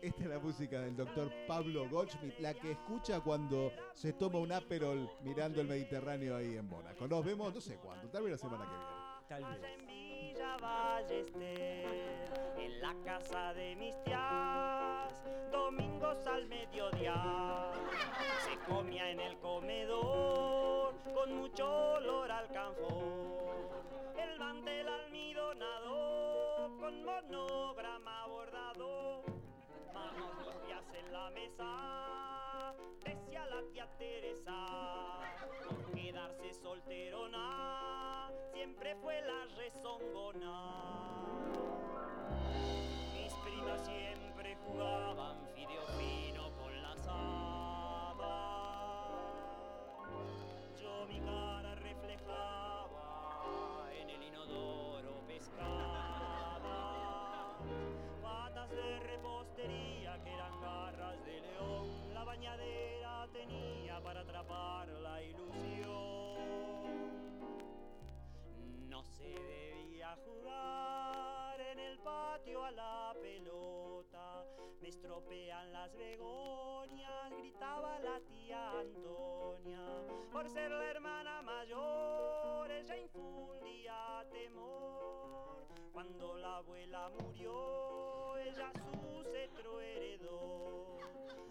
Esta 0.00 0.22
es 0.22 0.28
la 0.28 0.38
música 0.38 0.80
del 0.80 0.96
doctor 0.96 1.30
Pablo 1.46 1.86
Goldschmidt, 1.90 2.38
la 2.38 2.54
que 2.54 2.72
escucha 2.72 3.20
cuando 3.20 3.70
se 3.92 4.14
toma 4.14 4.38
un 4.38 4.50
Aperol 4.50 5.10
mirando 5.22 5.60
el 5.60 5.68
Mediterráneo 5.68 6.34
ahí 6.34 6.56
en 6.56 6.66
Mónaco. 6.66 7.06
Nos 7.06 7.26
vemos, 7.26 7.54
no 7.54 7.60
sé 7.60 7.76
cuándo, 7.76 8.08
tal 8.08 8.22
vez 8.22 8.32
la 8.32 8.38
semana 8.38 8.64
que 8.64 8.70
viene. 8.70 9.08
Tal 9.28 9.44
Allá 11.84 12.07
la 12.80 12.94
casa 13.04 13.52
de 13.54 13.74
mis 13.76 13.94
tías, 14.04 15.12
domingos 15.50 16.26
al 16.26 16.46
mediodía, 16.46 17.72
se 18.44 18.56
comía 18.70 19.10
en 19.10 19.20
el 19.20 19.38
comedor 19.38 20.94
con 21.12 21.34
mucho 21.34 21.94
olor 21.94 22.30
al 22.30 22.48
canfor. 22.52 23.84
El 24.16 24.38
mantel 24.38 24.88
almidonado 24.88 26.70
con 26.78 27.04
monograma 27.04 28.26
bordado, 28.26 29.24
manos 29.92 30.46
limpias 30.46 30.84
en 30.94 31.12
la 31.12 31.30
mesa, 31.30 32.74
decía 33.04 33.46
la 33.46 33.62
tía 33.72 33.88
Teresa, 33.98 34.66
por 35.66 35.90
quedarse 35.92 36.52
solterona, 36.52 38.30
siempre 38.52 38.94
fue 38.96 39.20
la 39.22 39.46
rezongona. 39.56 41.87
Jugaban 44.78 45.42
fideo 45.56 45.82
fino 45.98 46.44
con 46.56 46.70
la 46.82 46.92
hadas. 47.08 48.22
Yo 50.80 51.04
mi 51.08 51.18
cara 51.18 51.74
reflejaba 51.74 53.90
en 53.92 54.08
el 54.08 54.22
inodoro 54.22 55.20
pescada. 55.26 56.68
Patas 58.22 58.70
de 58.70 59.00
repostería 59.00 60.22
que 60.22 60.32
eran 60.32 60.60
garras 60.60 61.24
de 61.24 61.40
león. 61.40 62.14
La 62.14 62.22
bañadera 62.22 63.26
tenía 63.32 64.00
para 64.00 64.20
atrapar 64.20 64.86
la 64.86 65.20
ilusión. 65.24 66.38
No 68.88 69.02
se 69.02 69.24
debía 69.24 70.16
jugar 70.24 71.60
en 71.62 71.80
el 71.80 71.98
patio 71.98 72.64
a 72.64 72.70
la 72.70 73.12
pelota. 73.20 73.77
Estropean 74.88 75.70
las 75.70 75.94
begonias, 75.98 77.30
gritaba 77.36 77.98
la 77.98 78.20
tía 78.20 78.70
Antonia. 78.70 79.84
Por 80.32 80.48
ser 80.48 80.70
la 80.70 80.90
hermana 80.90 81.42
mayor, 81.42 82.70
ella 82.70 82.96
infundía 82.96 84.24
temor. 84.32 85.66
Cuando 85.92 86.38
la 86.38 86.56
abuela 86.56 87.10
murió, 87.20 88.38
ella 88.38 88.72
su 88.72 89.24
cetro 89.30 89.78
heredó. 89.78 90.96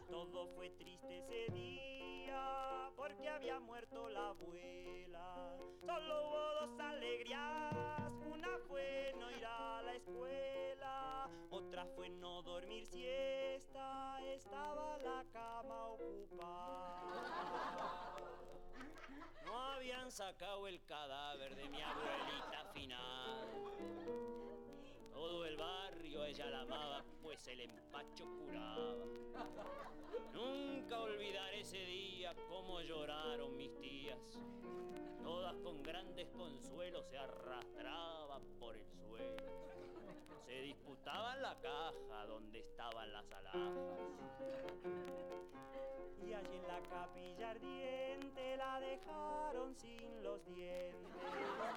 Todo 0.10 0.48
fue 0.56 0.72
triste 0.72 1.20
ese 1.20 1.54
día 1.54 2.90
porque 2.96 3.30
había 3.30 3.60
muerto 3.60 4.10
la 4.10 4.30
abuela. 4.30 5.56
Solo 5.86 6.28
hubo 6.28 6.66
dos 6.66 6.80
alegrías, 6.80 8.12
una 8.34 8.58
fue 8.68 9.14
no 9.20 9.30
ir 9.30 9.46
a 9.46 9.84
la 9.84 9.94
escuela 9.94 10.57
otra 11.50 11.86
fue 11.96 12.10
no 12.10 12.42
dormir 12.42 12.86
siesta, 12.86 14.20
estaba 14.26 14.98
la 15.00 15.26
cama 15.32 15.88
ocupada. 15.88 17.28
No 19.46 19.58
habían 19.58 20.12
sacado 20.12 20.68
el 20.68 20.84
cadáver 20.84 21.56
de 21.56 21.70
mi 21.70 21.82
abuelita 21.82 22.66
final. 22.74 23.48
Todo 25.12 25.46
el 25.46 25.58
barrio 25.58 26.26
ella 26.26 26.50
la 26.50 26.62
amaba, 26.62 27.04
pues 27.22 27.48
el 27.48 27.62
empacho 27.62 28.26
curaba. 28.38 29.06
Nunca 30.34 31.00
olvidaré 31.00 31.62
ese 31.62 31.78
día 31.78 32.36
cómo 32.48 32.82
lloraron 32.82 33.56
mis 33.56 33.76
tías. 33.80 34.40
Todas 35.24 35.56
con 35.58 35.82
grandes 35.82 36.30
consuelos 36.30 37.06
se 37.08 37.18
arrastraban 37.18 38.44
por 38.60 38.76
el 38.76 38.86
suelo. 38.88 39.87
Se 40.46 40.62
disputaban 40.62 41.42
la 41.42 41.56
caja 41.60 42.26
donde 42.28 42.60
estaban 42.60 43.12
las 43.12 43.32
alhajas. 43.32 43.74
Y 46.26 46.34
allí 46.34 46.56
en 46.56 46.68
la 46.68 46.82
capilla 46.90 47.52
ardiente 47.52 48.58
la 48.58 48.80
dejaron 48.80 49.76
sin 49.76 50.24
los 50.24 50.46
dientes. 50.46 50.98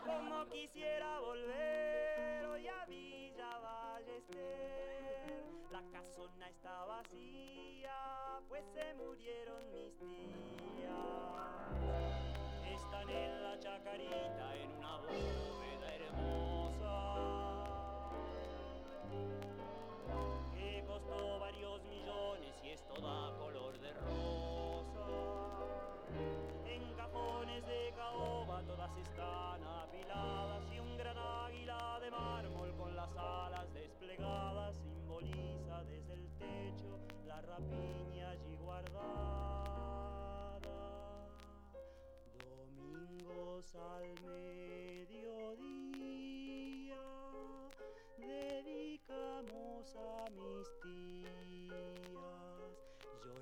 Como 0.05 0.47
quisiera 0.47 1.21
volver 1.21 2.45
hoy 2.47 2.67
a 2.69 2.85
Villa 2.87 3.59
Ballester. 3.59 5.45
La 5.71 5.83
casona 5.93 6.49
está 6.49 6.85
vacía, 6.85 8.41
pues 8.49 8.65
se 8.75 8.95
murieron 8.95 9.71
mis 9.73 9.97
tías. 9.99 10.91
Están 12.67 13.09
en 13.09 13.43
la 13.43 13.59
chacarita 13.59 14.57
en 14.57 14.71
una 14.73 14.97
bóveda 14.99 15.60
color 23.01 23.79
de 23.81 23.93
rosa. 23.93 25.07
En 26.67 26.95
cajones 26.95 27.67
de 27.67 27.93
caoba 27.97 28.63
todas 28.63 28.97
están 28.99 29.65
apiladas 29.65 30.63
y 30.73 30.79
un 30.81 30.97
gran 30.99 31.17
águila 31.17 31.99
de 32.01 32.11
mármol 32.11 32.75
con 32.77 32.95
las 32.95 33.17
alas 33.17 33.73
desplegadas 33.73 34.77
simboliza 34.77 35.85
desde 35.85 36.13
el 36.15 36.29
techo 36.39 36.99
la 37.27 37.41
rapiña 37.41 38.31
allí 38.31 38.57
guardada. 38.57 39.01
Domingos 42.39 43.75
al 43.75 44.21
mediodía 44.21 44.91
dedicamos 48.19 49.97
a 49.97 50.31
mis 50.31 50.69
tías, 50.83 51.20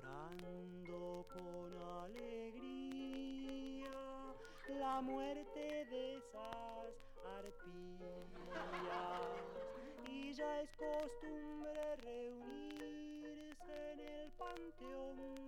llorando 0.09 1.25
con 1.31 1.77
alegría 2.03 3.19
la 4.79 5.01
muerte 5.01 5.85
de 5.89 6.17
esas 6.17 6.93
arpías. 7.37 8.27
Y 10.07 10.33
ya 10.33 10.61
es 10.61 10.69
costumbre 10.71 11.95
reunirse 11.97 13.91
en 13.91 13.99
el 13.99 14.31
panteón 14.33 15.38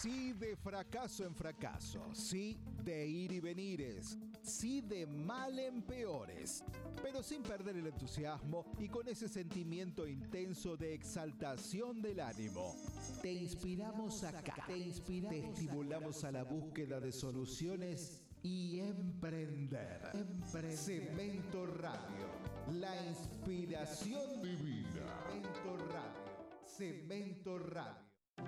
Sí 0.00 0.32
de 0.32 0.54
fracaso 0.54 1.24
en 1.24 1.34
fracaso, 1.34 2.14
sí 2.14 2.56
de 2.84 3.04
ir 3.04 3.32
y 3.32 3.40
venires, 3.40 4.16
sí 4.44 4.80
de 4.80 5.08
mal 5.08 5.58
en 5.58 5.82
peores, 5.82 6.62
pero 7.02 7.20
sin 7.20 7.42
perder 7.42 7.78
el 7.78 7.88
entusiasmo 7.88 8.64
y 8.78 8.88
con 8.88 9.08
ese 9.08 9.28
sentimiento 9.28 10.06
intenso 10.06 10.76
de 10.76 10.94
exaltación 10.94 12.00
del 12.00 12.20
ánimo. 12.20 12.76
Te 13.22 13.32
inspiramos 13.32 14.22
acá, 14.22 14.64
te 14.68 14.78
inspiramos, 14.78 15.30
te 15.30 15.46
estimulamos 15.48 16.22
a 16.22 16.30
la 16.30 16.44
búsqueda 16.44 17.00
de 17.00 17.10
soluciones 17.10 18.22
y 18.44 18.78
emprender. 18.78 20.12
Cemento 20.76 21.66
Radio, 21.66 22.28
la 22.78 23.04
inspiración 23.04 24.42
divina. 24.42 25.24
Cemento 25.32 25.76
Radio, 25.88 26.62
Cemento 26.64 27.58
Radio. 27.58 28.07